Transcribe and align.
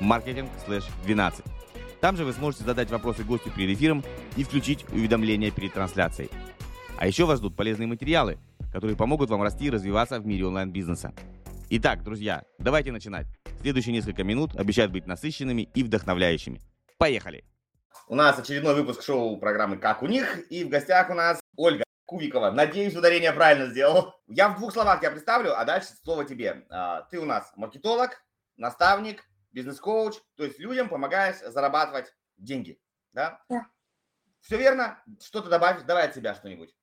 marketing/12. 0.00 1.44
Там 2.00 2.16
же 2.16 2.24
вы 2.24 2.32
сможете 2.32 2.64
задать 2.64 2.90
вопросы 2.90 3.24
гостю 3.24 3.50
перед 3.50 3.76
эфиром 3.76 4.04
и 4.36 4.44
включить 4.44 4.84
уведомления 4.90 5.50
перед 5.50 5.72
трансляцией. 5.72 6.30
А 6.98 7.06
еще 7.06 7.24
вас 7.24 7.38
ждут 7.38 7.56
полезные 7.56 7.86
материалы, 7.86 8.38
которые 8.72 8.96
помогут 8.96 9.30
вам 9.30 9.42
расти 9.42 9.66
и 9.66 9.70
развиваться 9.70 10.18
в 10.18 10.26
мире 10.26 10.46
онлайн-бизнеса. 10.46 11.12
Итак, 11.70 12.02
друзья, 12.02 12.42
давайте 12.58 12.92
начинать. 12.92 13.26
Следующие 13.60 13.92
несколько 13.92 14.24
минут 14.24 14.56
обещают 14.56 14.92
быть 14.92 15.06
насыщенными 15.06 15.68
и 15.74 15.82
вдохновляющими. 15.84 16.60
Поехали! 16.98 17.44
У 18.08 18.14
нас 18.14 18.38
очередной 18.38 18.74
выпуск 18.74 19.02
шоу 19.02 19.36
программы 19.38 19.76
«Как 19.78 20.02
у 20.02 20.06
них» 20.06 20.40
и 20.50 20.64
в 20.64 20.68
гостях 20.68 21.08
у 21.10 21.14
нас 21.14 21.40
Ольга 21.56 21.84
Кубикова. 22.04 22.50
Надеюсь, 22.50 22.96
ударение 22.96 23.32
правильно 23.32 23.68
сделал. 23.70 24.14
Я 24.26 24.48
в 24.48 24.58
двух 24.58 24.72
словах 24.72 25.00
тебя 25.00 25.12
представлю, 25.12 25.56
а 25.56 25.64
дальше 25.64 25.90
слово 26.02 26.24
тебе. 26.24 26.64
Ты 27.10 27.20
у 27.20 27.24
нас 27.24 27.52
маркетолог, 27.56 28.22
наставник, 28.56 29.24
бизнес-коуч, 29.52 30.16
то 30.36 30.44
есть 30.44 30.58
людям 30.58 30.88
помогаешь 30.88 31.38
зарабатывать 31.40 32.14
деньги, 32.36 32.80
да? 33.12 33.40
Да. 33.48 33.66
Все 34.40 34.56
верно? 34.56 35.02
Что-то 35.20 35.48
добавить? 35.48 35.86
Давай 35.86 36.08
от 36.08 36.14
себя 36.14 36.34
что-нибудь. 36.34 36.74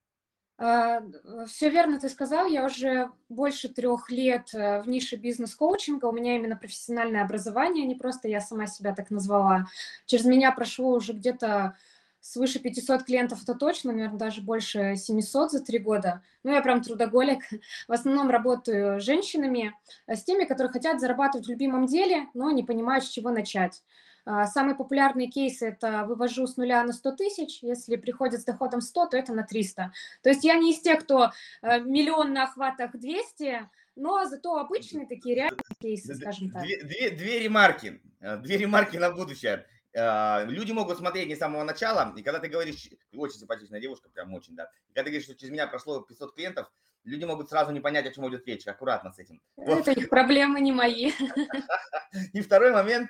А, 0.58 1.02
Все 1.48 1.70
верно 1.70 2.00
ты 2.00 2.09
сказал. 2.09 2.45
Я 2.45 2.66
уже 2.66 3.11
больше 3.30 3.70
трех 3.70 4.09
лет 4.09 4.53
э, 4.53 4.81
в 4.81 4.89
нише 4.89 5.16
бизнес-коучинга. 5.16 6.06
У 6.06 6.11
меня 6.11 6.36
именно 6.36 6.58
профессиональное 6.58 7.23
образование, 7.23 7.86
не 7.86 7.95
просто 7.95 8.28
я 8.28 8.42
сама 8.42 8.67
себя 8.67 8.94
так 8.94 9.09
назвала. 9.09 9.67
Через 10.06 10.26
меня 10.26 10.52
прошло 10.52 10.92
уже 10.92 11.14
где-то 11.14 11.78
свыше 12.22 12.59
500 12.59 13.03
клиентов, 13.03 13.44
это 13.44 13.56
точно, 13.56 13.92
наверное, 13.92 14.17
даже 14.17 14.42
больше 14.42 14.95
700 14.95 15.52
за 15.52 15.64
три 15.64 15.80
года. 15.80 16.22
Ну, 16.44 16.52
я 16.52 16.61
прям 16.61 16.81
трудоголик. 16.81 17.44
В 17.88 17.92
основном 17.92 18.30
работаю 18.30 19.00
с 19.00 19.03
женщинами, 19.03 19.73
э, 20.08 20.16
с 20.16 20.23
теми, 20.23 20.45
которые 20.45 20.72
хотят 20.72 21.00
зарабатывать 21.00 21.48
в 21.48 21.50
любимом 21.50 21.86
деле, 21.86 22.28
но 22.34 22.52
не 22.52 22.64
понимают, 22.64 23.06
с 23.06 23.09
чего 23.09 23.30
начать. 23.31 23.81
А, 24.26 24.45
самые 24.45 24.76
популярные 24.76 25.28
кейсы– 25.28 25.67
это 25.70 26.06
вывожу 26.06 26.45
с 26.45 26.56
нуля 26.56 26.84
на 26.84 26.94
100 26.94 27.11
тысяч, 27.14 27.64
если 27.64 27.95
приходит 27.95 28.42
с 28.42 28.45
доходом 28.45 28.81
100, 28.81 29.08
то 29.08 29.17
это 29.17 29.33
на 29.33 29.44
300. 29.44 29.92
То 30.22 30.30
есть 30.30 30.44
я 30.44 30.56
не 30.56 30.72
из 30.72 30.81
тех, 30.81 31.00
кто 31.02 31.31
э, 31.61 31.80
миллион 31.80 32.33
на 32.33 32.44
охватах 32.44 32.92
200, 32.94 33.70
но 33.95 34.26
зато 34.26 34.58
обычные 34.58 35.08
такие 35.08 35.36
реальные 35.36 35.64
кейсы, 35.81 36.14
скажем 36.16 36.52
так. 36.52 36.61
Две, 36.64 36.83
две, 36.83 37.09
две 37.09 37.39
ремарки, 37.39 38.02
э, 38.20 38.38
две 38.38 38.58
ремарки 38.58 38.98
на 38.98 39.11
будущее. 39.11 39.66
Э, 39.94 40.45
люди 40.45 40.72
могут 40.72 40.98
смотреть 40.98 41.28
не 41.28 41.36
с 41.36 41.40
самого 41.40 41.64
начала, 41.64 42.14
и 42.16 42.22
когда 42.22 42.40
ты 42.40 42.48
говоришь, 42.48 42.90
очень 43.12 43.40
симпатичная 43.40 43.80
девушка, 43.80 44.09
прям 44.09 44.34
очень, 44.34 44.56
да, 44.56 44.70
и 44.88 44.94
когда 44.94 45.06
ты 45.06 45.09
говоришь, 45.09 45.26
что 45.26 45.36
через 45.36 45.52
меня 45.52 45.66
прошло 45.68 46.02
500 46.02 46.36
клиентов, 46.36 46.72
люди 47.04 47.26
могут 47.26 47.50
сразу 47.50 47.72
не 47.72 47.80
понять, 47.80 48.06
о 48.06 48.12
чем 48.12 48.30
идет 48.30 48.45
речь, 48.45 48.67
аккуратно 48.67 49.12
с 49.12 49.17
этим. 49.17 49.42
Это 49.58 49.92
их 49.92 50.10
проблемы, 50.10 50.62
не 50.62 50.72
мои. 50.72 51.12
И 52.34 52.42
второй 52.42 52.72
момент, 52.72 53.10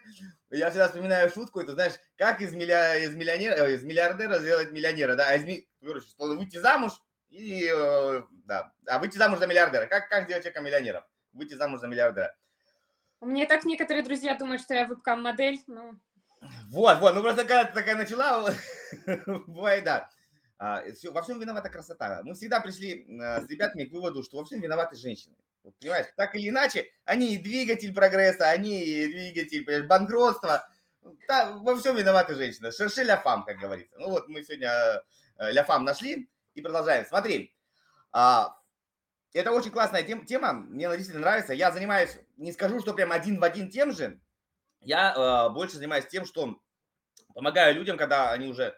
я 0.52 0.70
всегда 0.70 0.88
вспоминаю 0.88 1.30
шутку, 1.30 1.60
это 1.60 1.74
знаешь, 1.74 1.94
как 2.18 2.42
из, 2.42 2.54
миллиа, 2.54 2.98
из, 2.98 3.14
миллионера, 3.14 3.56
э, 3.56 3.76
из 3.76 3.84
миллиардера 3.84 4.40
сделать 4.40 4.72
миллионера, 4.72 5.16
да, 5.16 5.28
а 5.28 5.36
из, 5.36 5.66
короче, 5.82 6.08
что 6.08 6.28
выйти 6.28 6.58
замуж, 6.58 6.94
и, 7.30 7.70
э, 7.72 8.22
да, 8.46 8.74
а 8.88 9.00
выйти 9.00 9.18
замуж 9.18 9.40
за 9.40 9.48
миллиардера, 9.48 9.86
как, 9.86 10.10
как 10.10 10.26
сделать 10.26 10.44
человека 10.44 10.62
миллионером? 10.62 11.04
Выйти 11.34 11.56
замуж 11.56 11.82
за 11.82 11.88
миллиардера. 11.88 12.36
У 13.22 13.26
меня 13.26 13.46
так 13.46 13.66
некоторые 13.66 14.04
друзья 14.04 14.36
думают, 14.36 14.62
что 14.62 14.74
я 14.74 14.86
вебкам-модель, 14.86 15.62
но 15.68 15.96
вот, 16.70 17.00
вот, 17.00 17.16
ну 17.16 17.22
просто 17.22 17.44
когда 17.44 17.66
ты 17.66 17.74
такая 17.74 17.96
начала, 17.96 18.54
бывает, 19.48 19.84
да. 19.84 20.10
А, 20.58 20.84
все, 20.92 21.12
во 21.12 21.22
всем 21.22 21.40
виновата 21.40 21.70
красота. 21.70 22.22
Мы 22.24 22.36
всегда 22.36 22.60
пришли 22.60 23.08
а, 23.22 23.42
с 23.42 23.50
ребятами 23.50 23.86
к 23.86 23.92
выводу, 23.92 24.24
что 24.24 24.38
во 24.38 24.46
всем 24.46 24.60
виноваты 24.60 24.96
женщины. 24.98 25.36
Вот, 25.64 25.76
понимаешь, 25.80 26.08
так 26.16 26.36
или 26.36 26.50
иначе, 26.50 26.88
они 27.06 27.38
двигатель 27.38 27.94
прогресса, 27.94 28.50
они 28.50 28.80
двигатель 29.08 29.64
понимаешь, 29.64 29.88
банкротства. 29.88 30.70
Да, 31.28 31.52
во 31.54 31.78
всем 31.78 31.96
виноваты 31.96 32.36
женщины. 32.36 32.72
Шерши 32.72 33.04
ля 33.04 33.18
фам, 33.18 33.46
как 33.46 33.58
говорится. 33.58 33.98
Ну 33.98 34.10
вот 34.10 34.28
мы 34.28 34.44
сегодня 34.44 34.70
э, 35.38 35.52
ля 35.52 35.64
фам 35.64 35.86
нашли 35.86 36.30
и 36.54 36.62
продолжаем. 36.62 37.06
Смотри, 37.06 37.56
а, 38.12 38.56
это 39.34 39.52
очень 39.52 39.72
классная 39.72 40.04
тем, 40.04 40.26
тема, 40.26 40.54
мне 40.54 40.88
она 40.88 40.98
действительно 40.98 41.26
нравится. 41.26 41.54
Я 41.54 41.72
занимаюсь, 41.72 42.18
не 42.38 42.52
скажу, 42.52 42.80
что 42.80 42.94
прям 42.94 43.12
один 43.12 43.40
в 43.40 43.44
один 43.44 43.70
тем 43.70 43.94
же, 43.94 44.20
я 44.82 45.14
э, 45.14 45.54
больше 45.54 45.78
занимаюсь 45.78 46.08
тем, 46.08 46.26
что 46.26 46.58
помогаю 47.34 47.76
людям, 47.76 47.98
когда 47.98 48.32
они 48.32 48.48
уже 48.48 48.76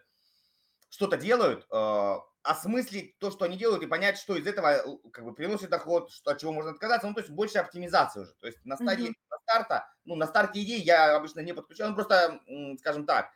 что-то 0.90 1.16
делают, 1.16 1.66
э, 1.70 2.14
осмыслить 2.42 3.18
то, 3.18 3.30
что 3.30 3.44
они 3.44 3.56
делают, 3.56 3.82
и 3.82 3.86
понять, 3.86 4.18
что 4.18 4.36
из 4.36 4.46
этого 4.46 4.72
э, 4.72 4.82
как 5.12 5.24
бы 5.24 5.34
приносит 5.34 5.70
доход, 5.70 6.10
что, 6.10 6.32
от 6.32 6.38
чего 6.38 6.52
можно 6.52 6.72
отказаться. 6.72 7.06
Ну, 7.06 7.14
то 7.14 7.20
есть 7.20 7.30
больше 7.30 7.58
оптимизации 7.58 8.20
уже. 8.20 8.32
То 8.34 8.46
есть 8.46 8.64
на 8.64 8.76
стадии 8.76 9.10
mm-hmm. 9.10 9.30
на 9.30 9.38
старта, 9.38 9.88
ну, 10.04 10.16
на 10.16 10.26
старте 10.26 10.62
идеи 10.62 10.80
я 10.80 11.16
обычно 11.16 11.40
не 11.40 11.54
подключаю, 11.54 11.90
ну, 11.90 11.96
просто, 11.96 12.40
скажем 12.78 13.06
так, 13.06 13.30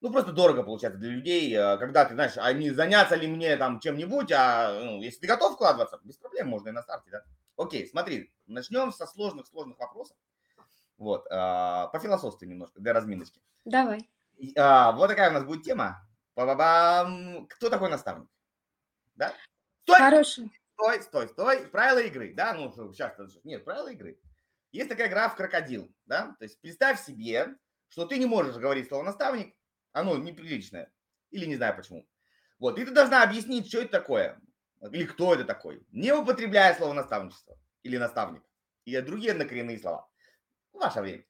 ну, 0.00 0.12
просто 0.12 0.32
дорого 0.32 0.62
получается 0.62 1.00
для 1.00 1.10
людей, 1.10 1.52
э, 1.54 1.76
когда 1.78 2.04
ты, 2.04 2.14
знаешь, 2.14 2.34
а 2.36 2.52
не 2.52 2.70
заняться 2.70 3.16
ли 3.16 3.26
мне 3.26 3.56
там 3.56 3.80
чем-нибудь, 3.80 4.30
а 4.32 4.78
ну, 4.80 5.02
если 5.02 5.20
ты 5.20 5.26
готов 5.26 5.54
вкладываться, 5.54 5.98
без 6.04 6.16
проблем 6.16 6.48
можно 6.48 6.68
и 6.68 6.72
на 6.72 6.82
старте, 6.82 7.10
да. 7.10 7.24
Окей, 7.56 7.88
смотри, 7.88 8.32
начнем 8.46 8.92
со 8.92 9.06
сложных-сложных 9.06 9.78
вопросов. 9.78 10.16
Вот, 10.98 11.26
а, 11.30 11.86
пофилософствуем 11.88 12.52
немножко 12.52 12.80
для 12.80 12.92
разминочки. 12.92 13.40
Давай. 13.64 14.08
А, 14.56 14.92
вот 14.92 15.08
такая 15.08 15.30
у 15.30 15.32
нас 15.32 15.44
будет 15.44 15.62
тема. 15.62 16.04
Ба-ба-бам. 16.34 17.46
Кто 17.48 17.70
такой 17.70 17.88
наставник? 17.88 18.28
Да? 19.14 19.32
Стой! 19.82 19.98
Хороший. 19.98 20.52
Стой, 20.74 21.02
стой, 21.02 21.28
стой. 21.28 21.66
Правила 21.68 21.98
игры, 22.00 22.34
да? 22.34 22.52
Ну, 22.54 22.72
сейчас, 22.92 23.14
нет, 23.44 23.64
правила 23.64 23.88
игры. 23.88 24.20
Есть 24.70 24.88
такая 24.88 25.08
игра 25.08 25.28
в 25.28 25.36
крокодил, 25.36 25.90
да? 26.06 26.36
То 26.38 26.44
есть 26.44 26.60
представь 26.60 27.02
себе, 27.02 27.56
что 27.88 28.06
ты 28.06 28.18
не 28.18 28.26
можешь 28.26 28.56
говорить 28.56 28.88
слово 28.88 29.02
наставник, 29.02 29.56
оно 29.92 30.16
неприличное. 30.16 30.92
Или 31.30 31.46
не 31.46 31.56
знаю 31.56 31.76
почему. 31.76 32.06
Вот, 32.58 32.78
и 32.78 32.84
ты 32.84 32.90
должна 32.90 33.22
объяснить, 33.22 33.68
что 33.68 33.80
это 33.80 33.90
такое. 33.90 34.40
Или 34.92 35.06
кто 35.06 35.34
это 35.34 35.44
такой. 35.44 35.84
Не 35.90 36.12
употребляя 36.12 36.74
слово 36.74 36.92
наставничество 36.92 37.58
или 37.82 37.96
наставник. 37.96 38.42
Или 38.84 39.00
другие 39.00 39.32
однокоренные 39.32 39.78
слова. 39.78 40.08
Ваше 40.78 41.00
время. 41.00 41.24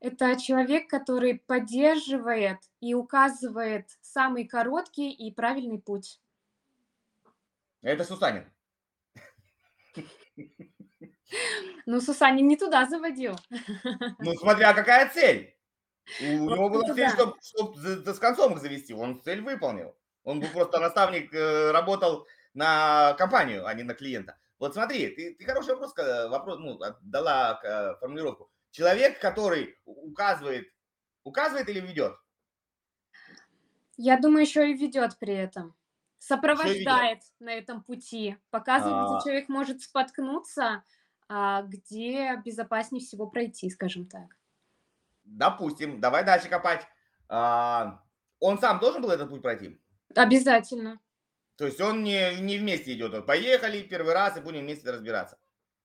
Это 0.00 0.40
человек, 0.40 0.88
который 0.88 1.38
поддерживает 1.38 2.58
и 2.80 2.94
указывает 2.94 3.90
самый 4.00 4.46
короткий 4.46 5.10
и 5.12 5.32
правильный 5.32 5.78
путь. 5.78 6.20
Это 7.82 8.04
Сусанин. 8.04 8.50
Ну, 11.86 12.00
Сусанин 12.00 12.46
не 12.46 12.56
туда 12.56 12.86
заводил. 12.86 13.36
Ну, 14.18 14.34
смотря 14.34 14.74
какая 14.74 15.08
цель. 15.10 15.56
У 16.20 16.24
него 16.24 16.68
была 16.70 16.94
цель, 16.94 17.10
чтобы, 17.10 17.36
чтобы 17.42 18.14
с 18.14 18.18
концом 18.18 18.54
их 18.54 18.60
завести. 18.60 18.94
Он 18.94 19.22
цель 19.22 19.42
выполнил. 19.42 19.94
Он 20.24 20.40
был 20.40 20.48
просто 20.48 20.80
наставник, 20.80 21.32
э, 21.32 21.70
работал 21.70 22.26
на 22.54 23.14
компанию, 23.14 23.66
а 23.66 23.74
не 23.74 23.82
на 23.82 23.94
клиента. 23.94 24.38
Вот 24.60 24.74
смотри, 24.74 25.08
ты, 25.08 25.34
ты 25.34 25.44
хороший 25.44 25.74
вопрос, 25.74 25.94
вопрос 25.96 26.58
ну, 26.58 26.78
дала 27.00 27.58
э, 27.64 27.94
формулировку. 27.98 28.50
Человек, 28.70 29.18
который 29.18 29.78
указывает, 29.86 30.70
указывает 31.24 31.68
или 31.70 31.80
ведет? 31.80 32.14
Я 33.96 34.18
думаю, 34.18 34.42
еще 34.42 34.70
и 34.70 34.74
ведет 34.74 35.18
при 35.18 35.34
этом. 35.34 35.74
Сопровождает 36.18 37.22
на 37.40 37.54
этом 37.54 37.82
пути. 37.82 38.36
Показывает, 38.50 39.08
где 39.08 39.16
а. 39.16 39.20
человек 39.22 39.48
может 39.48 39.82
споткнуться, 39.82 40.84
а 41.26 41.62
где 41.62 42.36
безопаснее 42.44 43.02
всего 43.02 43.26
пройти, 43.26 43.70
скажем 43.70 44.06
так. 44.06 44.36
Допустим, 45.24 46.00
давай 46.02 46.22
дальше 46.22 46.50
копать. 46.50 46.86
А, 47.28 48.02
он 48.38 48.58
сам 48.58 48.78
должен 48.78 49.00
был 49.00 49.10
этот 49.10 49.30
путь 49.30 49.40
пройти? 49.40 49.80
Обязательно. 50.14 51.00
То 51.60 51.66
есть 51.66 51.78
он 51.78 52.02
не, 52.02 52.40
не 52.40 52.56
вместе 52.56 52.94
идет. 52.94 53.12
Вот 53.12 53.26
поехали 53.26 53.82
первый 53.82 54.14
раз 54.14 54.34
и 54.34 54.40
будем 54.40 54.60
вместе 54.60 54.90
разбираться. 54.90 55.36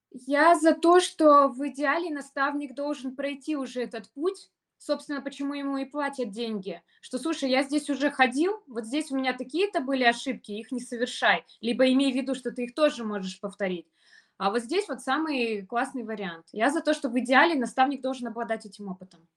Я 0.09 0.55
за 0.55 0.73
то, 0.73 1.01
что 1.01 1.49
в 1.49 1.67
идеале 1.67 2.11
наставник 2.11 2.75
должен 2.75 3.13
пройти 3.13 3.57
уже 3.57 3.83
этот 3.83 4.09
путь. 4.11 4.49
Собственно, 4.77 5.21
почему 5.21 5.53
ему 5.53 5.75
и 5.75 5.83
платят 5.83 6.31
деньги. 6.31 6.81
Что, 7.01 7.19
слушай, 7.19 7.49
я 7.49 7.61
здесь 7.63 7.89
уже 7.89 8.09
ходил, 8.09 8.63
вот 8.67 8.85
здесь 8.85 9.11
у 9.11 9.17
меня 9.17 9.33
такие-то 9.33 9.81
были 9.81 10.05
ошибки, 10.05 10.53
их 10.53 10.71
не 10.71 10.79
совершай. 10.79 11.43
Либо 11.59 11.91
имей 11.91 12.13
в 12.13 12.15
виду, 12.15 12.35
что 12.35 12.51
ты 12.51 12.63
их 12.63 12.73
тоже 12.73 13.03
можешь 13.03 13.41
повторить. 13.41 13.89
А 14.37 14.51
вот 14.51 14.61
здесь 14.61 14.87
вот 14.87 15.01
самый 15.01 15.65
классный 15.65 16.03
вариант. 16.03 16.45
Я 16.53 16.71
за 16.71 16.79
то, 16.79 16.93
что 16.93 17.09
в 17.09 17.19
идеале 17.19 17.55
наставник 17.55 18.01
должен 18.01 18.27
обладать 18.27 18.65
этим 18.65 18.87
опытом. 18.87 19.27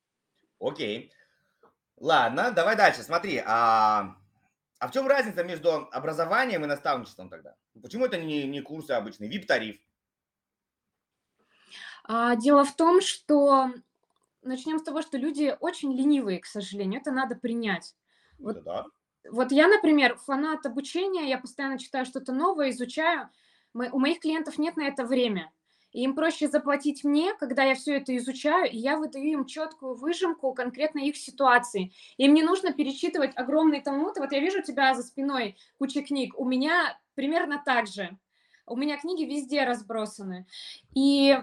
Окей. 0.61 1.11
Ладно, 1.97 2.53
давай 2.53 2.77
дальше. 2.77 3.03
Смотри, 3.03 3.43
а, 3.45 4.18
а 4.79 4.89
в 4.89 4.93
чем 4.93 5.09
разница 5.09 5.43
между 5.43 5.89
образованием 5.91 6.65
и 6.65 6.69
наставничеством 6.69 7.29
тогда? 7.29 7.57
Почему 7.83 8.07
это 8.07 8.17
не, 8.19 8.47
не 8.47 8.61
курсы 8.61 8.93
обычные, 8.93 9.31
VIP-тариф? 9.31 9.81
А, 12.05 12.37
дело 12.37 12.65
в 12.65 12.75
том, 12.75 13.01
что 13.01 13.71
начнем 14.43 14.79
с 14.79 14.83
того, 14.83 15.03
что 15.03 15.19
люди 15.19 15.57
очень 15.61 15.93
ленивые, 15.93 16.41
к 16.41 16.47
сожалению. 16.47 17.01
Это 17.01 17.11
надо 17.11 17.37
принять. 17.37 17.95
Вот, 18.39 18.63
да. 18.63 18.87
вот 19.29 19.53
я, 19.53 19.69
например, 19.69 20.17
фанат 20.17 20.65
обучения, 20.65 21.29
я 21.29 21.39
постоянно 21.39 21.79
читаю 21.79 22.07
что-то 22.07 22.33
новое, 22.33 22.71
изучаю. 22.71 23.29
Мы, 23.75 23.91
у 23.91 23.99
моих 23.99 24.21
клиентов 24.21 24.59
нет 24.59 24.77
на 24.77 24.87
это 24.87 25.05
время. 25.05 25.53
И 25.93 26.03
им 26.03 26.15
проще 26.15 26.49
заплатить 26.49 27.03
мне, 27.03 27.33
когда 27.35 27.63
я 27.65 27.75
все 27.75 27.97
это 27.97 28.17
изучаю, 28.17 28.71
и 28.71 28.77
я 28.77 28.97
выдаю 28.97 29.25
им 29.25 29.47
четкую 29.47 29.95
выжимку 29.95 30.53
конкретно 30.53 30.99
их 30.99 31.17
ситуации. 31.17 31.93
Им 32.19 32.35
не 32.35 32.43
нужно 32.43 32.73
перечитывать 32.73 33.33
огромные 33.37 33.81
талмуды. 33.81 34.21
Вот 34.21 34.33
я 34.33 34.41
вижу 34.41 34.63
тебя 34.63 34.95
за 34.95 35.03
спиной 35.03 35.57
куча 35.79 36.03
книг. 36.03 36.39
У 36.39 36.45
меня 36.45 36.99
примерно 37.15 37.63
так 37.65 37.87
же. 37.87 38.19
У 38.67 38.77
меня 38.77 38.99
книги 38.99 39.25
везде 39.25 39.65
разбросаны. 39.65 40.47
И 40.95 41.39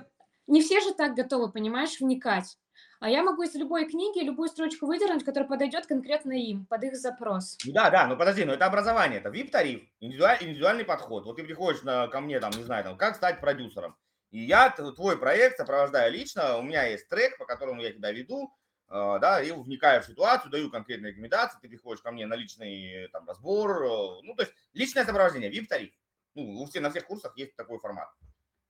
не 0.48 0.62
все 0.62 0.80
же 0.80 0.94
так 0.94 1.16
готовы, 1.16 1.52
понимаешь, 1.52 2.00
вникать. 2.00 2.58
А 3.00 3.10
я 3.10 3.24
могу 3.24 3.44
из 3.44 3.54
любой 3.56 3.86
книги 3.86 4.24
любую 4.24 4.48
строчку 4.48 4.86
выдернуть, 4.86 5.24
которая 5.24 5.50
подойдет 5.50 5.86
конкретно 5.86 6.32
им, 6.34 6.66
под 6.66 6.84
их 6.84 6.96
запрос. 6.96 7.58
Да, 7.66 7.90
да, 7.90 8.08
ну 8.08 8.16
подожди, 8.16 8.46
но 8.46 8.54
это 8.54 8.66
образование, 8.66 9.20
это 9.20 9.30
VIP-тариф, 9.30 9.84
индивидуаль, 10.00 10.38
индивидуальный 10.42 10.86
подход. 10.86 11.26
Вот 11.26 11.36
ты 11.36 11.44
приходишь 11.44 11.84
на, 11.84 12.08
ко 12.08 12.22
мне, 12.22 12.40
там, 12.40 12.52
не 12.56 12.64
знаю, 12.64 12.84
там, 12.84 12.98
как 12.98 13.16
стать 13.16 13.42
продюсером. 13.42 13.96
И 14.36 14.40
я 14.48 14.70
твой 14.70 15.18
проект 15.18 15.56
сопровождаю 15.56 16.12
лично, 16.12 16.58
у 16.58 16.62
меня 16.62 16.84
есть 16.84 17.08
трек, 17.08 17.38
по 17.38 17.46
которому 17.46 17.82
я 17.82 17.94
тебя 17.94 18.12
веду, 18.12 18.54
э, 18.90 19.18
да, 19.22 19.42
и 19.42 19.50
вникаю 19.54 20.04
в 20.04 20.06
ситуацию, 20.06 20.52
даю 20.52 20.70
конкретные 20.70 21.14
рекомендации, 21.14 21.58
ты 21.62 21.70
приходишь 21.70 22.02
ко 22.02 22.12
мне 22.12 22.26
на 22.26 22.36
личный 22.36 23.08
там 23.14 23.26
разбор, 23.26 23.82
э, 23.82 23.88
ну, 24.24 24.36
то 24.36 24.44
есть 24.44 24.54
личное 24.74 25.06
сопровождение, 25.06 25.50
VIP-тариф. 25.50 25.94
Ну, 26.34 26.64
у 26.64 26.66
всех, 26.66 26.82
на 26.82 26.90
всех 26.90 27.06
курсах 27.06 27.38
есть 27.38 27.56
такой 27.56 27.80
формат. 27.80 28.10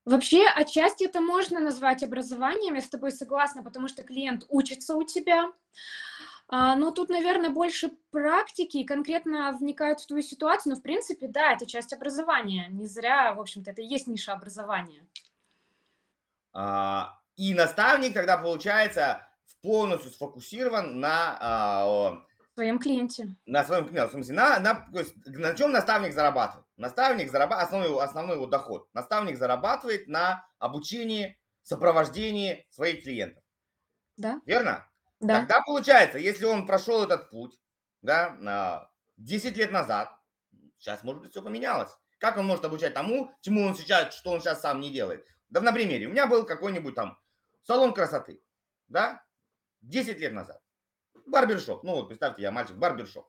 Вообще, 0.05 0.45
отчасти 0.45 1.05
это 1.05 1.19
можно 1.19 1.59
назвать 1.59 2.03
образованием, 2.03 2.75
я 2.75 2.81
с 2.81 2.89
тобой 2.89 3.11
согласна, 3.11 3.63
потому 3.63 3.87
что 3.87 4.03
клиент 4.03 4.45
учится 4.49 4.95
у 4.95 5.01
тебя. 5.01 5.51
А, 6.47 6.75
но 6.75 6.91
тут, 6.91 7.09
наверное, 7.09 7.49
больше 7.49 7.89
практики 8.11 8.77
и 8.77 8.85
конкретно 8.85 9.51
вникают 9.59 9.99
в 9.99 10.05
твою 10.05 10.21
ситуацию. 10.21 10.73
Но, 10.73 10.79
в 10.79 10.83
принципе, 10.83 11.27
да, 11.27 11.53
это 11.53 11.65
часть 11.65 11.91
образования. 11.91 12.67
Не 12.69 12.85
зря, 12.85 13.33
в 13.33 13.39
общем-то, 13.39 13.71
это 13.71 13.81
и 13.81 13.87
есть 13.87 14.05
ниша 14.05 14.33
образования. 14.33 15.03
А, 16.55 17.19
и 17.35 17.53
наставник 17.53 18.13
тогда, 18.13 18.37
получается, 18.37 19.27
полностью 19.61 20.09
сфокусирован 20.11 20.99
на 21.01 21.37
а, 21.39 22.23
своем 22.53 22.79
клиенте. 22.79 23.35
На 23.45 23.65
своем 23.65 23.87
клиенте, 23.89 24.07
в 24.07 24.11
смысле, 24.11 24.35
на, 24.35 24.59
на, 24.59 24.87
на 25.25 25.53
чем 25.53 25.73
наставник 25.73 26.13
зарабатывает? 26.13 26.65
Наставник 26.77 27.29
зарабатывает, 27.29 27.67
основной, 27.67 28.03
основной 28.03 28.35
его 28.37 28.47
доход. 28.47 28.87
Наставник 28.93 29.37
зарабатывает 29.37 30.07
на 30.07 30.47
обучении, 30.57 31.37
сопровождении 31.61 32.65
своих 32.69 33.03
клиентов. 33.03 33.43
Да. 34.15 34.39
Верно? 34.45 34.87
Да. 35.19 35.39
Тогда 35.39 35.61
получается, 35.61 36.17
если 36.17 36.45
он 36.45 36.65
прошел 36.65 37.03
этот 37.03 37.29
путь, 37.29 37.59
да, 38.01 38.89
10 39.17 39.57
лет 39.57 39.71
назад, 39.71 40.09
сейчас, 40.77 41.03
может 41.03 41.21
быть, 41.21 41.31
все 41.31 41.41
поменялось. 41.41 41.91
Как 42.17 42.37
он 42.37 42.45
может 42.45 42.63
обучать 42.63 42.93
тому, 42.93 43.31
чему 43.41 43.65
он 43.65 43.75
сейчас, 43.75 44.15
что 44.15 44.31
он 44.31 44.39
сейчас 44.39 44.61
сам 44.61 44.79
не 44.79 44.91
делает? 44.91 45.25
Да 45.49 45.61
на 45.61 45.71
примере, 45.71 46.07
у 46.07 46.11
меня 46.11 46.27
был 46.27 46.45
какой-нибудь 46.45 46.95
там 46.95 47.17
салон 47.63 47.93
красоты, 47.93 48.41
да, 48.87 49.23
10 49.81 50.19
лет 50.19 50.33
назад. 50.33 50.61
Барбершоп. 51.25 51.83
Ну 51.83 51.93
вот, 51.93 52.07
представьте, 52.07 52.43
я 52.43 52.51
мальчик, 52.51 52.75
барбершоп. 52.75 53.27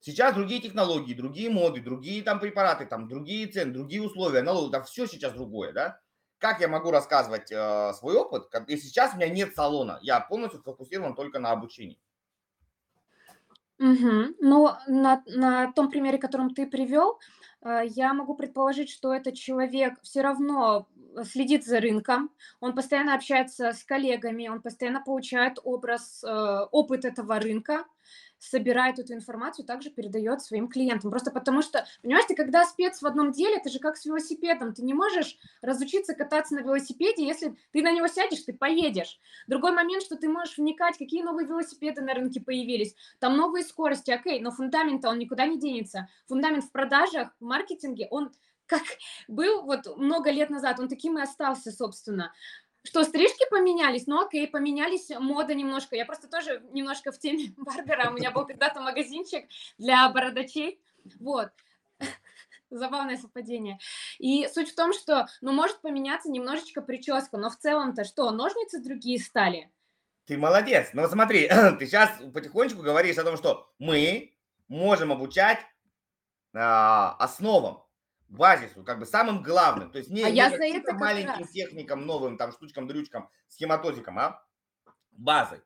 Сейчас 0.00 0.34
другие 0.34 0.60
технологии, 0.60 1.14
другие 1.14 1.50
моды, 1.50 1.80
другие 1.80 2.22
там 2.22 2.38
препараты, 2.38 2.86
там 2.86 3.08
другие 3.08 3.46
цены, 3.48 3.72
другие 3.72 4.02
условия, 4.02 4.42
налоги, 4.42 4.72
да 4.72 4.82
все 4.82 5.06
сейчас 5.06 5.32
другое, 5.32 5.72
да? 5.72 6.00
Как 6.38 6.60
я 6.60 6.68
могу 6.68 6.90
рассказывать 6.90 7.50
э, 7.50 7.92
свой 7.94 8.14
опыт, 8.14 8.48
если 8.68 8.86
сейчас 8.86 9.14
у 9.14 9.16
меня 9.16 9.28
нет 9.28 9.54
салона, 9.54 9.98
я 10.02 10.20
полностью 10.20 10.60
сфокусирован 10.60 11.14
только 11.14 11.38
на 11.38 11.50
обучении. 11.50 11.98
Угу. 13.78 14.36
Ну, 14.40 14.70
на, 14.86 15.22
на 15.26 15.72
том 15.72 15.90
примере, 15.90 16.18
которым 16.18 16.54
ты 16.54 16.66
привел, 16.66 17.18
э, 17.62 17.80
я 17.86 18.12
могу 18.14 18.34
предположить, 18.34 18.90
что 18.90 19.14
этот 19.14 19.34
человек 19.34 19.98
все 20.02 20.20
равно 20.20 20.88
следит 21.24 21.64
за 21.64 21.80
рынком, 21.80 22.30
он 22.60 22.74
постоянно 22.74 23.14
общается 23.14 23.72
с 23.72 23.84
коллегами, 23.84 24.48
он 24.48 24.62
постоянно 24.62 25.02
получает 25.02 25.58
образ, 25.64 26.22
э, 26.24 26.66
опыт 26.70 27.04
этого 27.04 27.38
рынка, 27.40 27.84
собирает 28.38 28.98
эту 28.98 29.14
информацию, 29.14 29.64
также 29.64 29.90
передает 29.90 30.42
своим 30.42 30.68
клиентам. 30.68 31.10
Просто 31.10 31.30
потому 31.30 31.62
что, 31.62 31.86
понимаешь, 32.02 32.26
ты 32.26 32.34
когда 32.34 32.64
спец 32.64 33.00
в 33.00 33.06
одном 33.06 33.32
деле, 33.32 33.56
это 33.56 33.70
же 33.70 33.78
как 33.78 33.96
с 33.96 34.04
велосипедом. 34.04 34.74
Ты 34.74 34.82
не 34.82 34.94
можешь 34.94 35.36
разучиться 35.62 36.14
кататься 36.14 36.54
на 36.54 36.60
велосипеде, 36.60 37.26
если 37.26 37.56
ты 37.72 37.82
на 37.82 37.92
него 37.92 38.06
сядешь, 38.08 38.42
ты 38.42 38.52
поедешь. 38.52 39.18
Другой 39.46 39.72
момент, 39.72 40.02
что 40.02 40.16
ты 40.16 40.28
можешь 40.28 40.58
вникать, 40.58 40.98
какие 40.98 41.22
новые 41.22 41.46
велосипеды 41.46 42.02
на 42.02 42.14
рынке 42.14 42.40
появились, 42.40 42.94
там 43.18 43.36
новые 43.36 43.64
скорости, 43.64 44.10
окей, 44.10 44.40
но 44.40 44.50
фундамент 44.50 45.04
он 45.04 45.18
никуда 45.18 45.46
не 45.46 45.58
денется. 45.58 46.08
Фундамент 46.26 46.64
в 46.64 46.70
продажах, 46.70 47.34
в 47.40 47.44
маркетинге, 47.44 48.06
он 48.10 48.32
как 48.66 48.82
был 49.28 49.62
вот 49.62 49.96
много 49.96 50.30
лет 50.30 50.50
назад, 50.50 50.78
он 50.80 50.88
таким 50.88 51.18
и 51.18 51.22
остался, 51.22 51.70
собственно. 51.72 52.32
Что, 52.86 53.02
стрижки 53.02 53.44
поменялись? 53.50 54.06
Ну, 54.06 54.24
окей, 54.24 54.46
поменялись, 54.46 55.10
мода 55.18 55.54
немножко. 55.54 55.96
Я 55.96 56.06
просто 56.06 56.28
тоже 56.28 56.62
немножко 56.70 57.10
в 57.10 57.18
теме 57.18 57.52
барбера. 57.56 58.10
У 58.10 58.14
меня 58.14 58.30
был 58.30 58.46
когда-то 58.46 58.80
магазинчик 58.80 59.46
для 59.76 60.08
бородачей. 60.08 60.80
Вот. 61.18 61.50
Забавное 62.70 63.16
совпадение. 63.16 63.78
И 64.18 64.46
суть 64.48 64.70
в 64.70 64.76
том, 64.76 64.92
что, 64.92 65.26
ну, 65.40 65.52
может 65.52 65.80
поменяться 65.80 66.30
немножечко 66.30 66.80
прическа, 66.80 67.38
но 67.38 67.50
в 67.50 67.56
целом-то 67.56 68.04
что, 68.04 68.30
ножницы 68.30 68.80
другие 68.80 69.18
стали? 69.18 69.70
Ты 70.26 70.38
молодец. 70.38 70.90
Но 70.92 71.08
смотри, 71.08 71.48
ты 71.78 71.86
сейчас 71.86 72.10
потихонечку 72.32 72.82
говоришь 72.82 73.18
о 73.18 73.24
том, 73.24 73.36
что 73.36 73.72
мы 73.80 74.36
можем 74.68 75.10
обучать 75.10 75.58
э, 76.54 76.58
основам 76.58 77.85
базису, 78.28 78.82
как 78.84 78.98
бы 78.98 79.06
самым 79.06 79.42
главным. 79.42 79.90
То 79.90 79.98
есть 79.98 80.10
не, 80.10 80.22
а 80.22 80.30
не 80.30 80.36
я 80.36 80.50
за 80.50 80.64
это 80.64 80.94
маленьким 80.94 81.44
раз. 81.44 81.50
техникам, 81.50 82.06
новым 82.06 82.36
там 82.36 82.52
штучкам, 82.52 82.86
дрючкам, 82.86 83.28
схематозикам, 83.48 84.18
а 84.18 84.42
базой. 85.12 85.60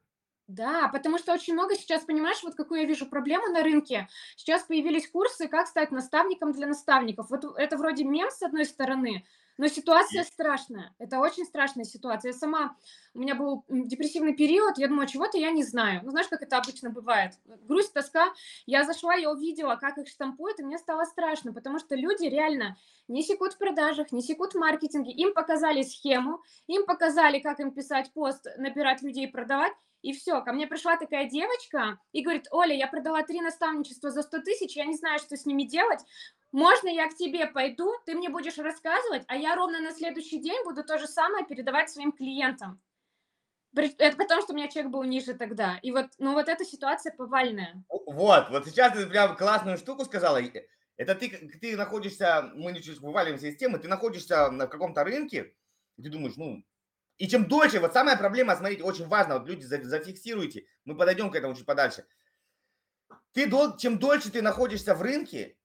Да, 0.46 0.88
потому 0.88 1.18
что 1.18 1.32
очень 1.32 1.54
много 1.54 1.76
сейчас, 1.76 2.02
понимаешь, 2.04 2.42
вот 2.42 2.56
какую 2.56 2.80
я 2.80 2.86
вижу 2.86 3.06
проблему 3.06 3.46
на 3.52 3.62
рынке. 3.62 4.08
Сейчас 4.36 4.64
появились 4.64 5.08
курсы, 5.08 5.46
как 5.46 5.68
стать 5.68 5.92
наставником 5.92 6.52
для 6.52 6.66
наставников. 6.66 7.30
Вот 7.30 7.44
это 7.56 7.76
вроде 7.76 8.02
мем 8.02 8.30
с 8.30 8.42
одной 8.42 8.64
стороны, 8.64 9.24
но 9.58 9.68
ситуация 9.68 10.24
страшная. 10.24 10.94
Это 10.98 11.18
очень 11.18 11.44
страшная 11.44 11.84
ситуация. 11.84 12.32
Я 12.32 12.38
сама, 12.38 12.76
у 13.14 13.18
меня 13.18 13.34
был 13.34 13.64
депрессивный 13.68 14.34
период, 14.34 14.78
я 14.78 14.88
думаю, 14.88 15.06
чего-то 15.06 15.38
я 15.38 15.50
не 15.50 15.64
знаю. 15.64 16.00
Ну, 16.02 16.10
знаешь, 16.10 16.28
как 16.28 16.42
это 16.42 16.56
обычно 16.58 16.90
бывает. 16.90 17.34
Грусть, 17.68 17.92
тоска. 17.92 18.32
Я 18.66 18.84
зашла, 18.84 19.14
я 19.14 19.30
увидела, 19.30 19.76
как 19.76 19.98
их 19.98 20.08
штампуют, 20.08 20.60
и 20.60 20.64
мне 20.64 20.78
стало 20.78 21.04
страшно, 21.04 21.52
потому 21.52 21.78
что 21.78 21.94
люди 21.94 22.24
реально 22.24 22.76
не 23.08 23.22
секут 23.22 23.54
в 23.54 23.58
продажах, 23.58 24.12
не 24.12 24.22
секут 24.22 24.54
в 24.54 24.58
маркетинге. 24.58 25.12
Им 25.12 25.34
показали 25.34 25.82
схему, 25.82 26.40
им 26.66 26.86
показали, 26.86 27.40
как 27.40 27.60
им 27.60 27.72
писать 27.72 28.12
пост, 28.12 28.46
набирать 28.56 29.02
людей, 29.02 29.28
продавать, 29.28 29.72
и 30.02 30.12
все, 30.12 30.40
ко 30.40 30.52
мне 30.52 30.66
пришла 30.66 30.96
такая 30.96 31.28
девочка 31.28 31.98
и 32.12 32.22
говорит, 32.22 32.46
Оля, 32.50 32.74
я 32.74 32.86
продала 32.86 33.22
три 33.22 33.40
наставничества 33.40 34.10
за 34.10 34.22
100 34.22 34.38
тысяч, 34.40 34.76
я 34.76 34.86
не 34.86 34.94
знаю, 34.94 35.18
что 35.18 35.36
с 35.36 35.44
ними 35.44 35.64
делать, 35.64 36.00
можно 36.52 36.88
я 36.88 37.08
к 37.08 37.16
тебе 37.16 37.46
пойду, 37.46 37.92
ты 38.06 38.14
мне 38.14 38.28
будешь 38.28 38.58
рассказывать, 38.58 39.22
а 39.28 39.36
я 39.36 39.54
ровно 39.54 39.80
на 39.80 39.92
следующий 39.92 40.38
день 40.38 40.64
буду 40.64 40.84
то 40.84 40.98
же 40.98 41.06
самое 41.06 41.44
передавать 41.44 41.90
своим 41.90 42.12
клиентам. 42.12 42.80
Это 43.74 44.16
потому, 44.16 44.42
что 44.42 44.52
у 44.52 44.56
меня 44.56 44.68
чек 44.68 44.88
был 44.88 45.04
ниже 45.04 45.34
тогда. 45.34 45.78
И 45.82 45.92
вот, 45.92 46.06
ну 46.18 46.32
вот 46.32 46.48
эта 46.48 46.64
ситуация 46.64 47.14
повальная. 47.14 47.84
Вот, 47.88 48.50
вот 48.50 48.66
сейчас 48.66 48.92
ты 48.92 49.06
прям 49.06 49.36
классную 49.36 49.78
штуку 49.78 50.04
сказала. 50.04 50.40
Это 50.96 51.14
ты, 51.14 51.30
ты 51.60 51.76
находишься, 51.76 52.50
мы 52.54 52.72
не 52.72 52.82
чуть 52.82 52.98
вываливаемся 52.98 53.46
из 53.46 53.56
темы, 53.56 53.78
ты 53.78 53.88
находишься 53.88 54.50
на 54.50 54.66
каком-то 54.66 55.04
рынке, 55.04 55.54
и 55.96 56.02
ты 56.02 56.10
думаешь, 56.10 56.36
ну, 56.36 56.64
и 57.16 57.28
чем 57.28 57.46
дольше, 57.46 57.80
вот 57.80 57.92
самая 57.92 58.16
проблема, 58.16 58.56
смотрите, 58.56 58.82
очень 58.82 59.06
важно, 59.06 59.38
вот 59.38 59.46
люди 59.46 59.62
зафиксируйте, 59.62 60.66
мы 60.84 60.96
подойдем 60.96 61.30
к 61.30 61.36
этому 61.36 61.54
чуть 61.54 61.66
подальше. 61.66 62.06
Ты, 63.32 63.48
чем 63.78 63.98
дольше 63.98 64.32
ты 64.32 64.42
находишься 64.42 64.94
в 64.94 65.02
рынке, 65.02 65.56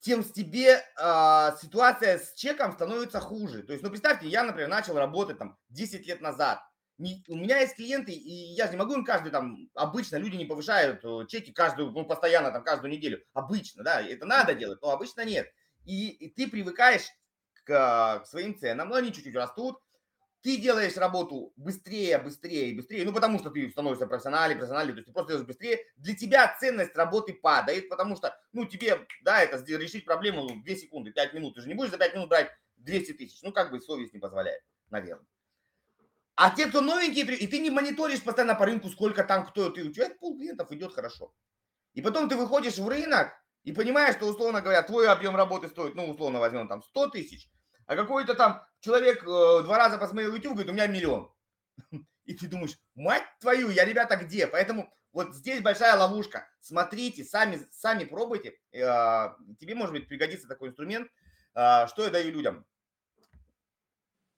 тем 0.00 0.22
тебе 0.22 0.76
э, 0.76 1.50
ситуация 1.60 2.18
с 2.18 2.34
чеком 2.34 2.72
становится 2.72 3.20
хуже. 3.20 3.62
То 3.62 3.72
есть, 3.72 3.82
ну, 3.84 3.90
представьте, 3.90 4.28
я, 4.28 4.42
например, 4.44 4.68
начал 4.68 4.96
работать 4.96 5.38
там 5.38 5.58
10 5.68 6.06
лет 6.06 6.20
назад. 6.20 6.60
Не, 6.98 7.24
у 7.28 7.36
меня 7.36 7.58
есть 7.60 7.76
клиенты, 7.76 8.12
и 8.12 8.52
я 8.54 8.66
же 8.66 8.72
не 8.72 8.78
могу 8.78 8.94
им 8.94 9.04
каждый 9.04 9.30
там, 9.30 9.56
обычно 9.74 10.16
люди 10.16 10.36
не 10.36 10.44
повышают 10.44 11.04
э, 11.04 11.26
чеки 11.28 11.52
каждую, 11.52 11.92
ну, 11.92 12.04
постоянно 12.04 12.50
там 12.50 12.62
каждую 12.62 12.90
неделю. 12.90 13.22
Обычно, 13.32 13.82
да, 13.84 14.02
это 14.02 14.26
надо 14.26 14.54
делать, 14.54 14.80
но 14.82 14.90
обычно 14.90 15.24
нет. 15.24 15.46
И, 15.84 16.08
и 16.08 16.28
ты 16.28 16.50
привыкаешь 16.50 17.06
к 17.06 17.20
к, 17.64 18.22
к 18.24 18.26
своим 18.26 18.58
ценам, 18.58 18.88
но 18.88 18.96
они 18.96 19.12
чуть-чуть 19.12 19.34
растут, 19.34 19.78
ты 20.42 20.56
делаешь 20.56 20.96
работу 20.96 21.52
быстрее, 21.56 22.18
быстрее 22.18 22.70
и 22.70 22.76
быстрее, 22.76 23.04
ну, 23.04 23.12
потому 23.12 23.38
что 23.38 23.50
ты 23.50 23.70
становишься 23.70 24.06
профессионалом, 24.06 24.56
профессионалом, 24.56 24.92
то 24.92 24.96
есть 24.96 25.06
ты 25.06 25.12
просто 25.12 25.32
делаешь 25.32 25.46
быстрее, 25.46 25.84
для 25.96 26.14
тебя 26.14 26.56
ценность 26.58 26.96
работы 26.96 27.34
падает, 27.34 27.88
потому 27.88 28.16
что, 28.16 28.36
ну, 28.52 28.64
тебе, 28.64 29.06
да, 29.22 29.42
это 29.42 29.62
решить 29.76 30.04
проблему 30.04 30.48
в 30.48 30.64
2 30.64 30.74
секунды, 30.74 31.12
5 31.12 31.34
минут, 31.34 31.54
ты 31.54 31.60
же 31.62 31.68
не 31.68 31.74
будешь 31.74 31.90
за 31.90 31.98
5 31.98 32.14
минут 32.14 32.28
брать 32.28 32.50
200 32.76 33.12
тысяч, 33.12 33.42
ну, 33.42 33.52
как 33.52 33.70
бы 33.70 33.80
совесть 33.80 34.14
не 34.14 34.20
позволяет, 34.20 34.62
наверное. 34.88 35.26
А 36.36 36.50
те, 36.56 36.66
кто 36.66 36.80
новенькие, 36.80 37.26
и 37.36 37.46
ты 37.46 37.58
не 37.58 37.68
мониторишь 37.68 38.22
постоянно 38.22 38.54
по 38.54 38.64
рынку, 38.64 38.88
сколько 38.88 39.24
там 39.24 39.46
кто, 39.46 39.68
ты, 39.68 39.84
у 39.84 39.92
тебя 39.92 40.08
пол 40.08 40.38
клиентов 40.38 40.72
идет 40.72 40.94
хорошо. 40.94 41.34
И 41.92 42.00
потом 42.00 42.30
ты 42.30 42.36
выходишь 42.36 42.78
в 42.78 42.88
рынок 42.88 43.32
и 43.62 43.72
понимаешь, 43.72 44.16
что, 44.16 44.26
условно 44.26 44.62
говоря, 44.62 44.82
твой 44.82 45.06
объем 45.08 45.36
работы 45.36 45.68
стоит, 45.68 45.94
ну, 45.94 46.08
условно 46.08 46.40
возьмем 46.40 46.66
там 46.66 46.82
100 46.82 47.10
тысяч, 47.10 47.50
а 47.90 47.96
какой-то 47.96 48.34
там 48.36 48.64
человек 48.78 49.24
э, 49.24 49.26
два 49.64 49.76
раза 49.76 49.98
посмотрел 49.98 50.32
YouTube, 50.32 50.52
говорит, 50.52 50.70
у 50.70 50.74
меня 50.74 50.86
миллион. 50.86 51.28
И 52.24 52.34
ты 52.34 52.46
думаешь, 52.46 52.78
мать 52.94 53.24
твою, 53.40 53.68
я, 53.68 53.84
ребята, 53.84 54.14
где? 54.14 54.46
Поэтому 54.46 54.94
вот 55.12 55.34
здесь 55.34 55.60
большая 55.60 55.96
ловушка. 55.96 56.48
Смотрите, 56.60 57.24
сами, 57.24 57.66
сами 57.72 58.04
пробуйте. 58.04 58.56
Э, 58.70 59.30
тебе, 59.58 59.74
может 59.74 59.92
быть, 59.92 60.06
пригодится 60.06 60.46
такой 60.46 60.68
инструмент. 60.68 61.10
Э, 61.56 61.88
что 61.88 62.04
я 62.04 62.10
даю 62.10 62.30
людям? 62.30 62.64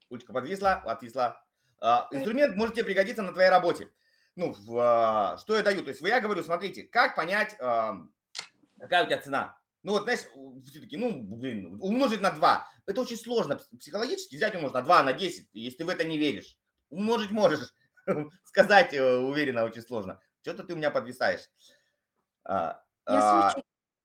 Ручка 0.08 0.32
подвисла, 0.32 0.76
отвисла. 0.86 1.44
Э, 1.82 2.06
инструмент 2.10 2.56
может 2.56 2.76
тебе 2.76 2.86
пригодиться 2.86 3.20
на 3.20 3.34
твоей 3.34 3.50
работе. 3.50 3.90
Ну, 4.34 4.54
в, 4.54 5.38
что 5.42 5.56
я 5.56 5.62
даю? 5.62 5.82
То 5.82 5.90
есть 5.90 6.00
я 6.00 6.22
говорю, 6.22 6.42
смотрите, 6.42 6.84
как 6.84 7.16
понять, 7.16 7.54
какая 7.58 9.04
у 9.04 9.06
тебя 9.06 9.20
цена? 9.20 9.58
Ну 9.82 9.92
вот, 9.92 10.04
знаешь, 10.04 10.20
все-таки, 10.64 10.96
ну, 10.96 11.12
блин, 11.12 11.76
умножить 11.82 12.22
на 12.22 12.30
2. 12.30 12.71
Это 12.86 13.00
очень 13.00 13.16
сложно 13.16 13.60
психологически. 13.78 14.36
Взять 14.36 14.54
умножить 14.54 14.74
на 14.74 14.82
2, 14.82 15.02
на 15.02 15.12
10, 15.12 15.48
если 15.52 15.78
ты 15.78 15.84
в 15.84 15.88
это 15.88 16.04
не 16.04 16.18
веришь. 16.18 16.56
Умножить 16.90 17.30
можешь. 17.30 17.72
Сказать 18.44 18.92
э, 18.94 19.18
уверенно 19.18 19.64
очень 19.64 19.82
сложно. 19.82 20.20
Что-то 20.42 20.64
ты 20.64 20.74
у 20.74 20.76
меня 20.76 20.90
подвисаешь. 20.90 21.48
А, 22.44 22.82
Я 23.06 23.48
а, 23.50 23.54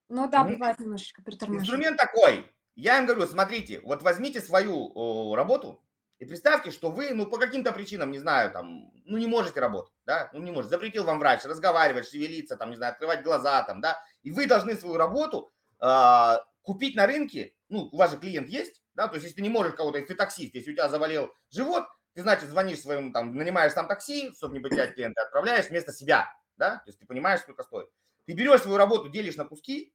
Ну 0.10 0.30
да, 0.30 0.44
бывает 0.44 0.80
немножечко 0.80 1.22
Инструмент 1.26 1.98
такой. 1.98 2.52
Я 2.76 3.00
им 3.00 3.08
говорю, 3.08 3.26
смотрите, 3.26 3.80
вот 3.82 4.04
возьмите 4.04 4.40
свою 4.40 4.92
о, 4.94 5.36
работу 5.36 5.84
и 6.20 6.26
представьте, 6.26 6.72
что 6.72 6.90
вы, 6.90 7.12
ну, 7.14 7.28
по 7.28 7.38
каким-то 7.38 7.72
причинам, 7.72 8.12
не 8.12 8.20
знаю, 8.20 8.52
там, 8.52 8.92
ну, 9.06 9.18
не 9.18 9.28
можете 9.28 9.60
работать, 9.60 9.94
да, 10.06 10.30
ну, 10.34 10.42
не 10.42 10.52
можете. 10.52 10.76
Запретил 10.76 11.04
вам 11.04 11.20
врач 11.20 11.44
разговаривать, 11.44 12.10
шевелиться, 12.10 12.58
там, 12.58 12.72
не 12.72 12.76
знаю, 12.76 12.94
открывать 12.94 13.24
глаза, 13.24 13.62
там, 13.64 13.82
да, 13.82 14.02
и 14.24 14.32
вы 14.32 14.48
должны 14.48 14.76
свою 14.76 14.98
работу 14.98 15.52
а, 15.80 16.44
купить 16.68 16.98
на 16.98 17.08
рынке, 17.08 17.54
ну, 17.70 17.88
у 17.94 17.98
вас 17.98 18.12
же 18.12 18.18
клиент 18.18 18.50
есть, 18.50 18.84
да, 18.94 19.08
то 19.08 19.14
есть 19.14 19.24
если 19.24 19.38
ты 19.38 19.42
не 19.42 19.48
можешь 19.48 19.74
кого-то, 19.74 20.00
если 20.00 20.10
ты 20.10 20.16
таксист, 20.16 20.54
если 20.54 20.72
у 20.72 20.74
тебя 20.74 20.90
заболел 20.90 21.34
живот, 21.50 21.86
ты, 22.14 22.24
значит, 22.24 22.50
звонишь 22.50 22.82
своему, 22.82 23.14
там, 23.14 23.34
нанимаешь 23.38 23.72
там 23.72 23.88
такси, 23.88 24.34
чтобы 24.36 24.56
не 24.56 24.60
потерять 24.60 24.94
клиента, 24.94 25.22
отправляешь 25.22 25.70
вместо 25.70 25.94
себя, 25.94 26.30
да, 26.58 26.76
то 26.76 26.84
есть 26.88 27.00
ты 27.00 27.06
понимаешь, 27.06 27.40
сколько 27.40 27.64
стоит. 27.64 27.88
Ты 28.26 28.34
берешь 28.34 28.64
свою 28.64 28.76
работу, 28.76 29.08
делишь 29.08 29.38
на 29.38 29.46
куски 29.46 29.94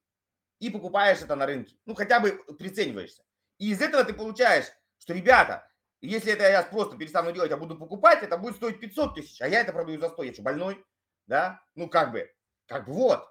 и 0.61 0.71
покупаешь 0.71 1.21
это 1.21 1.37
на 1.37 1.45
рынке, 1.45 1.77
ну, 1.85 1.95
хотя 1.95 2.21
бы 2.21 2.43
прицениваешься. 2.59 3.23
И 3.59 3.71
из 3.73 3.83
этого 3.83 4.03
ты 4.03 4.15
получаешь, 4.15 4.65
что, 4.99 5.13
ребята, 5.13 5.69
если 6.01 6.33
это 6.33 6.49
я 6.49 6.63
просто 6.63 6.97
перестану 6.97 7.33
делать, 7.33 7.53
а 7.53 7.59
буду 7.59 7.77
покупать, 7.77 8.23
это 8.23 8.39
будет 8.39 8.57
стоить 8.57 8.81
500 8.81 9.15
тысяч, 9.15 9.43
а 9.43 9.47
я 9.47 9.61
это 9.61 9.75
продаю 9.75 10.01
за 10.01 10.09
100, 10.09 10.23
я 10.23 10.33
что, 10.33 10.43
больной, 10.43 10.83
да, 11.27 11.63
ну, 11.75 11.91
как 11.91 12.13
бы, 12.13 12.33
как 12.67 12.87
бы 12.87 12.95
вот, 12.95 13.29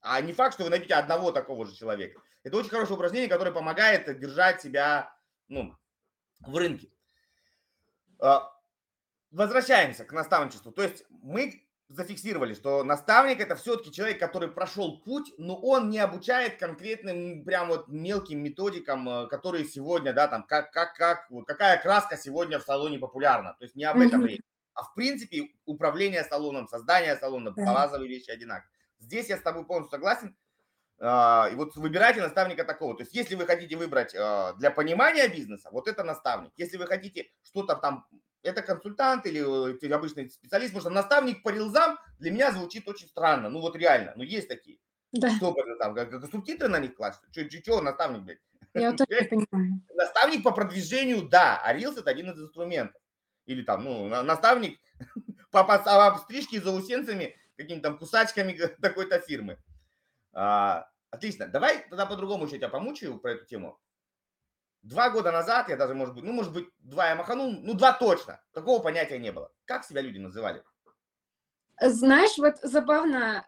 а 0.00 0.20
не 0.20 0.32
факт, 0.32 0.54
что 0.54 0.64
вы 0.64 0.70
найдете 0.70 0.94
одного 0.94 1.30
такого 1.30 1.64
же 1.64 1.76
человека. 1.76 2.20
Это 2.42 2.56
очень 2.56 2.70
хорошее 2.70 2.96
упражнение, 2.96 3.28
которое 3.28 3.52
помогает 3.52 4.18
держать 4.18 4.62
себя 4.62 5.14
ну, 5.48 5.76
в 6.40 6.56
рынке. 6.56 6.88
А, 8.18 8.52
возвращаемся 9.30 10.04
к 10.04 10.12
наставничеству. 10.12 10.72
То 10.72 10.82
есть 10.82 11.04
мы 11.08 11.62
зафиксировали, 11.88 12.54
что 12.54 12.84
наставник 12.84 13.40
это 13.40 13.54
все-таки 13.54 13.92
человек, 13.92 14.18
который 14.18 14.48
прошел 14.48 15.00
путь, 15.00 15.32
но 15.38 15.56
он 15.56 15.90
не 15.90 15.98
обучает 15.98 16.58
конкретным 16.58 17.44
прям 17.44 17.68
вот 17.68 17.88
мелким 17.88 18.42
методикам, 18.42 19.08
э, 19.08 19.26
которые 19.28 19.64
сегодня, 19.66 20.12
да, 20.12 20.26
там, 20.28 20.44
как, 20.44 20.72
как, 20.72 20.94
как, 20.94 21.28
какая 21.46 21.80
краска 21.80 22.16
сегодня 22.16 22.58
в 22.58 22.62
салоне 22.62 22.98
популярна. 22.98 23.54
То 23.58 23.64
есть 23.64 23.76
не 23.76 23.84
об 23.84 24.00
этом 24.00 24.24
речь. 24.24 24.40
А 24.74 24.84
в 24.84 24.94
принципе 24.94 25.50
управление 25.66 26.24
салоном, 26.24 26.66
создание 26.66 27.16
салона, 27.16 27.50
базовые 27.50 28.08
вещи 28.08 28.30
одинаковые. 28.30 28.70
Здесь 29.00 29.28
я 29.28 29.36
с 29.36 29.42
тобой 29.42 29.66
полностью 29.66 29.98
согласен. 29.98 30.34
А, 31.04 31.48
и 31.52 31.56
вот 31.56 31.74
выбирайте 31.74 32.20
наставника 32.20 32.64
такого. 32.64 32.96
То 32.96 33.02
есть, 33.02 33.12
если 33.12 33.34
вы 33.34 33.44
хотите 33.44 33.76
выбрать 33.76 34.14
а, 34.14 34.52
для 34.54 34.70
понимания 34.70 35.26
бизнеса, 35.26 35.68
вот 35.72 35.88
это 35.88 36.04
наставник. 36.04 36.52
Если 36.56 36.76
вы 36.76 36.86
хотите 36.86 37.28
что-то 37.42 37.74
там, 37.74 38.06
это 38.44 38.62
консультант 38.62 39.26
или 39.26 39.40
э, 39.84 39.92
обычный 39.92 40.30
специалист, 40.30 40.72
потому 40.72 40.82
что 40.82 40.90
наставник 40.90 41.42
по 41.42 41.48
рилзам 41.48 41.98
для 42.20 42.30
меня 42.30 42.52
звучит 42.52 42.86
очень 42.86 43.08
странно. 43.08 43.48
Ну 43.48 43.60
вот 43.60 43.74
реально, 43.74 44.12
ну 44.14 44.22
есть 44.22 44.46
такие. 44.46 44.78
Да. 45.10 45.30
Что 45.30 45.52
там, 45.80 45.94
как, 45.94 46.24
субтитры 46.30 46.68
на 46.68 46.78
них 46.78 46.94
класть? 46.94 47.20
Что, 47.32 47.50
что, 47.50 47.58
что 47.58 47.80
наставник, 47.80 48.22
блядь? 48.22 48.38
Я 48.74 48.92
тоже 48.92 49.10
не 49.10 49.44
понимаю. 49.44 49.82
Наставник 49.94 50.44
по 50.44 50.52
продвижению, 50.52 51.28
да, 51.28 51.60
а 51.64 51.72
рилс 51.72 51.96
это 51.96 52.10
один 52.10 52.30
из 52.30 52.40
инструментов. 52.40 53.02
Или 53.46 53.62
там, 53.62 53.82
ну, 53.82 54.08
наставник 54.22 54.78
по, 55.50 55.64
по, 55.64 55.78
по 55.78 56.18
стрижке 56.22 56.60
за 56.60 56.66
заусенцами 56.66 57.36
какими-то 57.56 57.88
там 57.88 57.98
кусачками 57.98 58.52
такой-то 58.80 59.18
фирмы. 59.18 59.58
А, 60.32 60.86
отлично. 61.12 61.46
Давай 61.46 61.86
тогда 61.88 62.06
по-другому 62.06 62.46
еще 62.46 62.56
тебя 62.56 62.68
помучаю 62.68 63.18
про 63.20 63.32
эту 63.32 63.46
тему. 63.46 63.78
Два 64.82 65.10
года 65.10 65.30
назад, 65.30 65.68
я 65.68 65.76
даже, 65.76 65.94
может 65.94 66.14
быть, 66.14 66.24
ну, 66.24 66.32
может 66.32 66.52
быть, 66.52 66.68
два 66.78 67.08
я 67.10 67.14
маханул, 67.14 67.52
ну, 67.52 67.74
два 67.74 67.92
точно. 67.92 68.42
Такого 68.52 68.82
понятия 68.82 69.18
не 69.18 69.30
было. 69.30 69.52
Как 69.64 69.84
себя 69.84 70.00
люди 70.00 70.18
называли? 70.18 70.64
Знаешь, 71.80 72.36
вот 72.36 72.56
забавно, 72.62 73.44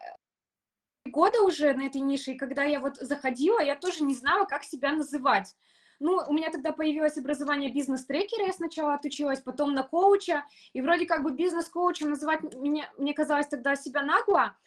года 1.03 1.41
уже 1.41 1.73
на 1.73 1.87
этой 1.87 2.01
нише, 2.01 2.31
и 2.31 2.37
когда 2.37 2.63
я 2.63 2.79
вот 2.79 2.95
заходила, 2.97 3.59
я 3.59 3.75
тоже 3.75 4.03
не 4.03 4.15
знала, 4.15 4.45
как 4.45 4.63
себя 4.63 4.93
называть. 4.93 5.55
Ну, 5.99 6.21
у 6.27 6.33
меня 6.33 6.51
тогда 6.51 6.73
появилось 6.73 7.17
образование 7.17 7.71
бизнес-трекера, 7.71 8.45
я 8.45 8.53
сначала 8.53 8.95
отучилась, 8.95 9.39
потом 9.39 9.73
на 9.73 9.83
коуча, 9.83 10.43
и 10.73 10.81
вроде 10.81 11.05
как 11.05 11.23
бы 11.23 11.31
бизнес-коучем 11.31 12.09
называть 12.09 12.41
меня, 12.53 12.91
мне 12.97 13.13
казалось 13.13 13.47
тогда 13.47 13.75
себя 13.77 14.03
нагло, 14.03 14.57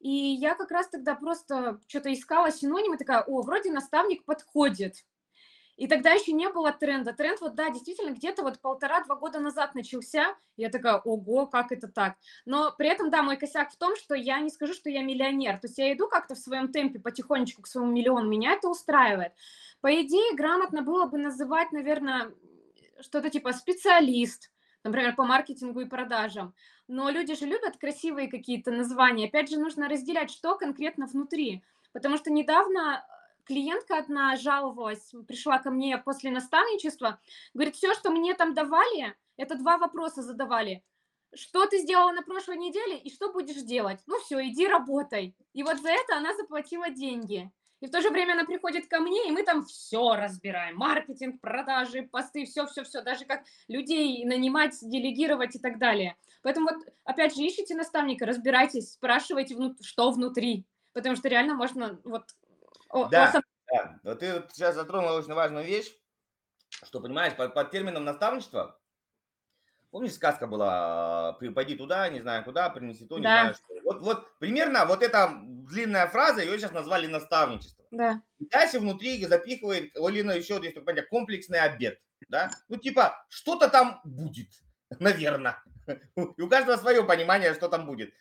и 0.00 0.10
я 0.10 0.54
как 0.54 0.70
раз 0.70 0.88
тогда 0.88 1.14
просто 1.14 1.80
что-то 1.86 2.12
искала 2.12 2.52
синонимы, 2.52 2.96
такая, 2.98 3.22
о, 3.22 3.42
вроде 3.42 3.72
наставник 3.72 4.24
подходит. 4.24 5.04
И 5.78 5.86
тогда 5.86 6.10
еще 6.10 6.32
не 6.32 6.48
было 6.48 6.72
тренда. 6.72 7.12
Тренд 7.12 7.40
вот, 7.40 7.54
да, 7.54 7.70
действительно, 7.70 8.10
где-то 8.10 8.42
вот 8.42 8.60
полтора-два 8.60 9.14
года 9.14 9.38
назад 9.38 9.76
начался. 9.76 10.36
Я 10.56 10.70
такая, 10.70 10.96
ого, 10.96 11.46
как 11.46 11.70
это 11.70 11.86
так? 11.86 12.16
Но 12.44 12.72
при 12.76 12.88
этом, 12.88 13.10
да, 13.10 13.22
мой 13.22 13.36
косяк 13.36 13.70
в 13.70 13.76
том, 13.76 13.94
что 13.94 14.16
я 14.16 14.40
не 14.40 14.50
скажу, 14.50 14.74
что 14.74 14.90
я 14.90 15.04
миллионер. 15.04 15.58
То 15.60 15.68
есть 15.68 15.78
я 15.78 15.92
иду 15.92 16.08
как-то 16.08 16.34
в 16.34 16.38
своем 16.38 16.72
темпе 16.72 16.98
потихонечку 16.98 17.62
к 17.62 17.68
своему 17.68 17.92
миллиону. 17.92 18.28
Меня 18.28 18.54
это 18.54 18.68
устраивает. 18.68 19.32
По 19.80 19.94
идее, 20.02 20.34
грамотно 20.34 20.82
было 20.82 21.06
бы 21.06 21.16
называть, 21.16 21.70
наверное, 21.70 22.32
что-то 23.00 23.30
типа 23.30 23.52
специалист, 23.52 24.50
например, 24.82 25.14
по 25.14 25.24
маркетингу 25.24 25.78
и 25.78 25.84
продажам. 25.84 26.54
Но 26.88 27.10
люди 27.10 27.34
же 27.34 27.44
любят 27.44 27.76
красивые 27.76 28.28
какие-то 28.28 28.70
названия. 28.70 29.26
Опять 29.26 29.50
же, 29.50 29.58
нужно 29.58 29.88
разделять, 29.88 30.30
что 30.30 30.56
конкретно 30.56 31.06
внутри. 31.06 31.62
Потому 31.92 32.16
что 32.16 32.32
недавно 32.32 33.06
клиентка 33.44 33.98
одна 33.98 34.36
жаловалась, 34.36 35.12
пришла 35.26 35.58
ко 35.58 35.70
мне 35.70 35.98
после 35.98 36.30
наставничества, 36.30 37.20
говорит, 37.54 37.76
все, 37.76 37.94
что 37.94 38.10
мне 38.10 38.34
там 38.34 38.54
давали, 38.54 39.16
это 39.36 39.56
два 39.56 39.78
вопроса 39.78 40.22
задавали. 40.22 40.82
Что 41.34 41.66
ты 41.66 41.78
сделала 41.78 42.12
на 42.12 42.22
прошлой 42.22 42.56
неделе 42.56 42.98
и 42.98 43.12
что 43.12 43.32
будешь 43.32 43.62
делать? 43.62 44.00
Ну 44.06 44.18
все, 44.20 44.46
иди 44.48 44.66
работай. 44.66 45.34
И 45.52 45.62
вот 45.62 45.78
за 45.80 45.90
это 45.90 46.16
она 46.16 46.34
заплатила 46.34 46.90
деньги. 46.90 47.50
И 47.80 47.86
в 47.86 47.90
то 47.90 48.00
же 48.00 48.10
время 48.10 48.32
она 48.32 48.44
приходит 48.44 48.88
ко 48.88 48.98
мне, 48.98 49.28
и 49.28 49.30
мы 49.30 49.44
там 49.44 49.64
все 49.64 50.16
разбираем. 50.16 50.76
Маркетинг, 50.76 51.40
продажи, 51.40 52.02
посты, 52.02 52.44
все-все-все. 52.44 53.02
Даже 53.02 53.24
как 53.24 53.44
людей 53.68 54.24
нанимать, 54.24 54.76
делегировать 54.82 55.54
и 55.54 55.58
так 55.60 55.78
далее. 55.78 56.16
Поэтому 56.42 56.70
вот, 56.70 56.84
опять 57.04 57.36
же, 57.36 57.42
ищите 57.42 57.76
наставника, 57.76 58.26
разбирайтесь, 58.26 58.92
спрашивайте, 58.92 59.56
что 59.82 60.10
внутри. 60.10 60.66
Потому 60.92 61.14
что 61.14 61.28
реально 61.28 61.54
можно 61.54 62.00
вот... 62.04 62.24
Да, 63.10 63.32
о... 63.32 63.40
да. 63.70 64.00
Но 64.02 64.14
ты 64.14 64.34
вот 64.34 64.50
сейчас 64.52 64.74
затронула 64.74 65.18
очень 65.18 65.34
важную 65.34 65.64
вещь, 65.64 65.92
что, 66.68 67.00
понимаешь, 67.00 67.36
под, 67.36 67.54
под 67.54 67.70
термином 67.70 68.04
наставничество 68.04 68.80
Помнишь, 69.90 70.12
сказка 70.12 70.46
была, 70.46 71.38
пойди 71.54 71.74
туда, 71.74 72.10
не 72.10 72.20
знаю 72.20 72.44
куда, 72.44 72.68
принеси 72.68 73.06
то, 73.06 73.16
не 73.16 73.24
да. 73.24 73.40
знаю 73.40 73.54
что. 73.54 73.74
Вот, 73.88 74.02
вот 74.02 74.38
примерно 74.38 74.84
вот 74.84 75.02
эта 75.02 75.34
длинная 75.42 76.08
фраза, 76.08 76.42
ее 76.42 76.58
сейчас 76.58 76.72
назвали 76.72 77.06
наставничество. 77.06 77.86
Да. 77.90 78.20
И 78.38 78.44
дальше 78.44 78.80
внутри 78.80 79.24
запихивает 79.24 79.96
Олина 79.96 80.32
еще, 80.32 80.60
если 80.62 80.80
понять, 80.80 81.08
комплексный 81.08 81.60
обед. 81.60 81.98
Да? 82.28 82.50
Ну, 82.68 82.76
типа, 82.76 83.24
что-то 83.30 83.70
там 83.70 84.02
будет, 84.04 84.48
наверное. 84.98 85.64
И 86.36 86.42
у 86.42 86.50
каждого 86.50 86.76
свое 86.76 87.02
понимание, 87.02 87.54
что 87.54 87.68
там 87.68 87.86
будет. 87.86 88.12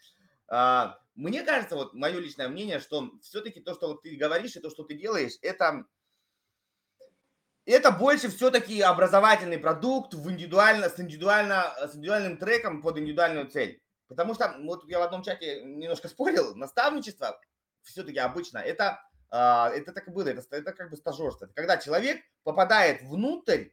А, 0.47 0.97
мне 1.15 1.43
кажется, 1.43 1.75
вот 1.75 1.93
мое 1.93 2.17
личное 2.21 2.47
мнение, 2.47 2.79
что 2.79 3.11
все-таки 3.21 3.59
то, 3.59 3.73
что 3.73 3.89
вот 3.89 4.03
ты 4.03 4.15
говоришь, 4.15 4.55
и 4.55 4.61
то, 4.61 4.69
что 4.69 4.85
ты 4.85 4.93
делаешь, 4.93 5.33
это 5.41 5.83
это 7.65 7.91
больше 7.91 8.29
все-таки 8.29 8.79
образовательный 8.79 9.57
продукт 9.57 10.13
в 10.13 10.31
индивидуально, 10.31 10.87
с, 10.87 10.97
индивидуально, 10.97 11.75
с 11.81 11.93
индивидуальным 11.93 12.37
треком 12.37 12.81
под 12.81 12.99
индивидуальную 12.99 13.49
цель. 13.49 13.81
Потому 14.07 14.33
что, 14.33 14.55
вот 14.59 14.87
я 14.87 14.99
в 14.99 15.03
одном 15.03 15.23
чате 15.23 15.63
немножко 15.63 16.07
спорил, 16.07 16.55
наставничество 16.55 17.39
все-таки 17.83 18.19
обычно 18.19 18.59
это, 18.59 19.01
а, 19.29 19.69
это 19.69 19.91
так 19.91 20.07
и 20.07 20.11
было, 20.11 20.29
это, 20.29 20.43
это 20.55 20.73
как 20.73 20.89
бы 20.89 20.97
стажерство. 20.97 21.47
Когда 21.55 21.77
человек 21.77 22.21
попадает 22.43 23.01
внутрь 23.01 23.69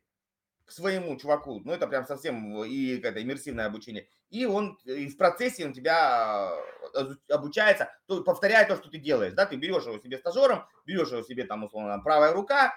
к 0.64 0.72
своему 0.72 1.16
чуваку, 1.18 1.60
ну 1.60 1.72
это 1.72 1.86
прям 1.86 2.06
совсем 2.06 2.64
и 2.64 2.98
это 2.98 3.22
иммерсивное 3.22 3.66
обучение, 3.66 4.08
и 4.30 4.46
он 4.46 4.78
и 4.84 5.08
в 5.08 5.16
процессе 5.16 5.66
он 5.66 5.72
тебя 5.72 6.50
обучается, 7.28 7.92
то, 8.06 8.22
повторяя 8.24 8.66
то, 8.66 8.76
что 8.76 8.88
ты 8.88 8.98
делаешь, 8.98 9.34
да, 9.34 9.46
ты 9.46 9.56
берешь 9.56 9.84
его 9.84 9.98
себе 9.98 10.18
стажером, 10.18 10.66
берешь 10.86 11.10
его 11.10 11.22
себе 11.22 11.44
там 11.44 11.64
условно 11.64 11.98
правая 11.98 12.32
рука, 12.32 12.74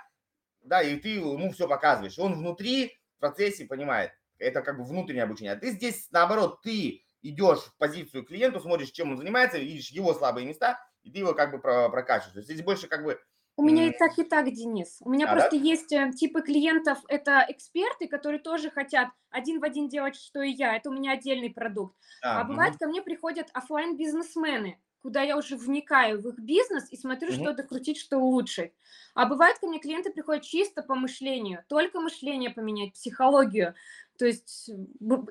да, 0.64 0.82
и 0.82 0.98
ты 0.98 1.10
ему 1.16 1.52
все 1.54 1.68
показываешь. 1.68 2.20
Он 2.20 2.36
внутри 2.36 3.00
в 3.16 3.20
процессе 3.20 3.66
понимает, 3.66 4.12
это 4.38 4.62
как 4.62 4.78
бы 4.78 4.84
внутреннее 4.84 5.24
обучение. 5.24 5.54
А 5.54 5.56
ты 5.56 5.72
здесь, 5.72 6.10
наоборот, 6.12 6.62
ты 6.62 7.07
идешь 7.30 7.60
в 7.60 7.78
позицию 7.78 8.24
клиенту, 8.24 8.60
смотришь, 8.60 8.92
чем 8.92 9.12
он 9.12 9.18
занимается, 9.18 9.58
видишь 9.58 9.92
его 9.92 10.14
слабые 10.14 10.48
места, 10.48 10.80
и 11.04 11.12
ты 11.12 11.20
его 11.20 11.34
как 11.34 11.52
бы 11.52 11.60
прокачиваешь. 11.60 12.34
То 12.34 12.40
есть 12.40 12.50
здесь 12.50 12.64
больше 12.64 12.88
как 12.88 13.04
бы 13.04 13.20
у 13.60 13.64
меня 13.64 13.88
и 13.88 13.92
так, 13.92 14.20
и 14.20 14.24
так, 14.24 14.46
Денис. 14.54 15.00
У 15.02 15.10
меня 15.10 15.26
а, 15.28 15.32
просто 15.34 15.58
да? 15.58 15.58
есть 15.58 15.92
э, 15.92 16.12
типы 16.12 16.44
клиентов, 16.44 17.00
это 17.08 17.44
эксперты, 17.50 18.08
которые 18.08 18.40
тоже 18.40 18.70
хотят 18.70 19.10
один 19.32 19.60
в 19.60 19.64
один 19.64 19.90
делать, 19.90 20.16
что 20.16 20.44
и 20.44 20.52
я. 20.52 20.76
Это 20.76 20.92
у 20.92 20.94
меня 20.94 21.14
отдельный 21.14 21.50
продукт. 21.50 21.96
А, 22.22 22.42
а 22.42 22.44
бывает, 22.44 22.74
угу. 22.74 22.80
ко 22.82 22.88
мне 22.88 23.02
приходят 23.02 23.48
офлайн 23.54 23.98
бизнесмены 23.98 24.80
куда 25.08 25.22
я 25.22 25.38
уже 25.38 25.56
вникаю 25.56 26.22
в 26.22 26.28
их 26.28 26.40
бизнес 26.40 26.92
и 26.92 26.98
смотрю, 26.98 27.30
mm-hmm. 27.30 27.42
что 27.42 27.54
докрутить, 27.54 27.98
что 27.98 28.18
улучшить. 28.18 28.74
А 29.14 29.26
бывает, 29.26 29.58
ко 29.58 29.68
мне 29.68 29.80
клиенты 29.80 30.12
приходят 30.12 30.44
чисто 30.44 30.84
по 30.84 30.96
мышлению, 30.96 31.64
только 31.70 32.02
мышление 32.02 32.50
поменять, 32.50 32.92
психологию. 32.92 33.74
То 34.18 34.26
есть 34.26 34.70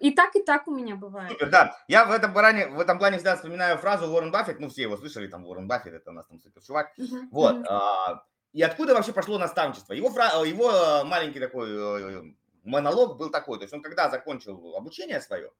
и 0.01 0.11
так, 0.13 0.37
и 0.37 0.43
так 0.43 0.69
у 0.69 0.75
меня 0.75 0.97
бывает. 0.97 1.33
Супер, 1.33 1.51
да. 1.51 1.77
Я 1.89 2.05
в 2.05 2.13
этом, 2.13 2.33
плане, 2.33 2.69
в 2.69 2.81
этом 2.81 2.99
плане 2.99 3.17
всегда 3.17 3.37
вспоминаю 3.37 3.79
фразу 3.79 4.07
Уоррен 4.07 4.31
Баффет, 4.31 4.61
ну 4.61 4.69
все 4.69 4.83
его 4.83 4.97
слышали, 4.97 5.27
там 5.27 5.45
Уоррен 5.45 5.67
Баффет, 5.67 5.95
это 5.95 6.11
у 6.11 6.15
нас 6.15 6.27
там 6.27 6.41
супер 6.41 6.63
чувак. 6.63 6.93
Uh-huh, 6.99 7.29
вот. 7.31 7.57
Uh-huh. 7.57 8.19
И 8.53 8.63
откуда 8.63 8.95
вообще 8.95 9.13
пошло 9.13 9.39
наставничество? 9.39 9.93
Его, 9.93 10.09
фра... 10.11 10.43
его 10.45 10.71
э, 10.71 11.05
маленький 11.05 11.41
такой 11.41 11.69
э, 11.71 12.23
монолог 12.65 13.19
был 13.19 13.31
такой, 13.31 13.59
то 13.59 13.65
есть 13.65 13.75
он 13.75 13.83
когда 13.83 14.09
закончил 14.09 14.75
обучение 14.77 15.21
свое, 15.21 15.51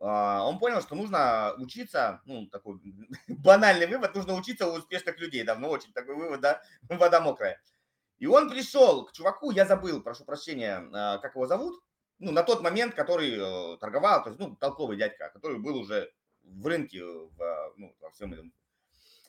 а, 0.00 0.46
он 0.46 0.58
понял, 0.58 0.80
что 0.80 0.94
нужно 0.94 1.54
учиться, 1.58 2.22
ну, 2.24 2.46
такой 2.46 2.80
банальный 3.28 3.86
вывод, 3.86 4.14
нужно 4.14 4.34
учиться 4.34 4.66
у 4.66 4.74
успешных 4.74 5.18
людей, 5.18 5.44
давно 5.44 5.68
очень 5.68 5.92
такой 5.92 6.14
вывод, 6.14 6.40
да, 6.40 6.62
вода 6.88 7.20
мокрая. 7.20 7.60
И 8.18 8.26
он 8.26 8.50
пришел 8.50 9.06
к 9.06 9.12
чуваку, 9.12 9.50
я 9.50 9.64
забыл, 9.66 10.02
прошу 10.02 10.24
прощения, 10.24 10.88
а, 10.92 11.18
как 11.18 11.34
его 11.34 11.46
зовут, 11.46 11.82
ну, 12.20 12.32
на 12.32 12.42
тот 12.42 12.62
момент, 12.62 12.94
который 12.94 13.32
э, 13.32 13.76
торговал, 13.78 14.22
то 14.22 14.30
есть, 14.30 14.40
ну, 14.40 14.54
толковый 14.56 14.96
дядька, 14.96 15.30
который 15.30 15.58
был 15.58 15.76
уже 15.76 16.12
в 16.42 16.66
рынке, 16.66 17.02
в, 17.02 17.72
ну, 17.76 17.94
во 18.00 18.10
всем 18.10 18.32
этом 18.32 18.52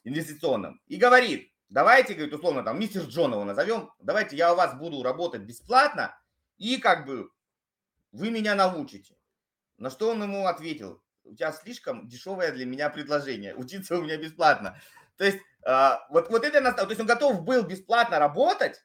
инвестиционном, 0.04 0.82
и 0.88 0.98
говорит, 0.98 1.52
давайте, 1.70 2.14
говорит, 2.14 2.34
условно, 2.34 2.64
там, 2.64 2.80
мистер 2.80 3.04
Джон 3.04 3.32
его 3.32 3.46
назовем, 3.46 3.92
давайте 4.00 4.36
я 4.36 4.54
у 4.54 4.58
вас 4.58 4.76
буду 4.76 5.02
работать 5.04 5.42
бесплатно, 5.42 6.16
и 6.58 6.78
как 6.78 7.06
бы 7.06 7.30
вы 8.12 8.30
меня 8.30 8.56
научите. 8.56 9.16
На 9.78 9.90
что 9.90 10.12
он 10.12 10.22
ему 10.22 10.46
ответил, 10.46 11.02
у 11.24 11.34
тебя 11.34 11.52
слишком 11.54 12.08
дешевое 12.08 12.52
для 12.52 12.66
меня 12.66 12.90
предложение, 12.90 13.56
учиться 13.56 13.98
у 13.98 14.04
меня 14.04 14.18
бесплатно. 14.18 14.80
То 15.18 15.24
есть 15.24 15.40
а, 15.64 16.06
вот, 16.10 16.30
вот 16.30 16.44
это, 16.44 16.74
то 16.74 16.88
есть 16.88 17.00
он 17.00 17.08
готов 17.08 17.44
был 17.44 17.64
бесплатно 17.64 18.20
работать, 18.20 18.84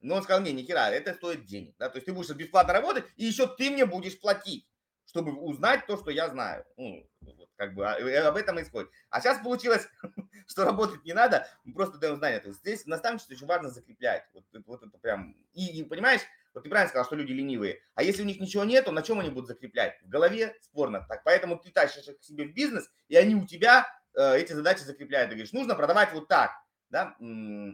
но 0.00 0.16
он 0.16 0.22
сказал, 0.22 0.42
не, 0.42 0.52
ни 0.52 0.62
хера, 0.62 0.90
это 0.90 1.14
стоит 1.14 1.44
денег. 1.44 1.74
Да? 1.78 1.88
То 1.88 1.96
есть 1.96 2.06
ты 2.06 2.12
будешь 2.12 2.30
бесплатно 2.30 2.72
работать, 2.72 3.04
и 3.16 3.24
еще 3.24 3.46
ты 3.46 3.70
мне 3.70 3.86
будешь 3.86 4.18
платить, 4.20 4.68
чтобы 5.06 5.32
узнать 5.32 5.86
то, 5.86 5.96
что 5.96 6.10
я 6.10 6.28
знаю. 6.28 6.64
Ну, 6.76 7.08
вот, 7.20 7.48
как 7.56 7.74
бы 7.74 7.86
а, 7.86 8.28
об 8.28 8.36
этом 8.36 8.60
исходит. 8.60 8.90
А 9.10 9.20
сейчас 9.20 9.38
получилось, 9.42 9.88
что 10.46 10.64
работать 10.64 11.04
не 11.04 11.14
надо, 11.14 11.48
мы 11.64 11.74
просто 11.74 11.98
даем 11.98 12.16
знания. 12.16 12.40
То 12.40 12.48
есть 12.48 12.60
здесь 12.60 12.86
наставничество 12.86 13.34
очень 13.34 13.46
важно 13.46 13.70
закреплять. 13.70 14.24
Вот, 14.32 14.44
вот 14.66 14.82
это 14.82 14.98
прям, 14.98 15.34
и, 15.52 15.80
и 15.80 15.84
понимаешь, 15.84 16.20
вот 16.54 16.62
ты 16.64 16.70
правильно 16.70 16.88
сказал, 16.88 17.06
что 17.06 17.16
люди 17.16 17.32
ленивые. 17.32 17.80
А 17.94 18.02
если 18.02 18.22
у 18.22 18.26
них 18.26 18.40
ничего 18.40 18.64
нет, 18.64 18.84
то 18.84 18.92
на 18.92 19.02
чем 19.02 19.20
они 19.20 19.30
будут 19.30 19.48
закреплять? 19.48 20.00
В 20.02 20.08
голове 20.08 20.54
спорно 20.60 21.04
так. 21.08 21.22
Поэтому 21.24 21.58
ты 21.58 21.70
тащишь 21.70 22.08
их 22.08 22.18
к 22.18 22.22
себе 22.22 22.44
в 22.44 22.52
бизнес, 22.52 22.90
и 23.08 23.16
они 23.16 23.34
у 23.34 23.46
тебя 23.46 23.86
э, 24.14 24.38
эти 24.38 24.52
задачи 24.52 24.80
закрепляют. 24.80 25.30
Ты 25.30 25.36
говоришь, 25.36 25.52
нужно 25.52 25.74
продавать 25.74 26.12
вот 26.12 26.28
так. 26.28 26.52
Да? 26.90 27.16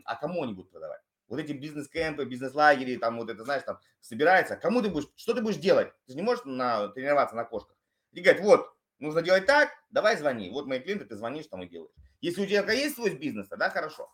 А 0.04 0.16
кому 0.16 0.42
они 0.42 0.54
будут 0.54 0.70
продавать? 0.70 1.00
Вот 1.28 1.40
эти 1.40 1.52
бизнес-кемпы, 1.52 2.24
бизнес-лагери, 2.24 2.96
там 2.96 3.16
вот 3.16 3.30
это, 3.30 3.44
знаешь, 3.44 3.62
там 3.62 3.78
собирается. 4.00 4.56
Кому 4.56 4.82
ты 4.82 4.90
будешь, 4.90 5.08
что 5.16 5.32
ты 5.34 5.40
будешь 5.40 5.56
делать? 5.56 5.92
Ты 6.06 6.12
же 6.12 6.16
не 6.16 6.22
можешь 6.22 6.44
на, 6.44 6.88
тренироваться 6.88 7.34
на 7.34 7.44
кошках. 7.44 7.76
И 8.12 8.20
говорит, 8.20 8.42
вот, 8.42 8.76
нужно 8.98 9.22
делать 9.22 9.46
так, 9.46 9.70
давай 9.90 10.16
звони. 10.16 10.50
Вот 10.50 10.66
мои 10.66 10.80
клиенты, 10.80 11.06
ты 11.06 11.16
звонишь 11.16 11.46
там 11.46 11.62
и 11.62 11.68
делаешь. 11.68 11.92
Если 12.20 12.42
у 12.42 12.46
тебя 12.46 12.72
есть 12.72 12.96
свой 12.96 13.16
бизнес, 13.16 13.48
тогда 13.48 13.70
хорошо. 13.70 14.10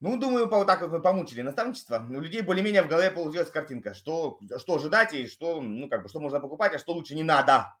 Ну, 0.00 0.18
думаю, 0.18 0.48
вот 0.48 0.66
так 0.66 0.80
вот 0.80 0.90
мы 0.90 1.00
помучили 1.00 1.42
наставничество. 1.42 2.04
У 2.10 2.20
людей 2.20 2.42
более-менее 2.42 2.82
в 2.82 2.88
голове 2.88 3.10
получилась 3.10 3.50
картинка, 3.50 3.94
что, 3.94 4.40
что 4.58 4.74
ожидать 4.74 5.14
и 5.14 5.28
что, 5.28 5.60
ну, 5.60 5.88
как 5.88 6.02
бы, 6.02 6.08
что 6.08 6.18
можно 6.18 6.40
покупать, 6.40 6.74
а 6.74 6.78
что 6.78 6.92
лучше 6.92 7.14
не 7.14 7.22
надо. 7.22 7.76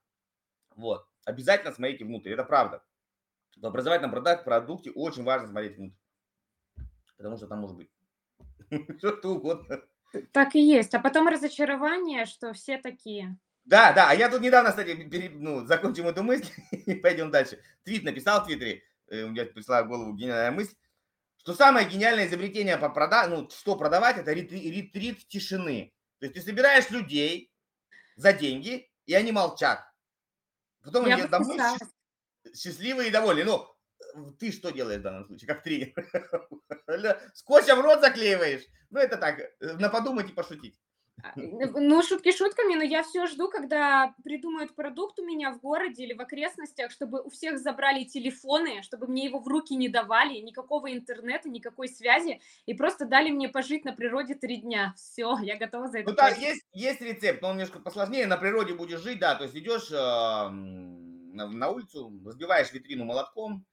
Вот. 0.76 1.06
Обязательно 1.24 1.72
смотрите 1.72 2.04
внутрь, 2.04 2.30
это 2.30 2.44
правда. 2.44 2.84
В 3.56 3.66
образовательном 3.66 4.12
продукте 4.12 4.92
очень 4.92 5.24
важно 5.24 5.48
смотреть 5.48 5.76
внутрь. 5.76 5.96
Потому 7.16 7.36
что 7.36 7.48
там 7.48 7.58
может 7.58 7.76
быть 7.76 7.90
что-то 8.98 9.30
угодно. 9.30 9.82
Так 10.32 10.54
и 10.54 10.60
есть. 10.60 10.94
А 10.94 11.00
потом 11.00 11.28
разочарование, 11.28 12.26
что 12.26 12.52
все 12.52 12.78
такие. 12.78 13.36
Да, 13.64 13.92
да. 13.92 14.10
А 14.10 14.14
я 14.14 14.28
тут 14.28 14.40
недавно, 14.40 14.70
кстати, 14.70 14.94
пере, 15.08 15.30
ну, 15.30 15.66
закончим 15.66 16.06
эту 16.06 16.22
мысль 16.22 16.50
и 16.70 16.94
пойдем 16.94 17.30
дальше. 17.30 17.60
Твит 17.84 18.04
написал 18.04 18.42
в 18.42 18.46
Твиттере, 18.46 18.82
э, 19.08 19.22
у 19.22 19.30
меня 19.30 19.44
пришла 19.46 19.82
в 19.82 19.88
голову 19.88 20.12
гениальная 20.14 20.50
мысль 20.50 20.74
что 21.42 21.54
самое 21.54 21.88
гениальное 21.88 22.28
изобретение 22.28 22.78
по 22.78 22.88
продать, 22.88 23.28
ну, 23.28 23.50
что 23.50 23.74
продавать, 23.74 24.16
это 24.16 24.32
ретрит, 24.32 24.62
ретрит 24.62 25.26
тишины. 25.26 25.92
То 26.20 26.26
есть 26.26 26.36
ты 26.36 26.40
собираешь 26.40 26.88
людей 26.90 27.52
за 28.14 28.32
деньги, 28.32 28.88
и 29.06 29.14
они 29.14 29.32
молчат. 29.32 29.84
Потом 30.84 31.06
они 31.06 31.24
домой 31.24 31.58
счастливые 32.54 33.08
и 33.08 33.12
довольны. 33.12 33.44
Ну, 33.44 33.66
ты 34.38 34.52
что 34.52 34.70
делаешь 34.70 35.00
в 35.00 35.02
данном 35.02 35.24
случае, 35.24 35.48
как 35.48 35.62
тренер? 35.62 35.92
Скотчем 37.34 37.80
рот 37.80 38.00
заклеиваешь. 38.00 38.62
Ну, 38.90 39.00
это 39.00 39.16
так, 39.16 39.40
э, 39.40 39.72
на 39.78 39.88
подумать 39.88 40.30
и 40.30 40.32
пошутить. 40.32 40.78
А, 41.22 41.32
ну, 41.36 42.02
шутки 42.02 42.36
шутками, 42.36 42.74
но 42.74 42.82
я 42.82 43.02
все 43.02 43.26
жду, 43.26 43.48
когда 43.48 44.14
придумают 44.24 44.74
продукт 44.74 45.18
у 45.18 45.24
меня 45.24 45.52
в 45.52 45.60
городе 45.60 46.04
или 46.04 46.14
в 46.14 46.20
окрестностях, 46.20 46.90
чтобы 46.90 47.22
у 47.22 47.30
всех 47.30 47.58
забрали 47.58 48.04
телефоны, 48.04 48.82
чтобы 48.82 49.06
мне 49.06 49.24
его 49.24 49.38
в 49.38 49.48
руки 49.48 49.74
не 49.74 49.88
давали, 49.88 50.38
никакого 50.38 50.92
интернета, 50.92 51.48
никакой 51.48 51.88
связи, 51.88 52.40
и 52.66 52.74
просто 52.74 53.06
дали 53.06 53.30
мне 53.30 53.48
пожить 53.48 53.84
на 53.84 53.92
природе 53.92 54.34
три 54.34 54.58
дня. 54.58 54.94
Все, 54.96 55.38
я 55.42 55.56
готова 55.56 55.88
за 55.88 55.98
это. 55.98 56.10
Ну, 56.10 56.16
да, 56.16 56.28
есть, 56.28 56.64
есть 56.72 57.00
рецепт, 57.00 57.42
но 57.42 57.48
он 57.48 57.56
немножко 57.56 57.78
посложнее. 57.78 58.26
На 58.26 58.36
природе 58.36 58.74
будешь 58.74 59.00
жить, 59.00 59.18
да, 59.18 59.34
то 59.34 59.44
есть 59.44 59.56
идешь 59.56 59.90
э, 59.90 60.48
на, 61.32 61.48
на 61.48 61.68
улицу, 61.68 62.12
разбиваешь 62.24 62.72
витрину 62.72 63.04
молотком, 63.04 63.64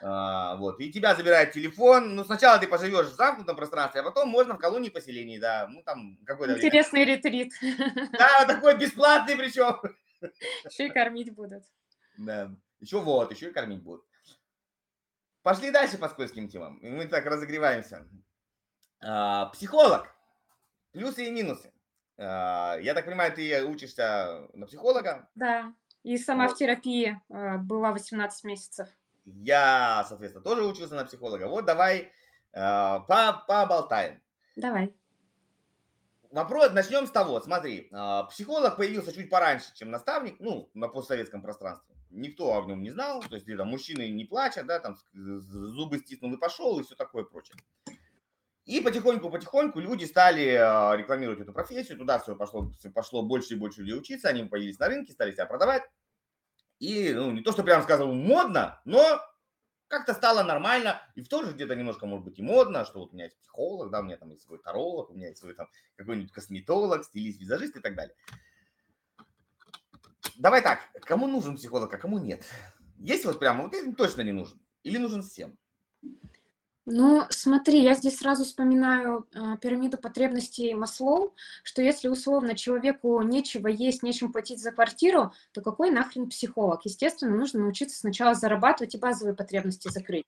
а, 0.00 0.56
вот, 0.56 0.80
и 0.80 0.92
тебя 0.92 1.14
забирает 1.14 1.52
телефон. 1.52 2.14
Ну, 2.14 2.24
сначала 2.24 2.58
ты 2.58 2.66
поживешь 2.66 3.06
в 3.06 3.14
замкнутом 3.14 3.56
пространстве, 3.56 4.00
а 4.00 4.04
потом 4.04 4.28
можно 4.28 4.54
в 4.54 4.58
колонии 4.58 4.90
поселений, 4.90 5.38
да. 5.38 5.66
Ну, 5.68 5.82
там 5.82 6.18
какой-то... 6.24 6.56
Интересный 6.56 7.04
время. 7.04 7.16
ретрит. 7.16 7.52
Да, 8.12 8.44
такой 8.46 8.76
бесплатный 8.76 9.36
причем. 9.36 9.80
Еще 10.68 10.86
и 10.86 10.90
кормить 10.90 11.34
будут. 11.34 11.64
Да, 12.16 12.50
еще 12.80 13.00
вот, 13.00 13.32
еще 13.32 13.50
и 13.50 13.52
кормить 13.52 13.82
будут. 13.82 14.04
Пошли 15.42 15.70
дальше 15.70 15.98
по 15.98 16.08
скользким 16.08 16.48
темам. 16.48 16.78
Мы 16.82 17.06
так 17.06 17.24
разогреваемся. 17.26 18.06
А, 19.00 19.46
психолог. 19.46 20.14
Плюсы 20.92 21.26
и 21.26 21.30
минусы. 21.30 21.72
А, 22.16 22.76
я 22.80 22.94
так 22.94 23.04
понимаю, 23.04 23.32
ты 23.32 23.64
учишься 23.64 24.48
на 24.54 24.66
психолога? 24.66 25.28
Да, 25.34 25.72
и 26.02 26.16
сама 26.18 26.46
вот. 26.46 26.54
в 26.54 26.58
терапии 26.58 27.20
была 27.28 27.92
18 27.92 28.44
месяцев. 28.44 28.88
Я, 29.34 30.04
соответственно, 30.08 30.44
тоже 30.44 30.64
учился 30.64 30.94
на 30.94 31.04
психолога. 31.04 31.48
Вот 31.48 31.64
давай 31.64 32.12
э, 32.52 32.98
поболтаем. 33.06 34.20
Давай. 34.56 34.94
Вопрос, 36.30 36.72
начнем 36.72 37.06
с 37.06 37.10
того, 37.10 37.40
смотри, 37.40 37.88
э, 37.90 38.22
психолог 38.30 38.76
появился 38.76 39.12
чуть 39.12 39.30
пораньше, 39.30 39.74
чем 39.74 39.90
наставник, 39.90 40.36
ну, 40.40 40.68
на 40.74 40.88
постсоветском 40.88 41.40
пространстве. 41.40 41.94
Никто 42.10 42.58
о 42.58 42.64
нем 42.66 42.82
не 42.82 42.90
знал, 42.90 43.22
то 43.22 43.34
есть 43.34 43.46
там 43.46 43.68
мужчины 43.68 44.10
не 44.10 44.24
плачут, 44.24 44.66
да, 44.66 44.78
там 44.78 44.96
зубы 45.12 45.98
стиснул 45.98 46.32
и 46.34 46.38
пошел, 46.38 46.78
и 46.80 46.82
все 46.82 46.94
такое 46.94 47.24
прочее. 47.24 47.56
И 48.66 48.80
потихоньку-потихоньку 48.82 49.80
люди 49.80 50.04
стали 50.04 50.44
э, 50.44 50.96
рекламировать 50.98 51.40
эту 51.40 51.54
профессию, 51.54 51.96
туда 51.96 52.18
все 52.18 52.36
пошло, 52.36 52.70
пошло 52.94 53.22
больше 53.22 53.54
и 53.54 53.56
больше 53.56 53.80
людей 53.80 53.98
учиться, 53.98 54.28
они 54.28 54.44
появились 54.44 54.78
на 54.78 54.88
рынке, 54.88 55.12
стали 55.12 55.32
себя 55.32 55.46
продавать. 55.46 55.84
И, 56.78 57.12
ну, 57.12 57.32
не 57.32 57.42
то, 57.42 57.52
что 57.52 57.62
прям 57.62 57.82
сказал 57.82 58.12
модно, 58.12 58.80
но 58.84 59.20
как-то 59.88 60.14
стало 60.14 60.42
нормально, 60.42 61.00
и 61.14 61.22
в 61.22 61.28
тоже 61.28 61.52
где-то 61.52 61.74
немножко, 61.74 62.06
может 62.06 62.24
быть, 62.24 62.38
и 62.38 62.42
модно, 62.42 62.84
что 62.84 63.00
вот 63.00 63.10
у 63.10 63.14
меня 63.14 63.24
есть 63.24 63.38
психолог, 63.38 63.90
да, 63.90 64.00
у 64.00 64.02
меня 64.02 64.16
там 64.16 64.30
есть 64.30 64.42
свой 64.42 64.58
таролог, 64.58 65.10
у 65.10 65.14
меня 65.14 65.28
есть 65.28 65.40
свой 65.40 65.54
там 65.54 65.68
какой-нибудь 65.96 66.32
косметолог, 66.32 67.04
стилист, 67.04 67.40
визажист 67.40 67.76
и 67.76 67.80
так 67.80 67.94
далее. 67.94 68.14
Давай 70.36 70.62
так, 70.62 70.80
кому 71.02 71.26
нужен 71.26 71.56
психолог, 71.56 71.92
а 71.92 71.98
кому 71.98 72.18
нет? 72.18 72.44
Есть 72.98 73.24
вот 73.24 73.38
прямо, 73.38 73.64
вот 73.64 73.96
точно 73.96 74.20
не 74.22 74.32
нужен. 74.32 74.60
Или 74.82 74.98
нужен 74.98 75.22
всем? 75.22 75.58
Ну, 76.90 77.24
смотри, 77.28 77.82
я 77.82 77.92
здесь 77.92 78.16
сразу 78.16 78.44
вспоминаю 78.44 79.26
э, 79.34 79.58
пирамиду 79.60 79.98
потребностей 79.98 80.72
Маслоу, 80.72 81.34
что 81.62 81.82
если 81.82 82.08
условно 82.08 82.54
человеку 82.54 83.20
нечего 83.20 83.68
есть, 83.68 84.02
нечем 84.02 84.32
платить 84.32 84.62
за 84.62 84.72
квартиру, 84.72 85.34
то 85.52 85.60
какой 85.60 85.90
нахрен 85.90 86.30
психолог? 86.30 86.86
Естественно, 86.86 87.36
нужно 87.36 87.60
научиться 87.60 87.98
сначала 87.98 88.34
зарабатывать 88.34 88.94
и 88.94 88.98
базовые 88.98 89.36
потребности 89.36 89.88
закрыть. 89.90 90.24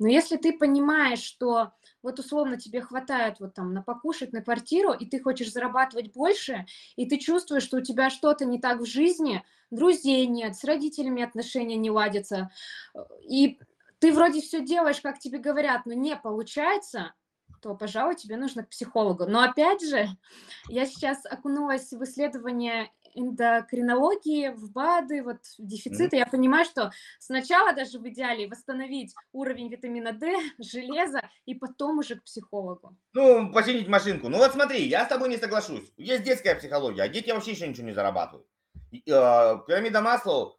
Но 0.00 0.08
если 0.08 0.36
ты 0.36 0.52
понимаешь, 0.52 1.22
что 1.22 1.70
вот 2.02 2.18
условно 2.18 2.58
тебе 2.58 2.80
хватает 2.80 3.38
вот 3.38 3.54
там 3.54 3.72
на 3.72 3.80
покушать, 3.80 4.32
на 4.32 4.42
квартиру, 4.42 4.92
и 4.92 5.06
ты 5.06 5.20
хочешь 5.20 5.52
зарабатывать 5.52 6.12
больше, 6.12 6.66
и 6.96 7.06
ты 7.06 7.16
чувствуешь, 7.16 7.62
что 7.62 7.76
у 7.76 7.80
тебя 7.80 8.10
что-то 8.10 8.44
не 8.44 8.58
так 8.58 8.80
в 8.80 8.86
жизни, 8.86 9.44
друзей 9.70 10.26
нет, 10.26 10.56
с 10.56 10.64
родителями 10.64 11.22
отношения 11.22 11.76
не 11.76 11.92
ладятся, 11.92 12.50
э, 12.92 12.98
и 13.22 13.60
ты 13.98 14.12
вроде 14.12 14.40
все 14.40 14.62
делаешь, 14.62 15.00
как 15.00 15.18
тебе 15.18 15.38
говорят, 15.38 15.86
но 15.86 15.92
не 15.94 16.16
получается, 16.16 17.14
то, 17.60 17.74
пожалуй, 17.74 18.16
тебе 18.16 18.36
нужно 18.36 18.64
к 18.64 18.68
психологу. 18.68 19.26
Но 19.26 19.40
опять 19.42 19.86
же, 19.86 20.08
я 20.68 20.86
сейчас 20.86 21.24
окунулась 21.24 21.92
в 21.92 22.02
исследование 22.04 22.90
эндокринологии, 23.14 24.50
в 24.50 24.70
БАДы, 24.72 25.22
вот 25.22 25.38
в 25.58 25.66
дефициты, 25.66 26.16
я 26.16 26.26
понимаю, 26.26 26.66
что 26.66 26.92
сначала 27.18 27.72
даже 27.72 27.98
в 27.98 28.06
идеале 28.08 28.46
восстановить 28.46 29.14
уровень 29.32 29.68
витамина 29.68 30.12
D, 30.12 30.36
железа, 30.58 31.22
и 31.46 31.54
потом 31.54 31.98
уже 31.98 32.16
к 32.16 32.24
психологу. 32.24 32.94
Ну, 33.14 33.50
починить 33.52 33.88
машинку. 33.88 34.28
Ну 34.28 34.36
вот 34.36 34.52
смотри, 34.52 34.86
я 34.86 35.06
с 35.06 35.08
тобой 35.08 35.30
не 35.30 35.38
соглашусь. 35.38 35.90
Есть 35.96 36.24
детская 36.24 36.54
психология, 36.54 37.02
а 37.02 37.08
дети 37.08 37.30
вообще 37.30 37.52
еще 37.52 37.66
ничего 37.66 37.86
не 37.86 37.94
зарабатывают. 37.94 38.46
Э, 38.92 39.58
пирамида 39.66 40.02
Маслоу, 40.02 40.58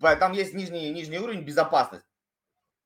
там 0.00 0.32
есть 0.32 0.54
нижний, 0.54 0.90
нижний 0.90 1.18
уровень 1.18 1.42
безопасности 1.42 2.09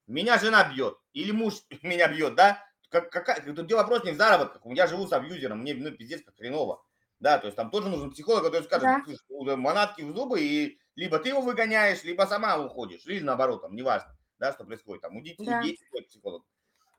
меня 0.06 0.38
жена 0.38 0.68
бьет, 0.68 0.98
или 1.12 1.30
муж 1.30 1.54
меня 1.82 2.08
бьет, 2.08 2.34
да, 2.34 2.64
как, 2.88 3.10
как, 3.10 3.44
тут 3.44 3.72
вопрос 3.72 4.04
не 4.04 4.12
в 4.12 4.16
заработках, 4.16 4.62
я 4.66 4.86
живу 4.86 5.06
с 5.06 5.12
абьюзером, 5.12 5.60
мне, 5.60 5.74
ну, 5.74 5.90
пиздец, 5.90 6.22
как 6.24 6.36
хреново, 6.36 6.84
да, 7.20 7.38
то 7.38 7.46
есть 7.46 7.56
там 7.56 7.70
тоже 7.70 7.88
нужен 7.88 8.10
психолог, 8.10 8.44
который 8.44 8.64
скажет, 8.64 9.04
да. 9.44 9.56
манатки 9.56 10.02
в 10.02 10.14
зубы, 10.14 10.40
и 10.40 10.78
либо 10.94 11.18
ты 11.18 11.30
его 11.30 11.40
выгоняешь, 11.40 12.04
либо 12.04 12.22
сама 12.22 12.58
уходишь, 12.58 13.06
или 13.06 13.20
наоборот, 13.20 13.62
там, 13.62 13.74
неважно, 13.74 14.16
да, 14.38 14.52
что 14.52 14.64
происходит, 14.64 15.02
там, 15.02 15.16
у 15.16 15.22
детей, 15.22 15.44
да. 15.44 15.62
дети 15.62 15.82
психолог. 16.08 16.44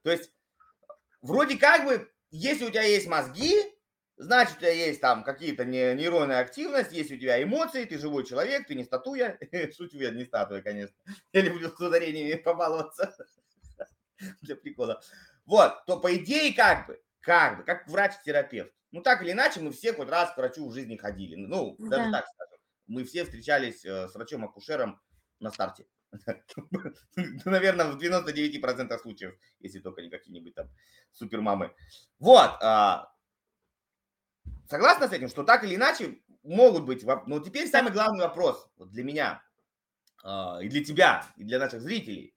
То 0.04 0.12
есть, 0.12 0.32
вроде 1.22 1.58
как 1.58 1.86
бы, 1.86 2.12
если 2.32 2.66
у 2.66 2.70
тебя 2.70 2.84
есть 2.84 3.08
мозги, 3.08 3.56
значит, 4.18 4.58
у 4.58 4.60
тебя 4.60 4.72
есть 4.72 5.02
там 5.02 5.24
какие-то 5.24 5.66
нейронная 5.66 6.40
активность, 6.40 6.92
есть 6.92 7.12
у 7.12 7.18
тебя 7.18 7.42
эмоции, 7.42 7.86
ты 7.86 7.98
живой 7.98 8.26
человек, 8.26 8.68
ты 8.68 8.76
не 8.76 8.84
статуя. 8.84 9.38
Шучу 9.76 9.98
я, 9.98 10.12
не 10.12 10.26
статуя, 10.26 10.62
конечно. 10.62 10.96
Я 11.34 11.42
люблю 11.42 11.70
с 11.70 11.80
ударениями 11.80 12.40
побаловаться 12.40 13.16
для 14.42 14.56
прикола. 14.56 15.02
Вот, 15.46 15.86
то 15.86 16.00
по 16.00 16.16
идее 16.16 16.54
как 16.54 16.88
бы, 16.88 17.02
как 17.22 17.58
бы, 17.58 17.64
как 17.64 17.88
врач-терапевт. 17.88 18.72
Ну, 18.92 19.02
так 19.02 19.22
или 19.22 19.32
иначе, 19.32 19.60
мы 19.60 19.72
все 19.72 19.94
хоть 19.94 20.10
раз 20.10 20.32
к 20.34 20.38
врачу 20.38 20.68
в 20.68 20.74
жизни 20.74 20.96
ходили. 20.96 21.36
Ну, 21.36 21.76
даже 21.78 22.06
да. 22.06 22.12
так 22.12 22.28
скажем. 22.28 22.58
Мы 22.88 23.04
все 23.04 23.26
встречались 23.26 23.84
э, 23.84 24.08
с 24.08 24.16
врачом-акушером 24.16 25.02
на 25.40 25.52
старте. 25.52 25.86
Наверное, 27.46 27.92
в 27.92 27.98
99% 27.98 28.98
случаев, 29.00 29.36
если 29.60 29.80
только 29.80 30.02
не 30.02 30.10
какие-нибудь 30.10 30.56
там 30.56 30.70
супермамы. 31.12 31.74
Вот, 32.20 32.52
а, 32.62 33.12
Согласна 34.70 35.08
с 35.08 35.12
этим, 35.12 35.30
что 35.30 35.44
так 35.44 35.64
или 35.64 35.76
иначе 35.76 36.20
могут 36.44 36.86
быть... 36.86 37.04
Но 37.04 37.40
теперь 37.40 37.68
самый 37.70 37.92
главный 37.92 38.24
вопрос 38.24 38.70
вот 38.78 38.92
для 38.92 39.04
меня 39.04 39.44
э, 40.24 40.64
и 40.64 40.70
для 40.70 40.84
тебя, 40.84 41.28
и 41.38 41.44
для 41.44 41.60
наших 41.60 41.82
зрителей. 41.82 42.36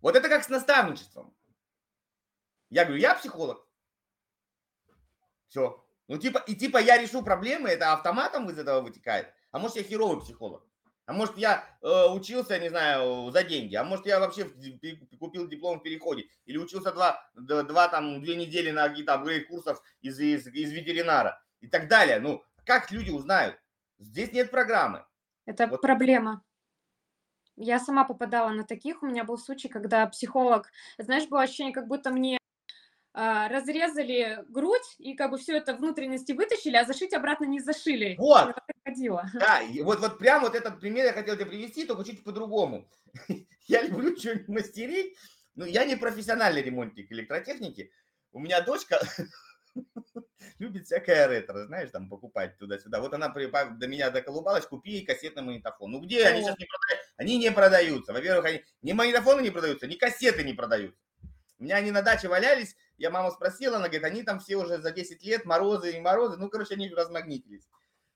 Вот 0.00 0.16
это 0.16 0.28
как 0.28 0.44
с 0.44 0.48
наставничеством. 0.48 1.34
Я 2.70 2.84
говорю, 2.84 3.00
я 3.00 3.14
психолог. 3.14 3.66
Все. 5.48 5.84
Ну, 6.08 6.18
типа, 6.18 6.38
и 6.38 6.54
типа 6.54 6.78
я 6.78 6.98
решу 6.98 7.22
проблемы, 7.22 7.68
это 7.68 7.92
автоматом 7.92 8.50
из 8.50 8.58
этого 8.58 8.80
вытекает. 8.80 9.32
А 9.52 9.58
может, 9.58 9.76
я 9.76 9.82
херовый 9.82 10.20
психолог. 10.20 10.66
А 11.06 11.12
может, 11.12 11.36
я 11.36 11.64
э, 11.82 12.06
учился, 12.12 12.58
не 12.58 12.70
знаю, 12.70 13.30
за 13.30 13.44
деньги. 13.44 13.74
А 13.74 13.84
может, 13.84 14.06
я 14.06 14.20
вообще 14.20 14.50
купил 15.18 15.46
диплом 15.48 15.78
в 15.78 15.82
переходе. 15.82 16.28
Или 16.46 16.56
учился 16.56 16.92
два, 16.92 17.28
два 17.34 17.88
там, 17.88 18.22
две 18.22 18.36
недели 18.36 18.70
на 18.70 18.88
какие-то 18.88 19.14
апгрейд 19.14 19.48
курсов 19.48 19.82
из, 20.00 20.18
из, 20.18 20.46
из 20.46 20.72
ветеринара. 20.72 21.42
И 21.60 21.68
так 21.68 21.88
далее. 21.88 22.20
Ну, 22.20 22.42
как 22.64 22.90
люди 22.90 23.10
узнают? 23.10 23.58
Здесь 23.98 24.32
нет 24.32 24.50
программы. 24.50 25.04
Это 25.44 25.66
вот. 25.66 25.82
проблема. 25.82 26.42
Я 27.56 27.78
сама 27.78 28.04
попадала 28.04 28.50
на 28.50 28.64
таких. 28.64 29.02
У 29.02 29.06
меня 29.06 29.24
был 29.24 29.38
случай, 29.38 29.68
когда 29.68 30.06
психолог, 30.06 30.70
знаешь, 30.98 31.28
было 31.28 31.42
ощущение, 31.42 31.74
как 31.74 31.86
будто 31.86 32.10
мне 32.10 32.38
разрезали 33.14 34.44
грудь 34.48 34.96
и 34.98 35.14
как 35.14 35.30
бы 35.30 35.38
все 35.38 35.56
это 35.56 35.74
внутренности 35.74 36.32
вытащили, 36.32 36.76
а 36.76 36.84
зашить 36.84 37.14
обратно 37.14 37.44
не 37.44 37.60
зашили. 37.60 38.16
Вот. 38.18 38.54
Да, 39.40 39.62
и 39.62 39.80
вот, 39.80 40.00
вот 40.00 40.18
прям 40.18 40.42
вот 40.42 40.54
этот 40.54 40.80
пример 40.80 41.06
я 41.06 41.12
хотел 41.12 41.36
тебе 41.36 41.46
привести, 41.46 41.86
только 41.86 42.04
чуть 42.04 42.22
по-другому. 42.24 42.90
Я 43.66 43.82
люблю 43.82 44.14
что-нибудь 44.16 44.48
мастерить, 44.48 45.16
но 45.54 45.64
я 45.64 45.86
не 45.86 45.96
профессиональный 45.96 46.60
ремонтник 46.60 47.10
электротехники. 47.10 47.90
У 48.32 48.40
меня 48.40 48.60
дочка 48.60 49.00
любит 50.58 50.84
всякое 50.84 51.26
ретро, 51.28 51.64
знаешь, 51.66 51.90
там 51.90 52.10
покупать 52.10 52.58
туда-сюда. 52.58 53.00
Вот 53.00 53.14
она 53.14 53.28
до 53.28 53.86
меня 53.86 54.10
доколубалась, 54.10 54.66
купи 54.66 54.90
ей 54.90 55.06
кассетный 55.06 55.42
магнитофон. 55.42 55.92
Ну 55.92 56.00
где 56.00 56.26
они 56.26 56.42
сейчас 56.42 56.58
не 56.58 56.66
продаются? 56.66 57.12
Они 57.16 57.38
не 57.38 57.50
продаются. 57.52 58.12
Во-первых, 58.12 58.44
они 58.44 58.64
ни 58.82 58.92
магнитофоны 58.92 59.40
не 59.40 59.50
продаются, 59.50 59.86
ни 59.86 59.94
кассеты 59.94 60.42
не 60.42 60.52
продаются. 60.52 61.00
У 61.58 61.64
меня 61.64 61.76
они 61.76 61.90
на 61.90 62.02
даче 62.02 62.28
валялись, 62.28 62.76
я 62.96 63.10
маму 63.10 63.30
спросила, 63.30 63.76
она 63.76 63.86
говорит, 63.86 64.04
они 64.04 64.22
там 64.22 64.40
все 64.40 64.56
уже 64.56 64.78
за 64.80 64.90
10 64.90 65.22
лет, 65.24 65.44
морозы 65.44 65.92
и 65.92 66.00
морозы, 66.00 66.36
ну, 66.36 66.48
короче, 66.48 66.74
они 66.74 66.88
размагнитились. 66.88 67.68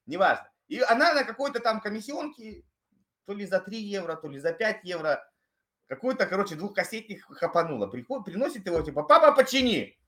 Неважно. 0.07 0.49
И 0.69 0.81
она 0.81 1.15
на 1.15 1.25
какой-то 1.25 1.61
там 1.61 1.81
комиссионке, 1.81 2.65
то 3.27 3.35
ли 3.35 3.47
за 3.47 3.61
3 3.61 3.79
евро, 3.79 4.17
то 4.17 4.29
ли 4.29 4.39
за 4.39 4.53
5 4.53 4.85
евро, 4.85 5.25
какой-то, 5.87 6.27
короче, 6.27 6.55
двухкассетник 6.55 7.25
хапанула. 7.25 7.87
Приходит, 7.87 8.27
приносит 8.27 8.67
его, 8.67 8.83
типа, 8.83 9.03
папа, 9.03 9.33
почини. 9.33 9.99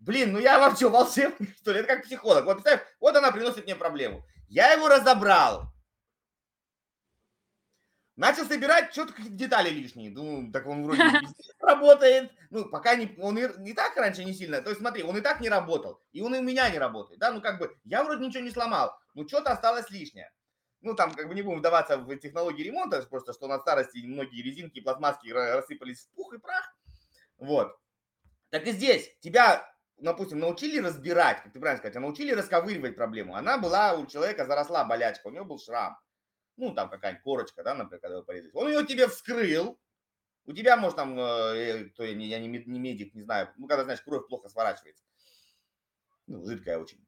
Блин, 0.00 0.32
ну 0.32 0.38
я 0.38 0.58
вообще 0.58 0.88
волшебник, 0.88 1.56
что 1.56 1.72
ли? 1.72 1.80
Это 1.80 1.88
как 1.88 2.04
психолог. 2.04 2.44
Вот 2.44 2.62
представь, 2.62 2.82
вот 3.00 3.16
она 3.16 3.32
приносит 3.32 3.64
мне 3.64 3.74
проблему. 3.74 4.24
Я 4.48 4.72
его 4.72 4.88
разобрал. 4.88 5.72
Начал 8.18 8.46
собирать 8.46 8.90
что-то 8.90 9.12
детали 9.16 9.70
лишние. 9.70 10.10
Думаю, 10.10 10.50
так 10.50 10.66
он 10.66 10.82
вроде 10.82 11.04
работает. 11.60 12.32
Ну, 12.50 12.68
пока 12.68 12.96
не, 12.96 13.14
он 13.20 13.38
и, 13.38 13.46
не 13.60 13.74
так 13.74 13.96
раньше 13.96 14.24
не 14.24 14.34
сильно. 14.34 14.60
То 14.60 14.70
есть 14.70 14.80
смотри, 14.80 15.04
он 15.04 15.16
и 15.16 15.20
так 15.20 15.40
не 15.40 15.48
работал. 15.48 16.02
И 16.10 16.20
он 16.20 16.34
и 16.34 16.40
у 16.40 16.42
меня 16.42 16.68
не 16.68 16.78
работает. 16.78 17.20
Да, 17.20 17.30
ну 17.30 17.40
как 17.40 17.60
бы 17.60 17.76
я 17.84 18.02
вроде 18.02 18.26
ничего 18.26 18.42
не 18.42 18.50
сломал. 18.50 18.92
Ну 19.14 19.28
что-то 19.28 19.52
осталось 19.52 19.88
лишнее. 19.90 20.32
Ну 20.80 20.96
там 20.96 21.14
как 21.14 21.28
бы 21.28 21.34
не 21.36 21.42
будем 21.42 21.60
вдаваться 21.60 21.96
в 21.96 22.16
технологии 22.16 22.64
ремонта. 22.64 23.00
Просто 23.02 23.32
что 23.32 23.46
на 23.46 23.60
старости 23.60 24.04
многие 24.04 24.42
резинки, 24.42 24.80
пластмасски 24.80 25.28
рассыпались 25.28 26.06
в 26.06 26.16
пух 26.16 26.34
и 26.34 26.38
прах. 26.38 26.76
Вот. 27.38 27.78
Так 28.50 28.66
и 28.66 28.72
здесь 28.72 29.16
тебя, 29.20 29.64
допустим, 29.96 30.40
научили 30.40 30.80
разбирать, 30.80 31.44
как 31.44 31.52
ты 31.52 31.60
правильно 31.60 31.78
сказать, 31.78 31.94
а 31.94 32.00
научили 32.00 32.32
расковыривать 32.32 32.96
проблему. 32.96 33.36
Она 33.36 33.58
была 33.58 33.94
у 33.94 34.06
человека 34.06 34.44
заросла 34.44 34.84
болячка, 34.84 35.28
у 35.28 35.30
него 35.30 35.44
был 35.44 35.60
шрам 35.60 35.96
ну, 36.58 36.74
там 36.74 36.90
какая-нибудь 36.90 37.22
корочка, 37.22 37.62
да, 37.62 37.74
например, 37.74 38.00
когда 38.00 38.16
вы 38.18 38.24
порезали, 38.24 38.50
он 38.54 38.68
ее 38.68 38.84
тебе 38.84 39.08
вскрыл, 39.08 39.78
у 40.44 40.52
тебя, 40.52 40.76
может, 40.76 40.96
там, 40.96 41.18
э, 41.18 41.90
то 41.96 42.04
я, 42.04 42.14
не, 42.14 42.26
я 42.26 42.38
не, 42.38 42.48
не 42.48 42.78
медик, 42.78 43.14
не 43.14 43.22
знаю, 43.22 43.52
ну, 43.56 43.66
когда, 43.66 43.84
знаешь, 43.84 44.00
кровь 44.00 44.26
плохо 44.28 44.48
сворачивается, 44.48 45.04
ну, 46.26 46.44
жидкая 46.44 46.78
очень. 46.78 47.06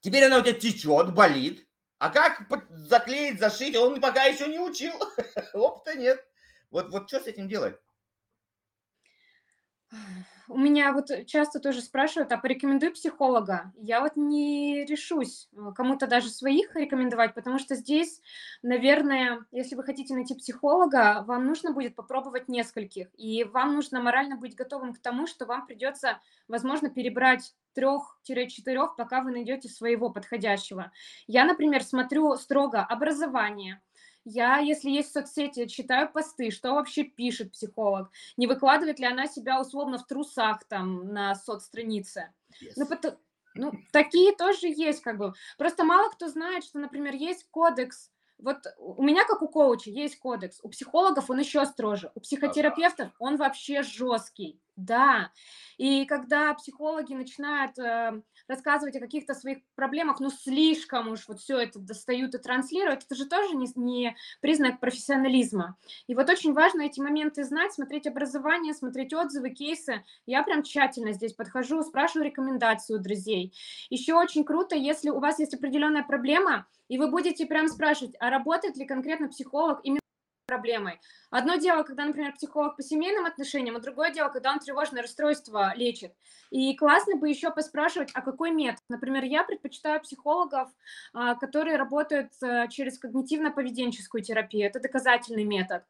Теперь 0.00 0.24
она 0.24 0.38
у 0.38 0.42
тебя 0.42 0.54
течет, 0.54 1.14
болит, 1.14 1.68
а 1.98 2.10
как 2.10 2.48
заклеить, 2.70 3.40
зашить, 3.40 3.76
он 3.76 4.00
пока 4.00 4.24
еще 4.24 4.48
не 4.48 4.58
учил, 4.58 4.94
опыта 5.52 5.94
нет. 5.94 6.24
Вот, 6.70 6.90
вот 6.90 7.08
что 7.08 7.20
с 7.20 7.26
этим 7.26 7.48
делать? 7.48 7.78
У 10.48 10.58
меня 10.58 10.92
вот 10.92 11.10
часто 11.26 11.60
тоже 11.60 11.80
спрашивают, 11.80 12.32
а 12.32 12.38
порекомендуй 12.38 12.90
психолога. 12.90 13.72
Я 13.76 14.00
вот 14.00 14.16
не 14.16 14.84
решусь 14.84 15.48
э, 15.52 15.72
кому-то 15.74 16.06
даже 16.06 16.28
своих 16.28 16.74
рекомендовать, 16.76 17.34
потому 17.34 17.58
что 17.58 17.74
здесь, 17.74 18.20
наверное, 18.62 19.44
если 19.50 19.74
вы 19.74 19.82
хотите 19.82 20.14
найти 20.14 20.34
психолога, 20.34 21.24
вам 21.26 21.46
нужно 21.46 21.72
будет 21.72 21.94
попробовать 21.94 22.48
нескольких, 22.48 23.08
и 23.16 23.44
вам 23.44 23.74
нужно 23.74 24.00
морально 24.00 24.36
быть 24.36 24.54
готовым 24.54 24.94
к 24.94 24.98
тому, 24.98 25.26
что 25.26 25.46
вам 25.46 25.66
придется, 25.66 26.20
возможно, 26.48 26.90
перебрать 26.90 27.54
трех-четырех, 27.74 28.96
пока 28.96 29.20
вы 29.20 29.30
найдете 29.32 29.68
своего 29.68 30.10
подходящего. 30.10 30.92
Я, 31.26 31.44
например, 31.44 31.84
смотрю 31.84 32.34
строго 32.36 32.80
образование, 32.82 33.82
Я, 34.28 34.58
если 34.58 34.90
есть 34.90 35.12
соцсети, 35.12 35.66
читаю 35.66 36.10
посты, 36.10 36.50
что 36.50 36.72
вообще 36.72 37.04
пишет 37.04 37.52
психолог, 37.52 38.10
не 38.36 38.48
выкладывает 38.48 38.98
ли 38.98 39.06
она 39.06 39.28
себя 39.28 39.60
условно 39.60 39.98
в 39.98 40.06
трусах 40.06 40.64
там 40.64 41.12
на 41.12 41.36
соцстранице. 41.36 42.32
Yes. 42.60 42.72
Ну, 42.74 42.86
потому, 42.86 43.16
ну, 43.54 43.72
такие 43.92 44.34
тоже 44.34 44.66
есть, 44.66 45.00
как 45.00 45.16
бы. 45.16 45.32
Просто 45.58 45.84
мало 45.84 46.10
кто 46.10 46.26
знает, 46.26 46.64
что, 46.64 46.80
например, 46.80 47.14
есть 47.14 47.46
кодекс 47.50 48.10
вот 48.38 48.58
у 48.78 49.02
меня, 49.02 49.24
как 49.24 49.40
у 49.40 49.48
коуча, 49.48 49.90
есть 49.90 50.18
кодекс. 50.18 50.60
У 50.62 50.68
психологов 50.68 51.30
он 51.30 51.38
еще 51.38 51.64
строже. 51.64 52.10
У 52.14 52.20
психотерапевтов 52.20 53.10
он 53.18 53.36
вообще 53.36 53.82
жесткий. 53.82 54.60
Да. 54.76 55.30
И 55.78 56.04
когда 56.04 56.52
психологи 56.52 57.14
начинают 57.14 57.78
э, 57.78 58.20
рассказывать 58.46 58.94
о 58.96 59.00
каких-то 59.00 59.32
своих 59.32 59.58
проблемах, 59.74 60.20
ну, 60.20 60.28
слишком 60.28 61.08
уж 61.08 61.26
вот 61.28 61.40
все 61.40 61.58
это 61.58 61.78
достают 61.78 62.34
и 62.34 62.38
транслируют, 62.38 63.04
это 63.04 63.14
же 63.14 63.26
тоже 63.26 63.56
не, 63.56 63.68
не 63.74 64.16
признак 64.42 64.78
профессионализма. 64.78 65.78
И 66.06 66.14
вот 66.14 66.28
очень 66.28 66.52
важно 66.52 66.82
эти 66.82 67.00
моменты 67.00 67.42
знать, 67.44 67.72
смотреть 67.72 68.06
образование, 68.06 68.74
смотреть 68.74 69.14
отзывы, 69.14 69.50
кейсы. 69.50 70.04
Я 70.26 70.42
прям 70.42 70.62
тщательно 70.62 71.12
здесь 71.12 71.32
подхожу, 71.32 71.82
спрашиваю 71.82 72.26
рекомендации 72.26 72.94
у 72.94 72.98
друзей. 72.98 73.54
Еще 73.88 74.14
очень 74.14 74.44
круто, 74.44 74.76
если 74.76 75.08
у 75.08 75.20
вас 75.20 75.38
есть 75.38 75.54
определенная 75.54 76.02
проблема, 76.02 76.66
и 76.88 76.98
вы 76.98 77.10
будете 77.10 77.46
прям 77.46 77.68
спрашивать, 77.68 78.14
а 78.20 78.28
работает 78.30 78.76
ли 78.76 78.86
конкретно 78.86 79.28
психолог 79.28 79.80
именно 79.82 80.00
проблемой. 80.46 81.00
Одно 81.30 81.56
дело, 81.56 81.82
когда, 81.82 82.04
например, 82.04 82.32
психолог 82.32 82.76
по 82.76 82.82
семейным 82.82 83.26
отношениям, 83.26 83.76
а 83.76 83.80
другое 83.80 84.12
дело, 84.12 84.28
когда 84.28 84.52
он 84.52 84.60
тревожное 84.60 85.02
расстройство 85.02 85.74
лечит. 85.74 86.12
И 86.50 86.74
классно 86.76 87.16
бы 87.16 87.28
еще 87.28 87.50
поспрашивать, 87.50 88.10
а 88.14 88.22
какой 88.22 88.52
метод. 88.52 88.82
Например, 88.88 89.24
я 89.24 89.42
предпочитаю 89.44 90.00
психологов, 90.00 90.70
а, 91.12 91.34
которые 91.34 91.76
работают 91.76 92.32
э, 92.42 92.68
через 92.68 93.00
когнитивно-поведенческую 93.02 94.22
терапию. 94.22 94.66
Это 94.66 94.80
доказательный 94.80 95.44
метод. 95.44 95.82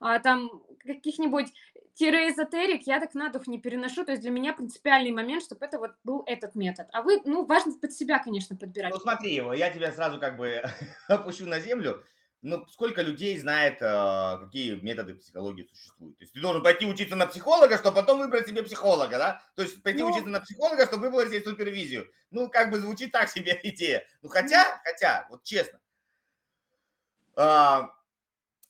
А, 0.00 0.18
там 0.18 0.50
каких-нибудь 0.84 1.52
тире-эзотерик 1.94 2.86
я 2.86 2.98
так 2.98 3.14
на 3.14 3.28
дух 3.30 3.46
не 3.46 3.60
переношу, 3.60 4.04
то 4.04 4.12
есть 4.12 4.22
для 4.22 4.30
меня 4.30 4.54
принципиальный 4.54 5.12
момент, 5.12 5.44
чтобы 5.44 5.66
это 5.66 5.78
вот 5.78 5.92
был 6.02 6.24
этот 6.26 6.54
метод. 6.56 6.88
А 6.92 7.02
вы, 7.02 7.20
ну, 7.24 7.44
важно 7.44 7.74
под 7.78 7.92
себя, 7.92 8.18
конечно, 8.18 8.56
подбирать. 8.56 8.92
Ну, 8.92 8.98
смотри, 8.98 9.34
я 9.34 9.70
тебя 9.70 9.92
сразу 9.92 10.18
как 10.18 10.36
бы 10.36 10.62
опущу 11.08 11.46
на 11.46 11.60
землю. 11.60 12.02
Ну, 12.42 12.66
сколько 12.68 13.02
людей 13.02 13.38
знает, 13.38 13.82
э, 13.82 14.38
какие 14.44 14.76
методы 14.80 15.14
психологии 15.14 15.68
существуют? 15.70 16.16
То 16.18 16.22
есть 16.24 16.32
ты 16.32 16.40
должен 16.40 16.62
пойти 16.62 16.86
учиться 16.86 17.14
на 17.14 17.26
психолога, 17.26 17.76
чтобы 17.76 17.96
потом 17.96 18.18
выбрать 18.18 18.48
себе 18.48 18.62
психолога, 18.62 19.18
да? 19.18 19.42
То 19.56 19.62
есть 19.62 19.82
пойти 19.82 20.00
ну... 20.00 20.10
учиться 20.10 20.30
на 20.30 20.40
психолога, 20.40 20.86
чтобы 20.86 21.10
выбрать 21.10 21.28
себе 21.28 21.42
супервизию. 21.42 22.10
Ну, 22.30 22.48
как 22.48 22.70
бы 22.70 22.80
звучит 22.80 23.12
так 23.12 23.28
себе 23.28 23.60
идея. 23.64 24.06
Ну, 24.22 24.30
хотя, 24.30 24.80
хотя, 24.84 25.26
вот 25.28 25.44
честно, 25.44 25.80
а, 27.36 27.90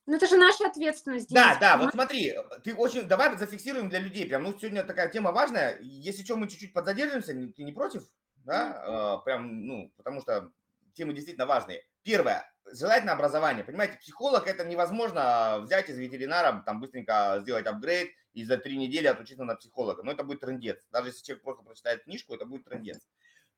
ну, 0.06 0.16
это 0.16 0.26
же 0.26 0.36
наша 0.36 0.66
ответственность. 0.66 1.28
Да, 1.30 1.56
да, 1.60 1.76
вот 1.76 1.92
смотри, 1.92 2.36
ты 2.64 2.74
очень, 2.74 3.02
давай 3.02 3.36
зафиксируем 3.36 3.88
для 3.88 4.00
людей, 4.00 4.26
прям, 4.26 4.42
ну, 4.42 4.58
сегодня 4.58 4.82
такая 4.82 5.08
тема 5.08 5.30
важная, 5.30 5.78
если 5.80 6.24
что, 6.24 6.36
мы 6.36 6.48
чуть-чуть 6.48 6.72
подзадержимся, 6.72 7.32
ты 7.32 7.62
не 7.62 7.72
против, 7.72 8.02
да, 8.44 8.82
а, 8.84 9.18
прям, 9.18 9.66
ну, 9.66 9.92
потому 9.96 10.20
что 10.20 10.50
темы 10.94 11.12
действительно 11.14 11.46
важные. 11.46 11.84
Первое, 12.02 12.50
желательно 12.72 13.12
образование, 13.12 13.64
понимаете, 13.64 13.98
психолог 13.98 14.46
это 14.46 14.64
невозможно 14.64 15.60
взять 15.60 15.88
из 15.88 15.98
ветеринара, 15.98 16.62
там, 16.64 16.80
быстренько 16.80 17.38
сделать 17.40 17.66
апгрейд 17.66 18.10
и 18.32 18.44
за 18.44 18.56
три 18.56 18.76
недели 18.76 19.06
отучиться 19.06 19.44
на 19.44 19.56
психолога, 19.56 20.02
но 20.02 20.12
это 20.12 20.24
будет 20.24 20.40
трендец, 20.40 20.86
даже 20.90 21.08
если 21.08 21.24
человек 21.24 21.42
просто 21.42 21.62
прочитает 21.62 22.04
книжку, 22.04 22.34
это 22.34 22.46
будет 22.46 22.64
трендец. 22.64 23.00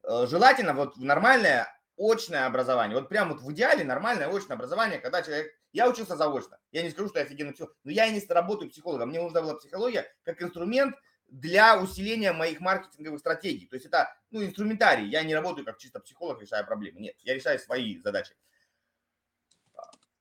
Э, 0.05 0.27
желательно 0.27 0.75
вот 0.75 0.97
нормальное 0.97 1.69
очное 1.99 2.47
образование. 2.47 2.99
Вот 2.99 3.09
прям 3.09 3.31
вот 3.31 3.41
в 3.41 3.53
идеале 3.53 3.85
нормальное 3.85 4.29
очное 4.29 4.57
образование, 4.57 4.99
когда 4.99 5.23
человек... 5.23 5.53
Я 5.73 5.89
учился 5.89 6.17
заочно. 6.17 6.59
Я 6.71 6.83
не 6.83 6.91
скажу, 6.91 7.09
что 7.09 7.19
я 7.19 7.25
офигенно 7.25 7.53
психолог, 7.53 7.75
но 7.85 7.93
я 7.93 8.07
и 8.07 8.13
не 8.13 8.23
работаю 8.29 8.71
психологом. 8.71 9.09
Мне 9.09 9.23
нужна 9.23 9.41
была 9.41 9.55
психология 9.55 10.07
как 10.23 10.43
инструмент 10.43 10.95
для 11.29 11.81
усиления 11.81 12.35
моих 12.35 12.61
маркетинговых 12.61 13.21
стратегий. 13.21 13.67
То 13.67 13.77
есть 13.77 13.87
это, 13.87 14.15
ну, 14.31 14.45
инструментарий. 14.45 15.09
Я 15.09 15.23
не 15.23 15.35
работаю 15.35 15.65
как 15.65 15.79
чисто 15.79 15.99
психолог, 16.01 16.43
решая 16.43 16.63
проблемы. 16.63 17.01
Нет, 17.01 17.15
я 17.21 17.33
решаю 17.35 17.59
свои 17.59 17.99
задачи. 18.03 18.35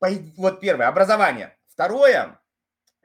Вот 0.02 0.60
первое, 0.60 0.88
образование. 0.88 1.58
Второе, 1.68 2.42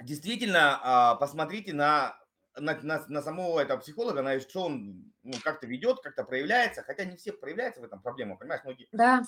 действительно, 0.00 0.80
а, 0.82 1.14
посмотрите 1.16 1.72
на 1.72 2.18
на, 2.58 2.74
на, 2.82 3.04
на 3.08 3.22
самого 3.22 3.60
этого 3.60 3.78
психолога, 3.78 4.22
на 4.22 4.40
что 4.40 4.64
он 4.64 5.12
ну, 5.22 5.34
как-то 5.44 5.66
ведет, 5.66 6.00
как-то 6.00 6.24
проявляется, 6.24 6.82
хотя 6.82 7.04
не 7.04 7.16
все 7.16 7.32
проявляются 7.32 7.80
в 7.80 7.84
этом 7.84 8.00
проблема, 8.00 8.36
понимаешь, 8.36 8.64
многие. 8.64 8.88
Да. 8.92 9.22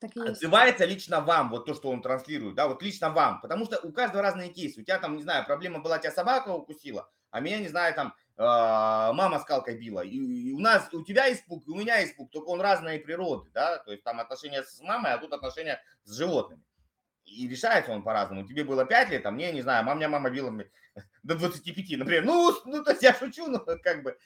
Так 0.00 0.16
Отзывается 0.16 0.84
лично 0.84 1.20
вам, 1.20 1.50
вот 1.50 1.64
то, 1.64 1.74
что 1.74 1.88
он 1.88 2.02
транслирует, 2.02 2.56
да, 2.56 2.66
вот 2.66 2.82
лично 2.82 3.10
вам, 3.10 3.40
потому 3.40 3.66
что 3.66 3.78
у 3.78 3.92
каждого 3.92 4.20
разные 4.20 4.48
кейсы. 4.48 4.80
У 4.80 4.84
тебя 4.84 4.98
там, 4.98 5.16
не 5.16 5.22
знаю, 5.22 5.46
проблема 5.46 5.78
была, 5.78 6.00
тебя 6.00 6.10
собака 6.10 6.48
укусила, 6.48 7.08
а 7.30 7.38
меня, 7.38 7.60
не 7.60 7.68
знаю, 7.68 7.94
там 7.94 8.08
э, 8.08 8.42
мама 8.42 9.38
скалкой 9.38 9.78
била. 9.78 10.00
И, 10.00 10.16
и 10.16 10.52
у 10.52 10.58
нас, 10.58 10.92
у 10.92 11.04
тебя 11.04 11.32
испуг, 11.32 11.62
и 11.68 11.70
у 11.70 11.76
меня 11.76 12.04
испуг, 12.04 12.32
только 12.32 12.48
он 12.48 12.60
разной 12.60 12.98
природы, 12.98 13.48
да, 13.54 13.78
то 13.78 13.92
есть 13.92 14.02
там 14.02 14.18
отношения 14.18 14.64
с 14.64 14.80
мамой, 14.80 15.12
а 15.12 15.18
тут 15.18 15.32
отношения 15.32 15.80
с 16.02 16.16
животными. 16.16 16.64
И 17.36 17.48
решается 17.48 17.92
он 17.92 18.02
по-разному. 18.02 18.46
Тебе 18.46 18.64
было 18.64 18.84
5 18.84 19.10
лет, 19.10 19.26
а 19.26 19.30
мне, 19.30 19.52
не 19.52 19.62
знаю, 19.62 19.84
мама, 19.84 19.98
меня 19.98 20.08
мама 20.08 20.30
била 20.30 20.50
до 21.22 21.34
25, 21.34 21.98
например. 21.98 22.24
Ну, 22.24 22.52
ну, 22.64 22.84
то 22.84 22.90
есть 22.90 23.02
я 23.02 23.14
шучу, 23.14 23.46
но 23.46 23.58
как 23.60 24.02
бы 24.02 24.16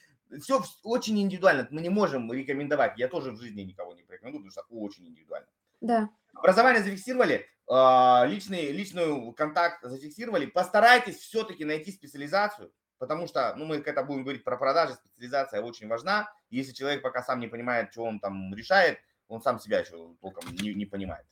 все 0.40 0.62
очень 0.83 1.21
индивидуально. 1.21 1.69
Мы 1.71 1.81
не 1.81 1.88
можем 1.88 2.33
рекомендовать. 2.33 2.99
Я 2.99 3.09
тоже 3.09 3.31
в 3.31 3.40
жизни 3.40 3.62
никого 3.62 3.95
не 3.95 4.03
порекомендую, 4.03 4.45
потому 4.45 4.51
что 4.51 4.75
очень 4.75 5.07
индивидуально. 5.07 5.49
Да. 5.81 6.09
Образование 6.35 6.83
зафиксировали, 6.83 7.47
а, 7.69 8.25
личный, 8.27 8.73
личный 8.73 9.33
контакт 9.35 9.83
зафиксировали. 9.83 10.47
Постарайтесь 10.47 11.16
все-таки 11.16 11.64
найти 11.64 11.92
специализацию, 11.92 12.73
потому 12.99 13.27
что, 13.27 13.55
ну, 13.57 13.64
мы 13.64 13.81
когда 13.81 14.03
будем 14.03 14.23
говорить 14.23 14.45
про 14.45 14.57
продажи, 14.57 14.95
специализация 14.95 15.62
очень 15.62 15.88
важна. 15.88 16.33
Если 16.51 16.73
человек 16.73 17.03
пока 17.03 17.23
сам 17.23 17.40
не 17.40 17.49
понимает, 17.49 17.92
что 17.92 18.05
он 18.05 18.21
там 18.21 18.55
решает, 18.55 18.99
он 19.29 19.42
сам 19.42 19.59
себя 19.59 19.81
еще 19.81 20.14
толком 20.21 20.45
не, 20.53 20.75
не 20.75 20.87
понимает. 20.87 21.27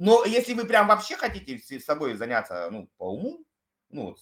Но 0.00 0.24
если 0.24 0.54
вы 0.54 0.64
прям 0.64 0.88
вообще 0.88 1.14
хотите 1.14 1.58
с 1.58 1.84
собой 1.84 2.14
заняться, 2.14 2.70
ну, 2.70 2.88
по 2.96 3.12
уму, 3.12 3.44
ну, 3.90 4.16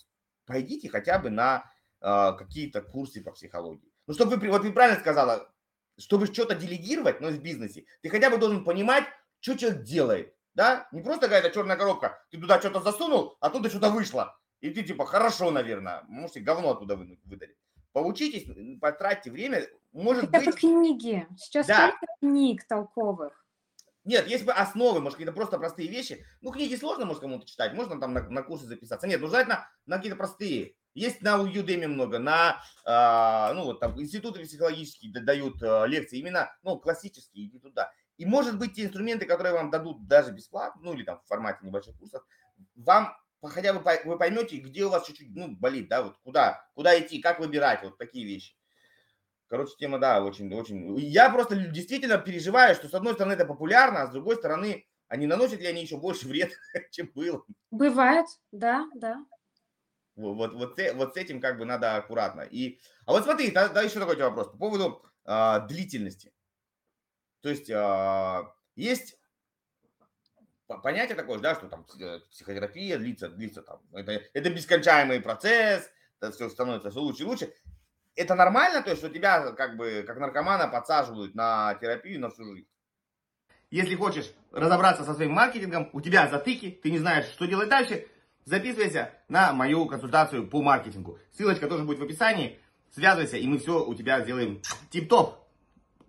пойдите 0.45 0.89
хотя 0.89 1.21
бы 1.21 1.31
на 1.31 1.71
э, 2.01 2.33
какие-то 2.37 2.83
курсы 2.83 3.23
по 3.23 3.31
психологии. 3.31 3.89
Ну, 4.09 4.15
чтобы 4.15 4.37
вы, 4.37 4.49
вот 4.49 4.63
вы 4.63 4.73
правильно 4.73 4.99
сказала, 4.99 5.49
чтобы 5.97 6.27
что-то 6.27 6.57
делегировать, 6.57 7.21
но 7.21 7.29
в 7.29 7.39
бизнесе, 7.41 7.85
ты 8.03 8.09
хотя 8.09 8.29
бы 8.29 8.39
должен 8.39 8.65
понимать, 8.65 9.05
что 9.39 9.57
человек 9.57 9.85
делает, 9.85 10.35
да? 10.55 10.89
Не 10.91 11.01
просто 11.01 11.27
какая-то 11.29 11.51
черная 11.51 11.77
коробка, 11.77 12.27
ты 12.33 12.41
туда 12.41 12.59
что-то 12.59 12.81
засунул, 12.81 13.37
а 13.39 13.47
оттуда 13.47 13.71
что-то 13.71 13.91
вышло. 13.91 14.37
И 14.61 14.71
ты 14.71 14.83
типа, 14.83 15.07
хорошо, 15.07 15.53
наверное, 15.53 16.03
можете 16.09 16.41
говно 16.41 16.73
оттуда 16.73 16.97
выдали. 16.97 17.57
Поучитесь, 17.93 18.49
потратьте 18.81 19.31
время, 19.31 19.69
может 19.93 20.29
Хотя 20.29 20.47
быть... 20.47 20.57
книги. 20.57 21.25
Сейчас 21.37 21.69
да. 21.69 21.91
столько 21.91 22.07
книг 22.19 22.67
толковых. 22.67 23.45
Нет, 24.09 24.27
есть 24.27 24.47
бы 24.47 24.53
основы, 24.53 25.01
может, 25.01 25.19
какие-то 25.19 25.35
просто 25.35 25.59
простые 25.59 25.87
вещи. 25.87 26.25
Ну, 26.41 26.51
книги 26.51 26.75
сложно, 26.77 27.05
может, 27.05 27.21
кому-то 27.21 27.47
читать, 27.47 27.75
можно 27.75 28.01
там 28.01 28.15
на, 28.15 28.27
на 28.31 28.43
курсы 28.43 28.65
записаться. 28.65 29.07
Нет, 29.07 29.21
ну, 29.21 29.27
желательно 29.27 29.69
на 29.85 29.97
какие-то 29.97 30.17
простые. 30.17 30.77
Есть 30.95 31.21
на 31.21 31.37
Udemy 31.37 31.89
много, 31.89 32.19
на, 32.19 32.63
э, 32.87 33.53
ну, 33.53 33.65
вот 33.65 33.81
там 33.81 34.01
институты 34.01 34.43
психологические 34.43 35.13
дают 35.13 35.63
э, 35.63 35.87
лекции, 35.89 36.21
именно, 36.21 36.51
ну, 36.63 36.79
классические, 36.79 37.49
иди 37.49 37.59
туда. 37.59 37.93
И, 38.17 38.25
может 38.25 38.59
быть, 38.59 38.77
те 38.77 38.87
инструменты, 38.87 39.27
которые 39.27 39.53
вам 39.53 39.71
дадут 39.71 40.09
даже 40.09 40.33
бесплатно, 40.33 40.81
ну, 40.83 40.95
или 40.95 41.03
там 41.03 41.21
в 41.21 41.27
формате 41.27 41.59
небольших 41.67 41.95
курсов, 41.99 42.25
вам 42.77 43.15
хотя 43.43 43.75
бы 43.75 43.85
вы 44.07 44.17
поймете, 44.17 44.57
где 44.57 44.87
у 44.87 44.89
вас 44.89 45.07
чуть-чуть, 45.07 45.37
ну, 45.37 45.55
болит, 45.55 45.91
да, 45.91 46.03
вот 46.03 46.17
куда, 46.23 46.65
куда 46.75 46.99
идти, 46.99 47.21
как 47.21 47.41
выбирать, 47.41 47.83
вот 47.83 47.99
такие 47.99 48.25
вещи. 48.25 48.58
Короче, 49.49 49.75
тема, 49.79 49.99
да, 49.99 50.23
очень, 50.23 50.53
очень. 50.55 50.99
Я 50.99 51.31
просто 51.31 51.57
действительно 51.57 52.19
переживаю, 52.19 52.75
что 52.75 52.89
с 52.89 52.95
одной 52.95 53.15
стороны 53.15 53.33
это 53.33 53.47
популярно, 53.47 54.03
а 54.03 54.07
с 54.07 54.11
другой 54.11 54.37
стороны, 54.37 54.87
они 55.09 55.27
наносят 55.27 55.61
ли 55.61 55.67
они 55.67 55.83
еще 55.83 55.97
больше 55.97 56.29
вред, 56.29 56.53
чем 56.91 57.11
было. 57.15 57.43
Бывает, 57.71 58.27
да, 58.53 58.87
да. 58.95 59.25
Вот, 60.17 60.35
вот, 60.35 60.53
вот, 60.53 60.79
вот 60.95 61.15
с 61.15 61.17
этим 61.17 61.41
как 61.41 61.59
бы 61.59 61.65
надо 61.65 61.97
аккуратно. 61.97 62.43
И, 62.43 62.79
а 63.07 63.13
вот 63.13 63.25
смотри, 63.25 63.51
да, 63.51 63.69
да 63.69 63.83
еще 63.83 64.01
такой 64.01 64.17
вопрос 64.17 64.49
по 64.49 64.59
поводу 64.59 65.03
а, 65.25 65.61
длительности. 65.61 66.33
То 67.41 67.49
есть 67.49 67.71
а, 67.71 68.53
есть 68.75 69.17
понятие 70.83 71.17
такое, 71.17 71.39
да, 71.39 71.55
что 71.55 71.69
там 71.69 71.87
э, 72.01 72.19
психотерапия 72.31 72.99
длится, 72.99 73.29
длится 73.29 73.63
там, 73.63 73.81
это, 73.93 74.13
это 74.35 74.51
бескончаемый 74.51 75.21
процесс, 75.21 75.91
это 76.21 76.33
все 76.33 76.51
становится 76.51 76.91
все 76.91 77.01
лучше 77.01 77.23
и 77.23 77.27
лучше 77.27 77.55
это 78.19 78.35
нормально, 78.35 78.83
то 78.83 78.91
есть, 78.91 79.01
что 79.01 79.11
тебя 79.13 79.53
как 79.53 79.77
бы 79.77 80.05
как 80.07 80.19
наркомана 80.19 80.69
подсаживают 80.69 81.35
на 81.35 81.75
терапию 81.81 82.21
на 82.21 82.31
всю 82.31 82.45
жизнь? 82.45 82.67
Если 83.71 83.95
хочешь 83.95 84.33
разобраться 84.51 85.05
со 85.05 85.15
своим 85.15 85.33
маркетингом, 85.33 85.91
у 85.93 86.01
тебя 86.01 86.29
затыки, 86.29 86.71
ты 86.83 86.91
не 86.91 86.99
знаешь, 86.99 87.27
что 87.27 87.47
делать 87.47 87.69
дальше, 87.69 88.07
записывайся 88.45 89.13
на 89.29 89.53
мою 89.53 89.87
консультацию 89.87 90.49
по 90.49 90.63
маркетингу. 90.63 91.19
Ссылочка 91.33 91.69
тоже 91.69 91.85
будет 91.85 91.99
в 91.99 92.03
описании. 92.03 92.59
Связывайся, 92.91 93.37
и 93.37 93.47
мы 93.47 93.59
все 93.59 93.85
у 93.85 93.95
тебя 93.95 94.21
сделаем 94.23 94.63
тип-топ. 94.91 95.37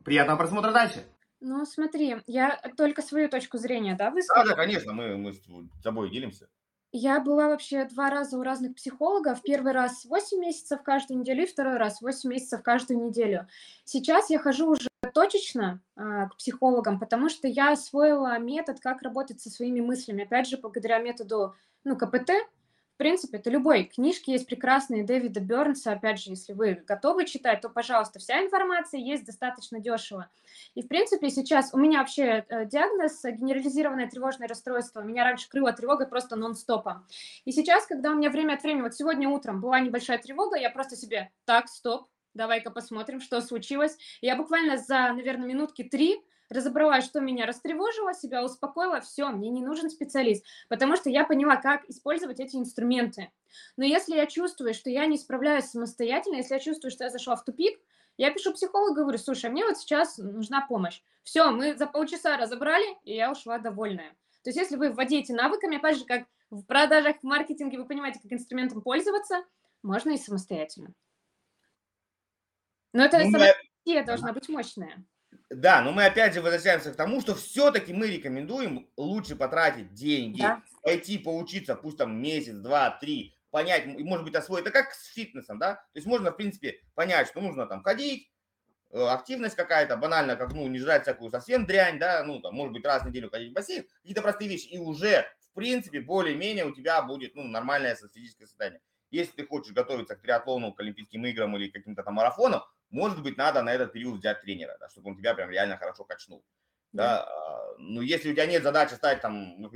Приятного 0.05 0.37
просмотра 0.37 0.71
дальше. 0.71 1.05
Ну, 1.41 1.65
смотри, 1.65 2.17
я 2.27 2.57
только 2.77 3.01
свою 3.01 3.29
точку 3.29 3.57
зрения, 3.57 3.95
да, 3.95 4.05
Да, 4.05 4.11
выскажу. 4.11 4.49
да, 4.49 4.55
конечно, 4.55 4.93
мы, 4.93 5.17
мы 5.17 5.33
с 5.33 5.41
тобой 5.83 6.09
делимся. 6.09 6.49
Я 6.91 7.19
была 7.19 7.49
вообще 7.49 7.85
2 7.85 8.09
раза 8.09 8.37
у 8.37 8.41
разных 8.41 8.75
психологов. 8.75 9.43
Первый 9.43 9.73
раз 9.73 10.05
8 10.05 10.39
месяцев 10.39 10.81
каждую 10.81 11.19
неделю 11.19 11.43
и 11.43 11.45
второй 11.45 11.77
раз 11.77 12.01
8 12.01 12.29
месяцев 12.29 12.63
каждую 12.63 12.99
неделю. 12.99 13.47
Сейчас 13.85 14.31
я 14.31 14.39
хожу 14.39 14.71
уже 14.71 14.89
точечно 15.13 15.81
а, 15.95 16.29
к 16.29 16.37
психологам, 16.37 16.99
потому 16.99 17.29
что 17.29 17.47
я 17.47 17.71
освоила 17.73 18.39
метод, 18.39 18.79
как 18.79 19.03
работать 19.03 19.39
со 19.39 19.51
своими 19.51 19.81
мыслями. 19.81 20.23
Опять 20.23 20.47
же, 20.47 20.57
благодаря 20.57 20.97
методу 20.97 21.55
ну, 21.83 21.95
КПТ, 21.95 22.31
принципе, 22.99 23.37
это 23.37 23.49
любой. 23.49 23.85
Книжки 23.85 24.29
есть 24.29 24.45
прекрасные 24.45 25.03
Дэвида 25.03 25.39
Бернса. 25.39 25.93
Опять 25.93 26.19
же, 26.19 26.31
если 26.31 26.53
вы 26.53 26.83
готовы 26.85 27.25
читать, 27.25 27.61
то, 27.61 27.69
пожалуйста, 27.69 28.19
вся 28.19 28.43
информация 28.43 28.99
есть 28.99 29.25
достаточно 29.25 29.79
дешево. 29.79 30.29
И, 30.75 30.83
в 30.83 30.87
принципе, 30.87 31.29
сейчас 31.29 31.73
у 31.73 31.77
меня 31.77 31.99
вообще 31.99 32.45
э, 32.49 32.65
диагноз 32.65 33.23
генерализированное 33.23 34.09
тревожное 34.09 34.49
расстройство. 34.49 35.01
Меня 35.01 35.23
раньше 35.23 35.47
крыло 35.49 35.71
тревога 35.71 36.05
просто 36.05 36.35
нон-стопом. 36.35 37.07
И 37.45 37.51
сейчас, 37.51 37.87
когда 37.87 38.11
у 38.11 38.15
меня 38.15 38.29
время 38.29 38.55
от 38.55 38.63
времени, 38.63 38.81
вот 38.83 38.93
сегодня 38.93 39.29
утром 39.29 39.61
была 39.61 39.79
небольшая 39.79 40.17
тревога, 40.17 40.57
я 40.57 40.69
просто 40.69 40.97
себе, 40.97 41.31
так, 41.45 41.69
стоп, 41.69 42.09
давай-ка 42.33 42.69
посмотрим, 42.69 43.21
что 43.21 43.39
случилось. 43.41 43.97
Я 44.21 44.35
буквально 44.35 44.77
за, 44.77 45.13
наверное, 45.13 45.47
минутки 45.47 45.83
три 45.83 46.21
разобралась, 46.49 47.05
что 47.05 47.19
меня 47.19 47.45
растревожило, 47.45 48.13
себя 48.13 48.43
успокоила, 48.43 49.01
все, 49.01 49.29
мне 49.29 49.49
не 49.49 49.61
нужен 49.63 49.89
специалист, 49.89 50.43
потому 50.67 50.95
что 50.95 51.09
я 51.09 51.25
поняла, 51.25 51.55
как 51.57 51.87
использовать 51.89 52.39
эти 52.39 52.55
инструменты. 52.55 53.31
Но 53.77 53.85
если 53.85 54.15
я 54.15 54.25
чувствую, 54.25 54.73
что 54.73 54.89
я 54.89 55.05
не 55.05 55.17
справляюсь 55.17 55.65
самостоятельно, 55.65 56.37
если 56.37 56.55
я 56.55 56.59
чувствую, 56.59 56.91
что 56.91 57.03
я 57.03 57.09
зашла 57.09 57.35
в 57.35 57.43
тупик, 57.43 57.79
я 58.17 58.31
пишу 58.31 58.53
психологу, 58.53 58.95
говорю, 58.95 59.17
слушай, 59.17 59.49
мне 59.49 59.63
вот 59.63 59.77
сейчас 59.77 60.17
нужна 60.17 60.65
помощь. 60.67 61.01
Все, 61.23 61.51
мы 61.51 61.75
за 61.75 61.87
полчаса 61.87 62.35
разобрали, 62.35 62.97
и 63.03 63.15
я 63.15 63.31
ушла 63.31 63.59
довольная. 63.59 64.09
То 64.43 64.49
есть 64.49 64.57
если 64.57 64.75
вы 64.75 64.91
владеете 64.91 65.33
навыками, 65.33 65.77
опять 65.77 65.97
же, 65.97 66.05
как 66.05 66.25
в 66.49 66.63
продажах, 66.63 67.17
в 67.19 67.23
маркетинге, 67.23 67.77
вы 67.77 67.85
понимаете, 67.85 68.19
как 68.21 68.33
инструментом 68.33 68.81
пользоваться, 68.81 69.43
можно 69.83 70.11
и 70.11 70.17
самостоятельно. 70.17 70.93
Но 72.91 73.05
это 73.05 73.19
Ну, 73.19 73.37
идея 73.85 74.03
должна 74.03 74.33
быть 74.33 74.49
мощная. 74.49 75.03
Да, 75.49 75.81
но 75.81 75.91
мы 75.91 76.05
опять 76.05 76.33
же 76.35 76.41
возвращаемся 76.41 76.91
к 76.93 76.95
тому, 76.95 77.21
что 77.21 77.33
все-таки 77.33 77.91
мы 77.91 78.07
рекомендуем 78.07 78.87
лучше 78.97 79.35
потратить 79.35 79.93
деньги, 79.93 80.41
Да. 80.41 80.61
пойти 80.83 81.17
поучиться, 81.17 81.75
пусть 81.75 81.97
там 81.97 82.21
месяц, 82.21 82.53
два, 82.55 82.91
три, 82.91 83.35
понять, 83.49 83.85
может 83.87 84.25
быть, 84.25 84.35
освоить. 84.35 84.65
Это 84.65 84.71
как 84.71 84.93
с 84.93 85.07
фитнесом, 85.07 85.57
да? 85.57 85.75
То 85.75 85.95
есть 85.95 86.05
можно, 86.07 86.31
в 86.31 86.35
принципе, 86.37 86.79
понять, 86.93 87.27
что 87.29 87.41
нужно 87.41 87.65
там 87.65 87.81
ходить, 87.81 88.31
э, 88.91 89.01
активность 89.07 89.55
какая-то, 89.55 89.97
банально, 89.97 90.35
как, 90.35 90.53
ну, 90.53 90.67
не 90.67 90.77
жрать 90.77 91.03
всякую 91.03 91.31
совсем 91.31 91.65
дрянь, 91.65 91.97
да, 91.97 92.23
ну, 92.23 92.39
там, 92.41 92.53
может 92.53 92.73
быть, 92.73 92.85
раз 92.85 93.01
в 93.03 93.07
неделю 93.07 93.31
ходить 93.31 93.49
в 93.51 93.53
бассейн, 93.53 93.87
какие-то 94.01 94.21
простые 94.21 94.49
вещи, 94.49 94.67
и 94.67 94.77
уже, 94.77 95.25
в 95.51 95.55
принципе, 95.55 95.99
более-менее 95.99 96.65
у 96.65 96.71
тебя 96.71 97.01
будет, 97.01 97.33
ну, 97.35 97.43
нормальное 97.43 97.95
физическое 97.95 98.45
состояние. 98.45 98.81
Если 99.11 99.31
ты 99.31 99.47
хочешь 99.47 99.73
готовиться 99.73 100.15
к 100.15 100.21
триатлону, 100.21 100.73
к 100.73 100.79
Олимпийским 100.79 101.25
играм 101.25 101.55
или 101.57 101.69
каким-то 101.69 102.03
там 102.03 102.15
марафонам, 102.15 102.63
может 102.89 103.21
быть, 103.21 103.37
надо 103.37 103.61
на 103.61 103.73
этот 103.73 103.93
период 103.93 104.19
взять 104.19 104.41
тренера, 104.41 104.77
да, 104.79 104.89
чтобы 104.89 105.11
он 105.11 105.17
тебя 105.17 105.33
прям 105.33 105.49
реально 105.49 105.77
хорошо 105.77 106.03
качнул. 106.03 106.43
Да, 106.91 107.23
а, 107.23 107.75
ну, 107.77 108.01
если 108.01 108.31
у 108.31 108.33
тебя 108.33 108.47
нет 108.47 108.63
задачи 108.63 108.93
стать 108.93 109.21
там, 109.21 109.61
ну, 109.61 109.71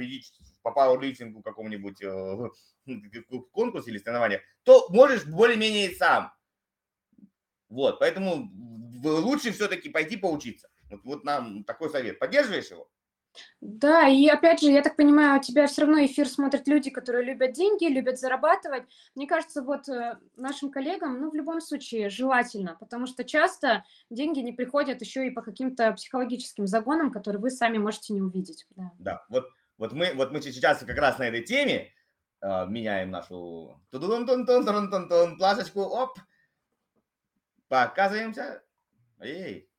по 0.64 0.72
пауэрлифтингу 0.72 1.44
какому-нибудь 1.44 2.02
э, 2.02 2.08
в 3.30 3.42
конкурсе 3.52 3.92
или 3.92 4.00
соревнованиях, 4.00 4.42
то 4.64 4.88
можешь 4.90 5.26
более-менее 5.26 5.92
и 5.92 5.96
сам. 5.96 6.34
Вот, 7.70 8.00
поэтому 8.00 8.52
лучше 9.04 9.52
все-таки 9.52 9.90
пойти 9.90 10.18
поучиться. 10.18 10.70
Вот, 10.90 11.04
вот 11.04 11.24
нам 11.24 11.64
такой 11.64 11.90
совет. 11.90 12.20
Поддерживаешь 12.20 12.72
его? 12.72 12.90
Да, 13.62 14.08
и 14.08 14.28
опять 14.28 14.62
же, 14.62 14.70
я 14.72 14.82
так 14.82 14.96
понимаю, 14.96 15.40
у 15.40 15.42
тебя 15.42 15.68
все 15.68 15.82
равно 15.82 16.06
эфир 16.06 16.28
смотрят 16.28 16.68
люди, 16.68 16.90
которые 16.90 17.26
любят 17.26 17.54
деньги, 17.54 17.86
любят 17.86 18.20
зарабатывать. 18.20 18.84
Мне 19.16 19.28
кажется, 19.28 19.62
вот 19.62 19.88
э, 19.90 20.18
нашим 20.36 20.72
коллегам, 20.72 21.20
ну, 21.20 21.32
в 21.32 21.36
любом 21.36 21.62
случае, 21.62 22.10
желательно, 22.10 22.76
потому 22.80 23.08
что 23.08 23.24
часто 23.24 23.84
деньги 24.10 24.40
не 24.40 24.52
приходят 24.52 25.02
еще 25.02 25.26
и 25.28 25.32
по 25.32 25.42
каким-то 25.42 25.94
психологическим 25.94 26.68
загонам, 26.68 27.12
которые 27.12 27.42
вы 27.42 27.50
сами 27.52 27.78
можете 27.78 28.14
не 28.14 28.22
увидеть. 28.22 28.66
Да. 28.76 28.92
Да, 29.00 29.26
вот, 29.30 29.48
вот, 29.78 29.94
мы, 29.94 30.14
вот 30.14 30.32
мы 30.32 30.42
сейчас 30.42 30.80
как 30.80 30.98
раз 30.98 31.18
на 31.18 31.24
этой 31.24 31.44
теме 31.44 31.92
э, 32.42 32.66
меняем 32.68 33.12
нашу 33.12 33.82
плашечку, 33.92 35.82
оп, 35.82 36.20
показываемся. 37.68 38.62
Эй. 39.20 39.70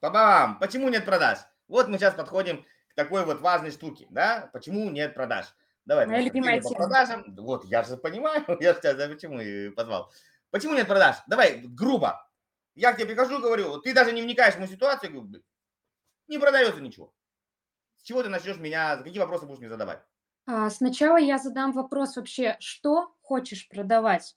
Па-бам! 0.00 0.58
Почему 0.58 0.88
нет 0.88 1.04
продаж? 1.04 1.38
Вот 1.68 1.88
мы 1.88 1.98
сейчас 1.98 2.14
подходим 2.14 2.64
к 2.88 2.94
такой 2.94 3.24
вот 3.24 3.40
важной 3.40 3.70
штуке, 3.70 4.06
да? 4.10 4.50
Почему 4.52 4.90
нет 4.90 5.14
продаж? 5.14 5.46
Давай, 5.84 6.06
Моя 6.06 6.20
любимая 6.22 6.60
теме 6.60 6.62
по 6.62 6.68
тема. 6.70 6.80
продажам. 6.86 7.34
Вот, 7.36 7.64
я 7.64 7.82
же 7.82 7.96
понимаю, 7.96 8.44
я 8.60 8.74
же 8.74 8.80
тебя 8.80 9.08
почему 9.08 9.40
и 9.40 9.70
позвал. 9.70 10.12
Почему 10.50 10.74
нет 10.74 10.86
продаж? 10.86 11.16
Давай, 11.26 11.60
грубо. 11.64 12.28
Я 12.74 12.92
к 12.92 12.96
тебе 12.96 13.06
прихожу, 13.08 13.40
говорю, 13.40 13.78
ты 13.78 13.92
даже 13.94 14.12
не 14.12 14.22
вникаешь 14.22 14.54
в 14.54 14.58
мою 14.58 14.70
ситуацию, 14.70 15.10
говорю, 15.10 15.28
«Блин, 15.28 15.44
не 16.28 16.38
продается 16.38 16.80
ничего. 16.80 17.14
С 17.98 18.02
чего 18.04 18.22
ты 18.22 18.28
начнешь 18.28 18.56
меня, 18.56 18.96
какие 18.96 19.18
вопросы 19.18 19.46
будешь 19.46 19.60
мне 19.60 19.68
задавать? 19.68 20.02
А, 20.46 20.70
Сначала 20.70 21.18
я 21.18 21.38
задам 21.38 21.72
вопрос 21.72 22.16
вообще, 22.16 22.56
что 22.60 23.14
хочешь 23.20 23.68
продавать? 23.68 24.36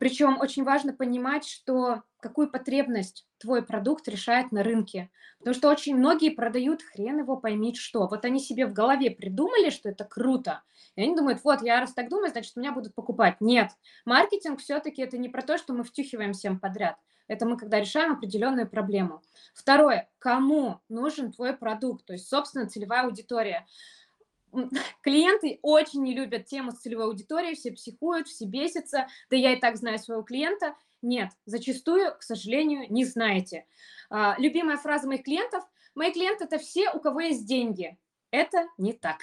Причем 0.00 0.38
очень 0.40 0.64
важно 0.64 0.92
понимать, 0.92 1.46
что 1.46 2.02
какую 2.20 2.50
потребность 2.50 3.26
твой 3.38 3.62
продукт 3.62 4.08
решает 4.08 4.50
на 4.50 4.62
рынке. 4.62 5.10
Потому 5.38 5.54
что 5.54 5.70
очень 5.70 5.96
многие 5.96 6.30
продают 6.30 6.82
хрен 6.82 7.18
его 7.18 7.36
поймить 7.36 7.76
что. 7.76 8.08
Вот 8.08 8.24
они 8.24 8.40
себе 8.40 8.66
в 8.66 8.72
голове 8.72 9.10
придумали, 9.10 9.70
что 9.70 9.88
это 9.88 10.04
круто. 10.04 10.62
И 10.96 11.02
они 11.02 11.14
думают, 11.14 11.44
вот, 11.44 11.62
я 11.62 11.78
раз 11.78 11.92
так 11.92 12.08
думаю, 12.08 12.30
значит, 12.30 12.56
меня 12.56 12.72
будут 12.72 12.94
покупать. 12.94 13.36
Нет. 13.40 13.70
Маркетинг 14.06 14.60
все-таки 14.60 15.02
это 15.02 15.18
не 15.18 15.28
про 15.28 15.42
то, 15.42 15.58
что 15.58 15.74
мы 15.74 15.84
втюхиваем 15.84 16.32
всем 16.32 16.58
подряд. 16.58 16.96
Это 17.28 17.44
мы 17.44 17.56
когда 17.58 17.80
решаем 17.80 18.12
определенную 18.12 18.68
проблему. 18.68 19.22
Второе. 19.52 20.08
Кому 20.18 20.80
нужен 20.88 21.32
твой 21.32 21.54
продукт? 21.54 22.06
То 22.06 22.12
есть, 22.14 22.28
собственно, 22.28 22.68
целевая 22.68 23.04
аудитория. 23.04 23.66
Клиенты 25.02 25.58
очень 25.62 26.02
не 26.02 26.14
любят 26.14 26.46
тему 26.46 26.72
с 26.72 26.80
целевой 26.80 27.06
аудиторией, 27.06 27.54
все 27.54 27.72
психуют, 27.72 28.28
все 28.28 28.46
бесятся. 28.46 29.08
Да 29.30 29.36
я 29.36 29.52
и 29.52 29.60
так 29.60 29.76
знаю 29.76 29.98
своего 29.98 30.22
клиента. 30.22 30.74
Нет, 31.02 31.30
зачастую, 31.44 32.16
к 32.16 32.22
сожалению, 32.22 32.90
не 32.90 33.04
знаете. 33.04 33.66
А, 34.10 34.34
Любимая 34.38 34.76
фраза 34.76 35.06
моих 35.06 35.22
клиентов. 35.22 35.64
Мои 35.94 36.12
клиенты– 36.12 36.44
это 36.46 36.58
все, 36.58 36.90
у 36.90 37.00
кого 37.00 37.20
есть 37.20 37.46
деньги. 37.46 37.98
Это 38.30 38.66
не 38.76 38.92
так. 38.92 39.20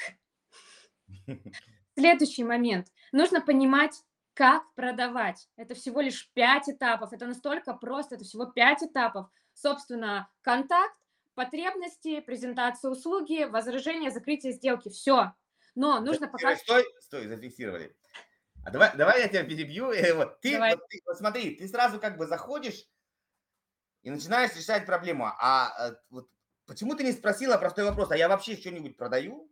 Следующий 1.98 2.44
момент. 2.44 2.88
Нужно 3.12 3.42
понимать, 3.42 4.02
как 4.34 4.64
продавать. 4.74 5.48
Это 5.56 5.76
всего 5.76 6.02
лишь 6.02 6.32
5 6.34 6.70
этапов. 6.70 7.14
Это 7.14 7.28
настолько 7.28 7.74
просто. 7.74 8.16
Это 8.16 8.24
всего 8.24 8.46
5 8.46 8.84
этапов. 8.84 9.28
Собственно, 9.54 10.30
контакт, 10.42 10.98
потребности, 11.36 12.20
презентация 12.22 12.90
услуги, 12.92 13.44
возражение, 13.44 14.12
закрытие 14.12 14.54
сделки. 14.54 14.90
Все. 14.90 15.34
Но 15.76 16.00
нужно 16.00 16.28
пока... 16.28 16.56
Стой, 16.56 16.86
стой, 17.00 17.28
зафиксировали. 17.28 17.96
А 18.66 18.72
давай, 18.72 18.96
давай 18.96 19.22
я 19.22 19.28
тебя 19.28 19.44
перебью. 19.44 19.92
Э, 19.92 20.14
Вот 20.14 20.40
ты, 20.40 20.54
Давай. 20.54 20.76
вот 20.76 20.88
ты- 20.88 21.02
вот 21.06 21.18
смотри, 21.18 21.56
ты 21.56 21.68
сразу 21.68 22.00
как 22.00 22.18
бы 22.18 22.28
заходишь 22.28 22.86
и 24.04 24.10
начинаешь 24.10 24.56
решать 24.56 24.86
проблему. 24.86 25.26
А 25.40 25.90
э, 25.90 25.96
вот 26.10 26.30
почему 26.66 26.96
ты 26.96 27.04
не 27.04 27.12
спросила 27.12 27.58
простой 27.58 27.84
вопрос, 27.84 28.12
а 28.12 28.18
я 28.18 28.30
вообще 28.30 28.56
что-нибудь 28.56 28.96
продаю? 28.96 29.52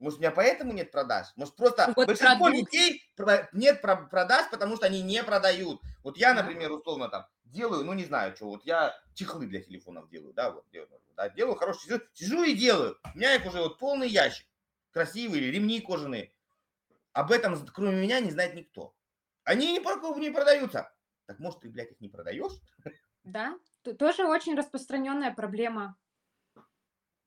Может, 0.00 0.18
у 0.18 0.22
меня 0.22 0.30
поэтому 0.30 0.72
нет 0.72 0.90
продаж? 0.90 1.28
Может, 1.36 1.54
просто 1.56 1.92
Вот 1.94 2.06
большинство 2.06 2.46
продукт. 2.46 2.72
людей 2.72 3.04
нет 3.52 3.82
про- 3.82 4.06
продаж, 4.08 4.50
потому 4.50 4.76
что 4.76 4.86
они 4.86 5.02
не 5.02 5.22
продают. 5.22 5.80
Вот 6.02 6.16
я, 6.16 6.32
например, 6.32 6.72
условно 6.72 7.08
там 7.10 7.26
делаю, 7.44 7.84
ну 7.84 7.92
не 7.92 8.04
знаю, 8.06 8.34
что, 8.34 8.46
вот 8.46 8.64
я 8.64 8.98
чехлы 9.14 9.46
для 9.46 9.60
телефонов 9.60 10.08
делаю, 10.08 10.32
да, 10.32 10.50
вот 10.52 10.64
делаю, 10.72 10.88
да, 11.16 11.28
делаю 11.28 11.54
хороший, 11.56 11.82
сижу, 11.82 12.00
сижу 12.14 12.42
и 12.42 12.54
делаю. 12.54 12.98
У 13.14 13.18
меня 13.18 13.34
их 13.34 13.44
уже 13.44 13.58
вот 13.60 13.78
полный 13.78 14.08
ящик. 14.08 14.46
Красивые, 14.90 15.50
ремни 15.50 15.80
кожаные. 15.80 16.32
Об 17.12 17.30
этом, 17.30 17.64
кроме 17.66 18.00
меня, 18.00 18.20
не 18.20 18.30
знает 18.30 18.54
никто. 18.54 18.94
Они 19.44 19.66
не, 19.72 19.78
не 20.18 20.30
продаются. 20.30 20.92
Так 21.26 21.38
может, 21.38 21.60
ты, 21.60 21.68
блядь, 21.68 21.92
их 21.92 22.00
не 22.00 22.08
продаешь? 22.08 22.52
Да, 23.22 23.54
тоже 23.98 24.24
очень 24.24 24.56
распространенная 24.56 25.32
проблема. 25.32 25.96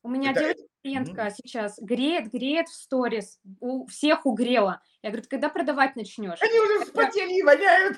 У 0.03 0.09
меня 0.09 0.31
Это- 0.31 0.41
девочка, 0.41 0.63
клиентка 0.83 1.29
сейчас 1.33 1.79
греет, 1.79 2.29
греет 2.29 2.67
в 2.67 2.73
сторис, 2.75 3.39
у 3.61 3.85
всех 3.87 4.25
угрела. 4.25 4.81
Я 5.01 5.09
говорю, 5.09 5.23
«Ты 5.23 5.29
когда 5.29 5.47
продавать 5.47 5.95
начнешь? 5.95 6.41
Они 6.41 6.59
уже 6.59 6.85
вспотели 6.85 7.33
и 7.39 7.41
воняют. 7.41 7.97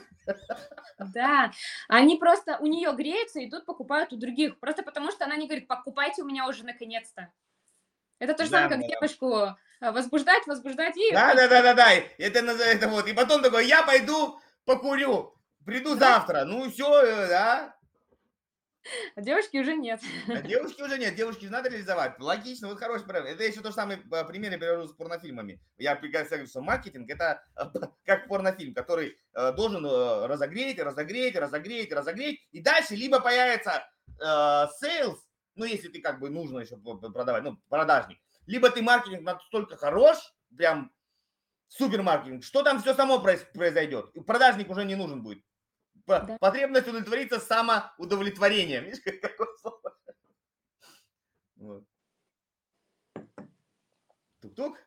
Да, 1.00 1.52
они 1.88 2.18
просто, 2.18 2.58
у 2.60 2.68
нее 2.68 2.94
греются, 2.94 3.44
идут, 3.44 3.66
покупают 3.66 4.14
у 4.14 4.18
других, 4.18 4.60
просто 4.60 4.84
потому 4.84 5.12
что 5.12 5.26
она 5.26 5.36
не 5.36 5.48
говорит, 5.48 5.68
покупайте 5.68 6.22
у 6.22 6.26
меня 6.26 6.48
уже 6.48 6.64
наконец-то. 6.64 7.32
Это 8.20 8.34
то 8.34 8.46
же 8.46 8.52
Да, 8.52 8.62
самое, 8.62 8.80
как 8.80 8.82
да. 8.82 8.96
девушку 8.96 9.36
а, 9.82 9.92
возбуждать, 9.92 10.48
возбуждать 10.48 10.96
и 10.96 11.12
Да, 11.12 11.34
да, 11.36 11.48
да, 11.48 11.62
да, 11.62 11.74
да. 11.74 11.92
Это, 11.92 12.40
это 12.40 12.88
вот. 12.88 13.08
И 13.08 13.14
потом 13.14 13.42
такой, 13.42 13.68
я 13.68 13.84
пойду 13.84 14.40
покурю. 14.64 15.34
Приду 15.66 15.96
Да. 15.96 16.14
завтра. 16.20 16.46
Ну 16.46 16.70
все, 16.72 16.88
да. 17.28 17.75
А 19.16 19.22
девушки 19.22 19.58
уже 19.58 19.76
нет. 19.76 20.02
А 20.28 20.42
девушки 20.42 20.82
уже 20.82 20.98
нет, 20.98 21.16
девушки 21.16 21.46
надо 21.46 21.70
реализовать. 21.70 22.20
Логично, 22.20 22.68
вот 22.68 22.80
хороший 22.80 23.06
пример. 23.06 23.26
Это 23.26 23.44
еще 23.44 23.62
то 23.62 23.70
же 23.70 23.76
самое 23.76 24.02
а, 24.12 24.24
пример 24.24 24.52
я 24.52 24.58
привожу 24.58 24.88
с 24.88 24.94
порнофильмами. 24.94 25.60
Я 25.78 25.96
говорю, 25.96 26.48
что 26.48 26.62
маркетинг 26.62 27.10
это 27.10 27.44
как 28.06 28.28
порнофильм, 28.28 28.74
который 28.74 29.18
э, 29.34 29.52
должен 29.54 29.86
э, 29.86 30.28
разогреть, 30.28 30.80
разогреть, 30.80 31.36
разогреть, 31.36 31.92
разогреть. 31.92 32.48
И 32.52 32.62
дальше 32.62 32.96
либо 32.96 33.20
появится 33.20 33.88
э, 34.20 34.24
sales, 34.24 35.18
ну 35.56 35.66
если 35.66 35.88
ты 35.88 36.02
как 36.02 36.20
бы 36.20 36.30
нужно 36.30 36.60
еще 36.60 36.78
продавать, 36.78 37.44
ну 37.44 37.58
продажник, 37.70 38.20
либо 38.46 38.70
ты 38.70 38.82
маркетинг 38.82 39.24
настолько 39.24 39.78
хорош, 39.78 40.18
прям 40.56 40.92
супермаркетинг, 41.68 42.44
что 42.44 42.64
там 42.64 42.82
все 42.82 42.94
само 42.94 43.20
произойдет. 43.20 44.10
И 44.14 44.22
продажник 44.22 44.70
уже 44.70 44.86
не 44.86 44.96
нужен 44.96 45.24
будет. 45.24 45.44
Да. 46.08 46.38
Потребность 46.40 46.88
удовлетвориться 46.88 47.40
самоудовлетворением. 47.40 48.84
Видишь, 48.84 49.02
какое 49.22 49.48
слово? 49.58 49.98
Вот. 51.56 51.84
Тук-тук? 54.42 54.78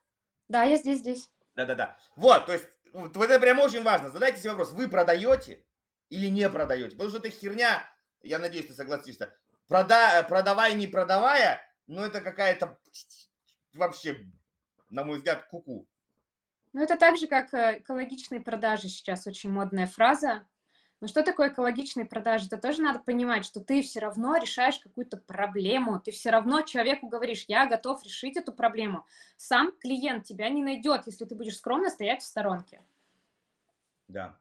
Да, 0.48 0.62
я 0.62 0.76
здесь, 0.76 1.00
здесь. 1.00 1.30
Да-да-да. 1.56 1.98
Вот, 2.14 2.46
то 2.46 2.52
есть, 2.52 2.66
вот 2.92 3.16
это 3.16 3.40
прям 3.40 3.58
очень 3.58 3.82
важно. 3.82 4.10
Задайте 4.10 4.38
себе 4.38 4.50
вопрос, 4.50 4.70
вы 4.72 4.88
продаете 4.88 5.64
или 6.08 6.28
не 6.28 6.48
продаете? 6.48 6.90
Потому 6.90 7.10
что 7.10 7.18
это 7.18 7.30
херня, 7.30 7.84
я 8.22 8.38
надеюсь, 8.38 8.66
ты 8.66 8.74
согласишься. 8.74 9.34
Прода, 9.66 10.22
продавай, 10.22 10.74
не 10.74 10.86
продавая, 10.86 11.60
ну 11.86 12.02
это 12.02 12.20
какая-то 12.20 12.78
вообще, 13.72 14.24
на 14.88 15.04
мой 15.04 15.18
взгляд, 15.18 15.48
куку. 15.48 15.82
-ку. 15.82 15.86
Ну, 16.72 16.82
это 16.82 16.96
так 16.96 17.16
же, 17.16 17.26
как 17.26 17.52
э, 17.54 17.78
экологичные 17.78 18.40
продажи 18.40 18.88
сейчас 18.88 19.26
очень 19.26 19.50
модная 19.50 19.86
фраза. 19.86 20.46
Но 21.00 21.06
что 21.06 21.22
такое 21.22 21.50
экологичные 21.50 22.06
продажи? 22.06 22.46
Это 22.46 22.58
тоже 22.58 22.82
надо 22.82 22.98
понимать, 22.98 23.44
что 23.44 23.60
ты 23.60 23.82
все 23.82 24.00
равно 24.00 24.36
решаешь 24.36 24.80
какую-то 24.80 25.16
проблему, 25.16 26.00
ты 26.00 26.10
все 26.10 26.30
равно 26.30 26.62
человеку 26.62 27.06
говоришь, 27.06 27.44
я 27.46 27.66
готов 27.66 28.02
решить 28.04 28.36
эту 28.36 28.52
проблему. 28.52 29.06
Сам 29.36 29.72
клиент 29.78 30.24
тебя 30.24 30.48
не 30.48 30.62
найдет, 30.62 31.02
если 31.06 31.24
ты 31.24 31.36
будешь 31.36 31.56
скромно 31.56 31.90
стоять 31.90 32.22
в 32.22 32.26
сторонке. 32.26 32.82
Да. 34.08 34.36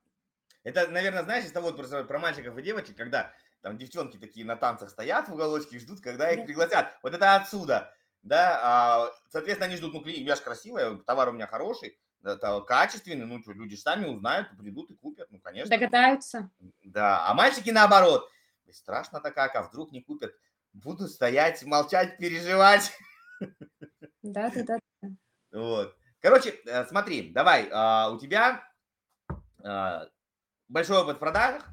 Это, 0.64 0.88
наверное, 0.88 1.24
знаешь, 1.24 1.46
из 1.46 1.52
того 1.52 1.72
про, 1.74 2.04
про 2.04 2.20
мальчиков 2.20 2.58
и 2.58 2.62
девочек, 2.64 2.98
когда 2.98 3.32
там 3.62 3.78
девчонки 3.78 4.18
такие 4.18 4.46
на 4.46 4.56
танцах 4.56 4.90
стоят 4.90 5.30
в 5.30 5.34
уголочке 5.34 5.76
и 5.76 5.80
ждут, 5.80 6.02
когда 6.02 6.32
их 6.32 6.46
пригласят. 6.46 6.98
Вот 7.04 7.14
это 7.14 7.36
отсюда, 7.36 7.94
да, 8.24 8.60
а, 8.64 9.12
соответственно, 9.30 9.68
они 9.68 9.78
ждут, 9.78 9.94
ну, 9.94 10.04
я 10.06 10.36
же 10.36 10.42
красивая, 10.42 10.96
товар 11.06 11.30
у 11.30 11.34
меня 11.34 11.48
хороший, 11.48 12.00
это 12.24 12.62
качественный, 12.62 13.26
ну 13.26 13.42
что, 13.42 13.52
люди 13.52 13.76
сами 13.76 14.06
узнают, 14.06 14.50
придут 14.58 14.92
и 14.92 14.96
купят, 14.96 15.28
ну, 15.32 15.40
конечно. 15.40 15.70
Догадаются. 15.70 16.50
Да, 16.84 17.28
а 17.28 17.34
мальчики 17.34 17.70
наоборот. 17.70 18.30
Страшно-то 18.70 19.32
как, 19.32 19.56
а 19.56 19.64
вдруг 19.64 19.92
не 19.92 20.02
купят? 20.02 20.34
Буду 20.74 21.08
стоять, 21.08 21.64
молчать, 21.64 22.18
переживать. 22.18 22.92
Да, 24.24 24.50
да, 24.50 24.64
да. 25.02 25.10
Вот. 25.54 25.96
Короче, 26.20 26.50
э, 26.66 26.86
смотри, 26.88 27.32
давай, 27.32 27.70
а, 27.72 28.10
у 28.12 28.20
тебя 28.20 28.62
а, 29.64 30.06
большой 30.68 30.98
опыт 30.98 31.16
в 31.16 31.20
продажах, 31.20 31.66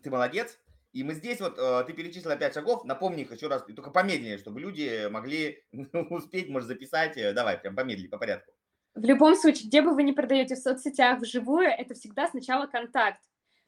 ты 0.00 0.10
молодец, 0.10 0.60
и 0.92 1.02
мы 1.04 1.14
здесь 1.14 1.40
вот, 1.40 1.58
э, 1.58 1.84
ты 1.86 1.94
перечислила 1.94 2.36
5 2.36 2.54
шагов, 2.54 2.84
напомни 2.84 3.22
их 3.22 3.32
еще 3.32 3.48
раз, 3.48 3.64
только 3.64 3.90
помедленнее, 3.90 4.36
чтобы 4.36 4.60
люди 4.60 5.08
могли 5.08 5.64
успеть, 6.10 6.50
может, 6.50 6.68
записать. 6.68 7.16
Э, 7.16 7.32
давай, 7.32 7.58
прям 7.58 7.74
помедленнее, 7.74 8.10
по 8.10 8.18
порядку. 8.18 8.52
В 8.94 9.04
любом 9.04 9.36
случае, 9.36 9.68
где 9.68 9.80
бы 9.82 9.94
вы 9.94 10.02
ни 10.02 10.12
продаете 10.12 10.54
в 10.54 10.58
соцсетях 10.58 11.20
вживую, 11.20 11.68
это 11.68 11.94
всегда 11.94 12.28
сначала 12.28 12.66
контакт. 12.66 13.22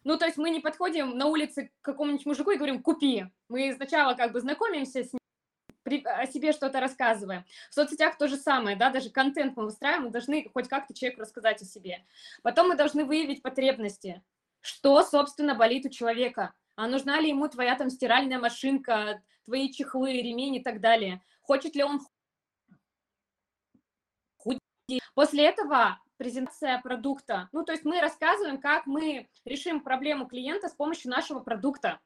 Ну, 0.05 0.18
то 0.18 0.27
есть 0.27 0.37
мы 0.37 0.51
не 0.51 0.61
подходим 0.61 1.16
на 1.16 1.27
улице 1.27 1.70
к 1.81 1.85
какому-нибудь 1.85 2.27
мужику 2.27 2.51
и 2.51 2.57
говорим 2.57 2.83
«купи». 2.83 3.25
Мы 3.49 3.72
сначала 3.75 4.14
как 4.14 4.33
бы 4.33 4.41
знакомимся 4.41 5.03
с 5.03 5.12
ним, 5.12 5.20
о 6.05 6.27
себе 6.27 6.53
что-то 6.53 6.81
рассказываем. 6.81 7.45
В 7.70 7.75
соцсетях 7.75 8.18
то 8.18 8.29
же 8.29 8.37
самое, 8.37 8.77
да, 8.77 8.91
даже 8.91 9.11
контент 9.11 9.57
мы 9.57 9.64
выстраиваем, 9.64 10.05
мы 10.05 10.11
должны 10.11 10.49
хоть 10.53 10.68
как-то 10.68 10.95
человеку 10.95 11.22
рассказать 11.22 11.62
о 11.62 11.64
себе. 11.64 12.05
Потом 12.43 12.68
мы 12.68 12.77
должны 12.77 13.05
выявить 13.05 13.43
потребности. 13.43 14.22
Что, 14.61 15.03
собственно, 15.03 15.55
болит 15.55 15.87
у 15.87 15.91
человека? 15.91 16.53
А 16.77 16.87
нужна 16.87 17.20
ли 17.20 17.29
ему 17.29 17.49
твоя 17.49 17.77
там 17.77 17.91
стиральная 17.91 18.39
машинка, 18.39 19.22
твои 19.45 19.70
чехлы, 19.70 20.20
ремень 20.22 20.57
и 20.57 20.62
так 20.62 20.81
далее? 20.81 21.22
Хочет 21.43 21.77
ли 21.77 21.85
он 21.85 22.01
После 25.14 25.47
этого 25.47 26.01
презентация 26.16 26.80
продукта. 26.80 27.49
Ну, 27.53 27.64
то 27.64 27.72
есть 27.72 27.85
мы 27.85 28.01
рассказываем, 28.01 28.61
как 28.61 28.87
мы 28.87 29.28
решим 29.45 29.80
проблему 29.80 30.26
клиента 30.26 30.68
с 30.68 30.74
помощью 30.74 31.11
нашего 31.11 31.41
продукта. 31.41 32.01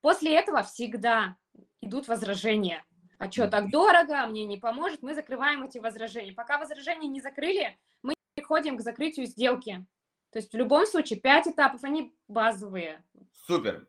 После 0.00 0.36
этого 0.36 0.62
всегда 0.62 1.36
идут 1.80 2.08
возражения. 2.08 2.84
А 3.18 3.30
что, 3.30 3.48
так 3.48 3.70
дорого, 3.70 4.26
мне 4.26 4.44
не 4.44 4.58
поможет, 4.58 5.02
мы 5.02 5.14
закрываем 5.14 5.62
эти 5.64 5.78
возражения. 5.78 6.32
Пока 6.32 6.58
возражения 6.58 7.08
не 7.08 7.20
закрыли, 7.20 7.78
мы 8.02 8.14
переходим 8.34 8.76
к 8.76 8.82
закрытию 8.82 9.26
сделки. 9.26 9.84
То 10.30 10.38
есть 10.38 10.52
в 10.52 10.56
любом 10.56 10.86
случае 10.86 11.18
пять 11.18 11.46
этапов, 11.46 11.82
они 11.82 12.14
базовые. 12.28 13.02
Супер. 13.46 13.88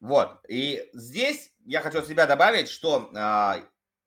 Вот. 0.00 0.38
И 0.48 0.88
здесь 0.92 1.52
я 1.64 1.80
хочу 1.80 2.00
от 2.00 2.06
себя 2.06 2.26
добавить, 2.26 2.68
что 2.68 3.10
а, 3.14 3.56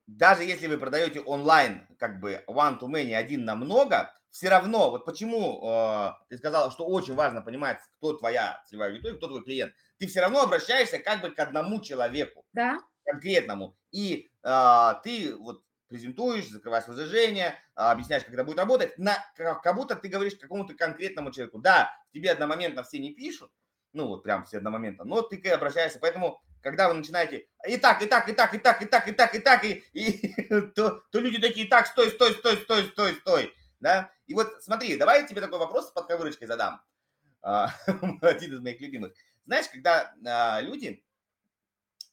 даже 0.06 0.44
если 0.44 0.66
вы 0.66 0.78
продаете 0.78 1.20
онлайн, 1.20 1.86
как 1.98 2.20
бы 2.20 2.42
one 2.46 2.78
to 2.78 2.88
many, 2.88 3.14
один 3.14 3.44
на 3.44 3.54
много, 3.54 4.12
все 4.30 4.48
равно, 4.48 4.90
вот 4.90 5.04
почему 5.04 5.62
э, 5.66 6.12
ты 6.28 6.38
сказала, 6.38 6.70
что 6.70 6.86
очень 6.86 7.14
важно 7.14 7.40
понимать, 7.40 7.78
кто 7.96 8.12
твоя 8.12 8.62
целевая 8.66 8.90
аудитория, 8.90 9.16
кто 9.16 9.28
твой 9.28 9.42
клиент, 9.42 9.72
ты 9.98 10.06
все 10.06 10.20
равно 10.20 10.42
обращаешься 10.42 10.98
как 10.98 11.22
бы 11.22 11.30
к 11.30 11.38
одному 11.38 11.80
человеку, 11.80 12.44
да. 12.52 12.78
конкретному, 13.04 13.76
и 13.92 14.30
э, 14.42 14.92
ты 15.02 15.34
вот 15.36 15.62
презентуешь, 15.88 16.48
закрываешь 16.48 16.86
возражение, 16.86 17.48
э, 17.48 17.54
объясняешь, 17.76 18.24
как 18.24 18.34
это 18.34 18.44
будет 18.44 18.58
работать, 18.58 18.98
на, 18.98 19.16
как 19.36 19.74
будто 19.74 19.96
ты 19.96 20.08
говоришь 20.08 20.36
какому-то 20.36 20.74
конкретному 20.74 21.32
человеку. 21.32 21.58
Да, 21.58 21.90
тебе 22.12 22.30
одномоментно 22.30 22.82
все 22.82 22.98
не 22.98 23.14
пишут, 23.14 23.50
ну 23.92 24.06
вот 24.06 24.22
прям 24.22 24.44
все 24.44 24.58
одномоментно, 24.58 25.04
но 25.04 25.22
ты 25.22 25.40
обращаешься, 25.48 25.98
поэтому 25.98 26.42
когда 26.66 26.88
вы 26.88 26.94
начинаете 26.94 27.46
и 27.68 27.76
так, 27.76 28.02
и 28.02 28.06
так, 28.06 28.28
и 28.28 28.32
так, 28.32 28.52
и 28.52 28.58
так, 28.58 28.82
и 28.82 28.86
так, 28.86 29.06
и 29.06 29.12
так, 29.12 29.34
и 29.36 29.38
так, 29.38 29.64
и, 29.64 29.84
и 29.92 30.60
то, 30.74 31.00
то 31.12 31.20
люди 31.20 31.38
такие, 31.38 31.68
так, 31.68 31.86
стой, 31.86 32.10
стой, 32.10 32.32
стой, 32.32 32.56
стой, 32.56 32.86
стой, 32.86 33.14
стой, 33.14 33.54
да? 33.78 34.10
И 34.26 34.34
вот 34.34 34.52
смотри, 34.64 34.96
давай 34.96 35.20
я 35.20 35.28
тебе 35.28 35.40
такой 35.40 35.60
вопрос 35.60 35.92
под 35.92 36.08
ковырочкой 36.08 36.48
задам. 36.48 36.82
А, 37.40 37.72
один 38.20 38.54
из 38.54 38.60
моих 38.60 38.80
любимых. 38.80 39.12
Знаешь, 39.44 39.68
когда 39.68 40.12
а, 40.26 40.60
люди 40.60 41.04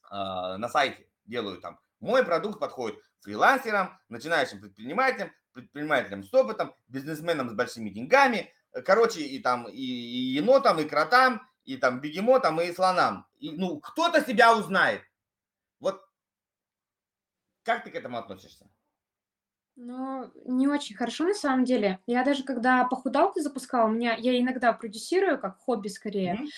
а, 0.08 0.56
на 0.56 0.68
сайте 0.68 1.08
делают 1.24 1.60
там, 1.60 1.80
мой 1.98 2.24
продукт 2.24 2.60
подходит 2.60 3.00
фрилансерам, 3.22 3.98
начинающим 4.08 4.60
предпринимателям, 4.60 5.32
предпринимателям 5.52 6.22
с 6.22 6.32
опытом, 6.32 6.76
бизнесменам 6.86 7.50
с 7.50 7.54
большими 7.54 7.90
деньгами, 7.90 8.52
короче, 8.84 9.22
и 9.22 9.40
там, 9.40 9.68
и, 9.68 9.82
и 9.82 10.34
енотам, 10.36 10.78
и 10.78 10.84
кротам, 10.84 11.42
и 11.64 11.76
там 11.76 12.00
бегемотам, 12.00 12.60
и 12.60 12.72
слонам. 12.72 13.26
И, 13.38 13.50
ну, 13.50 13.80
кто-то 13.80 14.24
себя 14.24 14.56
узнает. 14.56 15.02
Вот 15.80 16.02
как 17.62 17.84
ты 17.84 17.90
к 17.90 17.94
этому 17.94 18.18
относишься? 18.18 18.68
Ну, 19.76 20.30
не 20.44 20.68
очень 20.68 20.94
хорошо 20.94 21.24
на 21.24 21.34
самом 21.34 21.64
деле. 21.64 21.98
Я 22.06 22.24
даже 22.24 22.44
когда 22.44 22.84
похудалку 22.84 23.40
запускала, 23.40 23.88
у 23.88 23.92
меня 23.92 24.14
я 24.14 24.38
иногда 24.38 24.72
продюсирую 24.72 25.40
как 25.40 25.58
хобби 25.58 25.88
скорее. 25.88 26.34
Mm-hmm. 26.34 26.48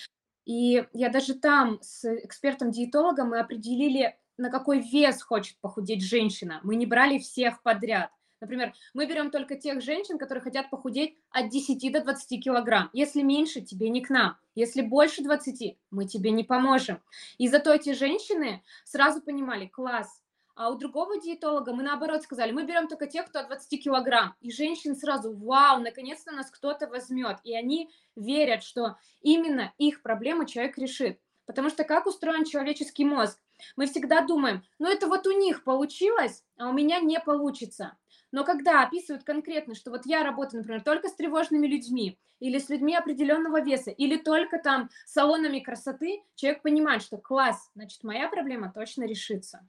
И 0.45 0.87
я 0.93 1.09
даже 1.09 1.33
там 1.33 1.81
с 1.81 2.05
экспертом-диетологом 2.05 3.29
мы 3.29 3.39
определили, 3.39 4.17
на 4.37 4.49
какой 4.49 4.79
вес 4.79 5.21
хочет 5.21 5.57
похудеть 5.59 6.03
женщина. 6.03 6.59
Мы 6.63 6.75
не 6.75 6.85
брали 6.85 7.17
всех 7.17 7.61
подряд. 7.63 8.11
Например, 8.39 8.73
мы 8.93 9.07
берем 9.07 9.31
только 9.31 9.55
тех 9.55 9.81
женщин, 9.81 10.17
которые 10.17 10.43
хотят 10.43 10.69
похудеть 10.69 11.17
от 11.31 11.49
10 11.49 11.91
до 11.91 12.01
20 12.01 12.43
килограмм. 12.43 12.89
Если 12.93 13.21
меньше, 13.21 13.61
тебе 13.61 13.89
не 13.89 14.01
к 14.01 14.09
нам. 14.09 14.37
Если 14.53 14.81
больше 14.81 15.23
20, 15.23 15.77
мы 15.89 16.05
тебе 16.05 16.31
не 16.31 16.43
поможем. 16.43 17.01
И 17.37 17.47
зато 17.47 17.73
эти 17.73 17.93
женщины 17.93 18.63
сразу 18.85 19.21
понимали, 19.21 19.65
класс, 19.65 20.21
а 20.57 20.69
у 20.71 20.75
другого 20.75 21.19
диетолога 21.19 21.71
мы 21.71 21.83
наоборот 21.83 22.23
сказали, 22.23 22.51
мы 22.51 22.65
берем 22.65 22.87
только 22.87 23.05
тех, 23.05 23.27
кто 23.27 23.39
от 23.39 23.47
20 23.47 23.83
килограмм. 23.83 24.35
И 24.41 24.51
женщины 24.51 24.95
сразу, 24.95 25.31
вау, 25.35 25.79
наконец-то 25.79 26.31
нас 26.31 26.49
кто-то 26.49 26.87
возьмет. 26.87 27.37
И 27.43 27.55
они 27.55 27.91
верят, 28.15 28.63
что 28.63 28.97
именно 29.21 29.71
их 29.77 30.01
проблему 30.01 30.45
человек 30.45 30.77
решит. 30.79 31.19
Потому 31.45 31.69
что 31.69 31.83
как 31.83 32.07
устроен 32.07 32.43
человеческий 32.43 33.05
мозг? 33.05 33.39
Мы 33.75 33.85
всегда 33.85 34.21
думаем, 34.21 34.63
ну 34.79 34.89
это 34.89 35.07
вот 35.07 35.27
у 35.27 35.31
них 35.31 35.63
получилось, 35.63 36.43
а 36.57 36.69
у 36.69 36.73
меня 36.73 36.99
не 36.99 37.19
получится. 37.19 37.95
Но 38.37 38.43
когда 38.43 38.83
описывают 38.83 39.23
конкретно, 39.23 39.73
что 39.73 39.89
вот 39.89 40.05
я 40.05 40.23
работаю, 40.23 40.61
например, 40.61 40.83
только 40.83 41.09
с 41.09 41.15
тревожными 41.15 41.65
людьми, 41.65 42.19
или 42.39 42.59
с 42.59 42.69
людьми 42.69 42.95
определенного 42.95 43.61
веса, 43.61 43.89
или 43.89 44.15
только 44.15 44.59
там 44.59 44.91
салонами 45.07 45.59
красоты, 45.59 46.21
человек 46.35 46.61
понимает, 46.61 47.01
что 47.01 47.17
класс, 47.17 47.71
значит, 47.73 48.03
моя 48.03 48.29
проблема 48.29 48.71
точно 48.71 49.05
решится. 49.05 49.67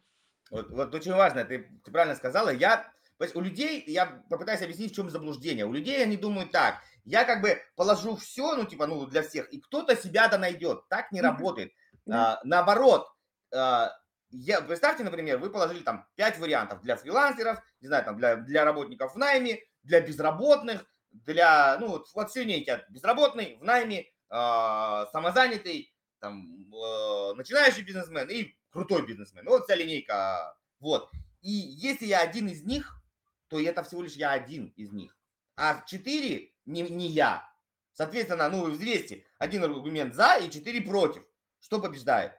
Вот, 0.51 0.69
вот 0.69 0.95
очень 0.95 1.15
важно, 1.15 1.47
ты, 1.47 1.67
ты 1.83 1.91
правильно 1.91 2.15
сказала, 2.15 2.51
я, 2.51 2.93
у 3.35 3.41
людей, 3.41 3.83
я 3.87 4.23
попытаюсь 4.29 4.61
объяснить, 4.61 4.93
в 4.93 4.97
чем 4.97 5.09
заблуждение. 5.09 5.65
У 5.65 5.73
людей 5.73 6.03
они 6.03 6.19
думают 6.19 6.53
так, 6.53 6.83
я 7.07 7.25
как 7.25 7.41
бы 7.41 7.63
положу 7.75 8.17
все, 8.17 8.55
ну, 8.55 8.67
типа, 8.67 8.87
ну, 8.87 9.07
для 9.07 9.23
всех, 9.23 9.51
и 9.51 9.63
кто-то 9.63 9.97
себя-то 9.97 10.37
найдет. 10.37 10.87
Так 10.91 11.11
не 11.11 11.21
mm-hmm. 11.21 11.23
работает. 11.23 11.73
Да. 12.05 12.35
А, 12.35 12.41
наоборот, 12.45 13.09
а, 13.51 13.93
я, 14.31 14.61
представьте, 14.61 15.05
например, 15.05 15.39
вы 15.39 15.51
положили 15.51 15.81
там 15.81 16.07
5 16.17 16.39
вариантов 16.39 16.83
для 16.83 16.97
фрилансеров, 16.97 17.63
не 17.81 17.89
знаю, 17.89 18.05
там 18.05 18.19
для, 18.19 18.37
для 18.37 18.65
работников 18.65 19.15
в 19.15 19.19
найме, 19.19 19.61
для 19.83 20.01
безработных, 20.01 20.85
для, 21.11 21.79
ну, 21.79 21.89
вот, 21.89 22.09
вот 22.15 22.31
все 22.31 22.45
эти 22.45 22.85
безработный, 22.91 23.57
в 23.57 23.65
найме, 23.65 24.03
э, 24.03 25.07
самозанятый, 25.13 25.95
там, 26.21 26.45
э, 26.73 27.35
начинающий 27.35 27.83
бизнесмен 27.83 28.29
и 28.29 28.55
крутой 28.71 29.07
бизнесмен. 29.07 29.45
Вот 29.47 29.65
вся 29.65 29.75
линейка, 29.75 30.57
вот. 30.81 31.11
И 31.41 31.51
если 31.51 32.07
я 32.07 32.21
один 32.21 32.49
из 32.49 32.63
них, 32.65 33.01
то 33.49 33.59
это 33.61 33.83
всего 33.83 34.03
лишь 34.03 34.15
я 34.15 34.33
один 34.33 34.67
из 34.77 34.93
них. 34.93 35.17
А 35.57 35.83
четыре 35.87 36.53
не, 36.67 36.83
не 36.83 37.09
я. 37.09 37.49
Соответственно, 37.95 38.49
ну, 38.49 38.71
взвесьте. 38.71 39.25
Один 39.39 39.65
аргумент 39.65 40.15
за 40.15 40.37
и 40.37 40.51
четыре 40.51 40.81
против. 40.83 41.25
Что 41.61 41.81
побеждает? 41.81 42.38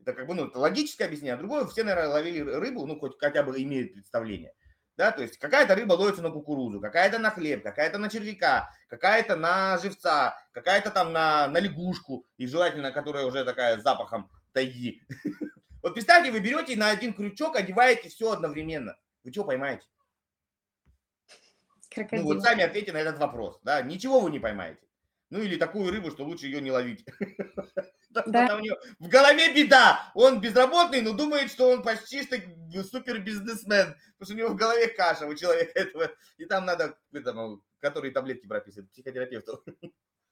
Это 0.00 0.14
как 0.14 0.26
бы, 0.26 0.34
ну, 0.34 0.46
это 0.46 0.58
логическое 0.58 1.04
объяснение. 1.04 1.34
А 1.34 1.38
другое, 1.38 1.66
все, 1.66 1.84
наверное, 1.84 2.08
ловили 2.08 2.40
рыбу, 2.40 2.86
ну, 2.86 2.98
хоть 2.98 3.18
хотя 3.18 3.42
бы 3.42 3.60
имеют 3.62 3.92
представление. 3.92 4.54
Да, 4.96 5.12
то 5.12 5.22
есть 5.22 5.38
какая-то 5.38 5.74
рыба 5.74 5.94
ловится 5.94 6.20
на 6.22 6.30
кукурузу, 6.30 6.80
какая-то 6.80 7.18
на 7.18 7.30
хлеб, 7.30 7.62
какая-то 7.62 7.98
на 7.98 8.10
червяка, 8.10 8.70
какая-то 8.88 9.36
на 9.36 9.78
живца, 9.78 10.36
какая-то 10.52 10.90
там 10.90 11.12
на, 11.12 11.48
на 11.48 11.58
лягушку, 11.58 12.26
и 12.36 12.46
желательно, 12.46 12.92
которая 12.92 13.24
уже 13.24 13.44
такая 13.44 13.78
с 13.78 13.82
запахом 13.82 14.30
тайги. 14.52 15.02
Вот 15.82 15.94
представьте, 15.94 16.30
вы 16.30 16.40
берете 16.40 16.76
на 16.76 16.90
один 16.90 17.14
крючок, 17.14 17.56
одеваете 17.56 18.10
все 18.10 18.32
одновременно. 18.32 18.98
Вы 19.24 19.32
что 19.32 19.44
поймаете? 19.44 19.86
Крокодил. 21.90 22.22
Ну 22.22 22.34
вот 22.34 22.42
сами 22.42 22.62
ответьте 22.62 22.92
на 22.92 22.98
этот 22.98 23.18
вопрос. 23.18 23.58
Да? 23.62 23.80
Ничего 23.80 24.20
вы 24.20 24.30
не 24.30 24.38
поймаете. 24.38 24.86
Ну 25.30 25.40
или 25.40 25.56
такую 25.56 25.90
рыбу, 25.90 26.10
что 26.10 26.24
лучше 26.24 26.48
ее 26.48 26.60
не 26.60 26.70
ловить. 26.70 27.06
Да. 28.10 28.60
В 28.98 29.08
голове 29.08 29.54
беда. 29.54 30.10
Он 30.14 30.40
безработный, 30.40 31.00
но 31.00 31.12
думает, 31.12 31.50
что 31.50 31.70
он 31.70 31.82
почти 31.82 32.22
что 32.22 32.36
супер 32.84 33.20
бизнесмен. 33.20 33.94
Потому 34.18 34.24
что 34.24 34.34
у 34.34 34.36
него 34.36 34.48
в 34.50 34.56
голове 34.56 34.88
каша 34.88 35.26
у 35.26 35.34
человека 35.34 35.78
этого. 35.78 36.10
И 36.36 36.44
там 36.44 36.66
надо, 36.66 36.98
этому, 37.12 37.62
которые 37.78 38.12
таблетки 38.12 38.46
прописывают, 38.46 38.90
психотерапевту. 38.90 39.64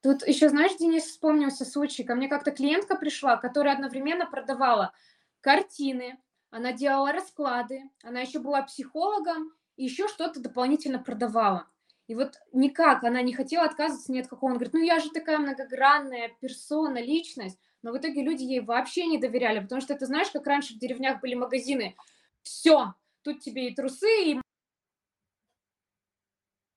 Тут 0.03 0.27
еще, 0.27 0.49
знаешь, 0.49 0.77
Денис, 0.77 1.05
вспомнился 1.05 1.65
случай. 1.65 2.05
Ко 2.05 2.15
мне 2.15 2.29
как-то 2.29 2.51
клиентка 2.51 2.97
пришла, 2.97 3.37
которая 3.37 3.75
одновременно 3.75 4.27
продавала 4.27 4.93
картины, 5.41 6.19
она 6.51 6.73
делала 6.73 7.13
расклады, 7.13 7.83
она 8.03 8.21
еще 8.21 8.39
была 8.39 8.63
психологом 8.63 9.53
и 9.77 9.85
еще 9.85 10.09
что-то 10.09 10.41
дополнительно 10.41 10.99
продавала. 10.99 11.69
И 12.07 12.15
вот 12.15 12.37
никак 12.53 13.05
она 13.05 13.21
не 13.21 13.35
хотела 13.35 13.67
отказываться 13.67 14.11
ни 14.13 14.21
от 14.21 14.29
какого. 14.29 14.51
Он 14.51 14.57
говорит, 14.57 14.73
ну 14.73 14.81
я 14.81 14.99
же 14.99 15.11
такая 15.11 15.39
многогранная 15.39 16.31
персона, 16.41 17.03
личность. 17.03 17.59
Но 17.83 17.93
в 17.93 17.99
итоге 17.99 18.23
люди 18.23 18.43
ей 18.43 18.61
вообще 18.61 19.07
не 19.07 19.19
доверяли, 19.19 19.61
потому 19.61 19.81
что 19.81 19.95
ты 19.95 20.07
знаешь, 20.07 20.31
как 20.31 20.47
раньше 20.47 20.75
в 20.75 20.79
деревнях 20.79 21.21
были 21.21 21.35
магазины. 21.35 21.97
Все, 22.43 22.95
тут 23.23 23.41
тебе 23.41 23.69
и 23.69 23.75
трусы, 23.75 24.25
и 24.25 24.41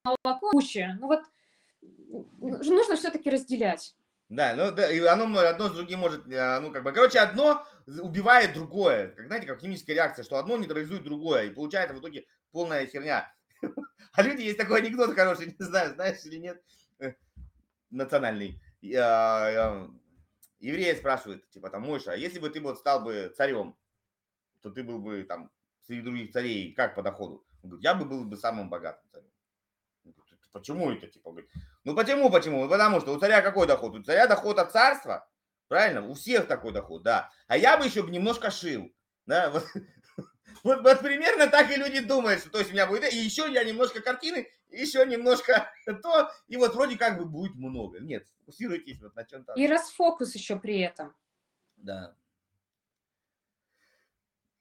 молоко, 0.04 0.52
куча. 0.52 0.97
Ну 0.99 1.08
вот 1.08 1.22
нужно 2.39 2.95
все-таки 2.95 3.30
разделять. 3.30 3.95
Да, 4.30 4.56
ну 4.56 4.72
да, 4.72 4.89
и 4.89 4.99
оно 5.02 5.24
одно 5.39 5.68
с 5.68 5.74
другим 5.74 5.99
может, 5.99 6.24
а, 6.34 6.62
ну 6.62 6.72
как 6.72 6.84
бы, 6.84 6.93
короче, 6.93 7.20
одно 7.20 7.66
убивает 7.86 8.54
другое. 8.54 9.10
Как, 9.10 9.28
знаете, 9.28 9.45
как 9.45 9.60
химическая 9.60 9.93
реакция, 9.93 10.24
что 10.24 10.38
одно 10.38 10.56
нейтрализует 10.56 11.04
другое, 11.04 11.45
и 11.45 11.49
получается 11.49 11.93
в 11.93 11.99
итоге 11.99 12.26
полная 12.52 12.86
херня. 12.86 13.32
А 14.14 14.24
люди, 14.24 14.41
есть 14.41 14.58
такой 14.58 14.80
анекдот 14.80 15.16
хороший, 15.16 15.56
не 15.60 15.66
знаю, 15.66 15.93
знаешь 15.93 16.26
или 16.26 16.36
нет, 16.36 16.62
э, 16.99 17.14
национальный. 17.91 18.62
Евреи 20.62 20.93
спрашивают, 20.95 21.49
типа, 21.49 21.70
там, 21.70 21.82
Мойша, 21.82 22.14
а 22.14 22.16
если 22.16 22.39
бы 22.39 22.49
ты 22.49 22.62
вот 22.62 22.78
стал 22.78 23.03
бы 23.03 23.34
царем, 23.36 23.76
то 24.62 24.70
ты 24.70 24.84
был 24.84 24.99
бы 24.99 25.24
там 25.24 25.51
среди 25.88 26.01
других 26.01 26.32
царей, 26.32 26.74
как 26.74 26.95
по 26.95 27.01
доходу? 27.01 27.45
Он 27.64 27.72
говорит, 27.72 27.84
я 27.84 27.95
бы 27.95 28.05
был 28.05 28.24
бы 28.24 28.38
самым 28.38 28.70
богатым 28.70 29.03
царем. 29.12 29.32
Почему 30.51 30.91
это? 30.91 31.07
Типа, 31.07 31.32
говорит, 31.32 31.49
ну 31.84 31.95
почему, 31.95 32.30
почему? 32.30 32.68
Потому 32.68 32.99
что 32.99 33.14
у 33.14 33.20
царя 33.20 33.41
какой 33.41 33.68
доход? 33.68 33.95
У 33.95 34.03
царя 34.03 34.28
доход 34.28 34.59
от 34.59 34.72
царства, 34.72 35.28
правильно? 35.68 36.05
У 36.05 36.14
всех 36.14 36.47
такой 36.47 36.74
доход, 36.74 37.03
да. 37.03 37.32
А 37.47 37.57
я 37.57 37.78
бы 37.78 37.86
еще 37.86 38.03
немножко 38.03 38.51
шил, 38.51 38.93
да, 39.26 39.49
вот, 39.49 39.66
вот, 40.64 40.82
вот 40.82 40.99
примерно 40.99 41.47
так 41.47 41.72
и 41.72 41.78
люди 41.78 42.01
думают, 42.01 42.41
что 42.41 42.51
то 42.51 42.59
есть 42.59 42.72
у 42.72 42.74
меня 42.74 42.86
будет, 42.86 43.12
и 43.12 43.18
еще 43.18 43.51
я 43.51 43.64
немножко 43.64 44.01
картины, 44.01 44.47
еще 44.72 45.05
немножко 45.05 45.69
то, 46.03 46.32
и 46.47 46.57
вот 46.57 46.74
вроде 46.76 46.97
как 46.97 47.17
бы 47.17 47.26
будет 47.26 47.55
много. 47.55 47.99
Нет, 47.99 48.28
фокусируйтесь 48.39 49.01
вот 49.01 49.15
на 49.15 49.24
чем-то. 49.24 49.53
И 49.53 49.67
расфокус 49.67 50.34
еще 50.36 50.57
при 50.57 50.80
этом. 50.80 51.15
Да. 51.78 52.15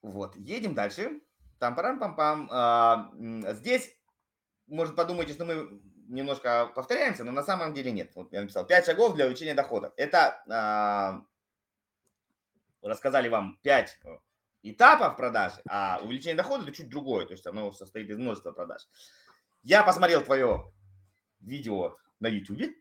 Вот, 0.02 0.36
едем 0.36 0.74
дальше. 0.74 1.20
Там 1.58 1.74
парам 1.74 1.98
пам 1.98 2.16
пам 2.16 2.48
а, 2.50 3.12
Здесь, 3.52 3.94
может, 4.66 4.96
подумайте, 4.96 5.34
что 5.34 5.44
мы 5.44 5.80
немножко 6.08 6.72
повторяемся, 6.74 7.22
но 7.24 7.32
на 7.32 7.42
самом 7.42 7.74
деле 7.74 7.92
нет. 7.92 8.10
Вот 8.14 8.32
я 8.32 8.40
написал 8.40 8.66
5 8.66 8.86
шагов 8.86 9.14
для 9.14 9.26
увеличения 9.26 9.54
дохода. 9.54 9.92
Это 9.96 10.42
а, 10.48 11.22
рассказали 12.82 13.28
вам 13.28 13.58
5 13.62 13.98
этапов 14.62 15.16
продажи, 15.16 15.60
а 15.68 16.00
увеличение 16.02 16.36
дохода 16.36 16.64
это 16.64 16.72
чуть 16.72 16.88
другое, 16.88 17.26
то 17.26 17.32
есть 17.32 17.46
оно 17.46 17.72
состоит 17.72 18.10
из 18.10 18.18
множества 18.18 18.52
продаж. 18.52 18.82
Я 19.62 19.82
посмотрел 19.82 20.22
твое 20.22 20.72
видео 21.40 21.96
на 22.18 22.28
YouTube, 22.28 22.74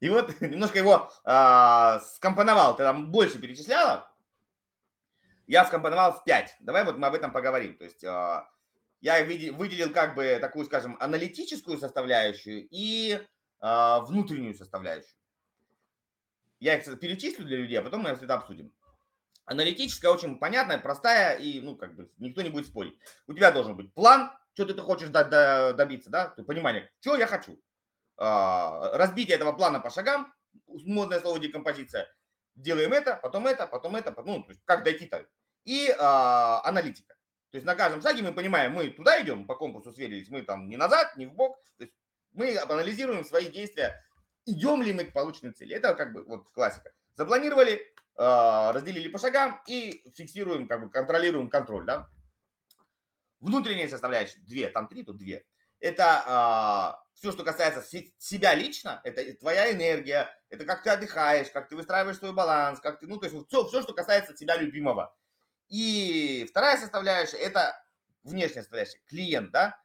и 0.00 0.08
вот 0.08 0.40
немножко 0.40 0.78
его 0.78 1.10
а, 1.24 2.00
скомпоновал. 2.00 2.76
Ты 2.76 2.82
там 2.82 3.10
больше 3.10 3.38
перечисляла. 3.38 4.10
Я 5.46 5.64
скомпоновал 5.64 6.12
в 6.12 6.24
5. 6.24 6.56
Давай 6.60 6.84
вот 6.84 6.98
мы 6.98 7.06
об 7.06 7.14
этом 7.14 7.32
поговорим. 7.32 7.76
То 7.76 7.84
есть 7.84 8.04
а, 8.04 8.48
я 9.00 9.24
выделил 9.24 9.92
как 9.92 10.14
бы 10.14 10.38
такую, 10.40 10.66
скажем, 10.66 10.96
аналитическую 11.00 11.78
составляющую 11.78 12.66
и 12.70 13.20
а, 13.60 14.00
внутреннюю 14.00 14.54
составляющую. 14.54 15.14
Я 16.60 16.76
их 16.76 17.00
перечислю 17.00 17.44
для 17.44 17.58
людей, 17.58 17.78
а 17.78 17.82
потом 17.82 18.02
мы 18.02 18.10
это 18.10 18.34
обсудим. 18.34 18.72
Аналитическая 19.44 20.10
очень 20.10 20.38
понятная, 20.38 20.78
простая, 20.78 21.38
и, 21.38 21.60
ну, 21.60 21.76
как 21.76 21.94
бы, 21.94 22.10
никто 22.18 22.42
не 22.42 22.50
будет 22.50 22.66
спорить. 22.66 22.98
У 23.26 23.32
тебя 23.32 23.50
должен 23.50 23.76
быть 23.76 23.94
план, 23.94 24.30
что 24.64 24.74
ты 24.74 24.82
хочешь 24.82 25.08
добиться, 25.08 26.10
да, 26.10 26.34
понимание, 26.46 26.90
что 27.00 27.16
я 27.16 27.26
хочу. 27.26 27.60
А, 28.16 28.90
разбитие 28.98 29.36
этого 29.36 29.52
плана 29.52 29.78
по 29.78 29.90
шагам, 29.90 30.34
модное 30.66 31.20
слово 31.20 31.38
декомпозиция. 31.38 32.08
Делаем 32.56 32.92
это, 32.92 33.14
потом 33.14 33.46
это, 33.46 33.68
потом 33.68 33.94
это, 33.94 34.12
ну, 34.24 34.44
как 34.64 34.82
дойти-то. 34.82 35.24
И 35.64 35.94
а, 35.98 36.60
аналитика. 36.64 37.14
То 37.50 37.56
есть 37.56 37.66
на 37.66 37.76
каждом 37.76 38.02
шаге 38.02 38.22
мы 38.22 38.32
понимаем, 38.32 38.72
мы 38.72 38.90
туда 38.90 39.22
идем, 39.22 39.46
по 39.46 39.54
конкурсу 39.54 39.92
сверились, 39.92 40.28
мы 40.28 40.42
там 40.42 40.68
не 40.68 40.76
назад, 40.76 41.16
не 41.16 41.26
в 41.26 41.34
бок. 41.34 41.62
То 41.76 41.84
есть 41.84 41.94
мы 42.32 42.58
анализируем 42.58 43.24
свои 43.24 43.46
действия, 43.46 44.04
идем 44.44 44.82
ли 44.82 44.92
мы 44.92 45.04
к 45.04 45.12
полученной 45.12 45.52
цели. 45.52 45.76
Это 45.76 45.94
как 45.94 46.12
бы 46.12 46.24
вот 46.24 46.48
классика. 46.50 46.90
Запланировали, 47.14 47.80
а, 48.16 48.72
разделили 48.72 49.08
по 49.08 49.18
шагам 49.18 49.60
и 49.68 50.02
фиксируем, 50.16 50.66
как 50.66 50.82
бы 50.82 50.90
контролируем 50.90 51.48
контроль, 51.48 51.86
да. 51.86 52.08
Внутренняя 53.40 53.88
составляющая, 53.88 54.40
две, 54.40 54.68
там 54.68 54.88
три, 54.88 55.04
тут 55.04 55.16
две. 55.16 55.44
Это 55.80 56.22
а, 56.26 57.02
все, 57.14 57.32
что 57.32 57.44
касается 57.44 57.82
себя 58.18 58.54
лично, 58.54 59.00
это 59.04 59.32
твоя 59.34 59.72
энергия, 59.72 60.28
это 60.50 60.64
как 60.64 60.82
ты 60.82 60.90
отдыхаешь, 60.90 61.50
как 61.50 61.68
ты 61.68 61.76
выстраиваешь 61.76 62.18
свой 62.18 62.32
баланс, 62.32 62.80
как 62.80 62.98
ты, 62.98 63.06
ну, 63.06 63.18
то 63.18 63.26
есть 63.26 63.48
все, 63.48 63.64
все, 63.66 63.82
что 63.82 63.92
касается 63.92 64.34
тебя 64.34 64.56
любимого. 64.56 65.14
И 65.68 66.46
вторая 66.48 66.78
составляющая, 66.78 67.36
это 67.38 67.80
внешняя 68.24 68.62
составляющая, 68.62 69.00
клиент, 69.06 69.52
да, 69.52 69.80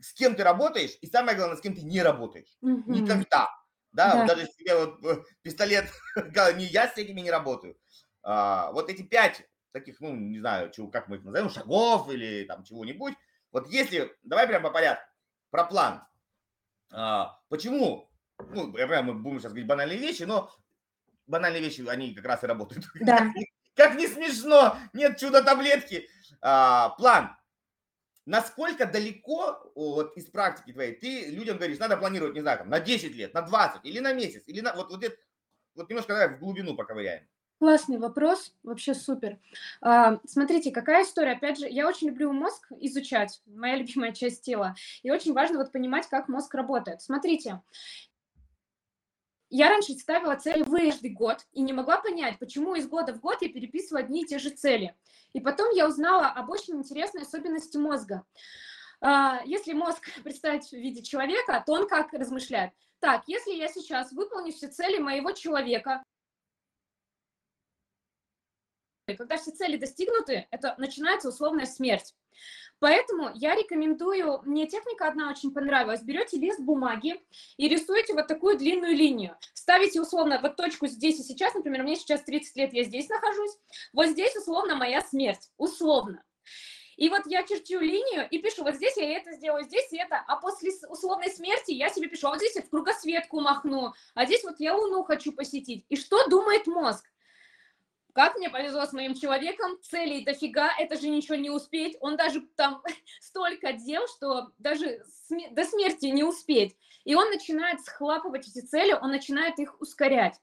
с 0.00 0.12
кем 0.12 0.34
ты 0.34 0.42
работаешь, 0.42 0.96
и 1.00 1.06
самое 1.06 1.36
главное, 1.36 1.56
с 1.56 1.60
кем 1.60 1.74
ты 1.74 1.82
не 1.82 2.02
работаешь. 2.02 2.56
Mm-hmm. 2.62 2.82
Никогда. 2.86 3.50
Да, 3.92 4.12
да. 4.12 4.16
Вот 4.16 4.26
даже 4.26 4.42
если 4.42 4.52
тебе 4.52 4.76
вот 4.76 5.04
э, 5.04 5.22
пистолет, 5.42 5.90
не 6.56 6.64
я 6.66 6.88
с 6.88 6.96
этими 6.98 7.20
не 7.20 7.30
работаю. 7.30 7.78
А, 8.22 8.70
вот 8.72 8.90
эти 8.90 9.02
пять 9.02 9.48
таких, 9.78 10.00
ну, 10.00 10.14
не 10.14 10.40
знаю, 10.40 10.70
чего, 10.70 10.88
как 10.88 11.08
мы 11.08 11.16
их 11.16 11.24
назовем, 11.24 11.50
шагов 11.50 12.10
или 12.10 12.44
там 12.44 12.64
чего-нибудь. 12.64 13.14
Вот 13.52 13.68
если, 13.68 14.14
давай 14.22 14.46
прямо 14.46 14.68
по 14.68 14.74
порядку, 14.74 15.08
про 15.50 15.64
план. 15.64 16.02
А, 16.92 17.38
почему? 17.48 18.10
Ну, 18.38 18.76
я 18.76 18.86
понимаю, 18.86 19.04
мы 19.04 19.14
будем 19.14 19.38
сейчас 19.38 19.52
говорить 19.52 19.68
банальные 19.68 19.98
вещи, 19.98 20.24
но 20.24 20.50
банальные 21.26 21.62
вещи, 21.62 21.86
они 21.88 22.14
как 22.14 22.24
раз 22.24 22.42
и 22.44 22.46
работают. 22.46 22.84
Да. 23.00 23.32
Как 23.74 23.96
не 23.96 24.06
смешно, 24.06 24.78
нет 24.94 25.18
чудо-таблетки. 25.18 26.08
А, 26.40 26.90
план 26.90 27.36
насколько 28.26 28.86
далеко 28.86 29.72
вот 29.74 30.16
из 30.16 30.26
практики 30.26 30.72
твоей 30.72 30.94
ты 30.94 31.30
людям 31.30 31.56
говоришь, 31.56 31.78
надо 31.78 31.96
планировать, 31.96 32.34
не 32.34 32.40
знаю, 32.40 32.58
там, 32.58 32.68
на 32.68 32.80
10 32.80 33.14
лет, 33.14 33.32
на 33.32 33.42
20 33.42 33.84
или 33.84 34.00
на 34.00 34.12
месяц, 34.12 34.42
или 34.46 34.60
на 34.60 34.74
вот, 34.74 34.90
вот, 34.90 35.02
это, 35.02 35.16
вот 35.74 35.88
немножко 35.88 36.12
давай 36.12 36.36
в 36.36 36.38
глубину 36.38 36.76
поковыряем. 36.76 37.26
Классный 37.58 37.96
вопрос, 37.98 38.52
вообще 38.62 38.94
супер. 38.94 39.38
А, 39.80 40.20
смотрите, 40.26 40.70
какая 40.70 41.04
история. 41.04 41.32
Опять 41.32 41.58
же, 41.58 41.66
я 41.66 41.88
очень 41.88 42.08
люблю 42.08 42.30
мозг 42.32 42.70
изучать, 42.80 43.40
моя 43.46 43.76
любимая 43.78 44.12
часть 44.12 44.42
тела. 44.42 44.74
И 45.02 45.10
очень 45.10 45.32
важно 45.32 45.58
вот 45.58 45.72
понимать, 45.72 46.06
как 46.08 46.28
мозг 46.28 46.54
работает. 46.54 47.00
Смотрите, 47.00 47.62
я 49.48 49.70
раньше 49.70 49.94
ставила 49.94 50.36
цели 50.36 50.64
каждый 50.64 51.10
год 51.10 51.46
и 51.52 51.62
не 51.62 51.72
могла 51.72 51.96
понять, 51.98 52.38
почему 52.38 52.74
из 52.74 52.86
года 52.86 53.14
в 53.14 53.20
год 53.20 53.38
я 53.40 53.48
переписываю 53.48 54.04
одни 54.04 54.22
и 54.22 54.26
те 54.26 54.38
же 54.38 54.50
цели. 54.50 54.94
И 55.32 55.40
потом 55.40 55.70
я 55.70 55.88
узнала 55.88 56.26
об 56.26 56.50
очень 56.50 56.74
интересной 56.74 57.22
особенности 57.22 57.78
мозга. 57.78 58.24
А, 59.00 59.40
если 59.46 59.72
мозг 59.72 60.02
представить 60.24 60.68
в 60.68 60.72
виде 60.72 61.02
человека, 61.02 61.62
то 61.64 61.72
он 61.72 61.88
как 61.88 62.12
размышляет? 62.12 62.72
Так, 63.00 63.24
если 63.26 63.52
я 63.52 63.68
сейчас 63.68 64.12
выполню 64.12 64.52
все 64.52 64.68
цели 64.68 64.98
моего 64.98 65.32
человека, 65.32 66.02
когда 69.14 69.36
все 69.36 69.52
цели 69.52 69.76
достигнуты, 69.76 70.48
это 70.50 70.74
начинается 70.78 71.28
условная 71.28 71.66
смерть. 71.66 72.14
Поэтому 72.78 73.30
я 73.34 73.54
рекомендую, 73.54 74.42
мне 74.44 74.66
техника 74.66 75.06
одна 75.06 75.30
очень 75.30 75.52
понравилась, 75.52 76.02
берете 76.02 76.36
лист 76.38 76.60
бумаги 76.60 77.22
и 77.56 77.68
рисуете 77.68 78.12
вот 78.12 78.26
такую 78.26 78.58
длинную 78.58 78.94
линию. 78.94 79.36
Ставите 79.54 80.00
условно 80.00 80.40
вот 80.42 80.56
точку 80.56 80.86
здесь 80.86 81.20
и 81.20 81.22
сейчас, 81.22 81.54
например, 81.54 81.84
мне 81.84 81.96
сейчас 81.96 82.22
30 82.24 82.56
лет, 82.56 82.74
я 82.74 82.84
здесь 82.84 83.08
нахожусь, 83.08 83.56
вот 83.94 84.08
здесь 84.08 84.36
условно 84.36 84.74
моя 84.74 85.00
смерть, 85.00 85.50
условно. 85.56 86.22
И 86.96 87.08
вот 87.08 87.22
я 87.26 87.44
черчу 87.44 87.78
линию 87.78 88.26
и 88.30 88.38
пишу, 88.38 88.64
вот 88.64 88.74
здесь 88.74 88.96
я 88.96 89.18
это 89.18 89.32
сделаю, 89.32 89.64
здесь 89.64 89.88
это, 89.92 90.22
а 90.26 90.36
после 90.36 90.72
условной 90.88 91.30
смерти 91.30 91.72
я 91.72 91.88
себе 91.90 92.08
пишу, 92.08 92.26
а 92.26 92.30
вот 92.30 92.38
здесь 92.38 92.56
я 92.56 92.62
в 92.62 92.68
кругосветку 92.68 93.40
махну, 93.40 93.92
а 94.14 94.26
здесь 94.26 94.42
вот 94.44 94.56
я 94.58 94.74
Луну 94.74 95.02
хочу 95.04 95.32
посетить. 95.32 95.84
И 95.88 95.96
что 95.96 96.26
думает 96.28 96.66
мозг? 96.66 97.06
Как 98.16 98.34
мне 98.38 98.48
повезло 98.48 98.86
с 98.86 98.94
моим 98.94 99.14
человеком, 99.14 99.78
целей 99.82 100.24
дофига, 100.24 100.70
это 100.78 100.98
же 100.98 101.06
ничего 101.06 101.34
не 101.34 101.50
успеть. 101.50 101.98
Он 102.00 102.16
даже 102.16 102.40
там 102.56 102.82
столько 103.20 103.74
дел, 103.74 104.08
что 104.08 104.52
даже 104.56 105.04
до 105.50 105.64
смерти 105.66 106.06
не 106.06 106.24
успеть. 106.24 106.74
И 107.04 107.14
он 107.14 107.28
начинает 107.28 107.82
схлапывать 107.82 108.48
эти 108.48 108.64
цели, 108.64 108.94
он 108.94 109.10
начинает 109.10 109.58
их 109.58 109.78
ускорять. 109.82 110.40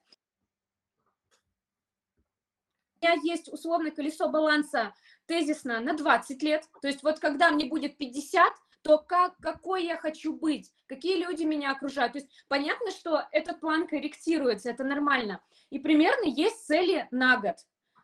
У 3.00 3.06
меня 3.06 3.16
есть 3.24 3.52
условное 3.52 3.90
колесо 3.90 4.28
баланса 4.28 4.94
тезисно 5.26 5.80
на 5.80 5.94
20 5.94 6.40
лет. 6.44 6.68
То 6.80 6.86
есть 6.86 7.02
вот 7.02 7.18
когда 7.18 7.50
мне 7.50 7.64
будет 7.64 7.96
50, 7.96 8.52
то 8.84 8.98
как, 8.98 9.36
какой 9.38 9.86
я 9.86 9.96
хочу 9.96 10.34
быть, 10.34 10.70
какие 10.86 11.16
люди 11.16 11.42
меня 11.42 11.72
окружают. 11.72 12.12
То 12.12 12.18
есть 12.18 12.30
понятно, 12.48 12.90
что 12.90 13.26
этот 13.32 13.58
план 13.60 13.88
корректируется, 13.88 14.70
это 14.70 14.84
нормально. 14.84 15.42
И 15.70 15.78
примерно 15.78 16.26
есть 16.26 16.66
цели 16.66 17.08
на 17.10 17.38
год. 17.38 17.56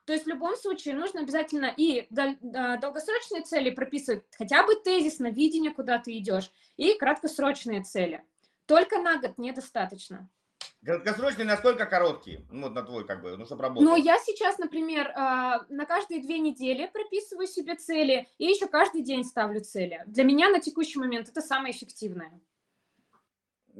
То 0.07 0.15
есть 0.15 0.25
в 0.25 0.29
любом 0.29 0.57
случае 0.57 0.95
нужно 0.95 1.21
обязательно 1.21 1.73
и 1.77 2.09
а, 2.17 2.79
долгосрочные 2.79 3.43
цели 3.43 3.71
прописывать, 3.71 4.25
хотя 4.37 4.65
бы 4.65 4.75
тезисно, 4.75 5.31
видение, 5.31 5.73
куда 5.73 5.99
ты 5.99 6.17
идешь, 6.17 6.51
и 6.79 6.95
краткосрочные 6.95 7.83
цели. 7.83 8.25
Только 8.65 9.03
на 9.03 9.19
год 9.19 9.37
недостаточно. 9.37 10.31
Краткосрочные 10.85 11.47
насколько 11.47 11.85
короткие? 11.85 12.47
Ну, 12.51 12.63
вот 12.63 12.75
на 12.75 12.83
твой, 12.83 13.07
как 13.07 13.21
бы, 13.21 13.37
ну, 13.37 13.45
чтобы 13.45 13.63
работать. 13.63 13.87
Ну, 13.87 13.97
я 13.97 14.19
сейчас, 14.19 14.57
например, 14.57 15.13
а, 15.15 15.61
на 15.69 15.85
каждые 15.85 16.23
две 16.23 16.39
недели 16.39 16.87
прописываю 16.87 17.47
себе 17.47 17.77
цели, 17.77 18.29
и 18.39 18.47
еще 18.47 18.67
каждый 18.67 19.03
день 19.03 19.25
ставлю 19.25 19.61
цели. 19.61 20.03
Для 20.07 20.25
меня 20.25 20.49
на 20.49 20.61
текущий 20.61 20.99
момент 20.99 21.29
это 21.29 21.43
самое 21.43 21.75
эффективное. 21.75 22.41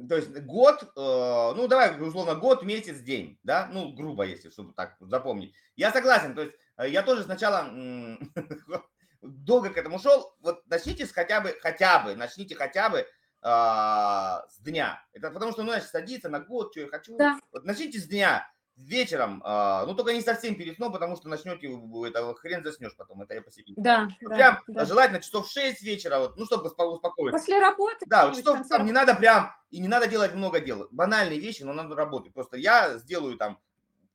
То 0.07 0.15
есть 0.15 0.29
год, 0.43 0.83
э, 0.83 1.53
ну, 1.55 1.67
давай, 1.67 1.99
условно, 1.99 2.35
год, 2.35 2.63
месяц, 2.63 2.99
день, 2.99 3.39
да? 3.43 3.69
Ну, 3.71 3.93
грубо, 3.93 4.23
если, 4.23 4.49
чтобы 4.49 4.73
так 4.73 4.95
запомнить. 4.99 5.53
Я 5.75 5.91
согласен, 5.91 6.33
то 6.33 6.43
есть 6.43 6.55
э, 6.77 6.89
я 6.89 7.03
тоже 7.03 7.23
сначала 7.23 7.69
долго 9.21 9.69
к 9.69 9.77
этому 9.77 9.99
шел. 9.99 10.35
Вот 10.39 10.65
начните 10.67 11.05
с 11.05 11.11
хотя 11.11 11.41
бы, 11.41 11.57
хотя 11.61 11.99
бы, 12.03 12.15
начните 12.15 12.55
хотя 12.55 12.89
бы 12.89 13.05
а, 13.41 14.45
с 14.49 14.59
дня. 14.59 15.03
Это 15.13 15.31
потому 15.31 15.51
что, 15.51 15.63
ну, 15.63 15.71
значит, 15.71 15.89
садиться 15.89 16.29
на 16.29 16.39
год, 16.39 16.71
что 16.71 16.81
я 16.81 16.87
хочу. 16.87 17.17
Да. 17.17 17.39
Вот 17.51 17.65
начните 17.65 17.99
с 17.99 18.07
дня, 18.07 18.47
вечером, 18.75 19.41
а, 19.45 19.85
ну, 19.85 19.95
только 19.95 20.13
не 20.13 20.21
совсем 20.21 20.55
перед 20.55 20.75
сном, 20.75 20.91
потому 20.91 21.15
что 21.15 21.29
начнете, 21.29 21.67
это 22.07 22.33
хрен 22.35 22.63
заснешь 22.63 22.95
потом, 22.95 23.21
это 23.21 23.33
я 23.33 23.41
по 23.41 23.51
себе. 23.51 23.73
Да, 23.77 24.09
Прям 24.19 24.59
да. 24.67 24.85
желательно 24.85 25.21
часов 25.21 25.49
6 25.49 25.81
вечера, 25.81 26.19
вот, 26.19 26.37
ну, 26.37 26.45
чтобы 26.45 26.69
успокоиться. 26.69 27.37
После 27.37 27.59
работы. 27.59 28.05
Да, 28.07 28.27
вот 28.27 28.37
часов 28.37 28.67
там 28.67 28.85
не 28.85 28.91
надо 28.91 29.15
прям, 29.15 29.53
и 29.69 29.79
не 29.79 29.87
надо 29.87 30.07
делать 30.07 30.33
много 30.33 30.59
дел. 30.59 30.87
Банальные 30.91 31.39
вещи, 31.39 31.63
но 31.63 31.73
надо 31.73 31.95
работать. 31.95 32.33
Просто 32.33 32.57
я 32.57 32.97
сделаю 32.97 33.37
там 33.37 33.59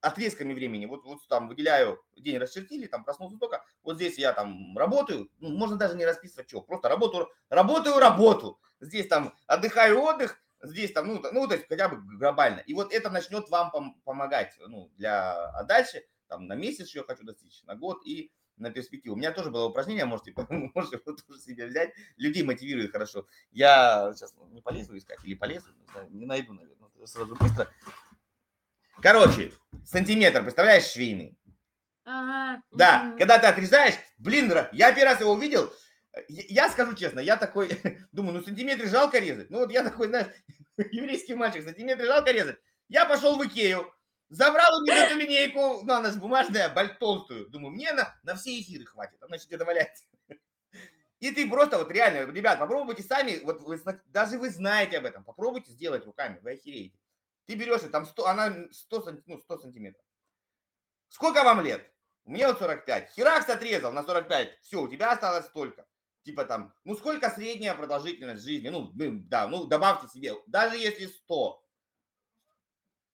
отрезками 0.01 0.55
времени. 0.55 0.87
Вот, 0.87 1.05
вот 1.05 1.27
там 1.29 1.49
выделяю, 1.49 2.01
день 2.16 2.39
расчертили, 2.39 2.87
там 2.87 3.05
проснулся 3.05 3.39
только, 3.39 3.64
вот 3.83 3.97
здесь 3.97 4.18
я 4.18 4.33
там 4.33 4.77
работаю, 4.77 5.29
ну, 5.39 5.57
можно 5.57 5.77
даже 5.77 5.97
не 5.97 6.05
расписывать, 6.05 6.49
что, 6.49 6.61
просто 6.61 6.89
работаю, 6.89 7.29
работаю, 7.49 7.99
работу. 7.99 8.61
Здесь 8.81 9.09
там 9.09 9.35
отдыхаю, 9.47 10.01
отдых, 10.01 10.39
здесь 10.62 10.93
там, 10.93 11.09
ну, 11.09 11.22
ну, 11.33 11.49
то 11.49 11.55
есть 11.55 11.66
хотя 11.68 11.89
бы 11.89 11.97
глобально. 12.18 12.61
И 12.61 12.74
вот 12.74 12.93
это 12.93 13.11
начнет 13.11 13.49
вам 13.49 13.70
пом- 13.74 14.01
помогать, 14.05 14.55
ну, 14.61 14.91
для, 14.97 15.51
а 15.51 15.64
дальше, 15.64 16.05
там, 16.29 16.47
на 16.47 16.55
месяц 16.55 16.89
еще 16.89 17.05
хочу 17.05 17.24
достичь, 17.24 17.62
на 17.64 17.74
год 17.74 18.05
и 18.05 18.33
на 18.57 18.70
перспективу. 18.70 19.14
У 19.14 19.18
меня 19.18 19.33
тоже 19.33 19.51
было 19.51 19.66
упражнение, 19.66 20.05
можете, 20.05 20.35
можете 20.49 20.97
его 20.97 21.16
тоже 21.16 21.41
себе 21.41 21.66
взять. 21.66 21.93
Людей 22.16 22.43
мотивирует 22.43 22.93
хорошо. 22.93 23.27
Я 23.51 24.12
сейчас 24.14 24.35
не 24.51 24.61
полезу 24.62 24.97
искать 24.97 25.18
или 25.24 25.35
полезу, 25.35 25.68
не 26.09 26.27
найду, 26.27 26.55
наверное, 26.55 26.89
сразу 27.05 27.37
быстро. 27.37 27.68
Короче, 29.03 29.53
сантиметр, 29.85 30.43
представляешь, 30.43 30.87
швейный? 30.91 31.39
Ага. 32.05 32.62
Да, 32.70 33.14
когда 33.18 33.39
ты 33.39 33.47
отрезаешь, 33.47 33.97
блин, 34.18 34.53
я 34.72 34.93
первый 34.93 35.12
раз 35.12 35.20
его 35.20 35.33
увидел, 35.33 35.72
я 36.29 36.71
скажу 36.71 36.95
честно, 36.95 37.21
я 37.21 37.37
такой, 37.37 37.69
думаю, 38.12 38.39
ну 38.39 38.45
сантиметры 38.45 38.89
жалко 38.89 39.19
резать. 39.19 39.51
Ну 39.51 39.59
вот 39.59 39.71
я 39.71 39.83
такой, 39.83 40.09
знаешь, 40.09 40.29
еврейский 40.91 41.35
мальчик, 41.35 41.64
сантиметры 41.64 42.07
жалко 42.07 42.31
резать. 42.31 42.59
Я 42.89 43.05
пошел 43.05 43.37
в 43.37 43.47
Икею, 43.47 43.93
забрал 44.29 44.79
у 44.79 44.85
них 44.85 44.95
эту 44.95 45.17
линейку, 45.17 45.83
ну 45.83 45.95
она 45.95 46.11
же 46.11 46.19
бумажная, 46.19 46.69
баль 46.69 46.97
толстую. 46.99 47.49
Думаю, 47.49 47.73
мне 47.73 47.93
на, 47.93 48.14
на 48.23 48.35
все 48.37 48.61
эфиры 48.61 48.85
хватит, 48.85 49.17
она 49.21 49.29
значит, 49.29 49.47
где-то 49.47 49.64
валяется. 49.64 50.05
И 51.21 51.31
ты 51.31 51.49
просто 51.49 51.79
вот 51.79 51.91
реально, 51.91 52.31
ребят, 52.31 52.59
попробуйте 52.59 53.03
сами, 53.03 53.41
вот 53.43 53.62
вы, 53.62 53.81
даже 54.07 54.39
вы 54.39 54.51
знаете 54.51 54.99
об 54.99 55.07
этом, 55.07 55.25
попробуйте 55.25 55.73
сделать 55.73 56.05
руками, 56.05 56.39
вы 56.43 56.53
охереете. 56.53 56.99
Ты 57.47 57.55
берешь, 57.55 57.81
там 57.91 58.07
100, 58.07 58.27
она 58.27 58.55
100, 58.73 59.21
ну, 59.27 59.41
100 59.41 59.59
сантиметров. 59.59 60.05
Сколько 61.09 61.45
вам 61.45 61.61
лет? 61.61 61.89
Мне 62.25 62.47
вот 62.49 62.59
45. 62.59 63.12
Херакс 63.12 63.49
отрезал 63.49 63.93
на 63.93 64.03
45. 64.03 64.59
Все, 64.61 64.83
у 64.83 64.89
тебя 64.89 65.12
осталось 65.12 65.47
столько. 65.47 65.87
Типа 66.27 66.45
там, 66.45 66.74
ну 66.83 66.97
сколько 66.97 67.31
средняя 67.31 67.72
продолжительность 67.72 68.43
жизни? 68.43 68.68
Ну, 68.68 68.91
да, 68.93 69.47
ну 69.47 69.64
добавьте 69.64 70.09
себе, 70.09 70.33
даже 70.49 70.77
если 70.77 71.07
100. 71.07 71.64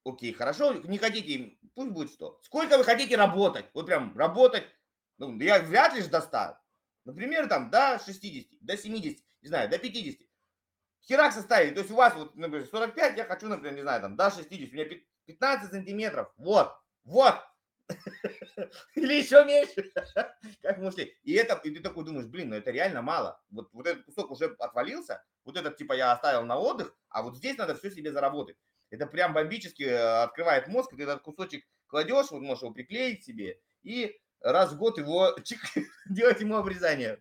Окей, 0.07 0.33
хорошо, 0.33 0.73
не 0.73 0.97
хотите, 0.97 1.59
пусть 1.75 1.91
будет 1.91 2.11
100. 2.11 2.41
Сколько 2.43 2.79
вы 2.79 2.85
хотите 2.85 3.17
работать? 3.17 3.67
Вот 3.75 3.85
прям 3.85 4.17
работать, 4.17 4.65
ну, 5.19 5.39
я 5.41 5.61
вряд 5.61 5.95
ли 5.95 6.01
же 6.01 6.09
до 6.09 6.23
100. 6.23 6.57
Например, 7.05 7.49
там 7.49 7.69
до 7.69 8.01
60, 8.03 8.47
до 8.63 8.79
70, 8.79 9.19
не 9.43 9.49
знаю, 9.49 9.69
до 9.69 9.79
50. 9.79 10.27
Херак 11.03 11.35
составить. 11.35 11.75
То 11.75 11.81
есть 11.81 11.93
у 11.93 11.97
вас 11.97 12.15
вот, 12.15 12.35
например, 12.35 12.67
45, 12.67 13.19
я 13.19 13.27
хочу, 13.27 13.47
например, 13.47 13.75
не 13.75 13.83
знаю, 13.83 14.01
там, 14.01 14.17
до 14.17 14.31
60, 14.31 14.71
у 14.71 14.73
меня 14.73 14.87
15 15.27 15.71
сантиметров. 15.71 16.33
Вот, 16.39 16.73
вот. 17.05 17.35
Или 18.95 19.15
еще 19.15 19.45
меньше. 19.45 19.93
Как 20.63 20.79
мысли. 20.79 21.17
И 21.23 21.33
это, 21.35 21.61
и 21.65 21.71
ты 21.71 21.81
такой 21.81 22.05
думаешь, 22.05 22.27
блин, 22.27 22.51
ну 22.51 22.57
это 22.57 22.71
реально 22.71 23.03
мало. 23.03 23.41
Вот, 23.51 23.69
вот 23.73 23.87
этот 23.87 24.05
кусок 24.05 24.31
уже 24.31 24.47
отвалился, 24.59 25.23
вот 25.45 25.57
этот 25.57 25.77
типа 25.77 25.95
я 25.95 26.13
оставил 26.13 26.45
на 26.45 26.59
отдых, 26.59 26.97
а 27.09 27.23
вот 27.23 27.37
здесь 27.37 27.57
надо 27.57 27.75
все 27.75 27.91
себе 27.91 28.13
заработать. 28.13 28.57
Это 28.91 29.07
прям 29.07 29.33
бомбически 29.33 29.85
э, 29.85 30.23
открывает 30.23 30.69
мозг, 30.69 30.91
ты 30.95 31.03
этот 31.03 31.23
кусочек 31.23 31.65
кладешь, 31.87 32.31
вот 32.31 32.43
можешь 32.43 32.63
его 32.63 32.73
приклеить 32.73 33.25
себе 33.25 33.61
и 33.83 34.19
раз 34.41 34.73
в 34.73 34.77
год 34.77 34.99
его 34.99 35.35
чик, 35.45 35.61
делать 36.09 36.41
ему 36.41 36.57
обрезание. 36.57 37.21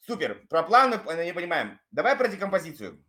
Супер. 0.00 0.44
Про 0.48 0.64
план 0.64 1.00
мы 1.04 1.24
не 1.24 1.32
понимаем. 1.32 1.80
Давай 1.92 2.16
про 2.16 2.28
декомпозицию. 2.28 3.04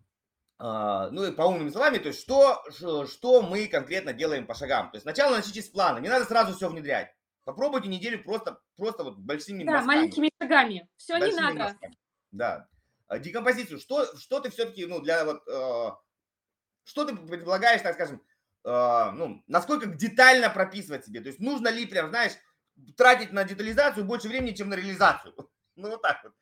А, 0.59 1.09
ну 1.09 1.25
и 1.25 1.31
по 1.31 1.43
умным 1.43 1.71
словами, 1.71 1.97
то 1.97 2.09
есть 2.09 2.21
что, 2.21 2.63
что 2.69 3.41
мы 3.41 3.67
конкретно 3.67 4.13
делаем 4.13 4.45
по 4.45 4.53
шагам. 4.53 4.91
То 4.91 4.95
есть 4.95 5.03
сначала 5.03 5.35
начните 5.35 5.61
с 5.61 5.69
плана, 5.69 5.99
не 5.99 6.09
надо 6.09 6.25
сразу 6.25 6.55
все 6.55 6.69
внедрять. 6.69 7.13
Попробуйте 7.43 7.89
неделю 7.89 8.23
просто, 8.23 8.59
просто 8.77 9.03
вот 9.03 9.17
большими 9.17 9.63
Да, 9.63 9.73
мазками. 9.73 9.95
маленькими 9.95 10.31
шагами. 10.41 10.89
Все 10.95 11.19
большими 11.19 11.35
не 11.35 11.41
надо. 11.41 11.59
Мазками. 11.59 11.97
Да. 12.31 12.67
А, 13.07 13.19
декомпозицию. 13.19 13.79
Что, 13.79 14.17
что 14.17 14.39
ты 14.39 14.49
все-таки, 14.49 14.85
ну, 14.85 15.01
для 15.01 15.25
вот, 15.25 15.43
э, 15.47 15.91
что 16.85 17.05
ты 17.05 17.15
предлагаешь, 17.15 17.81
так 17.81 17.95
скажем, 17.95 18.21
э, 18.63 19.11
ну, 19.11 19.43
насколько 19.47 19.87
детально 19.87 20.49
прописывать 20.49 21.05
себе? 21.05 21.19
То 21.19 21.27
есть 21.27 21.39
нужно 21.39 21.67
ли 21.67 21.85
прям, 21.85 22.09
знаешь, 22.09 22.33
тратить 22.95 23.33
на 23.33 23.43
детализацию 23.43 24.05
больше 24.05 24.29
времени, 24.29 24.55
чем 24.55 24.69
на 24.69 24.75
реализацию? 24.75 25.33
Ну, 25.75 25.89
вот 25.89 26.03
так 26.03 26.23
вот. 26.23 26.33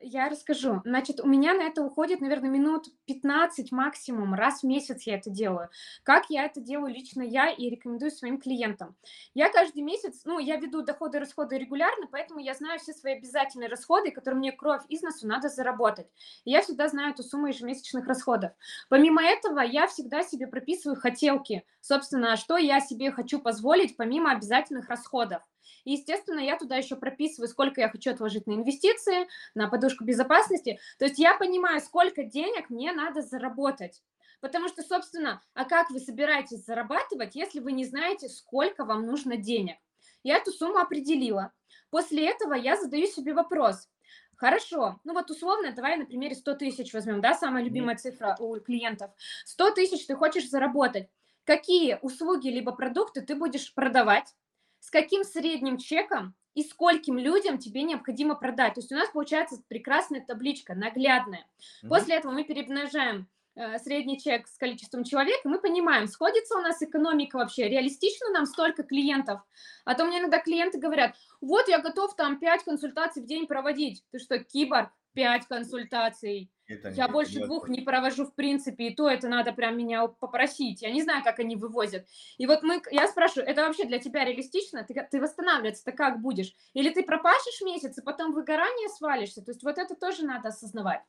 Я 0.00 0.28
расскажу. 0.28 0.80
Значит, 0.84 1.18
у 1.18 1.26
меня 1.26 1.54
на 1.54 1.62
это 1.62 1.82
уходит, 1.82 2.20
наверное, 2.20 2.50
минут 2.50 2.86
15 3.06 3.72
максимум. 3.72 4.32
Раз 4.32 4.60
в 4.60 4.66
месяц 4.66 5.02
я 5.02 5.16
это 5.16 5.28
делаю. 5.28 5.70
Как 6.04 6.26
я 6.30 6.44
это 6.44 6.60
делаю 6.60 6.94
лично 6.94 7.22
я 7.22 7.50
и 7.50 7.68
рекомендую 7.68 8.12
своим 8.12 8.38
клиентам. 8.40 8.94
Я 9.34 9.50
каждый 9.50 9.82
месяц, 9.82 10.22
ну, 10.24 10.38
я 10.38 10.56
веду 10.56 10.82
доходы 10.82 11.18
и 11.18 11.20
расходы 11.20 11.58
регулярно, 11.58 12.06
поэтому 12.12 12.38
я 12.38 12.54
знаю 12.54 12.78
все 12.78 12.92
свои 12.92 13.14
обязательные 13.14 13.68
расходы, 13.68 14.12
которые 14.12 14.38
мне 14.38 14.52
кровь 14.52 14.82
из 14.88 15.02
носу 15.02 15.26
надо 15.26 15.48
заработать. 15.48 16.06
И 16.44 16.52
я 16.52 16.62
всегда 16.62 16.86
знаю 16.88 17.12
эту 17.12 17.24
сумму 17.24 17.48
ежемесячных 17.48 18.06
расходов. 18.06 18.52
Помимо 18.88 19.20
этого, 19.24 19.60
я 19.60 19.88
всегда 19.88 20.22
себе 20.22 20.46
прописываю 20.46 21.00
хотелки. 21.00 21.64
Собственно, 21.80 22.36
что 22.36 22.56
я 22.56 22.80
себе 22.80 23.10
хочу 23.10 23.40
позволить 23.40 23.96
помимо 23.96 24.30
обязательных 24.30 24.88
расходов. 24.88 25.42
И, 25.84 25.92
естественно, 25.92 26.40
я 26.40 26.56
туда 26.56 26.76
еще 26.76 26.96
прописываю, 26.96 27.48
сколько 27.48 27.80
я 27.80 27.88
хочу 27.88 28.10
отложить 28.10 28.46
на 28.46 28.52
инвестиции, 28.52 29.28
на 29.54 29.68
подушку 29.68 30.04
безопасности. 30.04 30.78
То 30.98 31.06
есть 31.06 31.18
я 31.18 31.36
понимаю, 31.36 31.80
сколько 31.80 32.24
денег 32.24 32.70
мне 32.70 32.92
надо 32.92 33.22
заработать. 33.22 34.02
Потому 34.40 34.68
что, 34.68 34.82
собственно, 34.82 35.42
а 35.54 35.64
как 35.64 35.90
вы 35.90 35.98
собираетесь 35.98 36.64
зарабатывать, 36.64 37.34
если 37.34 37.60
вы 37.60 37.72
не 37.72 37.84
знаете, 37.84 38.28
сколько 38.28 38.84
вам 38.84 39.06
нужно 39.06 39.36
денег? 39.36 39.76
Я 40.22 40.36
эту 40.36 40.52
сумму 40.52 40.78
определила. 40.78 41.52
После 41.90 42.28
этого 42.28 42.54
я 42.54 42.76
задаю 42.76 43.06
себе 43.06 43.34
вопрос. 43.34 43.88
Хорошо, 44.36 45.00
ну 45.02 45.14
вот 45.14 45.30
условно, 45.30 45.72
давай 45.72 45.96
на 45.96 46.06
примере 46.06 46.36
100 46.36 46.54
тысяч 46.54 46.92
возьмем, 46.92 47.20
да, 47.20 47.34
самая 47.34 47.64
любимая 47.64 47.96
цифра 47.96 48.36
у 48.38 48.60
клиентов. 48.60 49.10
100 49.44 49.72
тысяч 49.72 50.06
ты 50.06 50.14
хочешь 50.14 50.48
заработать. 50.48 51.08
Какие 51.44 51.98
услуги 52.02 52.48
либо 52.48 52.70
продукты 52.70 53.22
ты 53.22 53.34
будешь 53.34 53.74
продавать? 53.74 54.36
С 54.80 54.90
каким 54.90 55.24
средним 55.24 55.78
чеком 55.78 56.34
и 56.54 56.64
скольким 56.64 57.18
людям 57.18 57.58
тебе 57.58 57.82
необходимо 57.82 58.34
продать. 58.34 58.74
То 58.74 58.80
есть 58.80 58.90
у 58.90 58.96
нас 58.96 59.08
получается 59.10 59.62
прекрасная 59.68 60.24
табличка, 60.24 60.74
наглядная. 60.74 61.46
Угу. 61.82 61.88
После 61.88 62.16
этого 62.16 62.32
мы 62.32 62.44
перемножаем 62.44 63.28
э, 63.54 63.78
средний 63.78 64.18
чек 64.20 64.48
с 64.48 64.56
количеством 64.56 65.04
человек, 65.04 65.38
и 65.44 65.48
мы 65.48 65.60
понимаем, 65.60 66.08
сходится 66.08 66.56
у 66.56 66.60
нас 66.60 66.82
экономика 66.82 67.36
вообще, 67.36 67.68
реалистично 67.68 68.30
нам 68.30 68.46
столько 68.46 68.82
клиентов. 68.82 69.40
А 69.84 69.94
то 69.94 70.04
мне 70.04 70.18
иногда 70.18 70.40
клиенты 70.40 70.78
говорят, 70.78 71.14
вот 71.40 71.68
я 71.68 71.78
готов 71.78 72.16
там 72.16 72.40
5 72.40 72.64
консультаций 72.64 73.22
в 73.22 73.26
день 73.26 73.46
проводить. 73.46 74.02
Ты 74.10 74.18
что, 74.18 74.38
киборг? 74.38 74.90
5 75.14 75.46
консультаций. 75.46 76.50
Это 76.68 76.90
я 76.90 77.08
больше 77.08 77.40
двух 77.40 77.70
не 77.70 77.80
провожу 77.80 78.26
в 78.26 78.34
принципе, 78.34 78.88
и 78.88 78.94
то 78.94 79.08
это 79.08 79.28
надо 79.28 79.52
прям 79.52 79.76
меня 79.78 80.06
попросить. 80.06 80.82
Я 80.82 80.90
не 80.90 81.02
знаю, 81.02 81.24
как 81.24 81.38
они 81.38 81.56
вывозят. 81.56 82.06
И 82.36 82.46
вот 82.46 82.62
мы, 82.62 82.82
я 82.90 83.08
спрашиваю, 83.08 83.48
это 83.48 83.62
вообще 83.62 83.84
для 83.84 83.98
тебя 83.98 84.24
реалистично? 84.24 84.84
Ты, 84.84 84.94
ты 85.10 85.18
восстанавливаться-то 85.18 85.92
как 85.92 86.20
будешь? 86.20 86.52
Или 86.74 86.90
ты 86.90 87.02
пропашешь 87.02 87.62
месяц, 87.62 87.96
и 87.96 88.02
потом 88.02 88.32
выгорание 88.32 88.90
свалишься? 88.90 89.42
То 89.42 89.52
есть 89.52 89.62
вот 89.64 89.78
это 89.78 89.94
тоже 89.94 90.26
надо 90.26 90.48
осознавать. 90.48 91.00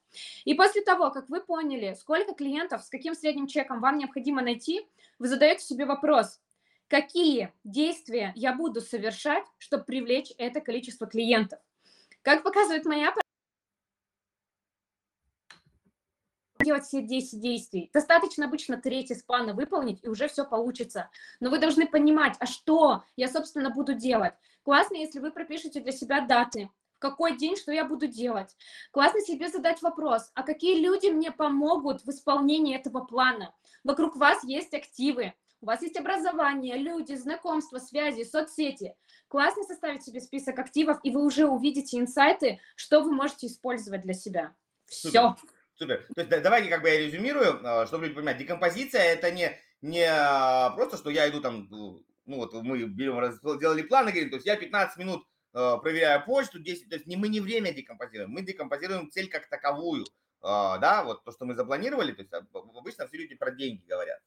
И 0.45 0.53
после 0.53 0.81
того, 0.81 1.11
как 1.11 1.27
вы 1.27 1.41
поняли, 1.41 1.93
сколько 1.99 2.33
клиентов, 2.33 2.83
с 2.83 2.89
каким 2.89 3.13
средним 3.13 3.47
чеком 3.47 3.81
вам 3.81 3.97
необходимо 3.97 4.41
найти, 4.41 4.87
вы 5.19 5.27
задаете 5.27 5.65
себе 5.65 5.85
вопрос, 5.85 6.39
какие 6.87 7.51
действия 7.65 8.31
я 8.35 8.53
буду 8.53 8.79
совершать, 8.79 9.43
чтобы 9.57 9.83
привлечь 9.83 10.31
это 10.37 10.61
количество 10.61 11.05
клиентов. 11.05 11.59
Как 12.21 12.43
показывает 12.43 12.85
моя 12.85 13.13
делать 16.69 16.85
все 16.85 17.01
10 17.01 17.39
действий. 17.39 17.89
Достаточно 17.93 18.45
обычно 18.45 18.77
третий 18.77 19.15
из 19.15 19.23
плана 19.23 19.53
выполнить, 19.53 20.03
и 20.03 20.07
уже 20.07 20.27
все 20.27 20.45
получится. 20.45 21.09
Но 21.39 21.49
вы 21.49 21.57
должны 21.57 21.87
понимать, 21.87 22.35
а 22.39 22.45
что 22.45 23.03
я, 23.15 23.27
собственно, 23.27 23.71
буду 23.71 23.95
делать. 23.95 24.33
Классно, 24.61 24.97
если 24.97 25.19
вы 25.19 25.31
пропишете 25.31 25.79
для 25.81 25.91
себя 25.91 26.21
даты, 26.21 26.69
в 26.95 26.99
какой 26.99 27.37
день, 27.37 27.55
что 27.55 27.71
я 27.71 27.85
буду 27.85 28.05
делать. 28.05 28.55
Классно 28.91 29.21
себе 29.21 29.49
задать 29.49 29.81
вопрос, 29.81 30.29
а 30.35 30.43
какие 30.43 30.79
люди 30.79 31.07
мне 31.07 31.31
помогут 31.31 32.03
в 32.03 32.09
исполнении 32.09 32.75
этого 32.75 32.99
плана. 32.99 33.55
Вокруг 33.83 34.15
вас 34.15 34.43
есть 34.43 34.75
активы, 34.75 35.33
у 35.61 35.65
вас 35.65 35.81
есть 35.81 35.97
образование, 35.97 36.77
люди, 36.77 37.15
знакомства, 37.15 37.79
связи, 37.79 38.23
соцсети. 38.25 38.93
Классно 39.27 39.63
составить 39.63 40.03
себе 40.03 40.21
список 40.21 40.59
активов, 40.59 40.99
и 41.01 41.09
вы 41.09 41.25
уже 41.25 41.47
увидите 41.47 41.97
инсайты, 41.97 42.59
что 42.75 43.01
вы 43.01 43.11
можете 43.11 43.47
использовать 43.47 44.03
для 44.03 44.13
себя. 44.13 44.53
Все. 44.85 45.35
Супер. 45.39 45.58
То 46.13 46.21
есть 46.21 46.43
давайте 46.43 46.69
как 46.69 46.81
бы 46.81 46.89
я 46.89 46.99
резюмирую, 46.99 47.59
а, 47.63 47.87
чтобы 47.87 48.05
люди 48.05 48.15
понимать. 48.15 48.37
Декомпозиция 48.37 49.01
это 49.01 49.31
не, 49.31 49.57
не 49.81 50.03
а, 50.03 50.71
просто, 50.71 50.97
что 50.97 51.09
я 51.09 51.29
иду 51.29 51.41
там, 51.41 51.67
ну 51.69 52.03
вот 52.25 52.53
мы 52.53 52.83
берем, 52.83 53.31
сделали 53.31 53.81
план 53.81 54.09
и 54.09 54.11
говорим, 54.11 54.29
то 54.29 54.35
есть 54.35 54.45
я 54.45 54.55
15 54.55 54.97
минут 54.97 55.25
а, 55.53 55.77
проверяю 55.77 56.23
почту, 56.25 56.59
10, 56.59 56.89
то 56.89 56.95
есть 56.95 57.07
не, 57.07 57.17
мы 57.17 57.29
не 57.29 57.39
время 57.39 57.73
декомпозируем, 57.73 58.29
мы 58.29 58.41
декомпозируем 58.41 59.09
цель 59.09 59.29
как 59.29 59.47
таковую, 59.49 60.05
да, 60.41 61.03
вот 61.05 61.25
то, 61.25 61.31
что 61.31 61.45
мы 61.45 61.53
запланировали, 61.53 62.13
то 62.13 62.21
есть 62.21 62.33
обычно 62.33 63.07
все 63.07 63.17
люди 63.17 63.35
про 63.35 63.51
деньги 63.51 63.83
говорят. 63.85 64.19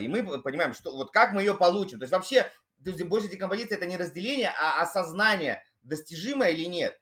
И 0.00 0.08
мы 0.08 0.40
понимаем, 0.40 0.72
что 0.72 0.90
вот 0.96 1.12
как 1.12 1.32
мы 1.32 1.42
ее 1.42 1.54
получим. 1.54 1.98
То 1.98 2.04
есть 2.04 2.12
вообще, 2.12 2.44
то 2.82 2.90
есть 2.90 3.02
больше 3.02 3.28
декомпозиция 3.28 3.76
это 3.76 3.84
не 3.84 3.98
разделение, 3.98 4.54
а 4.58 4.80
осознание, 4.80 5.62
достижимо 5.82 6.48
или 6.48 6.64
нет. 6.64 6.98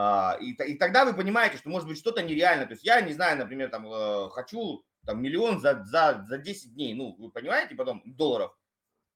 А, 0.00 0.36
и, 0.40 0.52
и 0.52 0.78
тогда 0.78 1.04
вы 1.04 1.12
понимаете, 1.12 1.56
что 1.56 1.70
может 1.70 1.88
быть 1.88 1.98
что-то 1.98 2.22
нереальное. 2.22 2.66
То 2.66 2.74
есть 2.74 2.84
я 2.84 3.00
не 3.00 3.12
знаю, 3.12 3.36
например, 3.36 3.68
там 3.68 3.84
э, 3.92 4.28
хочу 4.30 4.84
там 5.04 5.20
миллион 5.20 5.58
за, 5.58 5.82
за, 5.86 6.24
за 6.28 6.38
10 6.38 6.74
дней, 6.74 6.94
ну, 6.94 7.16
вы 7.18 7.32
понимаете, 7.32 7.74
потом 7.74 8.04
долларов 8.06 8.56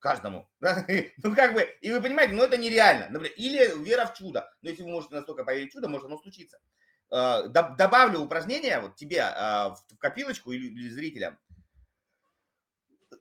каждому. 0.01 0.51
ну, 0.61 1.37
как 1.37 1.55
бы, 1.55 1.63
и 1.83 1.93
вы 1.93 2.03
понимаете, 2.03 2.35
ну, 2.35 2.43
это 2.43 2.57
нереально. 2.57 3.09
Например, 3.11 3.33
или 3.37 3.85
вера 3.85 4.07
в 4.07 4.15
чудо. 4.15 4.53
Но 4.61 4.71
если 4.71 4.83
вы 4.83 4.89
можете 4.89 5.15
настолько 5.15 5.45
поверить 5.45 5.71
в 5.71 5.75
чудо, 5.75 5.89
может 5.89 6.07
оно 6.07 6.19
случиться. 6.19 6.59
А, 7.13 7.43
добавлю 7.47 8.19
упражнение 8.19 8.81
вот 8.81 8.97
тебе 8.97 9.21
а, 9.23 9.77
в 9.77 9.99
копилочку 9.99 10.51
или 10.51 10.89
зрителям. 10.89 11.39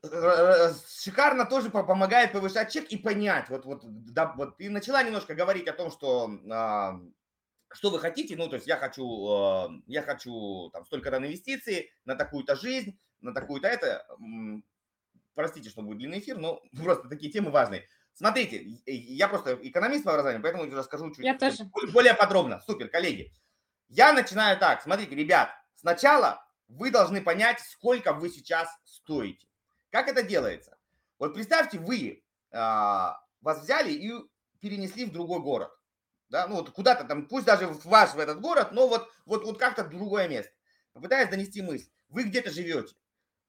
Шикарно 0.02 1.46
тоже 1.46 1.70
помогает 1.70 2.32
повышать 2.32 2.74
чек 2.74 2.90
и 2.90 2.98
понять. 2.98 3.50
Вот, 3.50 3.66
вот, 3.66 3.84
да, 3.86 4.34
вот 4.36 4.58
ты 4.58 4.68
начала 4.72 5.04
немножко 5.04 5.36
говорить 5.36 5.68
о 5.68 5.74
том, 5.74 5.92
что 5.92 6.32
что 7.74 7.90
вы 7.90 8.00
хотите, 8.00 8.36
ну, 8.36 8.48
то 8.48 8.56
есть 8.56 8.68
я 8.68 8.78
хочу, 8.78 9.04
э, 9.04 9.82
я 9.88 10.02
хочу 10.02 10.70
там 10.72 10.86
столько-то 10.86 11.20
на 11.20 11.26
инвестиции, 11.26 11.92
на 12.06 12.16
такую-то 12.16 12.56
жизнь, 12.56 13.00
на 13.22 13.34
такую-то 13.34 13.68
это, 13.68 14.06
простите, 15.36 15.70
что 15.70 15.82
будет 15.82 16.00
длинный 16.00 16.20
эфир, 16.20 16.38
но 16.38 16.62
просто 16.84 17.08
такие 17.08 17.32
темы 17.32 17.52
важные. 17.52 17.88
Смотрите, 18.14 18.62
я 18.86 19.28
просто 19.30 19.58
экономист 19.62 20.04
по 20.04 20.12
образованию, 20.12 20.44
поэтому 20.44 20.70
расскажу 20.76 21.10
чуть, 21.12 21.26
я 21.26 21.38
тоже. 21.38 21.64
более 21.94 22.14
подробно. 22.14 22.62
Супер, 22.66 22.90
коллеги. 22.90 23.34
Я 23.88 24.14
начинаю 24.14 24.58
так. 24.58 24.82
Смотрите, 24.82 25.16
ребят, 25.16 25.50
сначала 25.76 26.46
вы 26.68 26.92
должны 26.92 27.22
понять, 27.22 27.62
сколько 27.62 28.14
вы 28.14 28.30
сейчас 28.30 28.70
стоите. 28.84 29.48
Как 29.90 30.08
это 30.08 30.24
делается? 30.24 30.78
Вот 31.20 31.34
представьте, 31.34 31.80
вы 31.80 32.24
а, 32.52 33.18
вас 33.42 33.62
взяли 33.62 33.92
и 33.92 34.12
перенесли 34.60 35.06
в 35.06 35.12
другой 35.12 35.40
город 35.40 35.72
да, 36.32 36.48
ну 36.48 36.56
вот 36.56 36.72
куда-то 36.72 37.04
там, 37.04 37.28
пусть 37.28 37.46
даже 37.46 37.68
в 37.68 37.86
ваш, 37.86 38.14
в 38.14 38.20
этот 38.20 38.40
город, 38.40 38.72
но 38.72 38.88
вот, 38.88 39.12
вот, 39.26 39.44
вот 39.44 39.60
как-то 39.60 39.84
другое 39.84 40.30
место. 40.30 40.52
Попытаюсь 40.94 41.30
донести 41.30 41.62
мысль. 41.62 41.90
Вы 42.08 42.24
где-то 42.24 42.50
живете, 42.50 42.96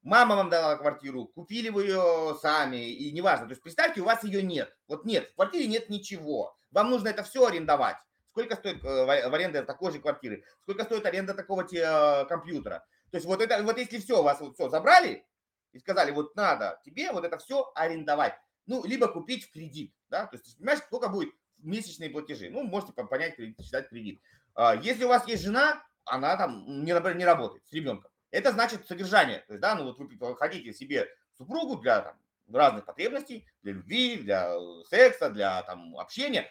мама 0.01 0.35
вам 0.35 0.49
дала 0.49 0.75
квартиру, 0.75 1.25
купили 1.27 1.69
вы 1.69 1.85
ее 1.85 2.37
сами, 2.41 2.89
и 2.89 3.11
неважно. 3.13 3.47
То 3.47 3.51
есть 3.51 3.63
представьте, 3.63 4.01
у 4.01 4.05
вас 4.05 4.23
ее 4.23 4.43
нет. 4.43 4.75
Вот 4.87 5.05
нет, 5.05 5.31
в 5.31 5.35
квартире 5.35 5.67
нет 5.67 5.89
ничего. 5.89 6.57
Вам 6.71 6.89
нужно 6.89 7.07
это 7.07 7.23
все 7.23 7.47
арендовать. 7.47 7.95
Сколько 8.31 8.55
стоит 8.55 8.83
э, 8.83 9.05
в 9.05 9.33
аренда 9.33 9.63
такой 9.63 9.91
же 9.93 9.99
квартиры? 9.99 10.43
Сколько 10.61 10.83
стоит 10.83 11.05
аренда 11.05 11.33
такого 11.33 11.61
э, 11.61 12.25
компьютера? 12.25 12.85
То 13.11 13.17
есть 13.17 13.25
вот 13.25 13.41
это, 13.41 13.63
вот 13.63 13.77
если 13.77 13.99
все, 13.99 14.21
вас 14.23 14.41
вот 14.41 14.55
все 14.55 14.69
забрали 14.69 15.25
и 15.71 15.79
сказали, 15.79 16.11
вот 16.11 16.35
надо 16.35 16.81
тебе 16.83 17.11
вот 17.11 17.23
это 17.23 17.37
все 17.37 17.71
арендовать. 17.75 18.33
Ну, 18.65 18.83
либо 18.85 19.07
купить 19.07 19.45
в 19.45 19.51
кредит, 19.51 19.93
да, 20.09 20.25
то 20.25 20.37
есть, 20.37 20.57
понимаешь, 20.57 20.79
сколько 20.79 21.09
будет 21.09 21.33
месячные 21.63 22.09
платежи. 22.09 22.49
Ну, 22.49 22.63
можете 22.63 22.93
понять, 22.93 23.35
считать 23.61 23.89
кредит. 23.89 24.21
А, 24.55 24.75
если 24.75 25.05
у 25.05 25.09
вас 25.09 25.27
есть 25.27 25.43
жена, 25.43 25.83
она 26.05 26.37
там 26.37 26.83
не, 26.83 26.91
не 26.91 27.25
работает 27.25 27.65
с 27.65 27.73
ребенком. 27.73 28.11
Это 28.31 28.51
значит 28.51 28.87
содержание. 28.87 29.39
То 29.47 29.53
есть, 29.53 29.61
да, 29.61 29.75
ну 29.75 29.83
вот 29.85 29.97
вы 29.97 30.35
хотите 30.35 30.73
себе 30.73 31.07
супругу 31.37 31.77
для 31.77 32.01
там, 32.01 32.19
разных 32.51 32.85
потребностей, 32.85 33.47
для 33.61 33.73
любви, 33.73 34.17
для 34.17 34.53
секса, 34.89 35.29
для 35.29 35.61
там, 35.63 35.95
общения. 35.97 36.49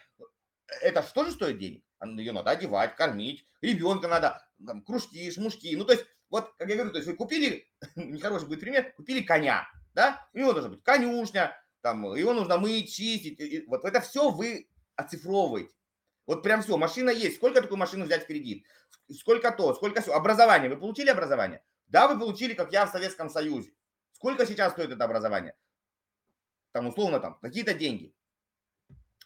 Это 0.81 1.03
что 1.03 1.25
же 1.25 1.31
стоит 1.31 1.59
денег? 1.59 1.83
Ее 2.01 2.31
надо 2.31 2.51
одевать, 2.51 2.95
кормить, 2.95 3.45
ребенка 3.61 4.07
надо, 4.07 4.45
там, 4.65 4.81
кружки, 4.81 5.31
шмушки. 5.31 5.75
Ну, 5.75 5.85
то 5.85 5.93
есть, 5.93 6.05
вот, 6.29 6.53
как 6.57 6.67
я 6.69 6.75
говорю, 6.75 6.91
то 6.91 6.97
есть 6.97 7.07
вы 7.07 7.15
купили, 7.15 7.67
нехороший 7.95 8.47
будет 8.47 8.59
пример, 8.59 8.91
купили 8.93 9.21
коня, 9.21 9.67
да, 9.93 10.27
у 10.33 10.39
него 10.39 10.53
должна 10.53 10.71
быть 10.71 10.83
конюшня, 10.83 11.55
там, 11.81 12.15
его 12.15 12.33
нужно 12.33 12.57
мыть, 12.57 12.93
чистить. 12.93 13.39
И, 13.39 13.65
вот 13.67 13.85
это 13.85 14.01
все 14.01 14.31
вы 14.31 14.67
оцифровываете. 14.95 15.73
Вот 16.25 16.43
прям 16.43 16.61
все, 16.61 16.77
машина 16.77 17.09
есть. 17.09 17.37
Сколько 17.37 17.61
такую 17.61 17.77
машину 17.77 18.05
взять 18.05 18.23
в 18.23 18.27
кредит? 18.27 18.65
Сколько 19.11 19.51
то, 19.51 19.73
сколько 19.73 20.01
все. 20.01 20.13
Образование. 20.13 20.69
Вы 20.69 20.77
получили 20.77 21.09
образование? 21.09 21.63
Да, 21.87 22.07
вы 22.07 22.19
получили, 22.19 22.53
как 22.53 22.71
я 22.71 22.85
в 22.85 22.91
Советском 22.91 23.29
Союзе. 23.29 23.73
Сколько 24.13 24.45
сейчас 24.45 24.73
стоит 24.73 24.91
это 24.91 25.03
образование? 25.03 25.55
Там 26.71 26.87
условно 26.87 27.19
там 27.19 27.37
какие-то 27.41 27.73
деньги. 27.73 28.15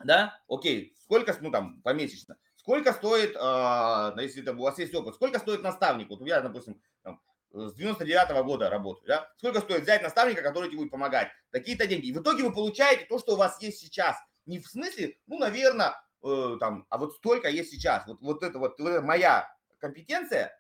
Да? 0.03 0.39
Окей. 0.47 0.95
Сколько, 0.99 1.35
ну 1.39 1.51
там, 1.51 1.81
помесячно. 1.81 2.37
сколько 2.55 2.93
стоит, 2.93 3.35
э, 3.35 4.21
если 4.21 4.41
это, 4.41 4.53
у 4.53 4.63
вас 4.63 4.77
есть 4.77 4.93
опыт, 4.93 5.15
сколько 5.15 5.39
стоит 5.39 5.61
наставник? 5.61 6.09
Вот 6.09 6.21
я, 6.21 6.41
допустим, 6.41 6.81
там, 7.03 7.21
с 7.51 7.73
99 7.73 8.31
-го 8.31 8.43
года 8.43 8.69
работаю, 8.69 9.07
да? 9.07 9.31
Сколько 9.37 9.61
стоит 9.61 9.83
взять 9.83 10.03
наставника, 10.03 10.41
который 10.41 10.67
тебе 10.67 10.79
будет 10.79 10.91
помогать? 10.91 11.29
Такие-то 11.51 11.87
деньги. 11.87 12.07
И 12.07 12.13
в 12.13 12.21
итоге 12.21 12.43
вы 12.43 12.53
получаете 12.53 13.05
то, 13.05 13.19
что 13.19 13.33
у 13.33 13.37
вас 13.37 13.61
есть 13.61 13.79
сейчас. 13.79 14.17
Не 14.47 14.59
в 14.59 14.67
смысле, 14.67 15.17
ну, 15.27 15.37
наверное, 15.37 16.01
э, 16.23 16.57
там, 16.59 16.85
а 16.89 16.97
вот 16.97 17.15
столько 17.15 17.49
есть 17.49 17.69
сейчас. 17.69 18.07
Вот, 18.07 18.21
вот 18.21 18.43
это 18.43 18.57
вот, 18.57 18.79
вот 18.79 18.89
это 18.89 19.01
моя 19.01 19.53
компетенция 19.77 20.57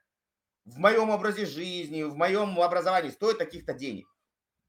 в 0.65 0.77
моем 0.77 1.09
образе 1.09 1.45
жизни, 1.45 2.03
в 2.03 2.15
моем 2.15 2.59
образовании 2.59 3.11
стоит 3.11 3.37
таких-то 3.37 3.73
денег. 3.73 4.13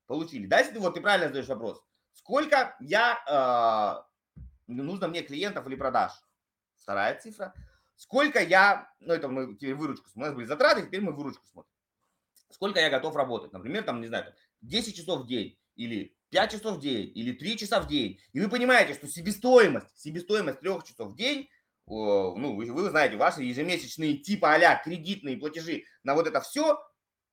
Получили. 0.07 0.47
Дальше 0.47 0.79
вот 0.79 0.95
ты 0.95 1.01
правильно 1.01 1.27
задаешь 1.27 1.49
вопрос. 1.49 1.83
Сколько 2.13 2.77
я, 2.81 4.05
э, 4.37 4.43
нужно 4.69 5.09
мне 5.09 5.23
клиентов 5.23 5.67
или 5.67 5.75
продаж? 5.75 6.13
Вторая 6.77 7.19
цифра. 7.21 7.53
Сколько 7.97 8.41
я, 8.41 8.89
ну 9.01 9.13
это 9.13 9.29
мы 9.29 9.57
теперь 9.57 9.75
выручку, 9.75 10.09
у 10.15 10.21
нас 10.21 10.33
были 10.33 10.47
затраты, 10.47 10.83
теперь 10.83 11.01
мы 11.01 11.13
выручку 11.13 11.45
смотрим. 11.49 11.73
Сколько 12.51 12.79
я 12.79 12.89
готов 12.89 13.17
работать? 13.17 13.53
Например, 13.53 13.83
там, 13.83 14.01
не 14.01 14.07
знаю, 14.07 14.27
там, 14.27 14.35
10 14.63 14.97
часов 14.97 15.23
в 15.23 15.27
день 15.27 15.59
или 15.75 16.17
5 16.31 16.53
часов 16.53 16.77
в 16.77 16.81
день 16.81 17.11
или 17.15 17.33
3 17.33 17.57
часа 17.57 17.81
в 17.81 17.87
день. 17.87 18.21
И 18.33 18.41
вы 18.41 18.49
понимаете, 18.49 18.95
что 18.95 19.09
себестоимость, 19.09 19.99
себестоимость 19.99 20.61
3 20.61 20.71
часов 20.85 21.13
в 21.13 21.17
день 21.17 21.49
ну, 21.89 22.55
вы, 22.55 22.71
вы 22.71 22.91
знаете, 22.91 23.17
ваши 23.17 23.43
ежемесячные 23.43 24.19
типа 24.19 24.55
а 24.55 24.77
кредитные 24.77 25.39
платежи 25.39 25.85
на 26.03 26.15
вот 26.15 26.27
это 26.27 26.41
все, 26.41 26.79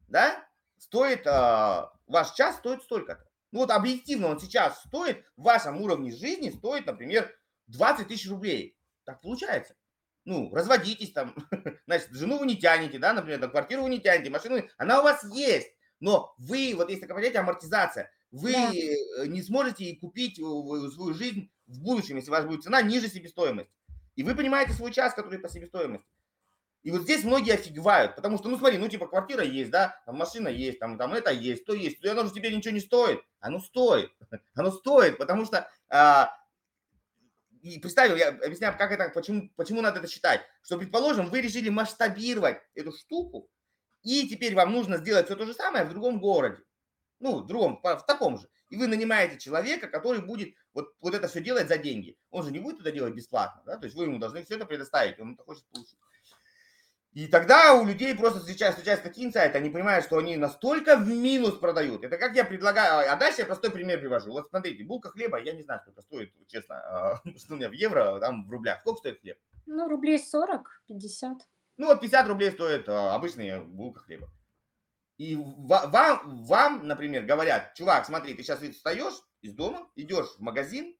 да, 0.08 0.48
стоит, 0.78 1.26
э, 1.28 1.86
ваш 2.08 2.34
час 2.34 2.58
стоит 2.58 2.82
столько-то. 2.84 3.26
Ну 3.52 3.60
вот 3.60 3.72
объективно 3.72 4.28
он 4.28 4.39
сейчас 4.39 4.82
стоит, 4.84 5.26
в 5.36 5.43
вашем 5.43 5.82
уровне 5.82 6.12
жизни 6.12 6.52
стоит, 6.52 6.86
например, 6.86 7.34
20 7.68 8.08
тысяч 8.08 8.30
рублей. 8.30 8.78
Так 9.04 9.22
получается. 9.22 9.76
Ну, 10.24 10.54
разводитесь 10.54 11.12
там, 11.12 11.36
значит, 11.86 12.10
жену 12.12 12.39
вы 12.39 12.48
не 12.48 12.56
тянете, 12.56 12.98
да, 12.98 13.14
например, 13.14 13.39
там, 13.39 13.52
квартиру 13.52 13.84
вы 13.84 13.89
не 13.89 14.00
тянете, 14.00 14.32
машину, 14.32 14.68
она 14.78 15.02
у 15.02 15.04
вас 15.04 15.24
есть, 15.34 15.72
но 16.00 16.34
вы, 16.38 16.74
вот 16.76 16.89
если 16.89 17.02
такое 17.02 17.18
понятие 17.18 17.41
амортизация, 17.41 18.12
вы 18.36 18.52
да. 18.52 18.72
Э, 18.74 19.28
не 19.28 19.42
сможете 19.42 19.96
купить 19.96 20.36
свою 20.36 21.14
жизнь 21.14 21.50
в 21.68 21.82
будущем, 21.82 22.18
если 22.18 22.30
у 22.30 22.34
вас 22.34 22.46
будет 22.46 22.64
цена 22.64 22.82
ниже 22.82 23.08
себестоимости. 23.08 23.72
И 24.16 24.24
вы 24.24 24.36
понимаете 24.36 24.74
свой 24.74 24.92
час, 24.92 25.14
который 25.14 25.40
по 25.40 25.48
себестоимости. 25.48 26.06
И 26.84 26.92
вот 26.92 27.04
здесь 27.04 27.24
многие 27.24 27.54
офигевают, 27.54 28.16
потому 28.16 28.38
что, 28.38 28.50
ну 28.50 28.58
смотри, 28.60 28.78
ну 28.78 28.88
типа 28.88 29.08
квартира 29.08 29.44
есть, 29.44 29.72
да, 29.72 30.00
там 30.06 30.18
машина 30.18 30.50
есть, 30.50 30.80
там, 30.80 30.98
там 30.98 31.14
это 31.14 31.32
есть, 31.32 31.66
то 31.66 31.74
есть, 31.74 32.00
то 32.00 32.12
оно 32.12 32.26
же 32.26 32.34
тебе 32.34 32.56
ничего 32.56 32.74
не 32.74 32.80
стоит. 32.80 33.22
Оно 33.40 33.60
стоит, 33.60 34.12
оно 34.54 34.70
стоит, 34.70 35.18
потому 35.18 35.46
что, 35.46 35.68
а, 35.90 36.32
и 37.62 37.80
представил, 37.80 38.16
я 38.16 38.30
объясняю, 38.30 38.78
как 38.78 38.92
это, 38.92 39.10
почему, 39.10 39.50
почему 39.56 39.82
надо 39.82 40.00
это 40.00 40.08
считать, 40.08 40.42
что, 40.62 40.78
предположим, 40.78 41.28
вы 41.30 41.42
решили 41.42 41.70
масштабировать 41.70 42.60
эту 42.76 42.92
штуку, 42.92 43.50
и 44.04 44.28
теперь 44.28 44.54
вам 44.54 44.72
нужно 44.72 44.98
сделать 44.98 45.26
все 45.26 45.36
то 45.36 45.46
же 45.46 45.54
самое 45.54 45.86
в 45.86 45.90
другом 45.90 46.20
городе, 46.20 46.62
ну, 47.20 47.39
в 47.39 47.45
другом, 47.45 47.80
в 47.82 48.05
таком 48.05 48.38
же 48.38 48.47
и 48.70 48.78
вы 48.78 48.88
нанимаете 48.88 49.38
человека, 49.38 49.88
который 49.88 50.22
будет 50.22 50.55
вот, 50.74 50.93
вот 50.99 51.13
это 51.13 51.28
все 51.28 51.41
делать 51.41 51.68
за 51.68 51.78
деньги. 51.78 52.18
Он 52.32 52.43
же 52.43 52.51
не 52.51 52.59
будет 52.59 52.82
это 52.82 52.91
делать 52.91 53.13
бесплатно, 53.13 53.61
да, 53.66 53.78
то 53.78 53.86
есть 53.86 53.95
вы 53.95 54.05
ему 54.05 54.20
должны 54.20 54.43
все 54.43 54.55
это 54.55 54.66
предоставить, 54.66 55.20
он 55.20 55.34
это 55.34 55.43
хочет 55.43 55.66
получить. 55.68 55.97
И 57.13 57.28
тогда 57.28 57.74
у 57.76 57.86
людей 57.86 58.13
просто 58.13 58.39
встречаются, 58.39 58.80
встречаются 58.80 59.07
такие 59.07 59.26
инсайты, 59.26 59.57
они 59.57 59.70
понимают, 59.70 60.03
что 60.03 60.18
они 60.18 60.36
настолько 60.36 60.97
в 60.97 61.07
минус 61.07 61.57
продают. 61.57 62.03
Это 62.03 62.18
как 62.18 62.36
я 62.36 62.43
предлагаю, 62.43 63.09
а 63.09 63.16
дальше 63.16 63.39
я 63.39 63.45
простой 63.45 63.72
пример 63.72 64.01
привожу. 64.01 64.32
Вот 64.32 64.49
смотрите, 64.49 64.84
булка 64.84 65.11
хлеба, 65.11 65.39
я 65.41 65.53
не 65.53 65.63
знаю, 65.63 65.80
сколько 65.80 66.01
стоит, 66.01 66.34
честно, 66.47 66.76
а, 66.76 67.22
что 67.38 67.53
у 67.53 67.55
меня 67.55 67.70
в 67.70 67.72
евро, 67.72 68.20
там 68.20 68.45
в 68.45 68.51
рублях. 68.51 68.82
Сколько 68.82 68.99
стоит 68.99 69.22
хлеб? 69.22 69.38
Ну, 69.66 69.88
рублей 69.88 70.20
40, 70.20 70.82
50. 70.88 71.38
Ну, 71.78 71.88
вот 71.88 72.01
50 72.01 72.28
рублей 72.28 72.51
стоит 72.51 72.89
а, 72.89 73.16
обычная 73.16 73.61
булка 73.61 74.01
хлеба. 74.01 74.30
И 75.18 75.36
вам, 75.38 76.43
вам, 76.43 76.88
например, 76.88 77.24
говорят, 77.24 77.74
чувак, 77.76 78.05
смотри, 78.05 78.34
ты 78.34 78.43
сейчас 78.43 78.59
встаешь 78.59 79.13
из 79.41 79.53
дома, 79.53 79.89
идешь 79.95 80.28
в 80.38 80.39
магазин 80.39 80.95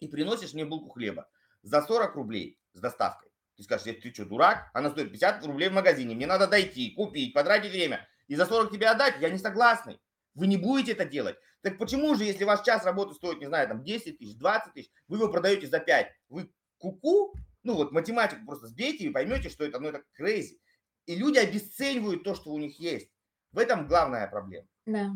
и 0.00 0.08
приносишь 0.08 0.52
мне 0.52 0.64
булку 0.64 0.90
хлеба 0.90 1.28
за 1.62 1.82
40 1.82 2.14
рублей 2.16 2.58
с 2.72 2.80
доставкой. 2.80 3.30
Ты 3.56 3.62
скажешь, 3.62 3.96
ты 4.02 4.12
что, 4.12 4.26
дурак? 4.26 4.70
Она 4.74 4.90
стоит 4.90 5.12
50 5.12 5.46
рублей 5.46 5.68
в 5.68 5.72
магазине. 5.72 6.14
Мне 6.14 6.26
надо 6.26 6.46
дойти, 6.46 6.90
купить, 6.90 7.32
потратить 7.32 7.70
время. 7.70 8.06
И 8.26 8.34
за 8.34 8.46
40 8.46 8.72
тебе 8.72 8.88
отдать? 8.88 9.16
Я 9.20 9.30
не 9.30 9.38
согласный. 9.38 9.98
Вы 10.34 10.48
не 10.48 10.56
будете 10.56 10.92
это 10.92 11.06
делать. 11.06 11.36
Так 11.62 11.78
почему 11.78 12.14
же, 12.14 12.24
если 12.24 12.44
ваш 12.44 12.62
час 12.62 12.84
работы 12.84 13.14
стоит, 13.14 13.38
не 13.40 13.46
знаю, 13.46 13.68
там 13.68 13.82
10 13.82 14.18
тысяч, 14.18 14.36
20 14.36 14.74
тысяч, 14.74 14.90
вы 15.08 15.16
его 15.16 15.28
продаете 15.28 15.66
за 15.68 15.78
5? 15.78 16.12
Вы 16.28 16.52
куку? 16.78 17.32
-ку? 17.34 17.40
Ну 17.62 17.74
вот 17.74 17.92
математику 17.92 18.44
просто 18.44 18.66
сбейте 18.68 19.04
и 19.04 19.10
поймете, 19.10 19.48
что 19.48 19.64
это, 19.64 19.80
ну 19.80 19.88
это 19.88 20.02
crazy. 20.20 20.58
И 21.06 21.16
люди 21.16 21.38
обесценивают 21.38 22.24
то, 22.24 22.34
что 22.34 22.50
у 22.50 22.58
них 22.58 22.78
есть. 22.78 23.10
В 23.56 23.58
этом 23.58 23.88
главная 23.88 24.26
проблема. 24.26 24.68
Да. 24.84 25.12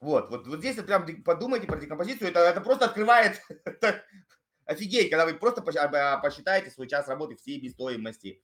Вот, 0.00 0.30
вот, 0.30 0.46
вот 0.46 0.60
здесь 0.60 0.76
вот 0.76 0.86
прям 0.86 1.22
подумайте 1.22 1.66
про 1.66 1.78
декомпозицию, 1.78 2.30
это, 2.30 2.40
это 2.40 2.62
просто 2.62 2.86
открывает, 2.86 3.42
офигеть, 4.64 5.10
когда 5.10 5.26
вы 5.26 5.34
просто 5.34 5.60
а, 5.60 6.16
посчитаете 6.16 6.70
свой 6.70 6.88
час 6.88 7.06
работы 7.06 7.36
всей 7.36 7.58
себестоимости. 7.60 8.42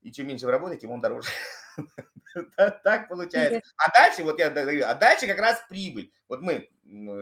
И 0.00 0.10
чем 0.10 0.28
меньше 0.28 0.46
вы 0.46 0.52
работаете, 0.52 0.80
тем 0.80 0.92
он 0.92 1.02
дороже. 1.02 1.28
Так 2.82 3.08
получается. 3.08 3.60
А 3.76 3.92
дальше, 3.92 4.24
вот 4.24 4.38
я 4.38 4.48
говорю, 4.48 4.84
а 4.86 4.94
дальше 4.94 5.26
как 5.26 5.38
раз 5.38 5.62
прибыль. 5.68 6.12
Вот 6.26 6.40
мы, 6.40 6.68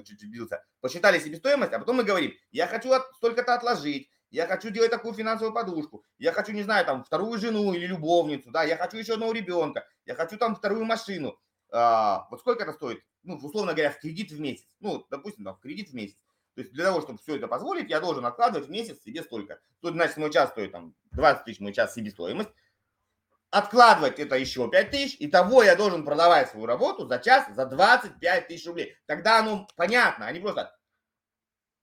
чуть-чуть 0.05 0.31
бился, 0.31 0.65
посчитали 0.81 1.19
себестоимость, 1.19 1.73
а 1.73 1.81
потом 1.81 1.97
мы 1.97 2.05
говорим, 2.05 2.33
я 2.53 2.67
хочу 2.69 2.89
столько-то 3.17 3.55
отложить, 3.55 4.11
я 4.33 4.47
хочу 4.47 4.71
делать 4.71 4.91
такую 4.91 5.15
финансовую 5.15 5.55
подушку, 5.55 6.05
я 6.19 6.33
хочу, 6.33 6.53
не 6.53 6.63
знаю, 6.63 6.85
там, 6.87 7.05
вторую 7.05 7.39
жену 7.39 7.75
или 7.75 7.87
любовницу, 7.87 8.51
да, 8.51 8.65
я 8.65 8.77
хочу 8.77 8.97
еще 8.97 9.15
одного 9.15 9.33
ребенка, 9.33 9.87
я 10.07 10.15
хочу 10.15 10.39
там 10.39 10.57
вторую 10.57 10.85
машину. 10.87 11.39
А, 11.71 12.27
вот 12.31 12.41
сколько 12.41 12.65
это 12.65 12.73
стоит? 12.73 13.03
Ну, 13.23 13.37
условно 13.37 13.73
говоря, 13.73 13.91
в 13.91 13.99
кредит 13.99 14.33
в 14.33 14.41
месяц. 14.41 14.67
Ну, 14.81 15.07
допустим, 15.11 15.45
там, 15.45 15.55
в 15.55 15.61
кредит 15.61 15.91
в 15.91 15.95
месяц. 15.95 16.17
То 16.55 16.63
есть 16.63 16.73
для 16.73 16.85
того, 16.85 17.01
чтобы 17.01 17.19
все 17.19 17.37
это 17.37 17.47
позволить, 17.47 17.89
я 17.89 18.01
должен 18.01 18.27
откладывать 18.27 18.69
в 18.69 18.71
месяц 18.71 19.03
себе 19.03 19.23
столько. 19.23 19.61
Тут, 19.81 19.93
значит, 19.93 20.17
мой 20.17 20.31
час 20.31 20.51
стоит 20.51 20.73
там 20.73 20.95
20 21.13 21.45
тысяч, 21.45 21.61
мой 21.61 21.73
час 21.73 21.95
себестоимость. 21.95 22.51
Откладывать 23.51 24.19
это 24.19 24.37
еще 24.37 24.69
5 24.69 24.91
тысяч. 24.91 25.17
И 25.19 25.29
того 25.29 25.63
я 25.63 25.77
должен 25.77 26.05
продавать 26.05 26.51
свою 26.51 26.67
работу 26.67 27.07
за 27.07 27.19
час 27.19 27.47
за 27.55 27.67
25 27.67 28.49
тысяч 28.49 28.67
рублей. 28.67 28.97
Тогда 29.07 29.39
оно 29.39 29.67
понятно, 29.77 30.27
а 30.27 30.33
не 30.33 30.41
просто 30.41 30.75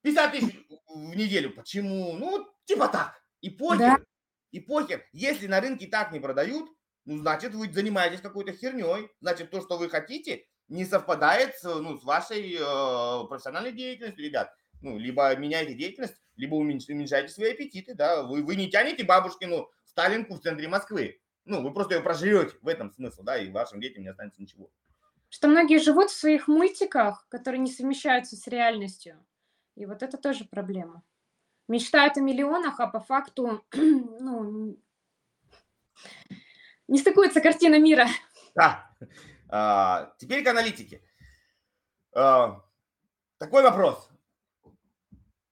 50 0.01 0.31
тысяч 0.31 0.55
в 0.87 1.15
неделю. 1.15 1.51
Почему? 1.51 2.13
Ну, 2.13 2.47
типа 2.65 2.87
так. 2.87 3.21
И 3.41 3.49
похер. 3.49 3.79
Да. 3.79 3.97
И 4.51 4.59
похер. 4.59 5.05
Если 5.11 5.47
на 5.47 5.61
рынке 5.61 5.87
так 5.87 6.11
не 6.11 6.19
продают, 6.19 6.69
ну, 7.05 7.17
значит, 7.17 7.53
вы 7.53 7.71
занимаетесь 7.71 8.21
какой-то 8.21 8.53
херней. 8.53 9.09
Значит, 9.21 9.51
то, 9.51 9.61
что 9.61 9.77
вы 9.77 9.89
хотите, 9.89 10.45
не 10.67 10.85
совпадает 10.85 11.55
с, 11.55 11.63
ну, 11.63 11.97
с 11.97 12.03
вашей 12.03 12.55
э, 12.55 13.27
профессиональной 13.27 13.71
деятельностью, 13.71 14.23
ребят. 14.23 14.53
Ну, 14.81 14.97
либо 14.97 15.35
меняйте 15.35 15.73
деятельность, 15.73 16.15
либо 16.35 16.55
уменьшайте 16.55 17.27
свои 17.29 17.51
аппетиты, 17.51 17.95
да. 17.95 18.23
Вы, 18.23 18.43
вы 18.43 18.55
не 18.55 18.69
тянете 18.69 19.03
бабушкину 19.03 19.69
Сталинку 19.83 20.35
в 20.35 20.41
центре 20.41 20.67
Москвы. 20.67 21.19
Ну, 21.45 21.63
вы 21.63 21.73
просто 21.73 21.95
ее 21.95 22.01
проживете, 22.01 22.55
в 22.61 22.67
этом 22.67 22.91
смысл, 22.91 23.23
да, 23.23 23.37
и 23.37 23.49
вашим 23.49 23.81
детям 23.81 24.03
не 24.03 24.09
останется 24.09 24.41
ничего. 24.41 24.69
Что 25.29 25.47
многие 25.47 25.79
живут 25.79 26.11
в 26.11 26.15
своих 26.15 26.47
мультиках, 26.47 27.27
которые 27.29 27.59
не 27.59 27.71
совмещаются 27.71 28.35
с 28.35 28.47
реальностью. 28.47 29.23
И 29.79 29.85
вот 29.85 30.03
это 30.03 30.17
тоже 30.17 30.43
проблема. 30.43 31.03
Мечтают 31.69 32.17
о 32.17 32.19
миллионах, 32.19 32.81
а 32.81 32.87
по 32.87 32.99
факту, 32.99 33.65
ну, 33.73 34.77
не 36.89 36.99
стыкуется 36.99 37.39
картина 37.39 37.79
мира. 37.79 38.07
Да. 38.55 38.91
А, 39.47 40.13
теперь 40.17 40.43
к 40.43 40.47
аналитике. 40.47 41.01
А, 42.13 42.61
такой 43.37 43.63
вопрос. 43.63 44.09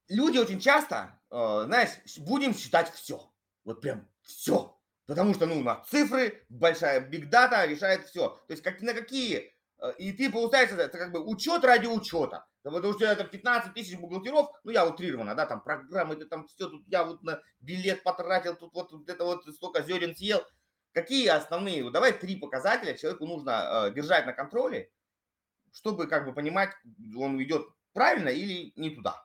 Люди 0.10 0.40
очень 0.40 0.60
часто, 0.60 1.18
а, 1.30 1.64
знаешь, 1.64 1.92
будем 2.18 2.54
считать 2.54 2.92
все. 2.92 3.32
Вот 3.64 3.80
прям 3.80 4.06
все. 4.24 4.78
Потому 5.06 5.34
что, 5.36 5.46
ну, 5.46 5.64
на 5.64 5.76
цифры, 5.86 6.46
большая 6.50 7.00
биг 7.00 7.30
дата 7.30 7.64
решает 7.64 8.06
все. 8.08 8.28
То 8.48 8.52
есть 8.52 8.62
как, 8.62 8.82
на 8.82 8.94
какие... 8.94 9.54
А, 9.80 9.90
и 9.92 10.12
ты, 10.12 10.32
получается, 10.32 10.76
это 10.76 10.98
как 10.98 11.12
бы 11.12 11.20
учет 11.20 11.64
ради 11.64 11.88
учета. 11.88 12.46
Потому 12.64 12.94
что 12.94 13.06
это 13.06 13.24
15 13.24 13.74
тысяч 13.74 13.98
бухгалтеров, 13.98 14.50
ну 14.64 14.72
я 14.72 14.86
утрированно, 14.86 15.36
да, 15.36 15.46
там 15.46 15.62
программы, 15.62 16.16
это 16.16 16.26
там 16.26 16.48
все, 16.48 16.68
тут 16.68 16.84
я 16.88 17.06
вот 17.06 17.24
на 17.24 17.42
билет 17.62 18.04
потратил, 18.04 18.56
тут 18.56 18.74
вот, 18.74 18.92
вот 18.92 19.08
это 19.08 19.24
вот 19.24 19.46
столько 19.46 19.84
зерен 19.84 20.16
съел. 20.16 20.42
Какие 20.92 21.28
основные, 21.28 21.84
вот 21.84 21.94
давай 21.94 22.12
три 22.12 22.36
показателя 22.36 22.98
человеку 22.98 23.26
нужно 23.26 23.88
э, 23.88 23.94
держать 23.94 24.26
на 24.26 24.34
контроле, 24.34 24.92
чтобы 25.72 26.08
как 26.08 26.26
бы 26.26 26.34
понимать, 26.34 26.72
он 27.16 27.42
идет 27.42 27.68
правильно 27.94 28.30
или 28.30 28.74
не 28.76 28.90
туда. 28.90 29.24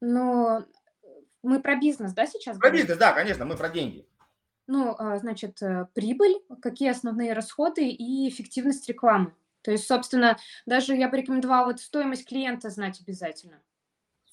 Ну, 0.00 0.64
мы 1.42 1.60
про 1.60 1.76
бизнес, 1.76 2.12
да, 2.14 2.26
сейчас? 2.26 2.56
Про 2.56 2.68
говорим? 2.68 2.80
бизнес, 2.80 2.98
да, 2.98 3.12
конечно, 3.12 3.44
мы 3.44 3.56
про 3.56 3.68
деньги. 3.68 4.08
Ну, 4.68 4.94
а, 4.98 5.16
значит, 5.18 5.62
э, 5.62 5.86
прибыль, 5.94 6.36
какие 6.60 6.90
основные 6.90 7.32
расходы 7.32 7.88
и 7.88 8.28
эффективность 8.28 8.86
рекламы. 8.86 9.34
То 9.62 9.70
есть, 9.70 9.86
собственно, 9.86 10.36
даже 10.66 10.94
я 10.94 11.08
бы 11.08 11.16
рекомендовала 11.16 11.68
вот 11.68 11.80
стоимость 11.80 12.28
клиента 12.28 12.68
знать 12.68 13.00
обязательно. 13.00 13.62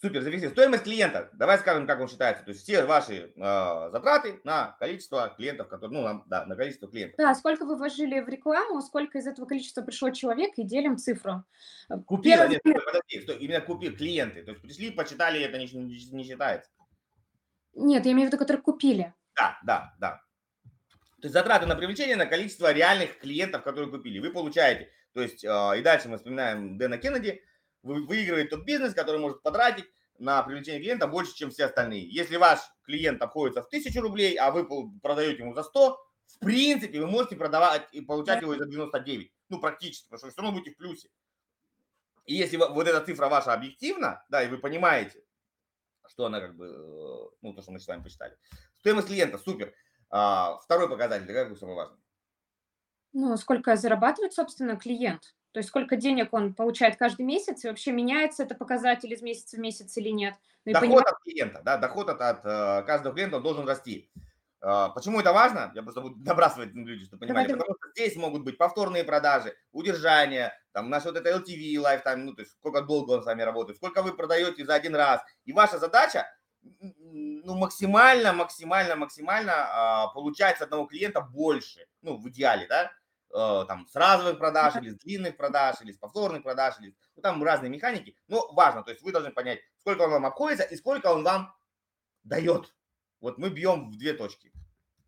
Супер, 0.01 0.21
зафиксируй. 0.21 0.51
Стоимость 0.51 0.83
клиента. 0.83 1.29
Давай 1.33 1.57
скажем, 1.57 1.87
как 1.87 2.01
он 2.01 2.09
считается. 2.09 2.43
То 2.43 2.51
есть 2.51 2.63
все 2.63 2.83
ваши 2.83 3.31
э, 3.33 3.89
затраты 3.91 4.41
на 4.43 4.75
количество 4.77 5.33
клиентов, 5.37 5.69
которые, 5.69 6.03
ну, 6.03 6.23
да, 6.27 6.45
на 6.45 6.57
количество 6.57 6.89
клиентов. 6.89 7.15
Да, 7.17 7.33
сколько 7.33 7.65
вы 7.65 7.77
вложили 7.77 8.19
в 8.19 8.27
рекламу, 8.27 8.81
сколько 8.81 9.17
из 9.17 9.27
этого 9.27 9.45
количества 9.45 9.83
пришло 9.83 10.09
человек, 10.09 10.51
и 10.57 10.63
делим 10.63 10.97
цифру. 10.97 11.45
Купили, 12.05 12.35
Первый... 12.35 12.49
нет, 12.49 12.85
подожди, 12.85 13.21
что, 13.21 13.33
именно 13.33 13.61
купили 13.61 13.95
клиенты. 13.95 14.43
То 14.43 14.51
есть 14.51 14.61
пришли, 14.61 14.91
почитали, 14.91 15.39
это 15.39 15.57
не, 15.57 15.65
не, 15.71 16.11
не 16.11 16.23
считается. 16.25 16.69
Нет, 17.73 18.05
я 18.05 18.11
имею 18.11 18.27
в 18.27 18.31
виду, 18.33 18.37
которые 18.37 18.61
купили. 18.61 19.13
Да, 19.35 19.57
да, 19.63 19.93
да. 19.99 20.24
То 21.21 21.27
есть 21.27 21.33
затраты 21.33 21.65
на 21.65 21.75
привлечение 21.75 22.15
на 22.15 22.25
количество 22.25 22.71
реальных 22.71 23.19
клиентов, 23.19 23.63
которые 23.63 23.89
купили. 23.89 24.19
Вы 24.19 24.31
получаете, 24.31 24.91
то 25.13 25.21
есть, 25.21 25.43
э, 25.43 25.47
и 25.77 25.81
дальше 25.81 26.09
мы 26.09 26.17
вспоминаем 26.17 26.77
Дэна 26.77 26.97
Кеннеди, 26.97 27.41
вы 27.83 28.05
выигрываете 28.05 28.49
тот 28.49 28.65
бизнес, 28.65 28.93
который 28.93 29.19
может 29.19 29.41
потратить 29.41 29.85
на 30.17 30.41
привлечение 30.43 30.81
клиента 30.81 31.07
больше, 31.07 31.35
чем 31.35 31.51
все 31.51 31.65
остальные. 31.65 32.09
Если 32.09 32.37
ваш 32.37 32.59
клиент 32.83 33.21
обходится 33.21 33.61
в 33.61 33.67
1000 33.67 34.01
рублей, 34.01 34.35
а 34.35 34.51
вы 34.51 34.67
продаете 34.99 35.43
ему 35.43 35.53
за 35.53 35.63
100, 35.63 35.97
в 36.27 36.39
принципе, 36.39 36.99
вы 36.99 37.07
можете 37.07 37.35
продавать 37.35 37.87
и 37.91 38.01
получать 38.01 38.41
его 38.41 38.55
за 38.55 38.65
99. 38.65 39.31
Ну, 39.49 39.59
практически, 39.59 40.05
потому 40.05 40.17
что 40.17 40.25
вы 40.25 40.31
все 40.31 40.41
равно 40.41 40.57
будете 40.57 40.71
в 40.73 40.77
плюсе. 40.77 41.09
И 42.25 42.33
если 42.33 42.57
вот 42.57 42.87
эта 42.87 43.05
цифра 43.05 43.29
ваша 43.29 43.53
объективна, 43.53 44.25
да, 44.29 44.43
и 44.43 44.47
вы 44.47 44.57
понимаете, 44.57 45.23
что 46.07 46.25
она 46.25 46.39
как 46.39 46.55
бы, 46.55 46.65
э, 46.65 47.35
ну, 47.41 47.53
то, 47.53 47.61
что 47.61 47.71
мы 47.71 47.79
с 47.79 47.87
вами 47.87 48.01
посчитали. 48.01 48.35
Стоимость 48.79 49.07
клиента, 49.07 49.37
супер. 49.37 49.73
А, 50.09 50.57
второй 50.59 50.89
показатель, 50.89 51.27
какой 51.27 51.55
самый 51.57 51.75
важный? 51.75 51.97
Ну, 53.13 53.37
сколько 53.37 53.75
зарабатывает, 53.75 54.33
собственно, 54.33 54.75
клиент. 54.75 55.35
То 55.55 55.59
есть 55.59 55.69
сколько 55.69 55.95
денег 55.95 56.33
он 56.33 56.53
получает 56.53 56.97
каждый 56.97 57.25
месяц, 57.25 57.63
и 57.63 57.69
вообще 57.69 57.93
меняется 57.93 58.43
это 58.43 58.55
показатель 58.55 59.13
из 59.13 59.21
месяца 59.21 59.55
в 59.55 59.59
месяц 59.59 59.95
или 59.95 60.09
нет. 60.09 60.35
Ну, 60.65 60.73
доход 60.73 60.87
понимать... 60.89 61.07
от 61.07 61.19
клиента, 61.23 61.61
да, 61.63 61.77
доход 61.77 62.09
от, 62.09 62.19
от 62.19 62.45
э, 62.45 62.83
каждого 62.85 63.15
клиента 63.15 63.37
он 63.37 63.43
должен 63.43 63.65
расти. 63.65 64.11
Э, 64.61 64.89
почему 64.93 65.21
это 65.21 65.31
важно? 65.31 65.71
Я 65.73 65.81
просто 65.83 66.01
буду 66.01 66.17
набрасывать 66.25 66.73
на 66.73 66.85
люди, 66.85 67.05
чтобы 67.05 67.21
понимали. 67.21 67.47
Давай, 67.47 67.59
Потому 67.59 67.77
что 67.77 67.91
здесь 67.91 68.17
могут 68.17 68.43
быть 68.43 68.57
повторные 68.57 69.05
продажи, 69.05 69.55
удержание, 69.71 70.51
там 70.73 70.89
наш 70.89 71.05
вот 71.05 71.15
это 71.15 71.29
LTV, 71.29 71.75
lifetime, 71.75 72.17
ну, 72.17 72.33
то 72.33 72.41
есть 72.41 72.51
сколько 72.51 72.81
долго 72.81 73.11
он 73.11 73.23
с 73.23 73.25
вами 73.25 73.43
работает, 73.43 73.77
сколько 73.77 74.01
вы 74.01 74.13
продаете 74.13 74.65
за 74.65 74.73
один 74.73 74.93
раз. 74.93 75.21
И 75.45 75.53
ваша 75.53 75.79
задача 75.79 76.27
ну, 76.79 77.55
максимально, 77.55 78.33
максимально, 78.33 78.95
максимально 78.95 79.53
а, 79.53 80.07
получать 80.07 80.57
с 80.57 80.61
одного 80.61 80.85
клиента 80.85 81.21
больше, 81.21 81.87
ну, 82.01 82.17
в 82.17 82.27
идеале, 82.29 82.67
да, 82.67 82.91
Э, 83.37 83.65
там 83.67 83.85
с 83.85 83.95
разовых 83.95 84.37
продаж 84.37 84.77
или 84.77 84.91
с 84.91 84.95
длинных 84.95 85.35
продаж 85.35 85.75
или 85.81 85.91
с 85.91 85.97
повторных 85.97 86.41
продаж 86.41 86.75
или 86.79 86.95
ну, 87.17 87.21
там 87.21 87.43
разные 87.43 87.69
механики, 87.69 88.15
но 88.29 88.49
важно, 88.53 88.81
то 88.81 88.91
есть 88.91 89.03
вы 89.03 89.11
должны 89.11 89.29
понять, 89.29 89.59
сколько 89.77 90.03
он 90.03 90.11
вам 90.11 90.25
обходится 90.25 90.63
и 90.63 90.77
сколько 90.77 91.07
он 91.07 91.25
вам 91.25 91.53
дает. 92.23 92.73
Вот 93.19 93.37
мы 93.37 93.49
бьем 93.49 93.89
в 93.89 93.97
две 93.97 94.13
точки. 94.13 94.53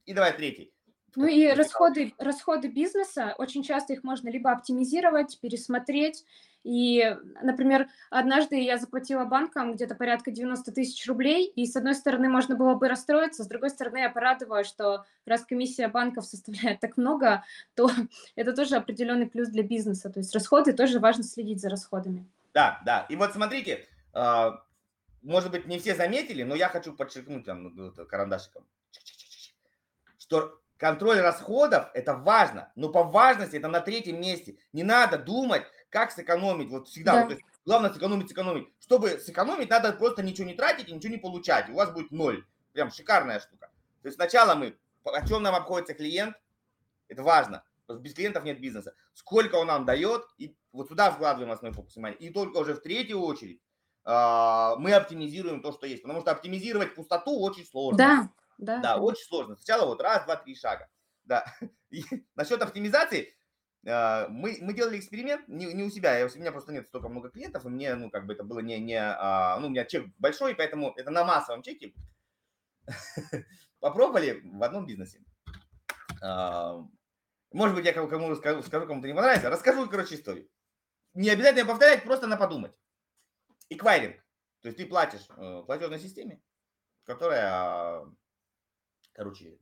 И 0.03 0.13
давай 0.13 0.35
третий. 0.35 0.73
Ну 1.15 1.25
и 1.25 1.47
расходы, 1.53 2.13
расходы 2.17 2.67
бизнеса, 2.67 3.33
очень 3.37 3.63
часто 3.63 3.93
их 3.93 4.03
можно 4.03 4.27
либо 4.27 4.51
оптимизировать, 4.51 5.39
пересмотреть. 5.39 6.25
И, 6.68 7.15
например, 7.41 7.88
однажды 8.09 8.61
я 8.61 8.78
заплатила 8.78 9.24
банкам 9.24 9.76
где-то 9.76 9.95
порядка 9.95 10.32
90 10.32 10.74
тысяч 10.74 11.07
рублей, 11.07 11.47
и 11.47 11.65
с 11.65 11.78
одной 11.78 11.95
стороны 11.95 12.28
можно 12.28 12.57
было 12.57 12.76
бы 12.76 12.89
расстроиться, 12.89 13.45
с 13.45 13.47
другой 13.47 13.70
стороны 13.70 13.99
я 13.99 14.09
порадовалась, 14.09 14.68
что 14.68 15.05
раз 15.26 15.45
комиссия 15.45 15.88
банков 15.88 16.26
составляет 16.26 16.82
так 16.82 16.97
много, 16.97 17.45
то 17.74 17.89
это 18.36 18.51
тоже 18.51 18.76
определенный 18.76 19.28
плюс 19.28 19.47
для 19.47 19.63
бизнеса. 19.63 20.09
То 20.09 20.20
есть 20.20 20.36
расходы 20.36 20.74
тоже 20.74 20.99
важно 20.99 21.24
следить 21.24 21.61
за 21.61 21.70
расходами. 21.70 22.28
Да, 22.53 22.82
да. 22.86 23.05
И 23.07 23.15
вот 23.15 23.32
смотрите, 23.32 23.88
а, 24.11 24.61
может 25.22 25.51
быть, 25.51 25.68
не 25.68 25.80
все 25.80 25.95
заметили, 25.95 26.43
но 26.43 26.53
я 26.53 26.68
хочу 26.68 26.91
подчеркнуть 26.91 27.45
там 27.45 27.93
карандашиком, 28.09 28.65
что 30.20 30.59
Контроль 30.78 31.20
расходов– 31.20 31.89
это 31.95 32.13
важно, 32.13 32.72
но 32.76 32.89
по 32.89 33.03
важности 33.03 33.55
это 33.55 33.68
на 33.68 33.82
третьем 33.82 34.22
месте. 34.22 34.57
Не 34.74 34.84
надо 34.84 35.18
думать, 35.18 35.63
как 35.89 36.11
сэкономить. 36.11 36.69
Вот 36.69 36.88
всегда, 36.88 37.13
да. 37.13 37.23
вот, 37.23 37.31
есть, 37.31 37.43
главное 37.65 37.91
сэкономить, 37.91 38.29
сэкономить. 38.29 38.67
Чтобы 38.79 39.19
сэкономить, 39.19 39.69
надо 39.69 39.93
просто 39.93 40.23
ничего 40.23 40.47
не 40.47 40.53
тратить 40.53 40.89
и 40.89 40.93
ничего 40.93 41.11
не 41.11 41.19
получать. 41.19 41.69
У 41.69 41.73
вас 41.73 41.91
будет 41.91 42.11
ноль. 42.11 42.45
Прям 42.73 42.91
шикарная 42.91 43.39
штука. 43.39 43.69
То 44.01 44.07
есть 44.07 44.15
сначала 44.15 44.55
мы, 44.55 44.77
о 45.03 45.27
чем 45.27 45.43
нам 45.43 45.55
обходится 45.55 45.93
клиент, 45.93 46.35
это 47.07 47.23
важно. 47.23 47.63
Потому 47.85 47.99
что 47.99 48.03
без 48.03 48.13
клиентов 48.13 48.43
нет 48.43 48.59
бизнеса. 48.59 48.93
Сколько 49.13 49.55
он 49.55 49.67
нам 49.67 49.85
дает, 49.85 50.23
и 50.38 50.55
вот 50.73 50.89
сюда 50.89 51.09
вкладываем 51.11 51.51
основной 51.51 51.75
фокус 51.75 51.95
внимания. 51.95 52.17
И 52.17 52.29
только 52.29 52.57
уже 52.57 52.73
в 52.73 52.81
третью 52.81 53.21
очередь 53.21 53.61
э, 54.05 54.73
мы 54.77 54.93
оптимизируем 54.93 55.61
то, 55.61 55.71
что 55.71 55.88
есть. 55.88 56.03
Потому 56.03 56.21
что 56.21 56.31
оптимизировать 56.31 56.95
пустоту 56.95 57.39
очень 57.39 57.65
сложно. 57.65 57.97
Да. 57.97 58.29
Да, 58.57 58.79
да, 58.79 58.97
очень 58.97 59.25
сложно. 59.25 59.55
Сначала 59.55 59.85
вот 59.85 60.01
раз, 60.01 60.25
два, 60.25 60.35
три 60.35 60.55
шага. 60.55 60.88
Да. 61.23 61.45
И 61.89 62.03
насчет 62.35 62.61
оптимизации, 62.61 63.21
а, 63.21 63.36
мы, 63.84 64.57
мы 64.61 64.73
делали 64.73 64.99
эксперимент 64.99 65.47
не, 65.47 65.73
не 65.73 65.84
у 65.84 65.89
себя, 65.89 66.25
у 66.25 66.38
меня 66.38 66.51
просто 66.51 66.73
нет 66.73 66.88
столько 66.88 67.09
много 67.09 67.30
клиентов, 67.30 67.65
и 67.65 67.69
мне, 67.69 67.95
ну, 67.95 68.09
как 68.09 68.25
бы 68.25 68.34
это 68.34 68.43
было 68.43 68.59
не, 68.59 68.80
не 68.80 68.99
а, 68.99 69.59
ну, 69.59 69.67
у 69.67 69.69
меня 69.69 69.86
чек 69.86 70.07
большой, 70.17 70.55
поэтому 70.55 70.93
это 70.97 71.09
на 71.09 71.23
массовом 71.23 71.61
чеке. 71.61 71.93
Попробовали 73.80 74.41
в 74.43 74.63
одном 74.63 74.86
бизнесе. 74.86 75.21
А, 76.21 76.84
может 77.51 77.75
быть, 77.75 77.86
я 77.86 77.93
кому, 77.93 78.07
кому 78.07 78.36
скажу, 78.36 78.61
скажу 78.61 78.88
кому-то 78.88 79.07
не 79.07 79.13
понравится. 79.13 79.49
Расскажу, 79.49 79.88
короче, 79.89 80.15
историю. 80.15 80.49
Не 81.13 81.30
обязательно 81.30 81.65
повторять, 81.65 82.03
просто 82.03 82.28
на 82.28 82.38
подумать. 82.38 82.78
Эквайринг. 83.69 84.17
То 84.61 84.69
есть 84.69 84.78
ты 84.78 84.86
платишь 84.86 85.25
э, 85.30 85.63
платежной 85.65 85.99
системе, 85.99 86.41
которая 87.03 88.05
короче. 89.13 89.57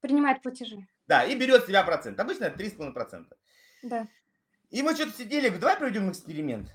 Принимает 0.00 0.42
платежи. 0.42 0.86
Да, 1.08 1.24
и 1.24 1.34
берет 1.34 1.62
с 1.62 1.66
тебя 1.66 1.82
процент. 1.82 2.20
Обычно 2.20 2.44
это 2.44 2.62
3,5%. 2.62 3.26
Да. 3.84 4.06
И 4.70 4.82
мы 4.82 4.94
что-то 4.94 5.12
сидели, 5.12 5.48
давай 5.48 5.78
проведем 5.78 6.10
эксперимент. 6.10 6.68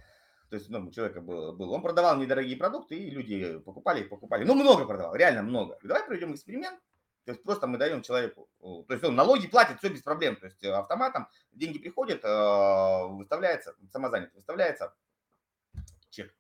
То 0.49 0.57
есть, 0.57 0.69
ну, 0.69 0.85
у 0.85 0.91
человека 0.91 1.21
был, 1.21 1.53
был, 1.53 1.71
он 1.71 1.81
продавал 1.81 2.17
недорогие 2.17 2.57
продукты, 2.57 2.95
и 2.95 3.11
люди 3.11 3.59
покупали 3.59 4.01
их, 4.01 4.09
покупали. 4.09 4.43
Ну, 4.43 4.55
много 4.55 4.85
продавал, 4.85 5.15
реально 5.15 5.43
много. 5.43 5.77
Давай 5.83 6.05
проведем 6.05 6.33
эксперимент. 6.33 6.79
То 7.25 7.31
есть 7.31 7.43
просто 7.43 7.67
мы 7.67 7.77
даем 7.77 8.01
человеку, 8.01 8.49
то 8.59 8.85
есть 8.89 9.01
он 9.01 9.15
налоги 9.15 9.47
платит, 9.47 9.77
все 9.77 9.87
без 9.87 10.01
проблем. 10.01 10.35
То 10.35 10.47
есть 10.47 10.61
автоматом 10.65 11.29
деньги 11.53 11.79
приходят, 11.79 12.21
э, 12.21 13.07
выставляется, 13.07 13.75
самозанят, 13.93 14.33
выставляется 14.33 14.93
чек. 16.09 16.35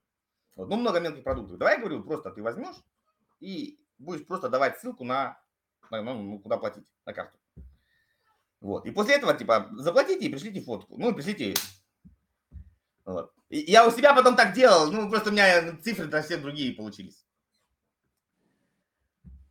Вот. 0.55 0.67
Ну, 0.67 0.75
много 0.75 0.99
мелких 0.99 1.23
продуктов. 1.23 1.57
Давай, 1.57 1.79
говорю, 1.79 2.03
просто 2.03 2.31
ты 2.31 2.43
возьмешь 2.43 2.75
и 3.39 3.79
будешь 3.97 4.27
просто 4.27 4.49
давать 4.49 4.77
ссылку 4.79 5.05
на 5.05 5.39
ну, 5.89 6.13
ну, 6.21 6.39
куда 6.39 6.57
платить, 6.57 6.85
на 7.05 7.13
карту. 7.13 7.37
Вот. 8.63 8.85
И 8.85 8.91
после 8.91 9.15
этого, 9.15 9.33
типа, 9.33 9.69
заплатите 9.73 10.25
и 10.25 10.29
пришлите 10.29 10.61
фотку. 10.61 10.95
Ну, 10.97 11.13
пришлите. 11.13 11.53
Вот. 13.03 13.33
И 13.49 13.59
я 13.69 13.85
у 13.85 13.91
себя 13.91 14.15
потом 14.15 14.37
так 14.37 14.53
делал, 14.53 14.89
ну, 14.89 15.09
просто 15.09 15.29
у 15.29 15.33
меня 15.33 15.77
цифры 15.81 16.09
совсем 16.09 16.41
другие 16.41 16.73
получились. 16.73 17.25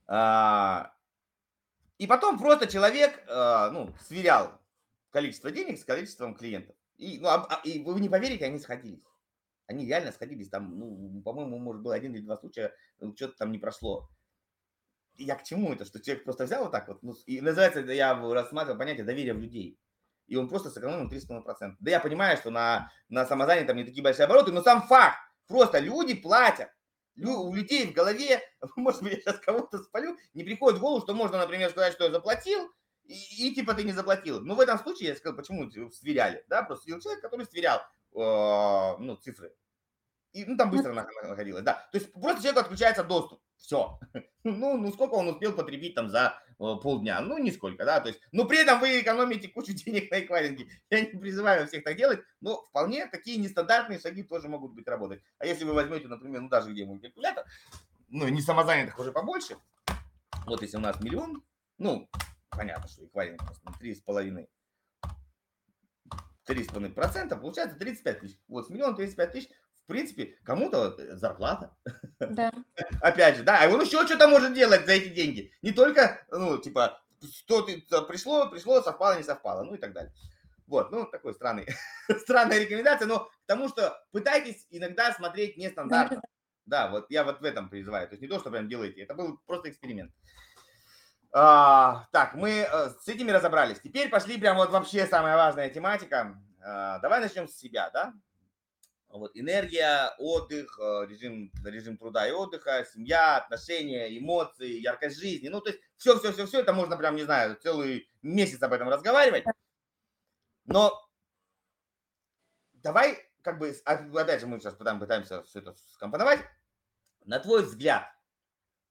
А, 0.06 0.94
и 1.98 2.06
потом 2.06 2.38
просто 2.38 2.66
человек, 2.66 3.22
а, 3.28 3.70
ну, 3.70 3.92
сверял 4.00 4.58
количество 5.10 5.50
денег 5.50 5.78
с 5.78 5.84
количеством 5.84 6.34
клиентов. 6.34 6.74
И, 6.96 7.20
ну, 7.20 7.28
а, 7.28 7.60
и 7.64 7.80
вы 7.80 8.00
не 8.00 8.08
поверите, 8.08 8.46
они 8.46 8.58
сходились. 8.58 9.04
Они 9.66 9.84
реально 9.84 10.12
сходились. 10.12 10.48
Там, 10.48 10.78
ну, 10.78 11.20
по-моему, 11.20 11.58
может, 11.58 11.82
было 11.82 11.94
один 11.94 12.14
или 12.14 12.22
два 12.22 12.38
случая, 12.38 12.72
ну, 12.98 13.14
что-то 13.14 13.36
там 13.36 13.52
не 13.52 13.58
прошло 13.58 14.08
я 15.16 15.36
к 15.36 15.44
чему 15.44 15.72
это, 15.72 15.84
что 15.84 16.00
человек 16.00 16.24
просто 16.24 16.44
взял 16.44 16.64
вот 16.64 16.72
так 16.72 16.88
вот, 16.88 17.02
ну, 17.02 17.14
и 17.26 17.40
называется, 17.40 17.80
я 17.80 18.14
рассматривал 18.14 18.78
понятие 18.78 19.04
доверия 19.04 19.34
в 19.34 19.38
людей. 19.38 19.78
И 20.26 20.36
он 20.36 20.48
просто 20.48 20.70
сэкономил 20.70 21.10
300%. 21.10 21.76
Да 21.78 21.90
я 21.90 22.00
понимаю, 22.00 22.36
что 22.36 22.50
на, 22.50 22.90
на 23.08 23.26
самозанятом 23.26 23.76
не 23.76 23.84
такие 23.84 24.02
большие 24.02 24.24
обороты, 24.24 24.52
но 24.52 24.62
сам 24.62 24.82
факт, 24.82 25.18
просто 25.46 25.78
люди 25.78 26.14
платят. 26.14 26.70
Лю, 27.14 27.40
у 27.40 27.54
людей 27.54 27.86
в 27.86 27.92
голове, 27.92 28.40
может 28.76 29.02
быть, 29.02 29.12
я 29.12 29.20
сейчас 29.20 29.40
кого-то 29.40 29.78
спалю, 29.78 30.16
не 30.32 30.44
приходит 30.44 30.78
в 30.78 30.80
голову, 30.80 31.02
что 31.02 31.14
можно, 31.14 31.38
например, 31.38 31.70
сказать, 31.70 31.92
что 31.92 32.04
я 32.04 32.10
заплатил, 32.10 32.70
и, 33.04 33.48
и 33.48 33.54
типа 33.54 33.74
ты 33.74 33.84
не 33.84 33.92
заплатил. 33.92 34.40
Но 34.40 34.54
в 34.54 34.60
этом 34.60 34.78
случае 34.78 35.10
я 35.10 35.16
сказал, 35.16 35.36
почему 35.36 35.70
сверяли, 35.90 36.44
да, 36.48 36.62
просто 36.62 36.84
сидел 36.84 37.00
человек, 37.00 37.22
который 37.22 37.46
сверял 37.46 37.80
э, 38.14 38.96
ну, 38.98 39.16
цифры. 39.16 39.54
И, 40.32 40.46
ну, 40.46 40.56
там 40.56 40.70
быстро 40.70 40.94
находилось, 40.94 41.62
да. 41.62 41.86
То 41.92 41.98
есть 41.98 42.12
просто 42.12 42.40
человеку 42.40 42.60
отключается 42.60 43.04
доступ. 43.04 43.42
Все. 43.62 43.98
Ну, 44.44 44.76
ну, 44.76 44.90
сколько 44.90 45.14
он 45.14 45.28
успел 45.28 45.52
потребить 45.52 45.94
там 45.94 46.08
за 46.08 46.36
э, 46.58 46.74
полдня? 46.82 47.20
Ну, 47.20 47.38
нисколько, 47.38 47.84
да. 47.84 48.00
То 48.00 48.08
есть, 48.08 48.20
но 48.32 48.44
при 48.44 48.60
этом 48.60 48.80
вы 48.80 49.00
экономите 49.00 49.46
кучу 49.46 49.72
денег 49.84 50.10
на 50.10 50.18
эквайринге. 50.18 50.66
Я 50.90 51.00
не 51.02 51.06
призываю 51.06 51.68
всех 51.68 51.84
так 51.84 51.96
делать, 51.96 52.18
но 52.40 52.60
вполне 52.64 53.06
такие 53.06 53.38
нестандартные 53.38 54.00
шаги 54.00 54.24
тоже 54.24 54.48
могут 54.48 54.72
быть 54.74 54.88
работать. 54.88 55.22
А 55.38 55.46
если 55.46 55.64
вы 55.64 55.74
возьмете, 55.74 56.08
например, 56.08 56.40
ну, 56.40 56.48
даже 56.48 56.72
где 56.72 56.84
мой 56.84 56.98
калькулятор, 56.98 57.44
ну, 58.08 58.26
не 58.26 58.42
самозанятых 58.42 58.98
уже 58.98 59.12
побольше, 59.12 59.56
вот 60.44 60.60
если 60.60 60.76
у 60.76 60.80
нас 60.80 61.00
миллион, 61.00 61.44
ну, 61.78 62.08
понятно, 62.50 62.88
что 62.88 63.06
эквайринг 63.06 63.42
три 63.78 63.94
с 63.94 64.00
половиной 64.00 64.48
3,5%, 66.48 67.40
получается 67.40 67.78
35 67.78 68.20
тысяч. 68.20 68.38
Вот 68.48 68.66
с 68.66 68.70
миллиона 68.70 68.96
35 68.96 69.32
тысяч 69.32 69.48
в 69.84 69.86
принципе, 69.86 70.38
кому-то 70.44 71.16
зарплата. 71.16 71.74
Да. 72.18 72.52
Опять 73.00 73.36
же, 73.36 73.42
да, 73.42 73.62
а 73.62 73.68
он 73.68 73.80
еще 73.80 74.06
что-то 74.06 74.28
может 74.28 74.54
делать 74.54 74.86
за 74.86 74.92
эти 74.92 75.08
деньги. 75.08 75.52
Не 75.62 75.72
только, 75.72 76.24
ну, 76.30 76.58
типа, 76.58 77.00
что 77.34 77.62
ты 77.62 77.82
пришло, 78.08 78.48
пришло, 78.48 78.80
совпало, 78.82 79.16
не 79.16 79.22
совпало, 79.22 79.62
ну 79.64 79.74
и 79.74 79.78
так 79.78 79.92
далее. 79.92 80.12
Вот, 80.66 80.90
ну, 80.90 81.04
такой 81.06 81.34
странный, 81.34 81.66
странная 82.20 82.60
рекомендация, 82.60 83.06
но 83.06 83.26
к 83.26 83.46
тому, 83.46 83.68
что 83.68 84.00
пытайтесь 84.12 84.66
иногда 84.70 85.12
смотреть 85.12 85.56
нестандартно. 85.56 86.22
Да, 86.64 86.88
вот 86.88 87.10
я 87.10 87.24
вот 87.24 87.40
в 87.40 87.44
этом 87.44 87.68
призываю. 87.68 88.08
То 88.08 88.12
есть 88.12 88.22
не 88.22 88.28
то, 88.28 88.38
что 88.38 88.50
прям 88.50 88.68
делаете, 88.68 89.02
это 89.02 89.14
был 89.14 89.38
просто 89.46 89.68
эксперимент. 89.68 90.12
А, 91.34 92.06
так, 92.12 92.34
мы 92.34 92.50
э, 92.50 92.90
с 93.00 93.08
этими 93.08 93.30
разобрались. 93.30 93.80
Теперь 93.80 94.08
пошли 94.10 94.38
прям 94.38 94.56
вот 94.56 94.70
вообще 94.70 95.06
самая 95.06 95.36
важная 95.36 95.70
тематика. 95.70 96.38
А, 96.62 96.98
давай 97.00 97.20
начнем 97.20 97.48
с 97.48 97.56
себя, 97.56 97.90
да? 97.90 98.12
Вот 99.12 99.32
энергия, 99.34 100.14
отдых, 100.18 100.78
э, 100.80 101.06
режим, 101.06 101.52
режим 101.64 101.98
труда 101.98 102.26
и 102.26 102.32
отдыха, 102.32 102.86
семья, 102.90 103.36
отношения, 103.36 104.18
эмоции, 104.18 104.80
яркость 104.80 105.20
жизни. 105.20 105.48
Ну, 105.48 105.60
то 105.60 105.68
есть 105.68 105.82
все, 105.98 106.18
все, 106.18 106.32
все, 106.32 106.46
все, 106.46 106.60
это 106.60 106.72
можно 106.72 106.96
прям, 106.96 107.16
не 107.16 107.24
знаю, 107.24 107.56
целый 107.56 108.08
месяц 108.22 108.62
об 108.62 108.72
этом 108.72 108.88
разговаривать. 108.88 109.44
Но 110.64 110.98
давай, 112.72 113.18
как 113.42 113.58
бы, 113.58 113.76
опять 113.84 114.40
же, 114.40 114.46
мы 114.46 114.58
сейчас 114.60 114.74
пытаемся 114.74 115.42
все 115.42 115.58
это 115.58 115.74
скомпоновать. 115.92 116.40
На 117.26 117.38
твой 117.38 117.64
взгляд, 117.64 118.10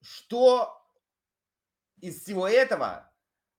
что 0.00 0.80
из 2.00 2.22
всего 2.22 2.46
этого, 2.46 3.11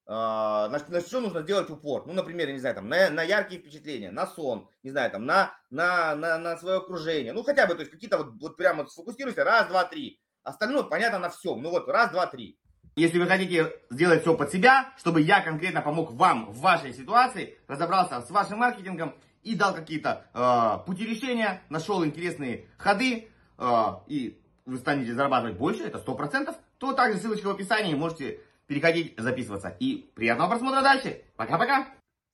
на, 0.06 0.70
на 0.70 1.01
что 1.01 1.22
нужно 1.22 1.41
делать 1.41 1.70
упор? 1.70 2.06
Ну, 2.06 2.14
например, 2.14 2.51
не 2.51 2.60
знаю, 2.60 2.76
там, 2.76 2.89
на, 2.89 3.10
на 3.10 3.24
яркие 3.24 3.62
впечатления, 3.62 4.12
на 4.12 4.28
сон, 4.28 4.70
не 4.84 4.91
знаю, 4.91 5.12
там, 5.12 5.26
на, 5.26 5.56
на, 5.70 6.16
на, 6.16 6.38
на 6.38 6.58
свое 6.58 6.78
окружение. 6.78 7.34
Ну, 7.34 7.43
хотя 7.43 7.68
бы, 7.68 7.76
то 7.76 7.82
есть, 7.82 7.91
какие-то 7.91 8.18
вот, 8.18 8.34
вот 8.41 8.58
прямо 8.58 8.86
сфокусируйся, 8.86 9.43
раз, 9.43 9.68
два, 9.68 9.86
три. 9.86 10.20
Остальное 10.43 10.84
понятно 10.84 11.20
на 11.20 11.30
всем. 11.30 11.62
Ну, 11.62 11.70
вот, 11.70 11.88
раз, 11.88 12.12
два, 12.12 12.28
три. 12.28 12.58
Если 12.95 13.18
вы 13.18 13.26
хотите 13.26 13.74
сделать 13.89 14.22
все 14.22 14.36
под 14.36 14.51
себя, 14.51 14.93
чтобы 14.97 15.22
я 15.22 15.41
конкретно 15.41 15.82
помог 15.82 16.12
вам 16.12 16.51
в 16.51 16.60
вашей 16.60 16.93
ситуации, 16.93 17.58
разобрался 17.68 18.22
с 18.22 18.30
вашим 18.30 18.60
маркетингом 18.60 19.16
и 19.41 19.56
дал 19.56 19.74
какие-то 19.74 20.28
э, 20.34 20.86
пути 20.86 21.06
решения, 21.06 21.64
нашел 21.70 22.06
интересные 22.06 22.68
ходы, 22.78 23.30
э, 23.58 23.86
и 24.08 24.39
вы 24.66 24.78
станете 24.78 25.14
зарабатывать 25.14 25.58
больше, 25.58 25.84
это 25.84 25.97
сто 25.97 26.14
процентов, 26.14 26.56
то 26.78 26.93
также 26.93 27.18
ссылочка 27.18 27.47
в 27.47 27.51
описании, 27.51 27.95
можете 27.95 28.41
переходить, 28.74 29.13
записываться. 29.19 29.76
И 29.80 30.11
приятного 30.15 30.49
просмотра 30.49 30.82
дальше. 30.82 31.24
Пока-пока. 31.36 31.88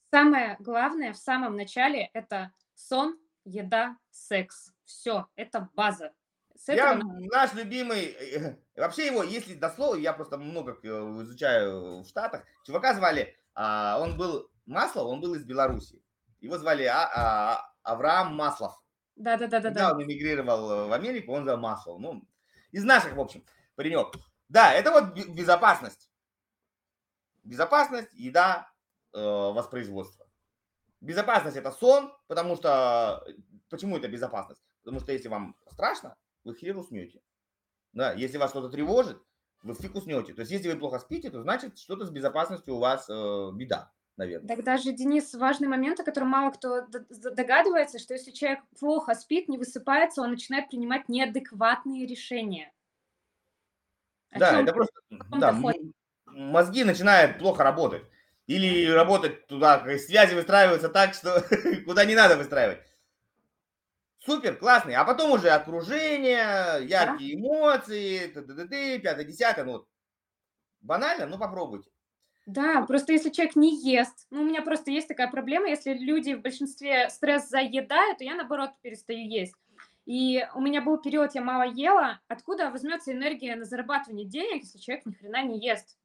Самое 0.09 0.55
главное 0.59 1.11
в 1.11 1.17
самом 1.17 1.55
начале 1.57 2.09
это 2.13 2.53
сон, 2.75 3.17
еда, 3.43 3.97
секс. 4.09 4.71
Все, 4.85 5.27
это 5.35 5.69
база. 5.75 6.13
С 6.55 6.69
я 6.69 6.93
этого... 6.93 7.19
наш 7.31 7.53
любимый, 7.53 8.05
э, 8.05 8.55
вообще 8.75 9.07
его, 9.07 9.23
если 9.23 9.53
дословно, 9.53 9.99
я 9.99 10.13
просто 10.13 10.37
много 10.37 10.77
э, 10.81 10.87
изучаю 11.23 12.01
в 12.01 12.07
Штатах. 12.07 12.43
Чувака 12.65 12.95
звали, 12.95 13.37
а, 13.53 13.99
он 14.01 14.17
был 14.17 14.49
Маслов, 14.65 15.07
он 15.07 15.21
был 15.21 15.35
из 15.35 15.45
Беларуси. 15.45 16.01
Его 16.39 16.57
звали 16.57 16.85
а, 16.85 17.05
а, 17.13 17.71
Авраам 17.83 18.35
Маслов. 18.35 18.73
Да, 19.15 19.37
да, 19.37 19.47
да, 19.47 19.93
он 19.93 20.03
эмигрировал 20.03 20.87
в 20.87 20.93
Америку, 20.93 21.33
он 21.33 21.43
звал 21.43 21.57
Маслов. 21.57 21.99
Ну, 21.99 22.23
из 22.71 22.83
наших, 22.83 23.13
в 23.13 23.19
общем, 23.19 23.45
паренек. 23.75 24.15
Да, 24.47 24.73
это 24.73 24.91
вот 24.91 25.13
безопасность. 25.29 26.08
Безопасность, 27.49 28.13
еда, 28.13 28.71
э, 29.13 29.19
воспроизводство. 29.19 30.27
Безопасность 31.01 31.57
это 31.57 31.71
сон, 31.71 32.13
потому 32.27 32.55
что... 32.55 33.25
Почему 33.69 33.97
это 33.97 34.07
безопасность? 34.07 34.61
Потому 34.83 34.99
что 34.99 35.11
если 35.11 35.29
вам 35.29 35.55
страшно, 35.71 36.15
вы 36.43 36.53
хер 36.55 36.77
уснете. 36.77 37.21
Да, 37.93 38.13
если 38.13 38.37
вас 38.37 38.51
что-то 38.51 38.69
тревожит, 38.69 39.19
вы 39.63 39.73
фиг 39.73 39.95
уснете. 39.95 40.33
То 40.33 40.41
есть 40.41 40.51
если 40.51 40.71
вы 40.71 40.79
плохо 40.79 40.99
спите, 40.99 41.31
то 41.31 41.41
значит 41.41 41.79
что-то 41.79 42.05
с 42.05 42.11
безопасностью 42.11 42.75
у 42.75 42.79
вас 42.79 43.09
э, 43.09 43.51
беда 43.53 43.91
наверное. 44.19 44.47
Тогда 44.47 44.77
же, 44.77 44.91
Денис, 44.91 45.33
важный 45.33 45.67
момент, 45.67 45.99
о 45.99 46.03
котором 46.03 46.27
мало 46.27 46.51
кто 46.51 46.85
догадывается, 46.87 47.97
что 47.97 48.13
если 48.13 48.31
человек 48.31 48.59
плохо 48.79 49.15
спит, 49.15 49.47
не 49.49 49.57
высыпается, 49.57 50.21
он 50.21 50.31
начинает 50.31 50.69
принимать 50.69 51.09
неадекватные 51.09 52.05
решения. 52.05 52.71
О 54.31 54.37
да, 54.37 54.61
это 54.61 54.73
просто 54.73 54.93
да, 55.09 55.59
мозги 56.33 56.83
начинают 56.83 57.37
плохо 57.39 57.63
работать. 57.63 58.03
Или 58.47 58.89
работать 58.89 59.45
туда, 59.47 59.85
связи 59.99 60.33
выстраиваются 60.33 60.89
так, 60.89 61.13
что 61.13 61.45
куда 61.85 62.05
не 62.05 62.15
надо 62.15 62.35
выстраивать. 62.35 62.79
Супер, 64.19 64.57
классный. 64.57 64.95
А 64.95 65.05
потом 65.05 65.31
уже 65.31 65.49
окружение, 65.49 66.85
яркие 66.85 67.35
да? 67.35 67.41
эмоции, 67.41 68.27
пятое, 68.99 69.23
десятое. 69.23 69.65
Ну, 69.65 69.87
банально, 70.81 71.25
но 71.25 71.37
попробуйте. 71.37 71.89
Да, 72.45 72.81
просто 72.81 73.13
если 73.13 73.29
человек 73.29 73.55
не 73.55 73.79
ест, 73.79 74.25
ну, 74.31 74.41
у 74.41 74.45
меня 74.45 74.63
просто 74.63 74.89
есть 74.89 75.07
такая 75.07 75.29
проблема, 75.29 75.69
если 75.69 75.93
люди 75.93 76.33
в 76.33 76.41
большинстве 76.41 77.09
стресс 77.09 77.47
заедают, 77.47 78.17
то 78.17 78.23
я, 78.23 78.33
наоборот, 78.33 78.71
перестаю 78.81 79.29
есть. 79.29 79.53
И 80.05 80.43
у 80.55 80.59
меня 80.59 80.81
был 80.81 80.97
период, 80.97 81.35
я 81.35 81.41
мало 81.43 81.69
ела, 81.69 82.19
откуда 82.27 82.71
возьмется 82.71 83.11
энергия 83.11 83.55
на 83.55 83.65
зарабатывание 83.65 84.25
денег, 84.25 84.63
если 84.63 84.79
человек 84.79 85.05
ни 85.05 85.11
хрена 85.11 85.43
не 85.43 85.59
ест? 85.59 85.95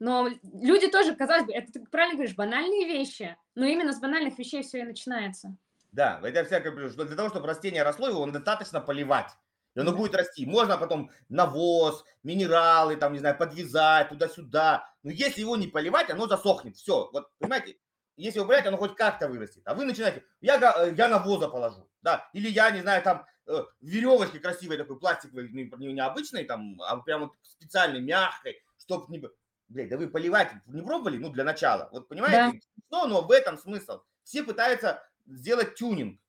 Но 0.00 0.28
люди 0.42 0.88
тоже, 0.88 1.14
казалось 1.14 1.46
бы, 1.46 1.52
это 1.52 1.72
ты 1.72 1.84
правильно 1.86 2.14
говоришь, 2.14 2.36
банальные 2.36 2.86
вещи, 2.86 3.36
но 3.54 3.66
именно 3.66 3.92
с 3.92 4.00
банальных 4.00 4.38
вещей 4.38 4.62
все 4.62 4.80
и 4.80 4.84
начинается. 4.84 5.56
Да, 5.92 6.20
это 6.22 6.44
всякое, 6.44 6.90
что 6.90 7.04
для 7.04 7.16
того, 7.16 7.30
чтобы 7.30 7.46
растение 7.46 7.82
росло, 7.82 8.08
его 8.08 8.26
достаточно 8.26 8.80
поливать. 8.80 9.30
И 9.74 9.80
оно 9.80 9.92
будет 9.92 10.14
расти. 10.14 10.46
Можно 10.46 10.76
потом 10.76 11.10
навоз, 11.28 12.04
минералы, 12.22 12.96
там, 12.96 13.12
не 13.12 13.18
знаю, 13.18 13.36
подвязать 13.36 14.08
туда-сюда. 14.08 14.88
Но 15.02 15.10
если 15.10 15.40
его 15.40 15.56
не 15.56 15.66
поливать, 15.66 16.10
оно 16.10 16.26
засохнет. 16.26 16.76
Все. 16.76 17.08
Вот, 17.12 17.30
понимаете, 17.38 17.76
если 18.18 18.40
его 18.40 18.48
полить, 18.48 18.66
оно 18.66 18.76
хоть 18.76 18.96
как-то 18.96 19.28
вырастет. 19.28 19.62
А 19.64 19.74
вы 19.74 19.84
начинаете, 19.84 20.24
я, 20.40 20.56
э, 20.56 20.94
я 20.96 21.08
навоза 21.08 21.48
положу, 21.48 21.88
да, 22.02 22.28
или 22.32 22.48
я, 22.48 22.70
не 22.72 22.80
знаю, 22.80 23.00
там, 23.02 23.24
э, 23.46 23.64
веревочки 23.80 24.38
красивой 24.38 24.76
такой, 24.76 24.98
пластиковой, 24.98 25.48
не, 25.50 25.70
не 25.92 26.00
обычной, 26.00 26.44
там, 26.44 26.80
а 26.82 26.96
прям 26.96 27.20
вот 27.20 27.32
специальной, 27.42 28.00
мягкой, 28.00 28.60
чтоб 28.76 29.08
не... 29.08 29.22
Блядь, 29.68 29.88
да 29.88 29.96
вы 29.96 30.08
поливать 30.08 30.52
не 30.66 30.82
пробовали? 30.82 31.18
Ну, 31.18 31.30
для 31.30 31.44
начала. 31.44 31.88
Вот 31.92 32.08
понимаете? 32.08 32.60
Да. 32.76 32.82
Но, 32.90 33.06
но 33.06 33.22
в 33.22 33.30
этом 33.30 33.58
смысл. 33.58 34.00
Все 34.24 34.42
пытаются 34.42 35.02
сделать 35.26 35.74
тюнинг. 35.74 36.20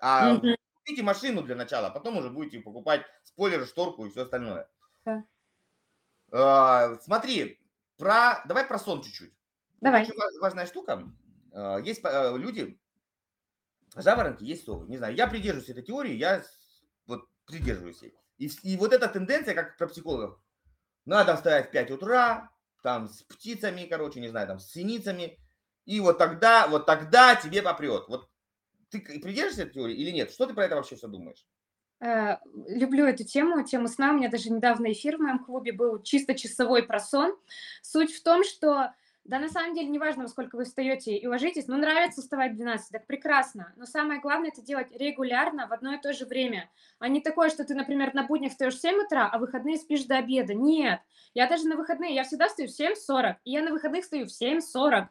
А 0.00 0.34
mm-hmm 0.34 0.56
купите 0.84 1.02
машину 1.02 1.42
для 1.42 1.56
начала, 1.56 1.88
а 1.88 1.90
потом 1.90 2.18
уже 2.18 2.28
будете 2.30 2.60
покупать 2.60 3.06
спойлеры, 3.24 3.66
шторку 3.66 4.04
и 4.04 4.10
все 4.10 4.22
остальное. 4.22 4.68
Да. 5.04 5.24
А, 6.30 6.98
смотри, 7.00 7.58
про, 7.96 8.44
давай 8.46 8.66
про 8.66 8.78
сон 8.78 9.02
чуть-чуть. 9.02 9.32
Давай. 9.80 10.02
Очень 10.02 10.14
важная 10.40 10.66
штука. 10.66 11.10
А, 11.52 11.78
есть 11.78 12.04
а, 12.04 12.36
люди, 12.36 12.78
жаворонки, 13.96 14.44
есть 14.44 14.64
совы. 14.64 14.86
Не 14.88 14.98
знаю, 14.98 15.14
я 15.14 15.26
придерживаюсь 15.26 15.70
этой 15.70 15.82
теории, 15.82 16.14
я 16.14 16.44
вот 17.06 17.28
придерживаюсь 17.46 18.02
ей. 18.02 18.14
И, 18.36 18.50
и 18.62 18.76
вот 18.76 18.92
эта 18.92 19.08
тенденция, 19.08 19.54
как 19.54 19.76
про 19.78 19.86
психологов, 19.86 20.38
надо 21.06 21.36
вставать 21.36 21.68
в 21.68 21.70
5 21.70 21.90
утра, 21.92 22.50
там 22.82 23.08
с 23.08 23.22
птицами, 23.22 23.86
короче, 23.86 24.20
не 24.20 24.28
знаю, 24.28 24.46
там 24.46 24.58
с 24.58 24.70
синицами, 24.70 25.38
и 25.86 26.00
вот 26.00 26.18
тогда, 26.18 26.66
вот 26.68 26.86
тогда 26.86 27.34
тебе 27.34 27.62
попрет. 27.62 28.04
Вот 28.08 28.28
ты 28.90 29.00
придерживаешься 29.00 29.62
этой 29.62 29.74
теории 29.74 29.96
или 29.96 30.10
нет? 30.10 30.30
Что 30.30 30.46
ты 30.46 30.54
про 30.54 30.64
это 30.64 30.76
вообще 30.76 30.96
все 30.96 31.08
думаешь? 31.08 31.44
Э, 32.00 32.36
люблю 32.68 33.06
эту 33.06 33.24
тему, 33.24 33.64
тему 33.64 33.88
сна. 33.88 34.10
У 34.10 34.14
меня 34.14 34.30
даже 34.30 34.50
недавно 34.50 34.92
эфир 34.92 35.16
в 35.16 35.20
моем 35.20 35.44
клубе 35.44 35.72
был 35.72 36.02
чисто 36.02 36.34
часовой 36.34 36.82
про 36.82 37.00
сон. 37.00 37.36
Суть 37.82 38.14
в 38.14 38.22
том, 38.22 38.44
что 38.44 38.92
да, 39.24 39.38
на 39.38 39.48
самом 39.48 39.74
деле, 39.74 39.88
неважно, 39.88 40.24
во 40.24 40.28
сколько 40.28 40.56
вы 40.56 40.64
встаете 40.64 41.16
и 41.16 41.26
ложитесь, 41.26 41.66
ну, 41.66 41.76
нравится 41.76 42.20
вставать 42.20 42.52
в 42.52 42.56
12, 42.56 42.90
так 42.90 43.06
прекрасно. 43.06 43.72
Но 43.76 43.86
самое 43.86 44.20
главное, 44.20 44.50
это 44.50 44.62
делать 44.62 44.88
регулярно 44.92 45.66
в 45.66 45.72
одно 45.72 45.94
и 45.94 46.00
то 46.00 46.12
же 46.12 46.26
время. 46.26 46.70
А 46.98 47.08
не 47.08 47.20
такое, 47.20 47.50
что 47.50 47.64
ты, 47.64 47.74
например, 47.74 48.14
на 48.14 48.24
буднях 48.24 48.52
встаешь 48.52 48.74
в 48.74 48.80
7 48.80 49.04
утра, 49.04 49.28
а 49.30 49.38
выходные 49.38 49.76
спишь 49.76 50.04
до 50.04 50.18
обеда. 50.18 50.54
Нет. 50.54 51.00
Я 51.34 51.48
даже 51.48 51.66
на 51.66 51.76
выходные, 51.76 52.14
я 52.14 52.24
всегда 52.24 52.48
встаю 52.48 52.68
в 52.68 52.80
7.40, 52.80 53.36
и 53.44 53.50
я 53.50 53.62
на 53.62 53.70
выходных 53.70 54.04
встаю 54.04 54.26
в 54.26 54.42
7.40. 54.42 55.06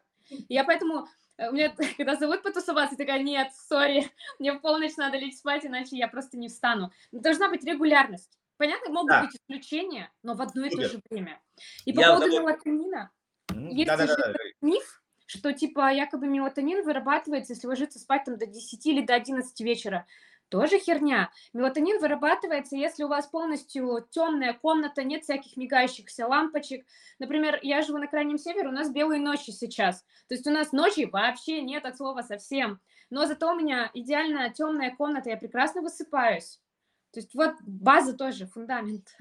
Я 0.47 0.63
поэтому 0.63 1.07
Э, 1.37 1.49
у 1.49 1.53
меня, 1.53 1.73
когда 1.97 2.15
зовут 2.15 2.43
потусоваться, 2.43 2.95
такая, 2.95 3.21
нет, 3.21 3.49
сори, 3.53 4.09
мне 4.39 4.53
в 4.53 4.59
полночь 4.59 4.97
надо 4.97 5.17
лечь 5.17 5.37
спать, 5.37 5.65
иначе 5.65 5.97
я 5.97 6.07
просто 6.07 6.37
не 6.37 6.47
встану. 6.47 6.91
Должна 7.11 7.49
быть 7.49 7.63
регулярность. 7.63 8.37
Понятно, 8.57 8.93
могут 8.93 9.09
да. 9.09 9.21
быть 9.23 9.35
исключения, 9.35 10.11
но 10.21 10.35
в 10.35 10.41
одно 10.41 10.65
и 10.65 10.69
то 10.69 10.87
же 10.87 11.01
время. 11.09 11.41
И 11.85 11.93
по 11.93 12.01
я 12.01 12.07
поводу 12.09 12.31
того... 12.31 12.39
мелатонина. 12.39 13.11
Есть 13.69 13.87
да, 13.87 13.97
да, 13.97 14.07
да, 14.07 14.15
да. 14.15 14.33
миф, 14.61 15.01
что 15.25 15.53
типа 15.53 15.91
якобы 15.91 16.27
мелатонин 16.27 16.83
вырабатывается, 16.83 17.53
если 17.53 17.67
ложиться 17.67 17.99
спать 17.99 18.25
там 18.25 18.37
до 18.37 18.45
10 18.45 18.85
или 18.85 19.01
до 19.01 19.15
11 19.15 19.59
вечера. 19.61 20.05
Тоже 20.49 20.77
херня. 20.77 21.31
Мелатонин 21.53 21.99
вырабатывается, 21.99 22.75
если 22.75 23.03
у 23.03 23.07
вас 23.07 23.25
полностью 23.25 24.05
темная 24.11 24.53
комната, 24.53 25.03
нет 25.03 25.23
всяких 25.23 25.57
мигающихся 25.57 26.27
лампочек. 26.27 26.85
Например, 27.17 27.57
я 27.63 27.81
живу 27.81 27.97
на 27.97 28.07
Крайнем 28.07 28.37
Севере, 28.37 28.69
у 28.69 28.71
нас 28.71 28.91
белые 28.91 29.19
ночи 29.19 29.49
сейчас. 29.49 30.05
То 30.27 30.35
есть 30.35 30.45
у 30.45 30.51
нас 30.51 30.71
ночи 30.71 31.09
вообще 31.11 31.63
нет 31.63 31.85
от 31.85 31.97
слова 31.97 32.21
совсем. 32.21 32.79
Но 33.09 33.25
зато 33.25 33.51
у 33.51 33.55
меня 33.55 33.89
идеально 33.95 34.51
темная 34.51 34.95
комната, 34.95 35.31
я 35.31 35.37
прекрасно 35.37 35.81
высыпаюсь. 35.81 36.59
То 37.11 37.19
есть 37.19 37.33
вот 37.33 37.55
база 37.61 38.15
тоже, 38.15 38.45
фундамент. 38.45 39.15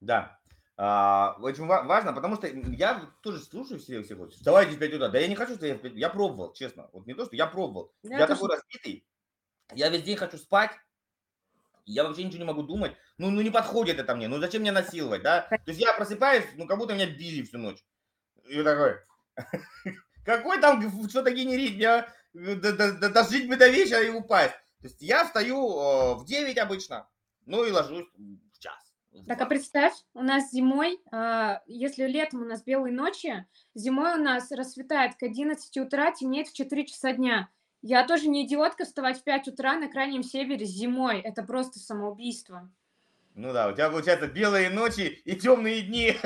Да, 0.00 0.39
а, 0.82 1.36
очень 1.40 1.66
важно, 1.66 2.14
потому 2.14 2.36
что 2.36 2.46
я 2.46 3.06
тоже 3.20 3.38
слушаю 3.40 3.78
все 3.78 4.02
всех, 4.02 4.18
вставайте 4.30 4.76
в 4.76 4.78
5 4.78 4.94
утра. 4.94 5.08
Да 5.10 5.18
я 5.18 5.28
не 5.28 5.34
хочу, 5.34 5.56
что 5.56 5.66
я, 5.66 5.78
я 5.82 6.08
пробовал, 6.08 6.54
честно. 6.54 6.88
Вот 6.94 7.06
не 7.06 7.12
то, 7.12 7.26
что 7.26 7.36
я 7.36 7.46
пробовал. 7.46 7.92
Я, 8.02 8.20
я 8.20 8.26
такой 8.26 8.48
разбитый, 8.48 9.04
я 9.74 9.90
весь 9.90 10.04
день 10.04 10.16
хочу 10.16 10.38
спать, 10.38 10.70
я 11.84 12.04
вообще 12.04 12.24
ничего 12.24 12.38
не 12.38 12.46
могу 12.46 12.62
думать. 12.62 12.92
Ну, 13.18 13.28
ну 13.28 13.42
не 13.42 13.50
подходит 13.50 13.98
это 13.98 14.16
мне, 14.16 14.26
ну 14.26 14.38
зачем 14.38 14.62
мне 14.62 14.72
насиловать, 14.72 15.20
да? 15.20 15.42
То 15.50 15.60
есть 15.66 15.80
я 15.82 15.92
просыпаюсь, 15.92 16.46
ну 16.56 16.66
как 16.66 16.78
будто 16.78 16.94
меня 16.94 17.08
били 17.08 17.42
всю 17.42 17.58
ночь. 17.58 17.84
И 18.48 18.62
такой, 18.62 19.00
какой 20.24 20.62
там 20.62 20.80
что-то 21.10 21.30
генерить, 21.30 21.76
мне 21.76 22.54
дожить 22.54 23.50
бы 23.50 23.56
до 23.56 23.68
вечера 23.68 24.00
и 24.00 24.08
упасть. 24.08 24.54
То 24.80 24.86
есть 24.86 25.02
я 25.02 25.26
встаю 25.26 25.58
э, 25.58 26.14
в 26.14 26.24
9 26.24 26.56
обычно, 26.56 27.06
ну 27.44 27.64
и 27.64 27.70
ложусь. 27.70 28.06
Так, 29.26 29.40
а 29.40 29.46
представь, 29.46 29.94
у 30.14 30.22
нас 30.22 30.50
зимой, 30.50 31.00
а, 31.10 31.62
если 31.66 32.06
летом 32.06 32.42
у 32.42 32.44
нас 32.44 32.62
белые 32.62 32.92
ночи, 32.92 33.46
зимой 33.74 34.14
у 34.14 34.22
нас 34.22 34.50
рассветает 34.52 35.16
к 35.16 35.22
11 35.22 35.76
утра, 35.78 36.12
темнеет 36.12 36.48
в 36.48 36.54
4 36.54 36.86
часа 36.86 37.12
дня. 37.12 37.48
Я 37.82 38.06
тоже 38.06 38.28
не 38.28 38.46
идиотка 38.46 38.84
вставать 38.84 39.18
в 39.18 39.24
5 39.24 39.48
утра 39.48 39.76
на 39.76 39.88
крайнем 39.88 40.22
севере 40.22 40.64
зимой. 40.64 41.20
Это 41.20 41.42
просто 41.42 41.78
самоубийство. 41.78 42.70
Ну 43.34 43.52
да, 43.52 43.68
у 43.68 43.72
тебя 43.72 43.88
получается 43.88 44.26
белые 44.26 44.70
ночи 44.70 45.22
и 45.24 45.36
темные 45.36 45.82
дни, 45.82 46.16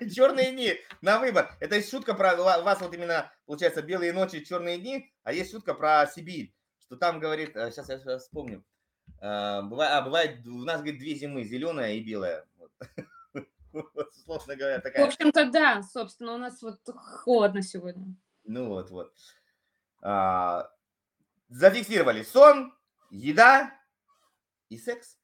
черные 0.14 0.52
дни 0.52 0.74
на 1.00 1.18
выбор. 1.18 1.56
Это 1.60 1.76
есть 1.76 1.90
шутка 1.90 2.14
про 2.14 2.36
вас 2.36 2.80
вот 2.80 2.92
именно 2.92 3.32
получается 3.46 3.80
белые 3.80 4.12
ночи, 4.12 4.44
черные 4.44 4.78
дни, 4.78 5.10
а 5.22 5.32
есть 5.32 5.52
шутка 5.52 5.74
про 5.74 6.06
Сибирь, 6.06 6.52
что 6.80 6.96
там 6.96 7.20
говорит, 7.20 7.52
сейчас 7.54 7.88
э, 7.88 8.00
я 8.04 8.18
вспомню, 8.18 8.64
а, 9.20 9.62
бывает, 9.62 9.92
а, 9.92 10.02
бывает 10.02 10.46
у 10.46 10.64
нас 10.64 10.80
говорит 10.80 10.98
две 10.98 11.14
зимы, 11.14 11.44
зеленая 11.44 11.94
и 11.94 12.00
белая. 12.02 12.44
Вот, 13.72 14.14
сложно 14.24 14.56
говоря, 14.56 14.80
такая. 14.80 15.04
В 15.04 15.08
общем-то, 15.08 15.50
да, 15.50 15.82
собственно, 15.82 16.34
у 16.34 16.38
нас 16.38 16.62
вот 16.62 16.80
холодно 16.86 17.62
сегодня. 17.62 18.14
Ну 18.44 18.68
вот, 18.68 18.90
вот. 18.90 19.14
А, 20.02 20.70
зафиксировали 21.48 22.22
сон, 22.22 22.74
еда 23.10 23.72
и 24.68 24.78
секс. 24.78 25.18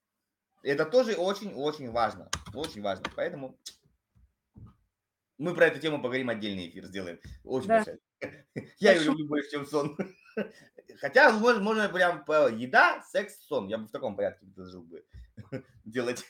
Это 0.62 0.86
тоже 0.86 1.14
очень-очень 1.14 1.90
важно. 1.90 2.30
Очень 2.54 2.82
важно. 2.82 3.04
Поэтому 3.14 3.58
мы 5.38 5.54
про 5.54 5.66
эту 5.66 5.80
тему 5.80 5.98
поговорим 5.98 6.30
отдельный 6.30 6.68
эфир 6.68 6.86
сделаем. 6.86 7.20
Очень 7.44 7.68
да. 7.68 7.76
большой. 7.76 8.00
Я 8.78 8.92
ее 8.92 9.04
люблю 9.04 9.26
больше, 9.28 9.50
чем 9.50 9.66
сон. 9.66 9.96
Хотя 10.98 11.32
можно, 11.32 11.62
можно 11.62 11.88
прям 11.88 12.24
еда, 12.56 13.02
секс, 13.02 13.38
сон. 13.46 13.68
Я 13.68 13.78
бы 13.78 13.86
в 13.86 13.90
таком 13.90 14.16
порядке 14.16 14.46
должен 14.46 14.82
бы 14.82 15.04
делать. 15.84 16.24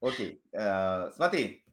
Окей. 0.00 0.42
Э, 0.52 1.10
смотри. 1.14 1.64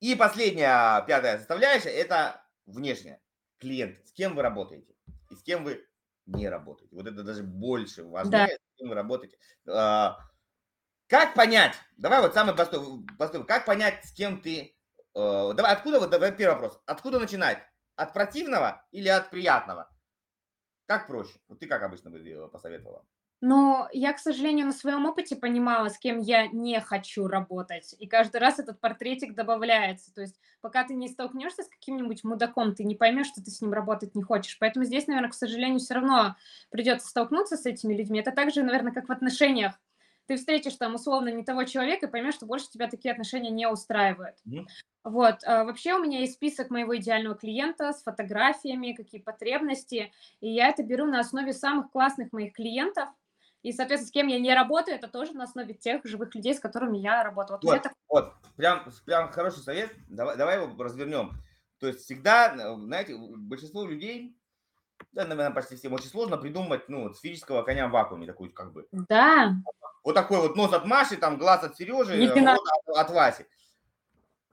И 0.00 0.14
последняя, 0.14 1.02
пятая 1.06 1.38
составляющая, 1.38 1.90
это 1.90 2.42
внешняя 2.66 3.20
клиент, 3.58 3.98
с 4.06 4.12
кем 4.12 4.34
вы 4.34 4.42
работаете 4.42 4.94
и 5.30 5.34
с 5.34 5.42
кем 5.42 5.64
вы 5.64 5.86
не 6.26 6.48
работаете. 6.48 6.94
Вот 6.94 7.06
это 7.06 7.22
даже 7.22 7.42
больше 7.42 8.04
важнее, 8.04 8.30
да. 8.30 8.46
с 8.48 8.78
кем 8.78 8.88
вы 8.88 8.94
работаете. 8.94 9.38
А, 9.68 10.18
как 11.08 11.34
понять, 11.34 11.74
давай 11.96 12.20
вот 12.20 12.34
самый 12.34 12.54
простой, 12.54 13.04
простой 13.16 13.44
как 13.46 13.64
понять, 13.64 14.04
с 14.04 14.12
кем 14.12 14.40
ты, 14.40 14.76
э, 15.14 15.52
давай, 15.54 15.72
откуда, 15.72 16.00
вот 16.00 16.10
давай 16.10 16.32
первый 16.32 16.54
вопрос, 16.54 16.80
откуда 16.84 17.18
начинать? 17.18 17.58
От 17.96 18.12
противного 18.12 18.84
или 18.92 19.08
от 19.08 19.30
приятного? 19.30 19.90
Как 20.86 21.06
проще? 21.06 21.38
Вот 21.48 21.58
ты 21.58 21.66
как 21.66 21.82
обычно 21.82 22.10
бы 22.10 22.18
э, 22.18 22.48
посоветовала? 22.48 23.04
Но 23.42 23.88
я, 23.92 24.12
к 24.14 24.18
сожалению, 24.18 24.66
на 24.66 24.72
своем 24.72 25.04
опыте 25.04 25.36
понимала, 25.36 25.88
с 25.88 25.98
кем 25.98 26.18
я 26.18 26.46
не 26.46 26.80
хочу 26.80 27.26
работать. 27.26 27.94
И 27.98 28.06
каждый 28.06 28.38
раз 28.38 28.58
этот 28.58 28.80
портретик 28.80 29.34
добавляется. 29.34 30.12
То 30.14 30.22
есть 30.22 30.40
пока 30.62 30.84
ты 30.84 30.94
не 30.94 31.08
столкнешься 31.08 31.62
с 31.62 31.68
каким-нибудь 31.68 32.24
мудаком, 32.24 32.74
ты 32.74 32.84
не 32.84 32.94
поймешь, 32.94 33.26
что 33.26 33.42
ты 33.42 33.50
с 33.50 33.60
ним 33.60 33.72
работать 33.72 34.14
не 34.14 34.22
хочешь. 34.22 34.58
Поэтому 34.58 34.84
здесь, 34.86 35.06
наверное, 35.06 35.30
к 35.30 35.34
сожалению, 35.34 35.80
все 35.80 35.94
равно 35.94 36.36
придется 36.70 37.08
столкнуться 37.08 37.56
с 37.56 37.66
этими 37.66 37.94
людьми. 37.94 38.20
Это 38.20 38.32
так 38.32 38.52
же, 38.52 38.62
наверное, 38.62 38.92
как 38.92 39.08
в 39.08 39.12
отношениях. 39.12 39.74
Ты 40.26 40.36
встретишь 40.36 40.76
там 40.76 40.94
условно 40.94 41.28
не 41.28 41.44
того 41.44 41.64
человека 41.64 42.06
и 42.06 42.10
поймешь, 42.10 42.34
что 42.34 42.46
больше 42.46 42.68
тебя 42.68 42.88
такие 42.88 43.12
отношения 43.12 43.50
не 43.50 43.68
устраивают. 43.68 44.36
Mm-hmm. 44.46 44.66
Вот. 45.04 45.36
А 45.44 45.64
вообще 45.64 45.94
у 45.94 46.02
меня 46.02 46.20
есть 46.20 46.34
список 46.34 46.70
моего 46.70 46.96
идеального 46.96 47.36
клиента 47.36 47.92
с 47.92 48.02
фотографиями, 48.02 48.92
какие 48.92 49.20
потребности. 49.20 50.12
И 50.40 50.48
я 50.52 50.68
это 50.68 50.82
беру 50.82 51.06
на 51.06 51.20
основе 51.20 51.52
самых 51.52 51.90
классных 51.90 52.32
моих 52.32 52.54
клиентов, 52.54 53.08
и, 53.62 53.72
соответственно, 53.72 54.08
с 54.08 54.12
кем 54.12 54.26
я 54.28 54.38
не 54.38 54.54
работаю, 54.54 54.96
это 54.96 55.08
тоже 55.08 55.32
на 55.32 55.42
основе 55.42 55.74
тех 55.74 56.04
живых 56.04 56.32
людей, 56.36 56.54
с 56.54 56.60
которыми 56.60 56.98
я 56.98 57.24
работаю. 57.24 57.58
Вот, 57.60 57.64
вот, 57.64 57.82
так... 57.82 57.92
вот. 58.08 58.32
Прям, 58.56 58.84
прям 59.04 59.30
хороший 59.32 59.58
совет. 59.58 59.90
Давай, 60.08 60.36
давай 60.36 60.62
его 60.62 60.80
развернем. 60.80 61.32
То 61.80 61.88
есть 61.88 62.00
всегда, 62.00 62.54
знаете, 62.76 63.16
большинство 63.16 63.84
людей, 63.84 64.36
да, 65.12 65.24
наверное, 65.24 65.50
почти 65.50 65.76
всем 65.76 65.92
очень 65.92 66.08
сложно 66.08 66.36
придумать, 66.36 66.88
ну, 66.88 67.12
сферического 67.14 67.62
коня 67.62 67.88
в 67.88 67.92
вакууме, 67.92 68.26
такой 68.26 68.50
как 68.50 68.72
бы. 68.72 68.86
Да. 68.92 69.54
Вот 70.04 70.14
такой 70.14 70.40
вот 70.40 70.56
нос 70.56 70.72
от 70.72 70.84
Маши, 70.84 71.16
там 71.16 71.38
глаз 71.38 71.64
от 71.64 71.76
Сережи, 71.76 72.26
рот 72.28 72.58
от, 72.86 72.96
от 72.96 73.10
Васи. 73.10 73.46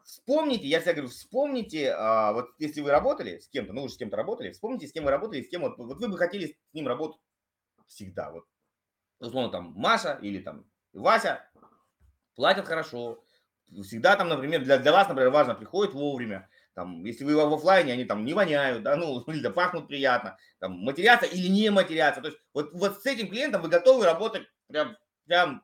Вспомните, 0.03 0.67
я 0.67 0.79
всегда 0.79 0.93
говорю, 0.93 1.09
вспомните, 1.09 1.93
а, 1.93 2.33
вот 2.33 2.49
если 2.59 2.81
вы 2.81 2.91
работали 2.91 3.39
с 3.39 3.47
кем-то, 3.47 3.73
ну, 3.73 3.83
уже 3.83 3.93
с 3.93 3.97
кем-то 3.97 4.17
работали, 4.17 4.51
вспомните, 4.51 4.87
с 4.87 4.91
кем 4.91 5.05
вы 5.05 5.11
работали, 5.11 5.41
с 5.41 5.49
кем 5.49 5.61
вот, 5.61 5.77
вот 5.77 5.97
вы 5.97 6.07
бы 6.07 6.17
хотели 6.17 6.47
с 6.47 6.73
ним 6.73 6.87
работать 6.87 7.21
всегда. 7.87 8.31
Вот 8.31 8.45
условно 9.19 9.51
там 9.51 9.73
Маша 9.75 10.19
или 10.21 10.39
там 10.39 10.65
Вася 10.93 11.47
платят 12.35 12.67
хорошо. 12.67 13.23
Всегда 13.83 14.15
там, 14.15 14.29
например, 14.29 14.63
для, 14.63 14.77
для 14.77 14.91
вас, 14.91 15.07
например, 15.07 15.31
важно, 15.31 15.55
приходит 15.55 15.93
вовремя. 15.93 16.49
Там, 16.73 17.05
если 17.05 17.23
вы 17.23 17.35
в 17.35 17.53
офлайне, 17.53 17.93
они 17.93 18.05
там 18.05 18.25
не 18.25 18.33
воняют, 18.33 18.83
да, 18.83 18.95
ну, 18.95 19.21
или 19.27 19.39
да, 19.43 19.51
пахнут 19.51 19.87
приятно, 19.87 20.37
там, 20.59 20.73
матерятся 20.79 21.25
или 21.25 21.47
не 21.47 21.69
матерятся. 21.69 22.21
То 22.21 22.29
есть 22.29 22.39
вот, 22.53 22.71
вот 22.73 23.01
с 23.01 23.05
этим 23.05 23.29
клиентом 23.29 23.61
вы 23.61 23.69
готовы 23.69 24.05
работать 24.05 24.47
прям, 24.67 24.97
прям 25.25 25.63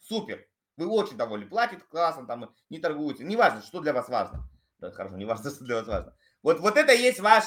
супер. 0.00 0.46
Вы 0.76 0.88
очень 0.88 1.16
довольны, 1.16 1.46
платит 1.46 1.84
классно, 1.84 2.26
там, 2.26 2.54
не 2.70 2.78
торгуете. 2.78 3.22
Неважно, 3.24 3.62
что 3.62 3.80
для 3.80 3.92
вас 3.92 4.08
важно. 4.08 4.48
Да, 4.78 4.90
хорошо, 4.90 5.16
не 5.16 5.24
важно, 5.24 5.50
что 5.54 5.64
для 5.64 5.76
вас 5.76 5.86
важно. 5.86 6.16
Вот, 6.42 6.60
вот 6.60 6.76
это 6.76 6.92
есть 6.92 7.20
ваш, 7.20 7.44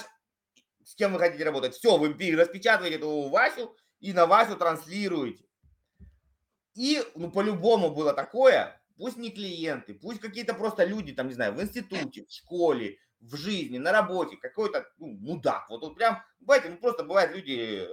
с 0.84 0.96
кем 0.96 1.14
вы 1.14 1.20
хотите 1.20 1.44
работать. 1.44 1.76
Все, 1.76 1.98
вы 1.98 2.10
распечатываете 2.10 2.98
эту 2.98 3.30
Васю, 3.30 3.76
и 4.00 4.14
на 4.14 4.28
Васю 4.28 4.56
транслируете. 4.56 5.46
И, 6.76 7.04
ну, 7.16 7.32
по-любому 7.32 7.90
было 7.90 8.14
такое, 8.14 8.80
пусть 8.98 9.18
не 9.18 9.32
клиенты, 9.32 9.94
пусть 9.94 10.20
какие-то 10.20 10.54
просто 10.54 10.84
люди, 10.86 11.14
там, 11.14 11.28
не 11.28 11.34
знаю, 11.34 11.54
в 11.54 11.62
институте, 11.62 12.26
в 12.26 12.32
школе, 12.32 12.98
в 13.20 13.36
жизни, 13.36 13.78
на 13.78 13.92
работе, 13.92 14.38
какой-то 14.38 14.86
ну, 14.98 15.08
мудак. 15.08 15.70
Вот 15.70 15.84
он 15.84 15.96
прям, 15.96 16.22
бывает, 16.40 16.66
ну, 16.70 16.78
просто 16.78 17.04
бывают 17.04 17.36
люди, 17.36 17.88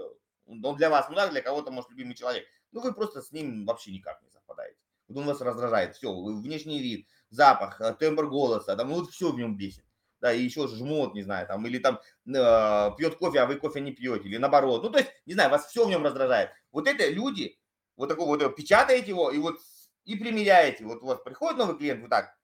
он 0.47 0.76
для 0.76 0.90
вас 0.90 1.09
мудак, 1.09 1.31
для 1.31 1.43
кого-то, 1.43 1.70
может, 1.70 1.90
любимый 1.90 2.14
человек. 2.14 2.47
Ну, 2.72 2.81
вы 2.81 2.93
просто 2.93 3.22
с 3.22 3.31
ним 3.32 3.66
вообще 3.66 3.93
никак 3.93 4.20
не 4.22 4.31
совпадаете. 4.31 4.78
Вот 5.09 5.18
он 5.18 5.26
вас 5.26 5.40
раздражает, 5.40 5.97
все, 5.97 6.12
внешний 6.12 6.81
вид, 6.81 7.06
запах, 7.31 7.81
э, 7.81 7.94
тембр 7.94 8.26
голоса, 8.28 8.74
там, 8.74 8.89
ну, 8.89 8.97
вот 8.97 9.10
все 9.10 9.31
в 9.31 9.36
нем 9.36 9.56
бесит 9.56 9.85
да, 10.24 10.32
и 10.32 10.43
еще 10.43 10.66
жмот, 10.68 11.12
не 11.12 11.20
знаю, 11.20 11.47
там, 11.47 11.66
или 11.66 11.76
там 11.78 12.01
э, 12.26 12.90
пьет 12.97 13.16
кофе, 13.16 13.40
а 13.40 13.47
вы 13.47 13.56
кофе 13.56 13.82
не 13.82 13.93
пьете, 13.93 14.26
или 14.26 14.39
наоборот. 14.39 14.82
Ну, 14.82 14.89
то 14.89 14.97
есть, 14.97 15.10
не 15.26 15.35
знаю, 15.35 15.51
вас 15.51 15.66
все 15.66 15.85
в 15.85 15.90
нем 15.90 16.02
раздражает. 16.02 16.48
Вот 16.72 16.89
это 16.89 17.06
люди, 17.10 17.59
вот 17.94 18.09
такого 18.09 18.28
вот, 18.28 18.43
э, 18.43 18.48
печатаете 18.48 19.10
его 19.10 19.31
и 19.31 19.36
вот 19.36 19.60
и 20.05 20.16
примеряете. 20.16 20.85
Вот 20.85 21.02
у 21.02 21.06
вас 21.06 21.20
приходит 21.22 21.59
новый 21.59 21.76
клиент, 21.76 22.02
вот 22.02 22.10
так, 22.10 22.36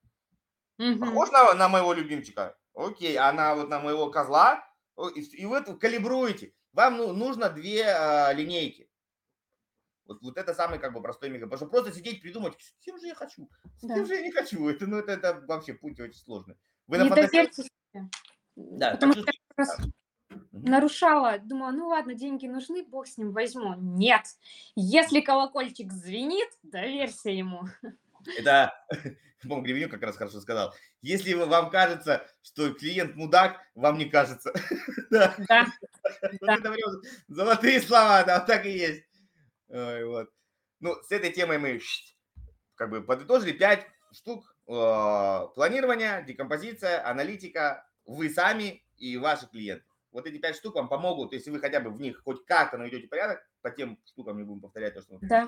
похож 0.77 1.31
на, 1.31 1.53
на 1.53 1.69
моего 1.69 1.93
любимчика? 1.93 2.57
Окей, 2.73 3.17
а 3.17 3.31
на 3.33 3.55
вот 3.55 3.69
на 3.69 3.79
моего 3.79 4.09
козла? 4.09 4.65
И, 5.15 5.45
вы 5.45 5.63
калибруете. 5.77 6.53
Вам 6.73 6.97
ну, 6.97 7.13
нужно 7.13 7.49
две 7.49 7.83
э, 7.83 8.33
линейки. 8.33 8.89
Вот, 10.05 10.21
вот 10.21 10.37
это 10.37 10.53
самый 10.53 10.79
как 10.79 10.93
бы 10.93 11.01
простой 11.01 11.29
мега. 11.29 11.47
Потому 11.47 11.57
что 11.57 11.65
просто 11.67 11.91
сидеть, 11.93 12.21
придумать, 12.21 12.55
с 12.59 12.83
кем 12.83 12.99
же 12.99 13.07
я 13.07 13.15
хочу, 13.15 13.49
с 13.77 13.81
кем 13.81 13.89
да. 13.89 14.05
же 14.05 14.15
я 14.15 14.21
не 14.21 14.31
хочу. 14.31 14.67
Это, 14.67 14.87
ну, 14.87 14.97
это, 14.97 15.11
это 15.13 15.43
вообще 15.47 15.73
путь 15.73 15.99
очень 15.99 16.19
сложный. 16.19 16.55
Вы 16.87 16.99
не 16.99 17.09
доверьте 17.09 17.63
себе. 17.63 18.09
Да, 18.55 18.91
Потому 18.91 19.13
что 19.13 19.25
раз 19.57 19.77
нарушала, 20.51 21.39
думала, 21.39 21.71
ну 21.71 21.87
ладно, 21.87 22.13
деньги 22.13 22.47
нужны, 22.47 22.83
бог 22.83 23.07
с 23.07 23.17
ним 23.17 23.31
возьму. 23.31 23.75
Нет, 23.77 24.23
если 24.75 25.21
колокольчик 25.21 25.91
звенит, 25.91 26.49
доверься 26.63 27.29
ему. 27.29 27.63
Это, 28.37 28.73
по-моему, 29.41 29.63
Гребенюк 29.63 29.91
как 29.91 30.03
раз 30.03 30.17
хорошо 30.17 30.39
сказал. 30.41 30.73
Если 31.01 31.33
вам 31.33 31.69
кажется, 31.69 32.27
что 32.43 32.73
клиент 32.73 33.15
мудак, 33.15 33.59
вам 33.75 33.97
не 33.97 34.05
кажется. 34.05 34.53
Да. 35.09 35.35
да. 35.49 35.67
Золотые 37.27 37.81
слова, 37.81 38.23
да, 38.23 38.39
так 38.39 38.65
и 38.65 38.71
есть. 38.71 39.03
Ой, 39.67 40.05
вот. 40.05 40.29
Ну, 40.79 40.95
с 41.03 41.11
этой 41.11 41.33
темой 41.33 41.57
мы 41.57 41.81
как 42.75 42.89
бы 42.89 43.01
подытожили 43.01 43.51
пять 43.51 43.85
штук. 44.13 44.55
Э, 44.67 45.47
планирование, 45.53 46.23
декомпозиция, 46.25 47.05
аналитика, 47.05 47.85
вы 48.05 48.29
сами 48.29 48.85
и 48.95 49.17
ваши 49.17 49.47
клиенты. 49.47 49.90
Вот 50.11 50.25
эти 50.25 50.37
пять 50.37 50.55
штук 50.55 50.75
вам 50.75 50.89
помогут, 50.89 51.33
если 51.33 51.51
вы 51.51 51.59
хотя 51.59 51.79
бы 51.79 51.89
в 51.89 51.99
них 51.99 52.21
хоть 52.23 52.45
как-то 52.45 52.77
наведете 52.77 53.07
порядок, 53.07 53.41
по 53.61 53.71
тем 53.71 53.97
штукам 54.05 54.37
не 54.37 54.43
будем 54.43 54.61
повторять 54.61 54.93
то, 54.93 55.01
что 55.01 55.13
мы 55.13 55.19
да. 55.21 55.47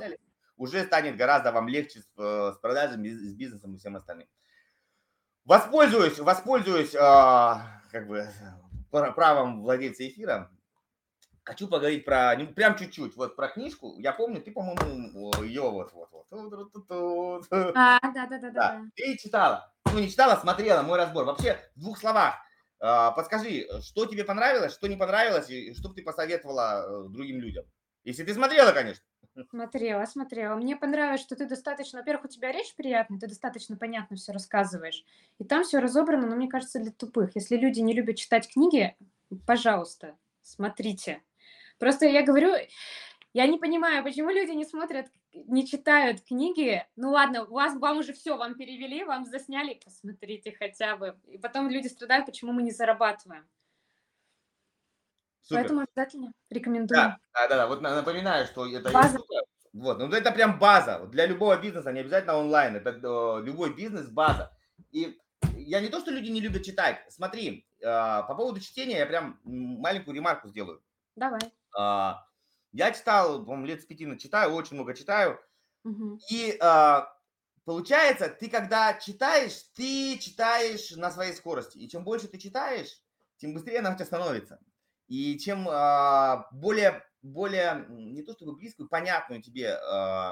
уже 0.56 0.84
станет 0.84 1.18
гораздо 1.18 1.52
вам 1.52 1.68
легче 1.68 2.00
с, 2.00 2.08
э, 2.18 2.54
с 2.54 2.58
продажами, 2.60 3.10
с 3.10 3.34
бизнесом 3.34 3.76
и 3.76 3.78
всем 3.78 3.96
остальным. 3.96 4.28
Воспользуюсь, 5.46 6.20
воспользуюсь 6.20 6.96
э, 6.96 7.00
как 7.92 8.08
бы 8.08 8.28
правом 8.90 9.62
владельца 9.62 10.08
эфира. 10.08 10.50
Хочу 11.44 11.68
поговорить 11.68 12.06
про, 12.06 12.38
прям 12.56 12.78
чуть-чуть, 12.78 13.18
вот 13.18 13.36
про 13.36 13.50
книжку. 13.50 13.96
Я 14.00 14.14
помню, 14.14 14.42
ты, 14.42 14.52
по-моему, 14.52 15.34
ее 15.44 15.70
вот, 15.70 15.92
вот, 15.92 16.10
вот. 16.12 16.28
А, 17.52 18.00
да, 18.14 18.28
да, 18.28 18.40
да, 18.40 18.50
да. 18.52 18.82
Ты 18.96 19.18
читала. 19.18 19.70
Ну, 19.92 20.00
не 20.00 20.10
читала, 20.10 20.40
смотрела 20.40 20.84
мой 20.84 20.98
разбор. 20.98 21.26
Вообще, 21.26 21.60
в 21.76 21.82
двух 21.82 22.00
словах. 22.00 22.36
Э, 22.84 23.12
подскажи, 23.16 23.66
что 23.82 24.06
тебе 24.06 24.26
понравилось, 24.26 24.74
что 24.74 24.88
не 24.88 24.98
понравилось, 24.98 25.50
и 25.50 25.74
что 25.74 25.88
бы 25.88 25.96
ты 25.96 26.04
посоветовала 26.04 27.06
э, 27.06 27.10
другим 27.10 27.40
людям? 27.40 27.64
Если 28.04 28.26
ты 28.26 28.34
смотрела, 28.34 28.74
конечно. 28.74 29.06
Смотрела, 29.50 30.06
смотрела. 30.06 30.56
Мне 30.56 30.76
понравилось, 30.76 31.22
что 31.22 31.38
ты 31.38 31.48
достаточно, 31.48 32.00
во-первых, 32.00 32.26
у 32.26 32.28
тебя 32.28 32.52
речь 32.52 32.76
приятная, 32.76 33.20
ты 33.20 33.28
достаточно 33.28 33.78
понятно 33.78 34.18
все 34.18 34.34
рассказываешь. 34.34 35.06
И 35.40 35.46
там 35.46 35.64
все 35.64 35.80
разобрано, 35.80 36.28
но 36.28 36.36
мне 36.36 36.50
кажется, 36.50 36.80
для 36.80 36.92
тупых. 36.92 37.32
Если 37.36 37.56
люди 37.56 37.80
не 37.80 37.94
любят 37.94 38.18
читать 38.18 38.52
книги, 38.52 38.96
пожалуйста, 39.48 40.18
смотрите. 40.42 41.24
Просто 41.80 42.06
я 42.06 42.22
говорю, 42.22 42.54
я 43.34 43.48
не 43.48 43.58
понимаю, 43.58 44.04
почему 44.04 44.30
люди 44.30 44.52
не 44.52 44.64
смотрят, 44.64 45.08
не 45.34 45.66
читают 45.68 46.22
книги. 46.22 46.86
Ну 46.96 47.12
ладно, 47.12 47.46
у 47.46 47.54
вас, 47.54 47.76
вам 47.76 47.98
уже 47.98 48.14
все, 48.14 48.38
вам 48.38 48.56
перевели, 48.56 49.04
вам 49.04 49.26
засняли, 49.26 49.80
посмотрите 49.84 50.56
хотя 50.58 50.96
бы. 50.96 51.20
И 51.26 51.40
потом 51.40 51.70
люди 51.70 51.88
страдают, 51.88 52.28
почему 52.28 52.52
мы 52.52 52.62
не 52.62 52.72
зарабатываем. 52.72 53.48
Супер. 55.42 55.62
Поэтому 55.62 55.82
обязательно 55.82 56.32
рекомендую. 56.50 56.96
Да, 56.96 57.18
да, 57.34 57.48
да, 57.48 57.56
да. 57.58 57.68
Вот 57.68 57.82
напоминаю, 57.82 58.46
что 58.46 58.68
это 58.68 58.92
база. 58.92 59.20
Вот, 59.74 59.98
ну 59.98 60.08
это 60.08 60.32
прям 60.32 60.60
база. 60.60 61.00
Для 61.08 61.26
любого 61.26 61.60
бизнеса, 61.60 61.92
не 61.92 62.02
обязательно 62.02 62.38
онлайн, 62.38 62.76
это 62.76 62.92
э, 62.92 63.44
любой 63.44 63.74
бизнес 63.74 64.08
база. 64.08 64.56
И 64.92 65.20
я 65.58 65.82
не 65.82 65.90
то, 65.90 66.00
что 66.00 66.12
люди 66.12 66.30
не 66.30 66.40
любят 66.40 66.64
читать. 66.64 67.04
Смотри, 67.10 67.68
э, 67.80 67.84
по 67.84 68.36
поводу 68.36 68.60
чтения 68.60 69.00
я 69.00 69.08
прям 69.08 69.40
маленькую 69.44 70.16
ремарку 70.16 70.48
сделаю. 70.48 70.84
Давай. 71.16 71.42
Э, 71.78 72.14
я 72.74 72.92
читал, 72.92 73.46
по-моему, 73.46 73.68
лет 73.68 73.82
с 73.82 73.86
пяти 73.86 74.18
читаю, 74.18 74.54
очень 74.54 74.76
много 74.76 74.96
читаю. 74.96 75.40
Угу. 75.84 76.20
И 76.32 76.58
э, 76.60 77.02
получается, 77.66 78.30
ты 78.30 78.50
когда 78.50 78.96
читаешь, 78.96 79.54
ты 79.76 80.18
читаешь 80.18 80.92
на 80.92 81.12
своей 81.12 81.34
скорости. 81.34 81.78
И 81.78 81.88
чем 81.88 82.04
больше 82.04 82.28
ты 82.28 82.40
читаешь, 82.40 83.00
тем 83.38 83.54
быстрее 83.54 83.80
она 83.80 83.92
у 83.92 83.96
тебя 83.96 84.06
становится. 84.06 84.60
И 85.08 85.38
чем 85.38 85.70
э, 85.70 86.44
более, 86.52 87.06
более, 87.22 87.86
не 87.90 88.24
то 88.24 88.34
чтобы 88.34 88.56
близкую, 88.56 88.90
понятную 88.90 89.44
тебе 89.44 89.78
э, 89.80 90.30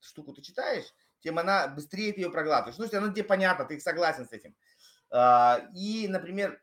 штуку 0.00 0.32
ты 0.32 0.42
читаешь, 0.42 0.92
тем 1.20 1.38
она 1.38 1.68
быстрее 1.68 2.12
ты 2.12 2.22
ее 2.22 2.30
проглатываешь. 2.30 2.76
Ну, 2.76 2.84
если 2.84 2.96
она 2.96 3.12
тебе 3.12 3.22
понятна, 3.22 3.64
ты 3.66 3.78
согласен 3.78 4.26
с 4.26 4.32
этим. 4.32 4.56
Э, 5.12 5.68
и, 5.76 6.08
например, 6.08 6.60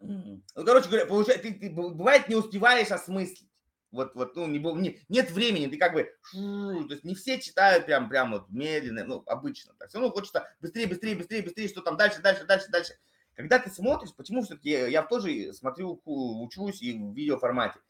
ну, 0.00 0.42
короче 0.54 0.88
говоря, 0.88 1.06
получается, 1.06 1.42
ты, 1.42 1.52
ты, 1.52 1.70
бывает 1.70 2.28
не 2.28 2.34
успеваешь 2.34 2.90
осмыслить. 2.90 3.49
Вот, 3.90 4.14
вот, 4.14 4.36
ну, 4.36 4.46
не, 4.46 4.58
не, 4.58 5.00
нет 5.08 5.30
времени, 5.32 5.66
ты 5.66 5.76
как 5.76 5.94
бы, 5.94 6.12
то 6.32 6.92
есть 6.92 7.02
не 7.02 7.16
все 7.16 7.40
читают 7.40 7.86
прям, 7.86 8.08
прям 8.08 8.30
вот 8.30 8.48
медленно, 8.48 9.04
ну, 9.04 9.22
обычно. 9.26 9.74
Так, 9.78 9.88
все 9.88 9.98
равно 9.98 10.12
хочется 10.12 10.48
быстрее, 10.60 10.86
быстрее, 10.86 11.16
быстрее, 11.16 11.42
быстрее, 11.42 11.68
что 11.68 11.80
там 11.80 11.96
дальше, 11.96 12.22
дальше, 12.22 12.44
дальше, 12.44 12.68
дальше. 12.68 12.94
Когда 13.34 13.58
ты 13.58 13.70
смотришь, 13.70 14.14
почему 14.14 14.42
все-таки 14.42 14.70
я 14.70 15.02
тоже 15.02 15.52
смотрю, 15.54 16.00
учусь 16.04 16.82
и 16.82 16.96
в 16.96 17.14
видеоформате. 17.14 17.80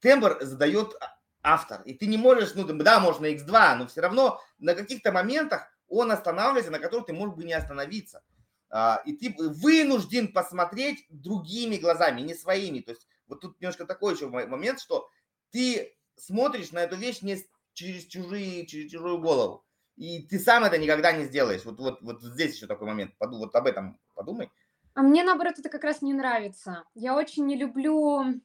Тембр 0.00 0.38
задает 0.42 0.94
автор, 1.42 1.80
и 1.82 1.94
ты 1.94 2.06
не 2.06 2.18
можешь, 2.18 2.54
ну, 2.54 2.64
да, 2.64 3.00
можно 3.00 3.22
на 3.22 3.34
X2, 3.34 3.76
но 3.76 3.86
все 3.86 4.02
равно 4.02 4.40
на 4.58 4.74
каких-то 4.74 5.10
моментах 5.12 5.68
он 5.88 6.10
останавливается, 6.10 6.70
на 6.70 6.78
которых 6.78 7.06
ты 7.06 7.12
можешь 7.12 7.36
бы 7.36 7.44
не 7.44 7.52
остановиться. 7.54 8.22
А, 8.70 9.00
и 9.06 9.12
ты 9.12 9.34
вынужден 9.38 10.32
посмотреть 10.32 11.06
другими 11.08 11.76
глазами, 11.76 12.22
не 12.22 12.34
своими. 12.34 12.80
То 12.80 12.90
есть 12.90 13.06
вот 13.28 13.40
тут 13.40 13.60
немножко 13.60 13.86
такой 13.86 14.14
еще 14.14 14.28
момент, 14.28 14.80
что 14.80 15.08
ты 15.50 15.96
смотришь 16.16 16.72
на 16.72 16.80
эту 16.80 16.96
вещь 16.96 17.22
не 17.22 17.38
через 17.72 18.06
чужие, 18.06 18.66
через 18.66 18.90
чужую 18.90 19.20
голову. 19.20 19.64
И 19.96 20.22
ты 20.22 20.38
сам 20.38 20.64
это 20.64 20.78
никогда 20.78 21.12
не 21.12 21.24
сделаешь. 21.24 21.64
Вот, 21.64 21.78
вот, 21.78 22.02
вот 22.02 22.22
здесь 22.22 22.56
еще 22.56 22.66
такой 22.66 22.88
момент. 22.88 23.14
Вот 23.20 23.54
об 23.54 23.66
этом 23.66 23.98
подумай. 24.14 24.50
А 24.94 25.02
мне, 25.02 25.24
наоборот, 25.24 25.58
это 25.58 25.68
как 25.68 25.84
раз 25.84 26.02
не 26.02 26.14
нравится. 26.14 26.84
Я 26.94 27.16
очень 27.16 27.46
не 27.46 27.56
люблю... 27.56 28.40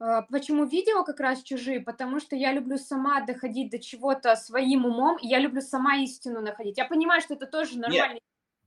А, 0.00 0.22
почему 0.22 0.64
видео 0.64 1.04
как 1.04 1.20
раз 1.20 1.42
чужие? 1.42 1.80
Потому 1.80 2.20
что 2.20 2.36
я 2.36 2.52
люблю 2.52 2.78
сама 2.78 3.20
доходить 3.22 3.70
до 3.70 3.78
чего-то 3.78 4.36
своим 4.36 4.86
умом, 4.86 5.18
и 5.18 5.26
я 5.26 5.38
люблю 5.38 5.60
сама 5.60 5.96
истину 5.96 6.40
находить. 6.40 6.78
Я 6.78 6.84
понимаю, 6.84 7.20
что 7.20 7.34
это 7.34 7.46
тоже 7.46 7.78
нормально. 7.78 8.20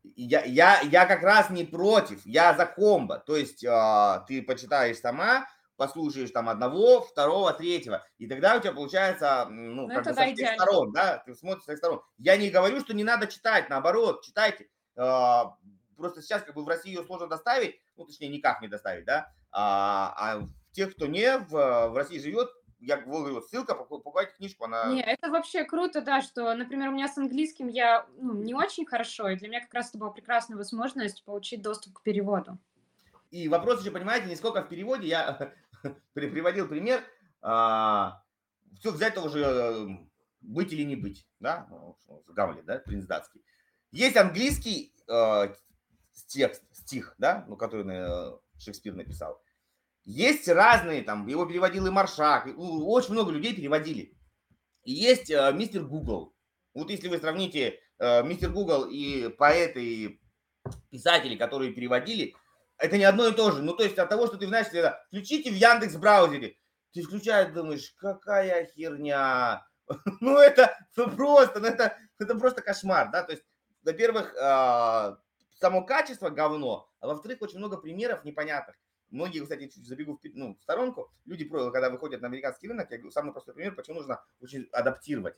Я, 0.04 0.44
я, 0.44 0.82
я 0.82 1.06
как 1.06 1.22
раз 1.22 1.50
не 1.50 1.64
против, 1.64 2.26
я 2.26 2.56
за 2.56 2.66
комбо. 2.66 3.20
То 3.20 3.36
есть 3.36 3.64
э, 3.64 4.24
ты 4.28 4.42
почитаешь 4.42 5.00
сама, 5.00 5.48
послушаешь 5.78 6.32
там 6.32 6.50
одного, 6.50 7.02
второго, 7.02 7.54
третьего, 7.54 8.06
и 8.18 8.28
тогда 8.28 8.56
у 8.56 8.60
тебя 8.60 8.72
получается, 8.72 9.48
ну, 9.50 9.88
ну 9.88 9.96
как 9.96 10.06
бы 10.06 10.14
со 10.14 10.26
всех 10.34 10.54
сторон, 10.54 10.92
да, 10.92 11.18
ты 11.26 11.34
смотришь 11.36 11.64
со 11.64 11.72
всех 11.72 11.78
сторон. 11.78 12.02
Я 12.18 12.38
не 12.38 12.50
говорю, 12.50 12.80
что 12.82 12.94
не 12.94 13.04
надо 13.04 13.28
читать, 13.28 13.70
наоборот, 13.70 14.24
читайте. 14.24 14.68
Э, 14.96 15.44
просто 15.98 16.22
сейчас 16.22 16.44
как 16.44 16.56
бы 16.56 16.64
в 16.64 16.68
России 16.68 16.90
ее 16.90 17.04
сложно 17.04 17.28
доставить, 17.28 17.80
ну, 17.96 18.06
точнее, 18.06 18.30
никак 18.30 18.62
не 18.62 18.68
доставить, 18.68 19.06
да, 19.06 19.32
а, 19.52 20.14
а 20.18 20.48
тех, 20.72 20.96
кто 20.96 21.06
не 21.06 21.38
в, 21.38 21.50
в 21.90 21.96
России 21.96 22.20
живет, 22.20 22.50
я 22.82 22.98
говорю, 22.98 23.42
ссылка, 23.42 23.76
покупайте 23.76 24.34
книжку, 24.36 24.66
она... 24.66 24.88
Не, 24.88 25.02
это 25.02 25.30
вообще 25.30 25.64
круто, 25.64 26.02
да, 26.02 26.22
что, 26.22 26.54
например, 26.56 26.90
у 26.90 26.94
меня 26.94 27.08
с 27.08 27.18
английским 27.18 27.68
я 27.68 28.08
ну, 28.18 28.34
не 28.34 28.54
очень 28.54 28.86
хорошо, 28.86 29.30
и 29.30 29.36
для 29.36 29.48
меня 29.48 29.62
как 29.62 29.74
раз 29.74 29.90
это 29.90 30.00
была 30.00 30.10
прекрасная 30.10 30.58
возможность 30.58 31.24
получить 31.24 31.62
доступ 31.62 32.00
к 32.00 32.02
переводу. 32.02 32.58
И 33.30 33.48
вопрос 33.48 33.82
еще, 33.82 33.92
понимаете, 33.92 34.28
не 34.28 34.36
сколько 34.36 34.64
в 34.64 34.68
переводе, 34.68 35.08
я 35.08 35.54
приводил 36.14 36.68
пример, 36.68 37.04
а, 37.42 38.24
все 38.80 38.92
взять 38.92 39.14
того 39.14 39.30
же 39.30 39.42
э, 39.42 39.88
быть 40.42 40.74
или 40.74 40.84
не 40.84 40.96
быть, 40.96 41.28
да, 41.40 41.68
Гамлет, 42.28 42.66
да, 42.66 42.80
принц 42.80 43.06
датский. 43.06 43.42
Есть 43.92 44.18
английский 44.18 44.94
э, 45.08 45.54
текст, 46.28 46.64
стих, 46.72 47.16
да, 47.18 47.46
ну, 47.48 47.58
который 47.58 47.86
э, 47.88 48.38
Шекспир 48.58 48.96
написал. 48.96 49.41
Есть 50.04 50.48
разные, 50.48 51.04
там, 51.04 51.28
его 51.28 51.46
переводил 51.46 51.86
и 51.88 51.92
Маршак, 51.92 52.48
и, 52.48 52.54
очень 52.54 53.14
много 53.14 53.32
людей 53.32 53.56
переводили. 53.56 54.18
И 54.84 54.94
есть 54.94 55.30
э, 55.30 55.52
мистер 55.54 55.84
Гугл. 55.84 56.34
Вот 56.74 56.90
если 56.90 57.08
вы 57.08 57.18
сравните 57.18 57.80
э, 58.00 58.24
мистер 58.24 58.50
Гугл 58.50 58.86
и 58.90 59.30
поэты, 59.30 59.86
и 59.86 60.22
писатели, 60.90 61.36
которые 61.36 61.74
переводили, 61.74 62.36
это 62.78 62.98
не 62.98 63.04
одно 63.04 63.28
и 63.28 63.34
то 63.34 63.52
же. 63.52 63.62
Ну, 63.62 63.74
то 63.74 63.84
есть 63.84 63.98
от 64.00 64.10
того, 64.10 64.26
что 64.28 64.38
ты 64.38 64.48
знаешь, 64.48 64.68
это, 64.72 65.04
включите 65.08 65.52
в 65.52 65.56
Яндекс 65.56 65.96
браузере, 65.98 66.58
ты 66.94 67.04
включаешь, 67.04 67.54
думаешь, 67.54 67.94
какая 67.98 68.66
херня. 68.66 69.66
Ну, 70.22 70.38
это 70.38 70.78
просто, 70.94 71.60
ну, 71.60 71.68
это, 71.68 71.98
это 72.18 72.36
просто 72.36 72.62
кошмар, 72.62 73.12
да, 73.12 73.24
то 73.24 73.34
есть, 73.34 73.44
во-первых, 73.84 74.34
а, 74.40 75.18
само 75.60 75.84
качество 75.84 76.30
говно, 76.30 76.90
а 77.02 77.08
во-вторых, 77.08 77.42
очень 77.42 77.58
много 77.58 77.78
примеров 77.78 78.24
непонятных. 78.24 78.78
Многие, 79.12 79.42
кстати, 79.42 79.68
чуть 79.68 79.86
забегу 79.86 80.18
в, 80.18 80.20
ну, 80.34 80.56
в 80.56 80.64
сторонку, 80.64 81.12
люди, 81.26 81.46
когда 81.46 81.90
выходят 81.90 82.22
на 82.22 82.28
американский 82.28 82.68
рынок, 82.68 82.90
я 82.92 82.98
говорю, 82.98 83.12
самый 83.12 83.34
простой 83.34 83.54
пример, 83.54 83.76
почему 83.76 83.98
нужно 83.98 84.24
очень 84.40 84.68
адаптировать 84.72 85.36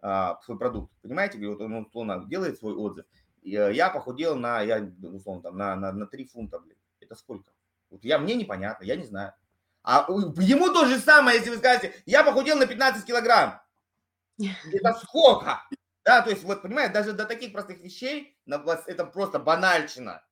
а, 0.00 0.40
свой 0.42 0.58
продукт. 0.58 0.92
Понимаете, 1.02 1.38
вот 1.46 1.60
он 1.60 1.86
условно 1.86 2.24
делает 2.26 2.58
свой 2.58 2.74
отзыв. 2.74 3.06
А, 3.44 3.48
я 3.70 3.90
похудел 3.90 4.36
на, 4.36 4.60
я, 4.60 4.92
условно, 5.02 5.42
там, 5.42 5.56
на, 5.56 5.76
на, 5.76 5.92
на 5.92 6.06
3 6.06 6.26
фунта, 6.26 6.58
блин. 6.58 6.76
Это 7.00 7.14
сколько? 7.14 7.52
Вот 7.90 8.04
я, 8.04 8.18
мне 8.18 8.34
непонятно, 8.34 8.84
я 8.84 8.96
не 8.96 9.04
знаю. 9.04 9.32
А 9.84 10.06
ему 10.08 10.72
то 10.72 10.86
же 10.86 10.98
самое, 10.98 11.38
если 11.38 11.50
вы 11.50 11.56
скажете, 11.56 11.94
я 12.06 12.24
похудел 12.24 12.56
на 12.56 12.66
15 12.66 13.04
килограмм. 13.04 13.60
Это 14.38 14.94
сколько? 14.94 15.62
Да, 16.04 16.22
то 16.22 16.30
есть, 16.30 16.42
вот, 16.42 16.62
понимаете, 16.62 16.94
даже 16.94 17.12
до 17.12 17.24
таких 17.24 17.52
простых 17.52 17.78
вещей 17.78 18.36
это 18.46 19.06
просто 19.06 19.38
банальщина. 19.38 20.24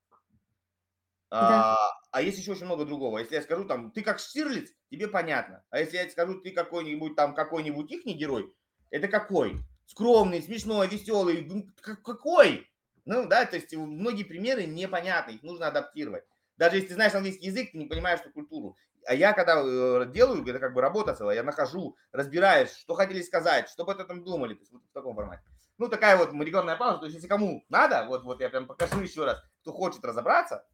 Да. 1.31 1.75
А, 1.75 1.77
а 2.11 2.23
есть 2.23 2.39
еще 2.39 2.53
очень 2.53 2.65
много 2.65 2.85
другого. 2.85 3.19
Если 3.19 3.37
я 3.37 3.43
скажу 3.43 3.65
там, 3.65 3.93
ты 3.93 4.03
как 4.03 4.19
Штирлиц, 4.19 4.71
тебе 4.91 5.07
понятно. 5.07 5.63
А 5.71 5.79
если 5.79 5.97
я 5.97 6.11
скажу, 6.11 6.41
ты 6.41 6.51
какой-нибудь 6.51 7.15
там, 7.15 7.35
какой-нибудь 7.35 7.91
их 7.91 8.05
герой, 8.05 8.53
это 8.91 9.07
какой? 9.07 9.65
скромный, 9.91 10.43
смешной, 10.43 10.87
веселый. 10.89 11.43
Ну, 11.43 11.67
какой? 11.83 12.69
Ну, 13.05 13.27
да, 13.27 13.45
то 13.45 13.57
есть 13.57 13.75
многие 13.75 14.25
примеры 14.25 14.67
непонятны, 14.67 15.33
их 15.33 15.43
нужно 15.43 15.67
адаптировать. 15.67 16.25
Даже 16.57 16.77
если 16.77 16.89
ты 16.89 16.95
знаешь 16.95 17.15
английский 17.15 17.47
язык, 17.47 17.73
ты 17.73 17.79
не 17.79 17.87
понимаешь 17.87 18.21
эту 18.21 18.31
культуру. 18.31 18.77
А 19.07 19.15
я 19.15 19.33
когда 19.33 19.63
э, 19.65 20.07
делаю, 20.13 20.47
это 20.47 20.59
как 20.59 20.75
бы 20.75 20.83
работа 20.83 21.15
целая, 21.15 21.37
я 21.37 21.43
нахожу, 21.43 21.97
разбираюсь, 22.13 22.73
что 22.73 22.95
хотели 22.95 23.23
сказать, 23.23 23.69
что 23.71 23.83
об 23.83 23.89
этом 23.89 24.23
думали, 24.23 24.55
то 24.55 24.61
есть 24.61 24.73
вот 24.73 24.83
в 24.83 24.93
таком 24.93 25.17
формате. 25.17 25.43
Ну, 25.81 25.89
такая 25.89 26.19
вот 26.19 26.35
рекламная 26.35 26.77
пауза, 26.77 26.99
то 26.99 27.05
есть 27.07 27.15
если 27.15 27.27
кому 27.27 27.65
надо, 27.71 28.05
вот, 28.07 28.23
вот 28.23 28.39
я 28.43 28.51
прям 28.51 28.67
покажу 28.67 29.01
еще 29.01 29.25
раз, 29.25 29.43
кто 29.63 29.73
хочет 29.73 30.05
разобраться, 30.05 30.69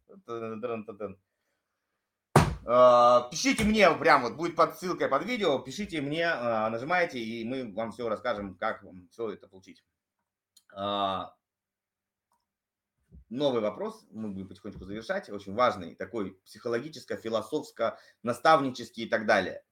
а, 2.65 3.29
пишите 3.31 3.63
мне, 3.63 3.89
прям 3.91 4.23
вот 4.23 4.35
будет 4.35 4.57
под 4.57 4.77
ссылкой 4.77 5.07
под 5.07 5.23
видео, 5.23 5.59
пишите 5.59 6.01
мне, 6.01 6.27
а, 6.27 6.69
нажимайте, 6.69 7.19
и 7.19 7.45
мы 7.45 7.73
вам 7.73 7.93
все 7.93 8.09
расскажем, 8.09 8.55
как 8.55 8.83
вам 8.83 9.07
все 9.09 9.29
это 9.29 9.47
получить. 9.47 9.81
А, 10.75 11.33
новый 13.29 13.61
вопрос, 13.61 14.05
мы 14.11 14.27
будем 14.27 14.49
потихонечку 14.49 14.83
завершать, 14.83 15.29
очень 15.29 15.55
важный, 15.55 15.95
такой 15.95 16.33
психологическо, 16.43 17.15
философско, 17.15 17.97
наставнический 18.23 19.05
и 19.05 19.09
так 19.09 19.25
далее. 19.25 19.63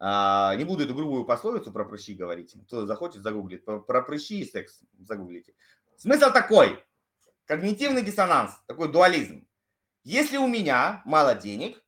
Не 0.00 0.64
буду 0.64 0.84
эту 0.84 0.94
грубую 0.94 1.24
пословицу 1.24 1.72
про 1.72 1.84
прыщи 1.84 2.14
говорить. 2.14 2.54
Кто 2.66 2.86
захочет, 2.86 3.22
загуглит. 3.22 3.64
Про 3.64 4.02
прыщи 4.02 4.40
и 4.40 4.50
секс 4.50 4.80
загуглите. 4.98 5.54
Смысл 5.96 6.32
такой. 6.32 6.82
Когнитивный 7.46 8.02
диссонанс, 8.02 8.52
такой 8.66 8.90
дуализм. 8.90 9.46
Если 10.02 10.36
у 10.36 10.46
меня 10.46 11.02
мало 11.04 11.34
денег, 11.34 11.82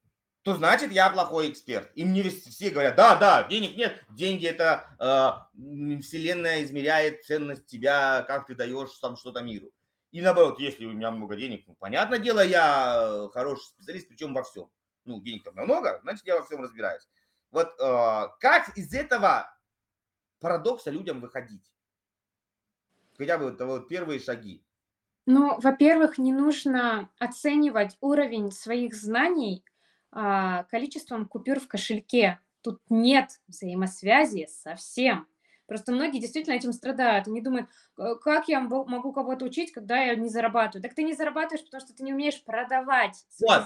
то 0.47 0.55
значит 0.55 0.93
я 0.93 1.11
плохой 1.11 1.51
эксперт. 1.51 1.91
И 1.97 2.05
мне 2.05 2.23
все 2.31 2.71
говорят, 2.71 2.95
да, 2.95 3.17
да, 3.17 3.43
денег 3.43 3.77
нет, 3.77 4.01
деньги 4.11 4.47
это 4.47 4.87
э, 5.01 6.01
вселенная 6.01 6.63
измеряет 6.63 7.25
ценность 7.25 7.67
тебя, 7.67 8.23
как 8.29 8.47
ты 8.47 8.55
даешь 8.55 8.97
там 9.01 9.17
что-то 9.17 9.41
миру. 9.41 9.73
И 10.13 10.21
наоборот, 10.21 10.61
если 10.61 10.85
у 10.85 10.93
меня 10.93 11.11
много 11.11 11.35
денег, 11.35 11.65
ну, 11.67 11.75
понятное 11.75 12.21
дело, 12.21 12.45
я 12.45 13.29
хороший 13.33 13.65
специалист, 13.65 14.07
причем 14.07 14.33
во 14.35 14.45
всем. 14.45 14.71
Ну, 15.05 15.21
денег 15.21 15.43
там 15.43 15.55
много, 15.55 15.99
значит, 16.05 16.25
я 16.25 16.37
во 16.37 16.45
всем 16.45 16.63
разбираюсь. 16.63 17.09
Вот 17.51 17.69
э, 17.81 18.29
как 18.41 18.77
из 18.77 18.93
этого 18.93 19.51
парадокса 20.41 20.91
людям 20.91 21.21
выходить? 21.21 21.73
Хотя 23.17 23.39
бы 23.39 23.51
вот, 23.51 23.61
вот 23.61 23.89
первые 23.89 24.21
шаги. 24.21 24.63
Ну, 25.27 25.59
во-первых, 25.61 26.19
не 26.19 26.33
нужно 26.33 27.11
оценивать 27.19 27.97
уровень 28.01 28.53
своих 28.53 28.95
знаний 28.95 29.65
а, 30.13 30.65
количеством 30.65 31.27
купюр 31.27 31.59
в 31.59 31.67
кошельке. 31.67 32.39
Тут 32.63 32.81
нет 32.89 33.41
взаимосвязи 33.49 34.49
совсем. 34.51 35.27
Просто 35.67 35.93
многие 35.93 36.21
действительно 36.21 36.55
этим 36.55 36.73
страдают. 36.73 37.27
Они 37.27 37.41
думают, 37.41 37.69
как 38.23 38.49
я 38.49 38.61
могу 38.61 39.13
кого-то 39.13 39.45
учить, 39.45 39.73
когда 39.73 39.99
я 39.99 40.15
не 40.15 40.29
зарабатываю? 40.29 40.83
Так 40.83 40.95
ты 40.95 41.03
не 41.03 41.13
зарабатываешь, 41.13 41.65
потому 41.65 41.81
что 41.81 41.93
ты 41.93 42.05
не 42.05 42.13
умеешь 42.13 42.43
продавать. 42.45 43.27
Вот, 43.41 43.65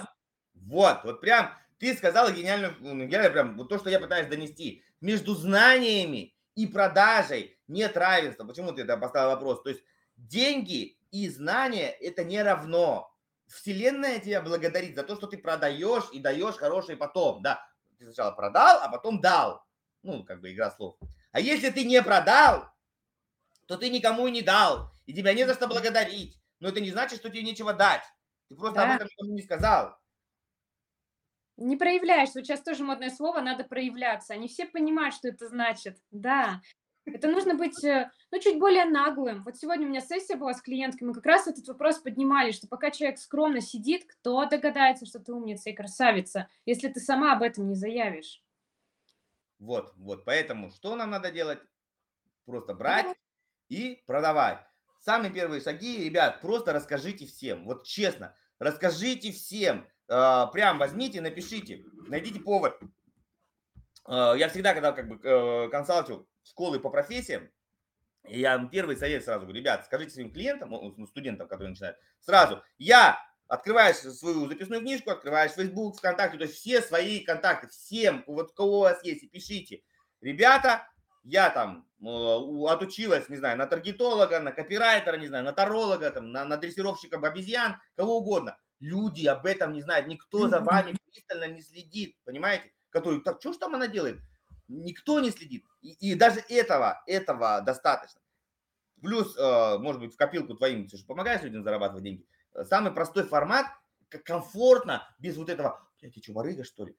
вот, 0.55 1.03
вот 1.03 1.21
прям 1.21 1.51
ты 1.81 1.97
сказала 1.97 2.31
гениальную, 2.31 2.75
ну, 2.79 2.93
гениально 3.07 3.31
прям 3.31 3.57
вот 3.57 3.67
то, 3.67 3.79
что 3.79 3.89
я 3.89 3.99
пытаюсь 3.99 4.27
донести. 4.27 4.83
Между 5.01 5.33
знаниями 5.33 6.35
и 6.53 6.67
продажей 6.67 7.59
нет 7.67 7.97
равенства. 7.97 8.45
Почему 8.45 8.71
ты 8.71 8.83
это 8.83 8.97
поставил 8.97 9.31
вопрос? 9.31 9.63
То 9.63 9.69
есть 9.69 9.81
деньги 10.15 10.99
и 11.09 11.27
знания 11.27 11.89
это 11.89 12.23
не 12.23 12.39
равно. 12.43 13.11
Вселенная 13.47 14.19
тебя 14.19 14.43
благодарит 14.43 14.95
за 14.95 15.01
то, 15.01 15.15
что 15.15 15.25
ты 15.25 15.39
продаешь 15.39 16.03
и 16.13 16.19
даешь 16.19 16.55
хороший 16.55 16.97
потом. 16.97 17.41
Да, 17.41 17.67
ты 17.97 18.05
сначала 18.05 18.29
продал, 18.29 18.79
а 18.83 18.87
потом 18.87 19.19
дал. 19.19 19.65
Ну, 20.03 20.23
как 20.23 20.39
бы 20.39 20.53
игра 20.53 20.69
слов. 20.69 20.97
А 21.31 21.39
если 21.39 21.71
ты 21.71 21.83
не 21.83 21.99
продал, 22.03 22.69
то 23.65 23.75
ты 23.75 23.89
никому 23.89 24.27
и 24.27 24.31
не 24.31 24.43
дал. 24.43 24.91
И 25.07 25.15
тебя 25.15 25.33
не 25.33 25.47
за 25.47 25.55
что 25.55 25.67
благодарить. 25.67 26.39
Но 26.59 26.69
это 26.69 26.79
не 26.79 26.91
значит, 26.91 27.17
что 27.17 27.31
тебе 27.31 27.41
нечего 27.41 27.73
дать. 27.73 28.03
Ты 28.49 28.55
просто 28.55 28.75
да. 28.75 28.83
об 28.83 28.95
этом 28.97 29.07
никому 29.07 29.33
не 29.33 29.41
сказал. 29.41 29.97
Не 31.61 31.77
проявляешь. 31.77 32.29
Вот 32.33 32.45
сейчас 32.45 32.61
тоже 32.61 32.83
модное 32.83 33.11
слово, 33.11 33.39
надо 33.39 33.63
проявляться. 33.63 34.33
Они 34.33 34.47
все 34.47 34.65
понимают, 34.65 35.13
что 35.13 35.27
это 35.27 35.47
значит. 35.47 35.97
Да. 36.09 36.61
Это 37.05 37.27
нужно 37.27 37.55
быть, 37.55 37.83
э, 37.83 38.11
ну, 38.31 38.39
чуть 38.39 38.59
более 38.59 38.85
наглым. 38.85 39.43
Вот 39.43 39.57
сегодня 39.57 39.85
у 39.85 39.89
меня 39.89 40.01
сессия 40.01 40.35
была 40.35 40.53
с 40.53 40.61
клиенткой, 40.61 41.07
мы 41.07 41.13
как 41.13 41.25
раз 41.25 41.47
этот 41.47 41.67
вопрос 41.67 41.99
поднимали, 41.99 42.51
что 42.51 42.67
пока 42.67 42.91
человек 42.91 43.17
скромно 43.17 43.59
сидит, 43.59 44.05
кто 44.05 44.45
догадается, 44.45 45.05
что 45.05 45.19
ты 45.19 45.33
умница 45.33 45.71
и 45.71 45.73
красавица, 45.73 46.47
если 46.65 46.89
ты 46.89 46.99
сама 46.99 47.33
об 47.33 47.41
этом 47.41 47.67
не 47.67 47.75
заявишь. 47.75 48.43
Вот, 49.57 49.93
вот, 49.97 50.25
поэтому 50.25 50.71
что 50.71 50.95
нам 50.95 51.09
надо 51.09 51.31
делать? 51.31 51.59
Просто 52.45 52.73
брать 52.73 53.05
да. 53.05 53.13
и 53.69 54.03
продавать. 54.05 54.59
Самые 54.99 55.31
первые 55.31 55.61
шаги, 55.61 56.03
ребят, 56.03 56.41
просто 56.41 56.73
расскажите 56.73 57.25
всем. 57.25 57.65
Вот 57.65 57.85
честно, 57.85 58.35
расскажите 58.59 59.31
всем. 59.31 59.87
Э, 60.07 60.45
прям 60.51 60.77
возьмите, 60.77 61.21
напишите, 61.21 61.83
найдите 62.07 62.39
повод. 62.39 62.79
Э, 64.07 64.33
я 64.37 64.49
всегда, 64.49 64.73
когда 64.73 64.91
как 64.91 65.07
бы 65.07 65.19
э, 65.23 65.69
консалтю 65.69 66.27
школы 66.43 66.79
по 66.79 66.89
профессиям, 66.89 67.49
я 68.23 68.57
первый 68.71 68.97
совет 68.97 69.23
сразу 69.23 69.41
говорю, 69.45 69.59
ребят, 69.59 69.85
скажите 69.85 70.11
своим 70.11 70.31
клиентам, 70.31 70.69
ну, 70.69 71.07
студентам, 71.07 71.47
которые 71.47 71.69
начинают, 71.69 71.97
сразу, 72.19 72.61
я 72.77 73.19
открываешь 73.47 73.97
свою 73.97 74.47
записную 74.47 74.81
книжку, 74.81 75.11
открываешь 75.11 75.51
Facebook, 75.51 75.97
ВКонтакте, 75.97 76.37
то 76.37 76.43
есть 76.43 76.55
все 76.55 76.81
свои 76.81 77.19
контакты, 77.19 77.67
всем, 77.67 78.23
вот 78.27 78.53
кого 78.53 78.77
у 78.77 78.81
вас 78.81 79.03
есть, 79.03 79.29
пишите, 79.31 79.81
ребята, 80.21 80.87
я 81.23 81.49
там 81.49 81.87
э, 82.01 82.67
отучилась, 82.69 83.29
не 83.29 83.37
знаю, 83.37 83.57
на 83.57 83.65
таргетолога, 83.65 84.39
на 84.39 84.51
копирайтера, 84.51 85.17
не 85.17 85.27
знаю, 85.27 85.43
на 85.43 85.51
таролога, 85.51 86.09
там, 86.11 86.31
на, 86.31 86.45
на 86.45 86.57
дрессировщика 86.57 87.17
обезьян, 87.17 87.77
кого 87.95 88.17
угодно. 88.17 88.57
Люди 88.81 89.25
об 89.27 89.45
этом 89.45 89.71
не 89.71 89.81
знают, 89.81 90.07
никто 90.07 90.49
за 90.49 90.59
вами 90.59 90.97
пристально 91.05 91.47
не 91.47 91.61
следит, 91.61 92.17
понимаете? 92.25 92.73
Который, 92.89 93.21
так 93.21 93.39
что 93.39 93.53
ж 93.53 93.57
там 93.57 93.75
она 93.75 93.87
делает? 93.87 94.19
никто 94.71 95.19
не 95.19 95.31
следит. 95.31 95.65
И, 95.81 96.11
и 96.11 96.15
даже 96.15 96.39
этого, 96.49 97.03
этого 97.05 97.61
достаточно. 97.61 98.21
Плюс, 99.01 99.35
э, 99.37 99.77
может 99.79 100.01
быть, 100.01 100.13
в 100.13 100.17
копилку 100.17 100.53
твоим, 100.55 100.87
ты 100.87 100.97
же 100.97 101.05
помогаешь 101.05 101.41
людям 101.41 101.63
зарабатывать 101.63 102.03
деньги. 102.03 102.27
Э, 102.53 102.63
самый 102.63 102.91
простой 102.91 103.23
формат, 103.23 103.67
комфортно, 104.25 105.07
без 105.19 105.37
вот 105.37 105.49
этого, 105.49 105.87
блядь, 105.99 106.13
ты 106.13 106.21
что, 106.21 106.33
барыга, 106.33 106.63
что 106.63 106.85
ли? 106.85 106.95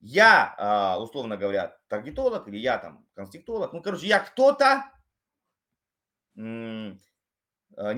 Я, 0.00 0.54
э, 0.56 1.02
условно 1.02 1.36
говоря, 1.36 1.76
таргетолог, 1.88 2.46
или 2.48 2.58
я 2.58 2.78
там 2.78 3.06
конструктолог, 3.14 3.72
ну, 3.72 3.82
короче, 3.82 4.06
я 4.06 4.20
кто-то, 4.20 4.84
не 6.34 6.96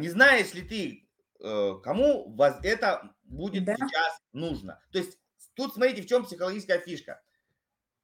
знаешь 0.09 0.55
ли 0.55 0.62
ты, 0.62 1.10
кому 1.41 2.35
вас 2.35 2.59
это 2.62 3.11
будет 3.25 3.65
да. 3.65 3.77
сейчас 3.77 4.21
нужно. 4.33 4.81
То 4.93 4.99
есть 4.99 5.19
тут 5.55 5.75
смотрите, 5.75 6.03
в 6.03 6.07
чем 6.07 6.25
психологическая 6.25 6.79
фишка 6.79 7.21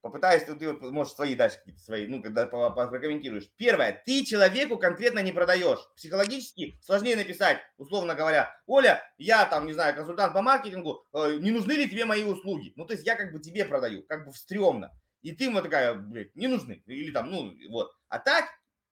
попытаюсь, 0.06 0.44
ты 0.44 0.72
вот, 0.72 0.82
может, 0.92 1.14
свои 1.14 1.34
дальше 1.34 1.58
какие-то 1.58 1.80
свои, 1.80 2.06
ну, 2.06 2.22
когда 2.22 2.46
прокомментируешь. 2.46 3.50
Первое, 3.56 4.02
ты 4.06 4.24
человеку 4.24 4.78
конкретно 4.78 5.20
не 5.20 5.32
продаешь. 5.32 5.80
Психологически 5.96 6.78
сложнее 6.80 7.16
написать, 7.16 7.58
условно 7.76 8.14
говоря, 8.14 8.54
Оля, 8.66 9.02
я 9.18 9.44
там, 9.46 9.66
не 9.66 9.72
знаю, 9.72 9.94
консультант 9.96 10.32
по 10.32 10.42
маркетингу, 10.42 11.06
э, 11.12 11.38
не 11.40 11.50
нужны 11.50 11.72
ли 11.72 11.88
тебе 11.88 12.04
мои 12.04 12.24
услуги? 12.24 12.72
Ну, 12.76 12.86
то 12.86 12.94
есть 12.94 13.04
я 13.04 13.16
как 13.16 13.32
бы 13.32 13.40
тебе 13.40 13.64
продаю, 13.64 14.04
как 14.04 14.26
бы 14.26 14.32
стрёмно. 14.32 14.92
И 15.22 15.32
ты 15.32 15.50
вот 15.50 15.64
такая, 15.64 15.94
блядь, 15.94 16.34
не 16.36 16.46
нужны. 16.46 16.82
Или 16.86 17.10
там, 17.10 17.30
ну, 17.30 17.52
вот. 17.70 17.92
А 18.08 18.18
так, 18.20 18.44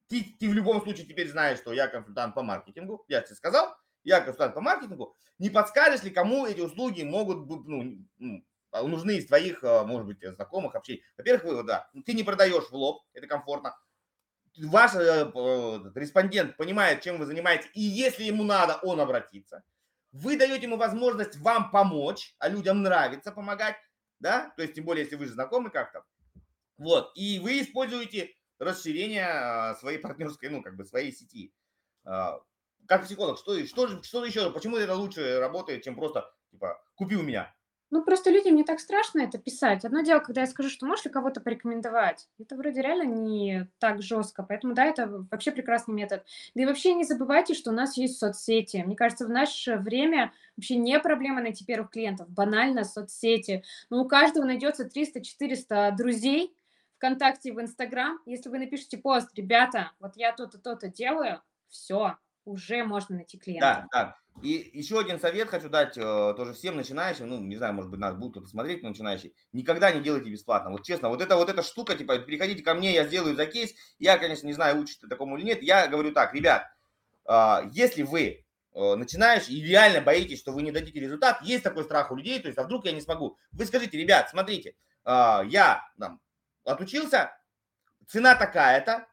ты, 0.08 0.36
ты 0.40 0.48
в 0.48 0.54
любом 0.54 0.82
случае 0.82 1.06
теперь 1.06 1.30
знаешь, 1.30 1.58
что 1.58 1.72
я 1.72 1.86
консультант 1.86 2.34
по 2.34 2.42
маркетингу. 2.42 3.04
Я 3.08 3.20
тебе 3.20 3.36
сказал, 3.36 3.72
я 4.04 4.20
консультант 4.20 4.54
по 4.54 4.60
маркетингу. 4.60 5.16
Не 5.38 5.50
подскажешь 5.50 6.02
ли, 6.04 6.10
кому 6.10 6.46
эти 6.46 6.60
услуги 6.60 7.02
могут, 7.02 7.48
ну, 7.66 8.44
а, 8.70 8.82
нужны 8.82 9.16
из 9.16 9.26
твоих, 9.26 9.62
а, 9.64 9.84
может 9.84 10.06
быть, 10.06 10.18
знакомых, 10.20 10.74
общей. 10.74 11.02
Во-первых, 11.16 11.66
да, 11.66 11.88
ты 12.04 12.12
не 12.12 12.22
продаешь 12.22 12.68
в 12.70 12.74
лоб, 12.74 13.02
это 13.12 13.26
комфортно. 13.26 13.76
Ваш 14.56 14.94
э, 14.94 15.30
респондент 15.96 16.56
понимает, 16.56 17.02
чем 17.02 17.18
вы 17.18 17.26
занимаетесь, 17.26 17.68
и 17.74 17.80
если 17.80 18.22
ему 18.22 18.44
надо, 18.44 18.76
он 18.82 19.00
обратится. 19.00 19.64
Вы 20.12 20.36
даете 20.36 20.66
ему 20.66 20.76
возможность 20.76 21.36
вам 21.38 21.72
помочь, 21.72 22.36
а 22.38 22.48
людям 22.48 22.82
нравится 22.82 23.32
помогать, 23.32 23.74
да, 24.20 24.52
то 24.56 24.62
есть 24.62 24.74
тем 24.74 24.84
более, 24.84 25.04
если 25.04 25.16
вы 25.16 25.26
же 25.26 25.32
знакомы 25.32 25.70
как-то. 25.70 26.04
Вот, 26.78 27.10
и 27.16 27.40
вы 27.40 27.60
используете 27.60 28.32
расширение 28.60 29.26
а, 29.26 29.74
своей 29.74 29.98
партнерской, 29.98 30.48
ну, 30.50 30.62
как 30.62 30.76
бы 30.76 30.84
своей 30.84 31.12
сети. 31.12 31.52
Как 32.86 33.04
психолог, 33.04 33.38
что, 33.38 33.58
что, 33.66 34.02
что 34.02 34.24
еще, 34.24 34.50
почему 34.50 34.76
это 34.76 34.94
лучше 34.94 35.38
работает, 35.38 35.82
чем 35.82 35.94
просто, 35.94 36.30
типа, 36.50 36.82
купи 36.96 37.16
у 37.16 37.22
меня, 37.22 37.54
ну, 37.94 38.02
просто 38.02 38.30
людям 38.30 38.56
не 38.56 38.64
так 38.64 38.80
страшно 38.80 39.20
это 39.20 39.38
писать. 39.38 39.84
Одно 39.84 40.00
дело, 40.00 40.18
когда 40.18 40.40
я 40.40 40.48
скажу, 40.48 40.68
что 40.68 40.84
можешь 40.84 41.04
ли 41.04 41.12
кого-то 41.12 41.40
порекомендовать. 41.40 42.28
Это 42.40 42.56
вроде 42.56 42.82
реально 42.82 43.04
не 43.04 43.68
так 43.78 44.02
жестко. 44.02 44.42
Поэтому, 44.42 44.74
да, 44.74 44.84
это 44.84 45.24
вообще 45.30 45.52
прекрасный 45.52 45.94
метод. 45.94 46.24
Да 46.56 46.62
и 46.62 46.66
вообще 46.66 46.94
не 46.94 47.04
забывайте, 47.04 47.54
что 47.54 47.70
у 47.70 47.72
нас 47.72 47.96
есть 47.96 48.18
соцсети. 48.18 48.82
Мне 48.84 48.96
кажется, 48.96 49.26
в 49.26 49.30
наше 49.30 49.76
время 49.76 50.32
вообще 50.56 50.74
не 50.74 50.98
проблема 50.98 51.40
найти 51.40 51.64
первых 51.64 51.90
клиентов. 51.90 52.28
Банально 52.28 52.82
соцсети. 52.82 53.62
Но 53.90 54.02
у 54.02 54.08
каждого 54.08 54.44
найдется 54.44 54.88
300-400 54.88 55.94
друзей, 55.94 56.52
ВКонтакте 56.96 57.52
в 57.52 57.60
Инстаграм. 57.60 58.18
Если 58.26 58.48
вы 58.48 58.58
напишите 58.58 58.96
пост, 58.96 59.28
ребята, 59.36 59.92
вот 60.00 60.16
я 60.16 60.32
то-то, 60.32 60.58
то-то 60.58 60.88
делаю, 60.88 61.42
все, 61.68 62.16
уже 62.44 62.84
можно 62.84 63.16
найти 63.16 63.38
клиента. 63.38 63.86
Да, 63.92 64.04
да. 64.04 64.16
И 64.42 64.70
еще 64.72 64.98
один 64.98 65.20
совет 65.20 65.48
хочу 65.48 65.68
дать 65.68 65.96
э, 65.96 66.34
тоже 66.36 66.54
всем 66.54 66.76
начинающим, 66.76 67.28
ну, 67.28 67.40
не 67.40 67.56
знаю, 67.56 67.72
может 67.72 67.90
быть, 67.90 68.00
нас 68.00 68.14
будет 68.14 68.32
кто-то 68.32 68.48
смотреть, 68.48 68.82
но 68.82 68.88
начинающий. 68.88 69.34
Никогда 69.52 69.92
не 69.92 70.00
делайте 70.00 70.30
бесплатно. 70.30 70.70
Вот 70.70 70.82
честно, 70.82 71.08
вот 71.08 71.22
это 71.22 71.36
вот 71.36 71.48
эта 71.48 71.62
штука, 71.62 71.94
типа, 71.96 72.18
переходите 72.18 72.62
ко 72.62 72.74
мне, 72.74 72.92
я 72.92 73.06
сделаю 73.06 73.36
за 73.36 73.46
кейс. 73.46 73.72
Я, 73.98 74.18
конечно, 74.18 74.46
не 74.46 74.52
знаю, 74.52 74.80
учите 74.80 75.06
такому 75.06 75.36
или 75.36 75.44
нет. 75.44 75.62
Я 75.62 75.86
говорю 75.86 76.12
так, 76.12 76.34
ребят, 76.34 76.66
э, 77.28 77.60
если 77.72 78.02
вы 78.02 78.44
э, 78.74 78.94
начинаешь 78.96 79.48
и 79.48 79.62
реально 79.64 80.00
боитесь, 80.00 80.40
что 80.40 80.52
вы 80.52 80.62
не 80.62 80.72
дадите 80.72 80.98
результат, 80.98 81.40
есть 81.42 81.62
такой 81.62 81.84
страх 81.84 82.10
у 82.10 82.16
людей, 82.16 82.40
то 82.40 82.48
есть, 82.48 82.58
а 82.58 82.64
вдруг 82.64 82.84
я 82.86 82.92
не 82.92 83.00
смогу. 83.00 83.38
Вы 83.52 83.66
скажите, 83.66 83.96
ребят, 83.96 84.28
смотрите, 84.30 84.74
э, 85.04 85.40
я 85.46 85.84
там 85.98 86.20
отучился, 86.64 87.30
цена 88.08 88.34
такая-то, 88.34 89.06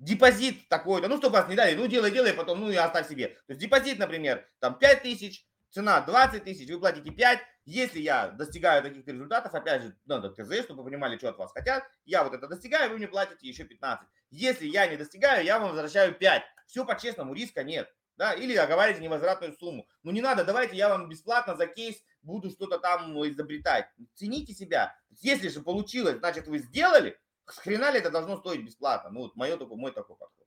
депозит 0.00 0.68
такой-то, 0.68 1.08
ну, 1.08 1.18
чтобы 1.18 1.34
вас 1.34 1.48
не 1.48 1.54
дали, 1.54 1.76
ну, 1.76 1.86
делай, 1.86 2.10
делай, 2.10 2.32
потом, 2.32 2.60
ну, 2.60 2.70
и 2.70 2.74
оставь 2.76 3.08
себе. 3.08 3.28
То 3.28 3.50
есть 3.50 3.60
депозит, 3.60 3.98
например, 3.98 4.44
там 4.58 4.78
5 4.78 5.02
тысяч, 5.02 5.46
цена 5.70 6.00
20 6.00 6.42
тысяч, 6.42 6.68
вы 6.68 6.80
платите 6.80 7.10
5. 7.10 7.38
Если 7.66 8.00
я 8.00 8.28
достигаю 8.28 8.82
таких 8.82 9.06
результатов, 9.06 9.54
опять 9.54 9.82
же, 9.82 9.96
надо 10.06 10.30
ТЗ, 10.30 10.64
чтобы 10.64 10.82
вы 10.82 10.90
понимали, 10.90 11.18
что 11.18 11.28
от 11.28 11.38
вас 11.38 11.52
хотят, 11.52 11.84
я 12.06 12.24
вот 12.24 12.34
это 12.34 12.48
достигаю, 12.48 12.90
вы 12.90 12.96
мне 12.96 13.06
платите 13.06 13.46
еще 13.46 13.64
15. 13.64 14.08
Если 14.30 14.66
я 14.66 14.86
не 14.86 14.96
достигаю, 14.96 15.44
я 15.44 15.58
вам 15.58 15.70
возвращаю 15.70 16.14
5. 16.14 16.42
Все 16.66 16.84
по-честному, 16.84 17.34
риска 17.34 17.62
нет. 17.62 17.88
Да, 18.16 18.34
или 18.34 18.54
оговаривайте 18.54 19.02
невозвратную 19.02 19.54
сумму. 19.54 19.88
Ну 20.02 20.10
не 20.10 20.20
надо, 20.20 20.44
давайте 20.44 20.76
я 20.76 20.90
вам 20.90 21.08
бесплатно 21.08 21.56
за 21.56 21.66
кейс 21.66 21.96
буду 22.22 22.50
что-то 22.50 22.78
там 22.78 23.14
ну, 23.14 23.26
изобретать. 23.26 23.86
Цените 24.14 24.52
себя. 24.52 24.94
Если 25.22 25.48
же 25.48 25.60
получилось, 25.60 26.18
значит 26.18 26.46
вы 26.46 26.58
сделали, 26.58 27.18
хрена 27.44 27.90
ли 27.90 27.98
это 27.98 28.10
должно 28.10 28.36
стоить 28.38 28.64
бесплатно? 28.64 29.10
Ну, 29.10 29.20
вот 29.20 29.36
мое 29.36 29.56
такой, 29.56 29.76
мой 29.76 29.92
такой 29.92 30.16
подход. 30.16 30.46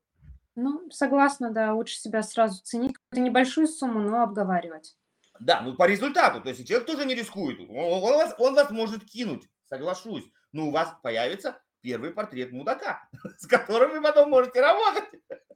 Ну, 0.55 0.89
согласна, 0.91 1.51
да, 1.51 1.73
лучше 1.73 1.97
себя 1.97 2.21
сразу 2.21 2.61
ценить, 2.63 2.93
какую-то 2.93 3.21
небольшую 3.21 3.67
сумму, 3.67 4.01
но 4.01 4.21
обговаривать. 4.21 4.95
Да, 5.39 5.61
ну 5.61 5.75
по 5.75 5.87
результату, 5.87 6.41
то 6.41 6.49
есть 6.49 6.67
человек 6.67 6.87
тоже 6.87 7.05
не 7.05 7.15
рискует, 7.15 7.59
он, 7.59 7.75
он, 7.75 8.13
вас, 8.13 8.35
он 8.37 8.53
вас 8.53 8.69
может 8.69 9.03
кинуть, 9.03 9.49
соглашусь, 9.67 10.23
но 10.51 10.67
у 10.67 10.71
вас 10.71 10.93
появится 11.01 11.59
первый 11.81 12.11
портрет 12.11 12.51
мудака, 12.51 13.09
с 13.37 13.47
которым 13.47 13.91
вы 13.91 14.01
потом 14.01 14.29
можете 14.29 14.61
работать. 14.61 15.09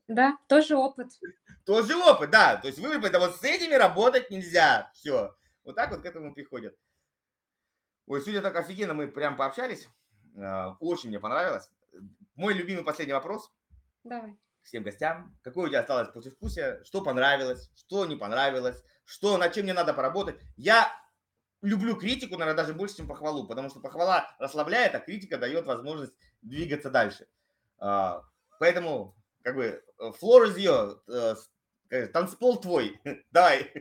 Да, 0.08 0.38
тоже 0.48 0.76
опыт. 0.76 1.12
Тоже 1.66 1.96
опыт, 1.96 2.32
да, 2.32 2.58
то 2.58 2.68
есть 2.68 2.80
вы, 2.80 2.96
это 2.96 3.20
вот 3.20 3.36
с 3.36 3.44
этими 3.44 3.76
работать 3.76 4.32
нельзя, 4.32 4.90
все. 4.96 5.36
Вот 5.64 5.76
так 5.76 5.92
вот 5.92 6.02
к 6.02 6.06
этому 6.06 6.34
приходят. 6.34 6.76
Ой, 8.08 8.22
сегодня 8.22 8.42
так 8.42 8.56
офигенно 8.56 8.94
мы 8.94 9.08
прям 9.08 9.36
пообщались. 9.36 9.88
А, 10.38 10.76
очень 10.80 11.10
мне 11.10 11.20
понравилось. 11.20 11.70
Мой 12.36 12.54
любимый 12.54 12.84
последний 12.84 13.14
вопрос. 13.14 13.52
Давай. 14.04 14.38
Всем 14.62 14.84
гостям. 14.84 15.38
Какое 15.42 15.66
у 15.66 15.70
тебя 15.70 15.80
осталось 15.80 16.10
послевкусие? 16.10 16.84
Что 16.84 17.02
понравилось? 17.02 17.72
Что 17.76 18.06
не 18.06 18.16
понравилось? 18.16 18.84
Что, 19.06 19.38
над 19.38 19.54
чем 19.54 19.64
мне 19.64 19.74
надо 19.74 19.94
поработать? 19.94 20.40
Я 20.58 20.92
люблю 21.62 21.96
критику, 21.96 22.38
наверное, 22.38 22.58
даже 22.58 22.74
больше, 22.74 22.98
чем 22.98 23.08
похвалу, 23.08 23.48
потому 23.48 23.70
что 23.70 23.80
похвала 23.80 24.30
расслабляет, 24.40 24.94
а 24.94 25.00
критика 25.00 25.38
дает 25.38 25.66
возможность 25.66 26.14
двигаться 26.42 26.90
дальше. 26.90 27.28
А, 27.80 28.22
поэтому, 28.60 29.16
как 29.42 29.56
бы, 29.56 29.84
флор 30.20 30.46
из 30.46 30.58
ее, 30.58 30.98
танцпол 32.14 32.60
твой. 32.60 33.00
Давай. 33.32 33.74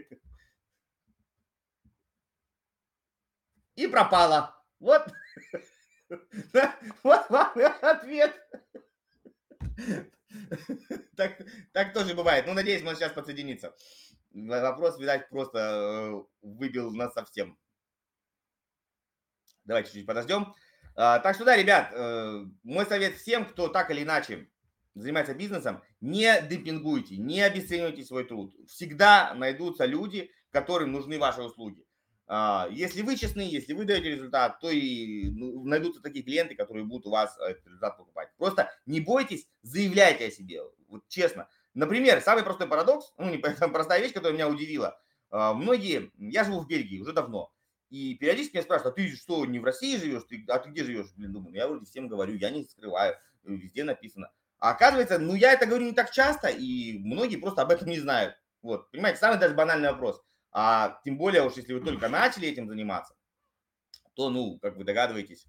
И 3.74 3.86
пропала. 3.88 4.56
Вот. 4.78 5.12
Вот 7.02 7.30
вам 7.30 7.52
ответ. 7.82 8.34
Так, 11.16 11.40
так 11.72 11.94
тоже 11.94 12.14
бывает. 12.14 12.46
Ну, 12.46 12.52
надеюсь, 12.52 12.84
он 12.84 12.94
сейчас 12.94 13.12
подсоединится. 13.12 13.74
Вопрос, 14.32 14.98
видать, 14.98 15.30
просто 15.30 15.58
э, 15.58 16.22
выбил 16.42 16.90
нас 16.94 17.14
совсем. 17.14 17.58
Давайте 19.64 19.88
чуть-чуть 19.88 20.06
подождем. 20.06 20.54
А, 20.94 21.18
так 21.20 21.34
что 21.34 21.44
да, 21.44 21.56
ребят, 21.56 21.90
э, 21.92 22.44
мой 22.62 22.84
совет 22.84 23.16
всем, 23.16 23.46
кто 23.46 23.68
так 23.68 23.90
или 23.90 24.02
иначе 24.02 24.50
занимается 24.94 25.34
бизнесом, 25.34 25.82
не 26.00 26.40
демпингуйте, 26.42 27.16
не 27.16 27.40
обесценивайте 27.40 28.04
свой 28.04 28.24
труд. 28.24 28.54
Всегда 28.68 29.32
найдутся 29.34 29.86
люди, 29.86 30.30
которым 30.50 30.92
нужны 30.92 31.18
ваши 31.18 31.40
услуги. 31.40 31.85
А, 32.28 32.69
если 32.70 33.03
вы 33.03 33.16
честны, 33.16 33.40
если 33.40 33.73
вы 33.73 33.85
даете 33.85 34.11
результат, 34.11 34.59
то 34.61 34.70
и 34.70 35.31
ну, 35.31 35.65
найдутся 35.65 36.03
такие 36.03 36.24
клиенты, 36.24 36.55
которые 36.57 36.85
будут 36.85 37.07
у 37.07 37.11
вас 37.11 37.36
этот 37.39 37.66
результат 37.66 37.97
покупать. 37.97 38.31
Просто 38.36 38.70
не 38.85 39.01
бойтесь, 39.01 39.47
заявляйте 39.62 40.27
о 40.27 40.31
себе. 40.31 40.62
Вот 40.89 41.07
честно. 41.09 41.48
Например, 41.74 42.20
самый 42.20 42.43
простой 42.43 42.66
парадокс, 42.66 43.12
ну 43.19 43.31
не 43.31 43.39
простая 43.39 44.01
вещь, 44.01 44.12
которая 44.12 44.35
меня 44.35 44.48
удивила. 44.48 44.98
А, 45.31 45.55
многие, 45.55 46.11
я 46.19 46.44
живу 46.44 46.61
в 46.61 46.66
Бельгии 46.66 47.01
уже 47.01 47.12
давно, 47.12 47.53
и 47.90 48.15
периодически 48.15 48.55
меня 48.55 48.65
спрашивают, 48.65 48.94
а 48.94 48.97
ты 48.97 49.15
что, 49.15 49.44
не 49.47 49.59
в 49.59 49.65
России 49.65 49.97
живешь, 49.97 50.24
ты, 50.28 50.44
а 50.48 50.59
ты 50.59 50.70
где 50.70 50.85
живешь? 50.85 51.12
Блин, 51.16 51.32
думаю, 51.32 51.51
ну 51.51 51.57
я 51.57 51.69
вроде 51.69 51.86
всем 51.86 52.09
говорю, 52.09 52.35
я 52.35 52.51
не 52.51 52.65
скрываю, 52.65 53.16
везде 53.44 53.85
написано. 53.85 54.31
А 54.59 54.70
оказывается, 54.70 55.19
ну 55.19 55.35
я 55.35 55.53
это 55.53 55.66
говорю 55.66 55.86
не 55.86 55.93
так 55.93 56.11
часто, 56.11 56.48
и 56.48 56.98
многие 56.98 57.36
просто 57.36 57.62
об 57.62 57.70
этом 57.70 57.89
не 57.89 58.01
знают. 58.01 58.35
Вот, 58.62 58.90
понимаете, 58.90 59.20
самый 59.20 59.39
даже 59.39 59.55
банальный 59.55 59.90
вопрос. 59.90 60.20
А 60.52 61.01
тем 61.05 61.18
более 61.18 61.43
уж, 61.43 61.55
если 61.55 61.74
вы 61.74 61.81
только 61.81 62.09
начали 62.09 62.48
этим 62.48 62.68
заниматься, 62.68 63.14
то, 64.14 64.31
ну, 64.31 64.59
как 64.60 64.77
вы 64.77 64.85
догадываетесь, 64.85 65.47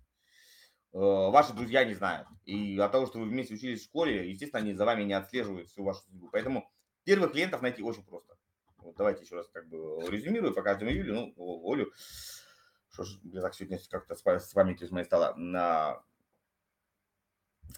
э, 0.94 0.98
ваши 0.98 1.54
друзья 1.54 1.86
не 1.86 1.94
знают. 1.94 2.28
И 2.46 2.78
от 2.78 2.92
того, 2.92 3.06
что 3.06 3.20
вы 3.20 3.26
вместе 3.26 3.54
учились 3.54 3.82
в 3.82 3.86
школе, 3.86 4.30
естественно, 4.30 4.62
они 4.62 4.74
за 4.74 4.86
вами 4.86 5.04
не 5.04 5.14
отслеживают 5.14 5.70
всю 5.70 5.84
вашу 5.84 6.02
судьбу. 6.02 6.30
Поэтому 6.32 6.70
первых 7.04 7.32
клиентов 7.32 7.62
найти 7.62 7.82
очень 7.82 8.04
просто. 8.04 8.38
Вот 8.80 8.96
давайте 8.98 9.24
еще 9.24 9.36
раз 9.36 9.48
как 9.50 9.68
бы 9.70 9.78
резюмирую 10.10 10.54
по 10.54 10.62
каждому 10.62 10.92
июлю. 10.92 11.34
Ну, 11.36 11.72
Олю, 11.72 11.92
что 12.92 13.04
ж, 13.04 13.18
я 13.24 13.42
так 13.42 13.54
сегодня 13.54 13.80
как-то 13.90 14.16
с 14.16 14.54
памятью 14.54 14.88
с 14.88 14.92
моей 14.92 15.06
стала. 15.06 15.34
На... 15.36 16.04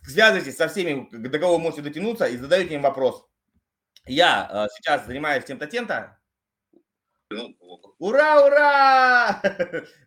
Связывайтесь 0.03 0.55
со 0.55 0.67
всеми, 0.67 1.09
до 1.11 1.39
кого 1.39 1.57
вы 1.57 1.63
можете 1.63 1.81
дотянуться, 1.81 2.25
и 2.25 2.37
задаете 2.37 2.75
им 2.75 2.81
вопрос. 2.81 3.27
Я 4.05 4.49
э, 4.51 4.67
сейчас 4.75 5.05
занимаюсь 5.05 5.45
тем-то, 5.45 5.67
тем-то, 5.67 6.18
ура, 7.99 8.45
ура! 8.45 9.41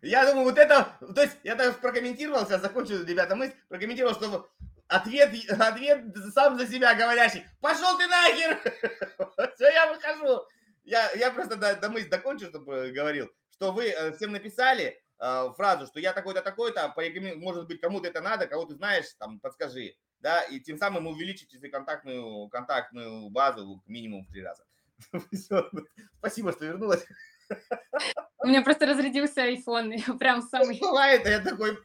Я 0.01 0.25
думаю, 0.25 0.45
вот 0.45 0.57
это, 0.57 0.97
то 1.15 1.21
есть 1.21 1.37
я 1.43 1.55
так 1.55 1.79
прокомментировал, 1.79 2.45
сейчас 2.45 2.61
закончу, 2.61 3.03
ребята, 3.05 3.35
мысль, 3.35 3.53
прокомментировал, 3.69 4.13
что 4.13 4.49
ответ, 4.87 5.31
ответ 5.49 6.03
сам 6.33 6.57
за 6.57 6.67
себя 6.67 6.95
говорящий. 6.95 7.45
Пошел 7.61 7.97
ты 7.97 8.07
нахер! 8.07 8.59
Все, 9.55 9.71
я 9.71 9.93
выхожу. 9.93 10.45
Я, 10.83 11.11
я 11.13 11.31
просто 11.31 11.55
до, 11.55 11.75
до 11.75 11.89
мысли 11.89 12.09
докончу, 12.09 12.47
чтобы 12.47 12.91
говорил, 12.91 13.31
что 13.51 13.71
вы 13.71 13.87
э, 13.87 14.11
всем 14.13 14.33
написали 14.33 15.01
э, 15.19 15.49
фразу, 15.55 15.87
что 15.87 16.01
я 16.01 16.11
такой-то, 16.11 16.41
такой-то, 16.41 16.93
может 17.37 17.67
быть, 17.67 17.79
кому-то 17.79 18.09
это 18.09 18.19
надо, 18.19 18.47
кого 18.47 18.65
ты 18.65 18.75
знаешь, 18.75 19.05
там, 19.17 19.39
подскажи. 19.39 19.95
Да, 20.19 20.41
и 20.41 20.59
тем 20.59 20.77
самым 20.77 21.07
увеличите 21.07 21.57
контактную, 21.69 22.49
контактную 22.49 23.29
базу 23.29 23.81
минимум 23.87 24.23
в 24.23 24.27
три 24.29 24.41
раза. 24.41 24.65
Спасибо, 26.19 26.51
что 26.51 26.65
вернулась. 26.65 27.05
У 28.39 28.47
меня 28.47 28.61
просто 28.61 28.85
разрядился 28.85 29.49
iPhone, 29.49 30.17
прям 30.17 30.41
самый... 30.41 30.79
Бывает, 30.79 31.25
я 31.25 31.39
такой... 31.39 31.77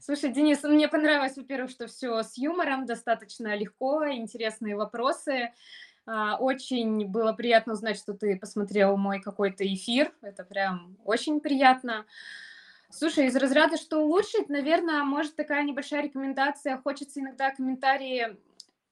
Слушай, 0.00 0.32
Денис, 0.32 0.62
мне 0.64 0.88
понравилось, 0.88 1.36
во-первых, 1.36 1.70
что 1.70 1.86
все 1.86 2.22
с 2.22 2.36
юмором, 2.36 2.86
достаточно 2.86 3.54
легко, 3.54 4.08
интересные 4.08 4.74
вопросы. 4.76 5.52
А, 6.04 6.36
очень 6.36 7.06
было 7.06 7.32
приятно 7.32 7.74
узнать, 7.74 7.98
что 7.98 8.14
ты 8.14 8.36
посмотрел 8.36 8.96
мой 8.96 9.20
какой-то 9.20 9.64
эфир. 9.64 10.12
Это 10.22 10.44
прям 10.44 10.96
очень 11.04 11.40
приятно. 11.40 12.04
Слушай, 12.90 13.26
из 13.26 13.36
разряда, 13.36 13.76
что 13.76 14.00
улучшить, 14.00 14.48
наверное, 14.48 15.04
может 15.04 15.36
такая 15.36 15.62
небольшая 15.62 16.02
рекомендация. 16.02 16.76
Хочется 16.78 17.20
иногда 17.20 17.54
комментарии 17.54 18.36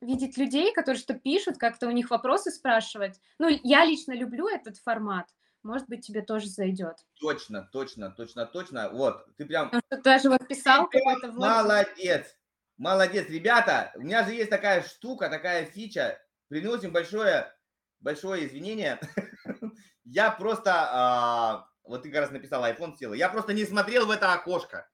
видеть 0.01 0.36
людей, 0.36 0.72
которые 0.72 1.01
что 1.01 1.14
пишут, 1.14 1.59
как-то 1.59 1.86
у 1.86 1.90
них 1.90 2.10
вопросы 2.10 2.51
спрашивать. 2.51 3.20
Ну, 3.39 3.48
я 3.48 3.85
лично 3.85 4.12
люблю 4.12 4.48
этот 4.48 4.78
формат. 4.78 5.27
Может 5.62 5.89
быть, 5.89 6.06
тебе 6.06 6.22
тоже 6.22 6.48
зайдет. 6.48 6.97
Точно, 7.20 7.68
точно, 7.70 8.10
точно, 8.10 8.47
точно. 8.47 8.89
Вот, 8.90 9.27
ты 9.36 9.44
прям... 9.44 9.68
Ну, 9.72 9.81
ты 9.89 10.01
даже 10.01 10.31
вот 10.31 10.48
писал 10.48 10.89
какой-то. 10.89 11.32
Молодец, 11.32 12.35
молодец. 12.78 13.28
Ребята, 13.28 13.93
у 13.94 14.01
меня 14.01 14.24
же 14.24 14.32
есть 14.32 14.48
такая 14.48 14.82
штука, 14.82 15.28
такая 15.28 15.66
фича. 15.66 16.18
Приносим 16.48 16.93
большое, 16.93 17.52
большое 18.01 18.47
извинение. 18.47 18.98
Я 20.05 20.31
просто... 20.31 20.72
А, 20.74 21.66
вот 21.85 22.02
ты 22.02 22.10
как 22.10 22.22
раз 22.22 22.31
написал, 22.31 22.64
iPhone 22.64 22.97
сел. 22.97 23.12
Я 23.12 23.28
просто 23.28 23.52
не 23.52 23.66
смотрел 23.66 24.06
в 24.06 24.10
это 24.10 24.32
окошко. 24.32 24.89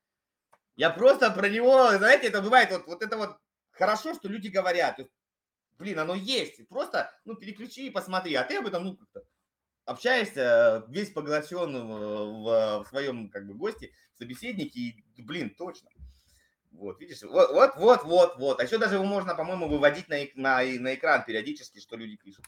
Я 0.75 0.91
просто 0.91 1.31
про 1.31 1.49
него, 1.49 1.93
знаете, 1.93 2.27
это 2.27 2.43
бывает, 2.43 2.71
вот, 2.71 2.87
вот 2.87 3.03
это 3.03 3.17
вот 3.17 3.39
хорошо, 3.77 4.15
что 4.15 4.29
люди 4.29 4.49
говорят. 4.49 4.99
Блин, 5.79 5.99
оно 5.99 6.15
есть. 6.15 6.67
Просто, 6.69 7.13
ну, 7.25 7.35
переключи 7.35 7.87
и 7.87 7.91
посмотри. 7.91 8.35
А 8.35 8.45
ты 8.45 8.57
об 8.57 8.67
этом, 8.67 8.85
ну, 8.85 8.97
как-то 8.97 9.23
общаешься, 9.85 10.85
весь 10.89 11.11
поглощен 11.11 11.73
в, 11.73 12.83
в 12.83 12.87
своем 12.89 13.31
как 13.31 13.47
бы 13.47 13.55
гости, 13.55 13.93
собеседнике, 14.19 14.81
и, 14.81 15.23
блин, 15.23 15.55
точно. 15.55 15.89
Вот, 16.73 17.01
видишь, 17.01 17.23
вот, 17.23 17.53
вот, 17.53 17.77
вот, 17.77 18.05
вот, 18.05 18.37
вот. 18.37 18.61
А 18.61 18.65
еще 18.65 18.79
даже 18.79 18.97
его 18.97 19.05
можно, 19.05 19.35
по-моему, 19.35 19.69
выводить 19.69 20.09
на, 20.09 20.19
на, 20.35 20.63
на 20.63 20.95
экран 20.95 21.25
периодически, 21.25 21.79
что 21.81 21.97
люди 21.97 22.17
пишут. 22.17 22.45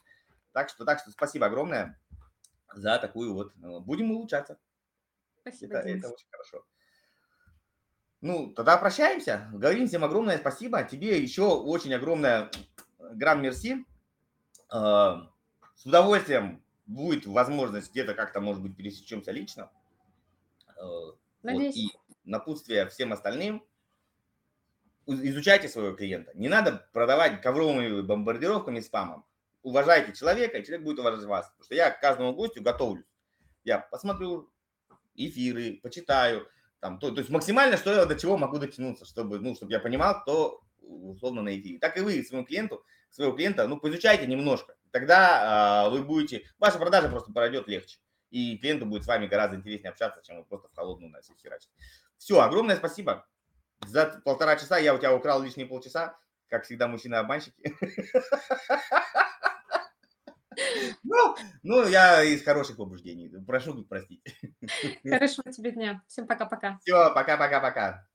Так 0.53 0.69
что, 0.69 0.85
так 0.85 1.01
что 1.01 1.11
спасибо 1.11 1.47
огромное 1.47 1.99
за 2.75 2.99
такую 2.99 3.33
вот. 3.33 3.55
Э, 3.63 3.81
будем 3.81 4.11
улучшаться. 4.11 4.59
Спасибо, 5.41 5.77
это, 5.77 5.89
это 5.89 6.09
очень 6.09 6.27
хорошо. 6.31 6.65
Ну, 8.21 8.53
тогда 8.53 8.77
прощаемся. 8.77 9.49
Говорим 9.53 9.87
всем 9.87 10.05
огромное 10.05 10.39
спасибо. 10.39 10.83
Тебе 10.83 11.21
еще 11.21 11.43
очень 11.43 11.95
огромное 11.95 12.51
гран 12.99 13.43
мерси. 13.43 13.87
Э, 14.73 15.17
с 15.77 15.87
удовольствием 15.87 16.63
будет 16.87 17.27
возможность 17.27 17.91
где-то 17.91 18.15
как-то, 18.15 18.41
может 18.41 18.63
быть, 18.63 18.77
пересечемся 18.77 19.31
лично. 19.31 19.71
Э, 20.77 21.13
Надеюсь. 21.43 21.77
Вот, 21.77 21.83
и 21.83 21.91
напутствие 22.25 22.89
всем 22.89 23.13
остальным– 23.13 23.65
изучайте 25.09 25.69
своего 25.69 25.97
клиента. 25.97 26.33
Не 26.35 26.49
надо 26.49 26.87
продавать 26.93 27.41
ковровыми 27.41 28.03
бомбардировками 28.03 28.81
спамом. 28.81 29.25
Уважайте 29.63 30.13
человека, 30.13 30.59
и 30.59 30.65
человек 30.65 30.85
будет 30.85 30.99
уважать 30.99 31.25
вас. 31.25 31.47
Потому 31.49 31.65
что 31.65 31.75
я 31.75 31.91
к 31.91 32.01
каждому 32.01 32.35
гостю 32.35 32.63
готовлюсь. 32.63 33.07
Я 33.65 33.79
посмотрю 33.79 34.51
эфиры, 35.15 35.81
почитаю. 35.83 36.49
Там, 36.81 36.99
то, 36.99 37.11
то 37.11 37.19
есть 37.19 37.31
максимально, 37.31 37.77
что 37.77 37.93
я 37.93 38.05
до 38.05 38.17
чего 38.17 38.37
могу 38.37 38.59
дотянуться, 38.59 39.05
чтобы, 39.05 39.41
ну, 39.41 39.55
чтобы 39.55 39.73
я 39.73 39.81
понимал, 39.81 40.23
кто 40.23 40.61
условно 40.81 41.43
на 41.43 41.59
эфире. 41.59 41.79
Так 41.79 41.97
и 41.97 42.01
вы 42.01 42.23
своему 42.23 42.47
клиенту, 42.47 42.85
своего 43.11 43.33
клиента, 43.33 43.67
ну, 43.67 43.79
поизучайте 43.79 44.27
немножко. 44.27 44.75
Тогда 44.91 45.87
а, 45.87 45.91
вы 45.91 46.03
будете, 46.03 46.45
ваша 46.59 46.79
продажа 46.79 47.09
просто 47.09 47.33
пройдет 47.33 47.69
легче. 47.69 47.99
И 48.31 48.57
клиенту 48.59 48.87
будет 48.87 49.05
с 49.05 49.07
вами 49.07 49.27
гораздо 49.27 49.57
интереснее 49.57 49.91
общаться, 49.91 50.23
чем 50.23 50.39
вы 50.39 50.45
просто 50.45 50.69
в 50.69 50.75
холодную 50.75 51.11
на 51.11 51.21
всех 51.21 51.37
херачите. 51.39 51.73
Все, 52.17 52.41
огромное 52.41 52.77
спасибо 52.77 53.27
за 53.87 54.21
полтора 54.25 54.57
часа 54.57 54.79
я 54.79 54.95
у 54.95 54.99
тебя 54.99 55.15
украл 55.15 55.43
лишние 55.43 55.67
полчаса, 55.67 56.19
как 56.49 56.65
всегда 56.65 56.89
мужчины-обманщики. 56.89 57.75
Ну, 61.05 61.37
ну, 61.63 61.87
я 61.89 62.23
из 62.23 62.43
хороших 62.43 62.77
побуждений. 62.77 63.31
Прошу 63.47 63.85
простить. 63.85 64.21
Хорошего 65.09 65.53
тебе 65.53 65.73
дня. 65.73 66.03
Всем 66.09 66.27
пока-пока. 66.27 66.79
Все, 66.83 67.13
пока-пока-пока. 67.15 68.08